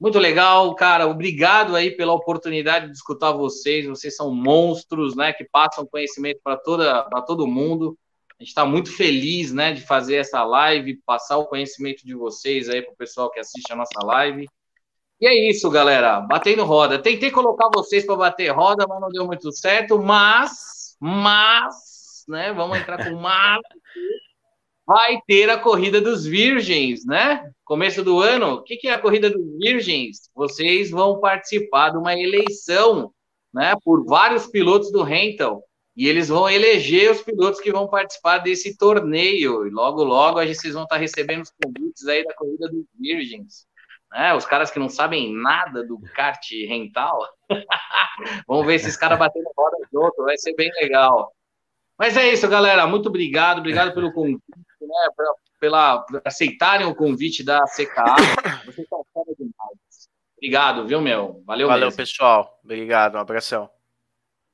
Muito 0.00 0.18
legal, 0.18 0.74
cara. 0.74 1.06
Obrigado 1.06 1.76
aí 1.76 1.90
pela 1.92 2.12
oportunidade 2.12 2.86
de 2.86 2.92
escutar 2.92 3.30
vocês. 3.30 3.86
Vocês 3.86 4.16
são 4.16 4.34
monstros, 4.34 5.14
né? 5.14 5.32
Que 5.32 5.44
passam 5.44 5.86
conhecimento 5.86 6.40
para 6.42 6.56
toda 6.56 7.04
para 7.04 7.22
todo 7.22 7.46
mundo. 7.46 7.96
A 8.36 8.42
gente 8.42 8.48
está 8.48 8.66
muito 8.66 8.90
feliz, 8.90 9.52
né, 9.52 9.72
de 9.72 9.82
fazer 9.82 10.16
essa 10.16 10.42
live, 10.42 11.00
passar 11.06 11.38
o 11.38 11.46
conhecimento 11.46 12.04
de 12.04 12.12
vocês 12.12 12.68
aí 12.68 12.82
para 12.82 12.92
o 12.92 12.96
pessoal 12.96 13.30
que 13.30 13.38
assiste 13.38 13.72
a 13.72 13.76
nossa 13.76 14.04
live. 14.04 14.48
E 15.22 15.26
é 15.28 15.48
isso, 15.48 15.70
galera. 15.70 16.20
Batendo 16.20 16.64
roda. 16.64 16.98
Tentei 16.98 17.30
colocar 17.30 17.70
vocês 17.72 18.04
para 18.04 18.16
bater 18.16 18.48
roda, 18.48 18.84
mas 18.88 19.00
não 19.00 19.08
deu 19.08 19.24
muito 19.24 19.52
certo. 19.52 19.96
Mas, 19.96 20.96
mas, 20.98 22.24
né? 22.26 22.52
Vamos 22.52 22.76
entrar 22.76 23.08
com 23.08 23.14
mas 23.20 23.60
vai 24.84 25.20
ter 25.24 25.48
a 25.48 25.56
corrida 25.56 26.00
dos 26.00 26.26
virgens, 26.26 27.06
né? 27.06 27.48
Começo 27.64 28.02
do 28.02 28.18
ano. 28.18 28.54
O 28.54 28.62
que, 28.64 28.76
que 28.76 28.88
é 28.88 28.94
a 28.94 28.98
corrida 28.98 29.30
dos 29.30 29.46
virgens? 29.58 30.28
Vocês 30.34 30.90
vão 30.90 31.20
participar 31.20 31.90
de 31.90 31.98
uma 31.98 32.18
eleição, 32.18 33.12
né? 33.54 33.74
Por 33.84 34.04
vários 34.04 34.48
pilotos 34.48 34.90
do 34.90 35.04
Rental. 35.04 35.62
E 35.96 36.08
eles 36.08 36.30
vão 36.30 36.50
eleger 36.50 37.12
os 37.12 37.22
pilotos 37.22 37.60
que 37.60 37.70
vão 37.70 37.86
participar 37.86 38.38
desse 38.38 38.76
torneio. 38.76 39.68
E 39.68 39.70
logo, 39.70 40.02
logo, 40.02 40.40
a 40.40 40.46
gente, 40.46 40.58
vocês 40.58 40.74
vão 40.74 40.82
estar 40.82 40.96
recebendo 40.96 41.42
os 41.42 41.52
convites 41.62 42.08
aí 42.08 42.24
da 42.24 42.34
corrida 42.34 42.68
dos 42.68 42.86
virgens. 42.98 43.70
Né? 44.12 44.34
Os 44.34 44.46
caras 44.46 44.70
que 44.70 44.78
não 44.78 44.88
sabem 44.88 45.34
nada 45.34 45.84
do 45.84 45.98
kart 46.14 46.46
rental. 46.68 47.18
Vamos 48.46 48.66
ver 48.66 48.74
esses 48.74 48.96
caras 48.96 49.18
batendo 49.18 49.50
roda 49.56 49.76
junto. 49.92 50.22
Vai 50.24 50.36
ser 50.38 50.54
bem 50.54 50.70
legal. 50.80 51.32
Mas 51.98 52.16
é 52.16 52.32
isso, 52.32 52.48
galera. 52.48 52.86
Muito 52.86 53.08
obrigado. 53.08 53.58
Obrigado 53.58 53.94
pelo 53.94 54.12
convite 54.12 54.42
né, 54.86 55.08
pela, 55.16 55.34
pela 55.60 56.06
aceitarem 56.24 56.86
o 56.86 56.94
convite 56.94 57.42
da 57.42 57.62
CKA. 57.64 58.16
Vocês 58.64 58.78
estão 58.78 59.04
fora 59.12 59.32
demais. 59.38 59.78
Obrigado, 60.36 60.86
viu, 60.86 61.00
meu? 61.00 61.42
Valeu, 61.46 61.68
Valeu, 61.68 61.86
mesmo. 61.86 61.96
pessoal. 61.96 62.60
Obrigado, 62.64 63.14
um 63.14 63.20
abração. 63.20 63.70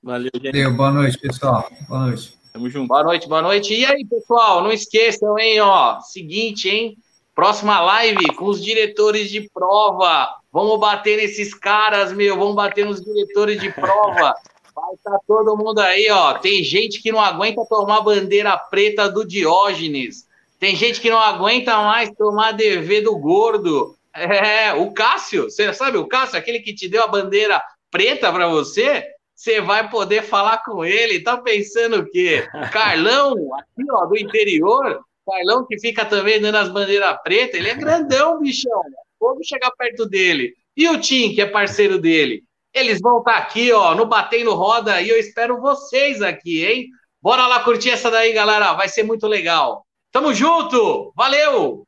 Valeu, 0.03 0.31
gente. 0.35 0.53
Valeu, 0.53 0.77
boa 0.77 0.91
noite, 0.91 1.19
pessoal. 1.19 1.69
Boa 1.89 2.07
noite. 2.07 2.39
Tamo 2.53 2.71
junto. 2.71 2.89
Boa 2.89 3.03
noite, 3.03 3.29
boa 3.29 3.43
noite. 3.43 3.75
E 3.75 3.85
aí, 3.85 4.05
pessoal, 4.05 4.63
não 4.63 4.71
esqueçam, 4.71 5.39
hein, 5.39 5.61
ó, 5.61 6.01
seguinte, 6.01 6.69
hein? 6.69 6.97
Próxima 7.39 7.81
live 7.81 8.35
com 8.35 8.47
os 8.47 8.61
diretores 8.61 9.31
de 9.31 9.49
prova. 9.55 10.29
Vamos 10.53 10.81
bater 10.81 11.19
nesses 11.19 11.55
caras, 11.55 12.13
meu. 12.13 12.37
Vamos 12.37 12.57
bater 12.57 12.85
nos 12.85 13.01
diretores 13.01 13.61
de 13.61 13.71
prova. 13.71 14.35
Vai 14.75 14.95
estar 14.95 15.13
tá 15.13 15.21
todo 15.25 15.57
mundo 15.57 15.79
aí, 15.79 16.11
ó. 16.11 16.35
Tem 16.35 16.65
gente 16.65 17.01
que 17.01 17.13
não 17.13 17.21
aguenta 17.21 17.65
tomar 17.67 18.01
bandeira 18.01 18.59
preta 18.59 19.09
do 19.09 19.25
Diógenes. 19.25 20.27
Tem 20.59 20.75
gente 20.75 21.01
que 21.01 21.09
não 21.09 21.21
aguenta 21.21 21.77
mais 21.77 22.11
tomar 22.11 22.55
DV 22.55 23.03
do 23.03 23.17
gordo. 23.17 23.95
É, 24.13 24.73
o 24.73 24.91
Cássio, 24.91 25.45
você 25.45 25.73
sabe 25.73 25.97
o 25.97 26.09
Cássio, 26.09 26.41
aquele 26.41 26.59
que 26.59 26.75
te 26.75 26.89
deu 26.89 27.05
a 27.05 27.07
bandeira 27.07 27.63
preta 27.89 28.33
para 28.33 28.49
você? 28.49 29.05
Você 29.33 29.61
vai 29.61 29.89
poder 29.89 30.25
falar 30.25 30.65
com 30.65 30.85
ele. 30.85 31.21
Tá 31.21 31.37
pensando 31.37 32.01
o 32.01 32.11
quê? 32.11 32.49
Carlão, 32.73 33.37
aqui, 33.55 33.89
ó, 33.93 34.07
do 34.07 34.19
interior. 34.19 35.05
Carlão 35.29 35.67
que 35.67 35.79
fica 35.79 36.05
também 36.05 36.41
dando 36.41 36.57
as 36.57 36.69
bandeiras 36.69 37.17
pretas. 37.23 37.55
Ele 37.55 37.69
é 37.69 37.75
grandão, 37.75 38.41
bichão. 38.41 38.83
Vamos 39.21 39.47
chegar 39.47 39.71
perto 39.73 40.07
dele. 40.07 40.55
E 40.77 40.89
o 40.89 41.01
Tim, 41.01 41.35
que 41.35 41.41
é 41.41 41.47
parceiro 41.47 41.99
dele? 41.99 42.45
Eles 42.73 43.01
vão 43.01 43.19
estar 43.19 43.33
tá 43.33 43.39
aqui, 43.39 43.73
ó, 43.73 43.95
no 43.95 44.07
Batendo 44.07 44.55
Roda, 44.55 45.01
e 45.03 45.09
eu 45.09 45.19
espero 45.19 45.61
vocês 45.61 46.23
aqui, 46.23 46.65
hein? 46.65 46.89
Bora 47.21 47.47
lá 47.47 47.65
curtir 47.65 47.91
essa 47.91 48.11
daí, 48.11 48.33
galera. 48.33 48.75
Vai 48.75 48.89
ser 48.89 49.03
muito 49.03 49.27
legal. 49.27 49.85
Tamo 50.13 50.33
junto! 50.33 51.13
Valeu! 51.17 51.85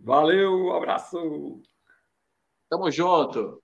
Valeu, 0.00 0.74
abraço! 0.74 1.62
Tamo 2.68 2.90
junto! 2.90 3.61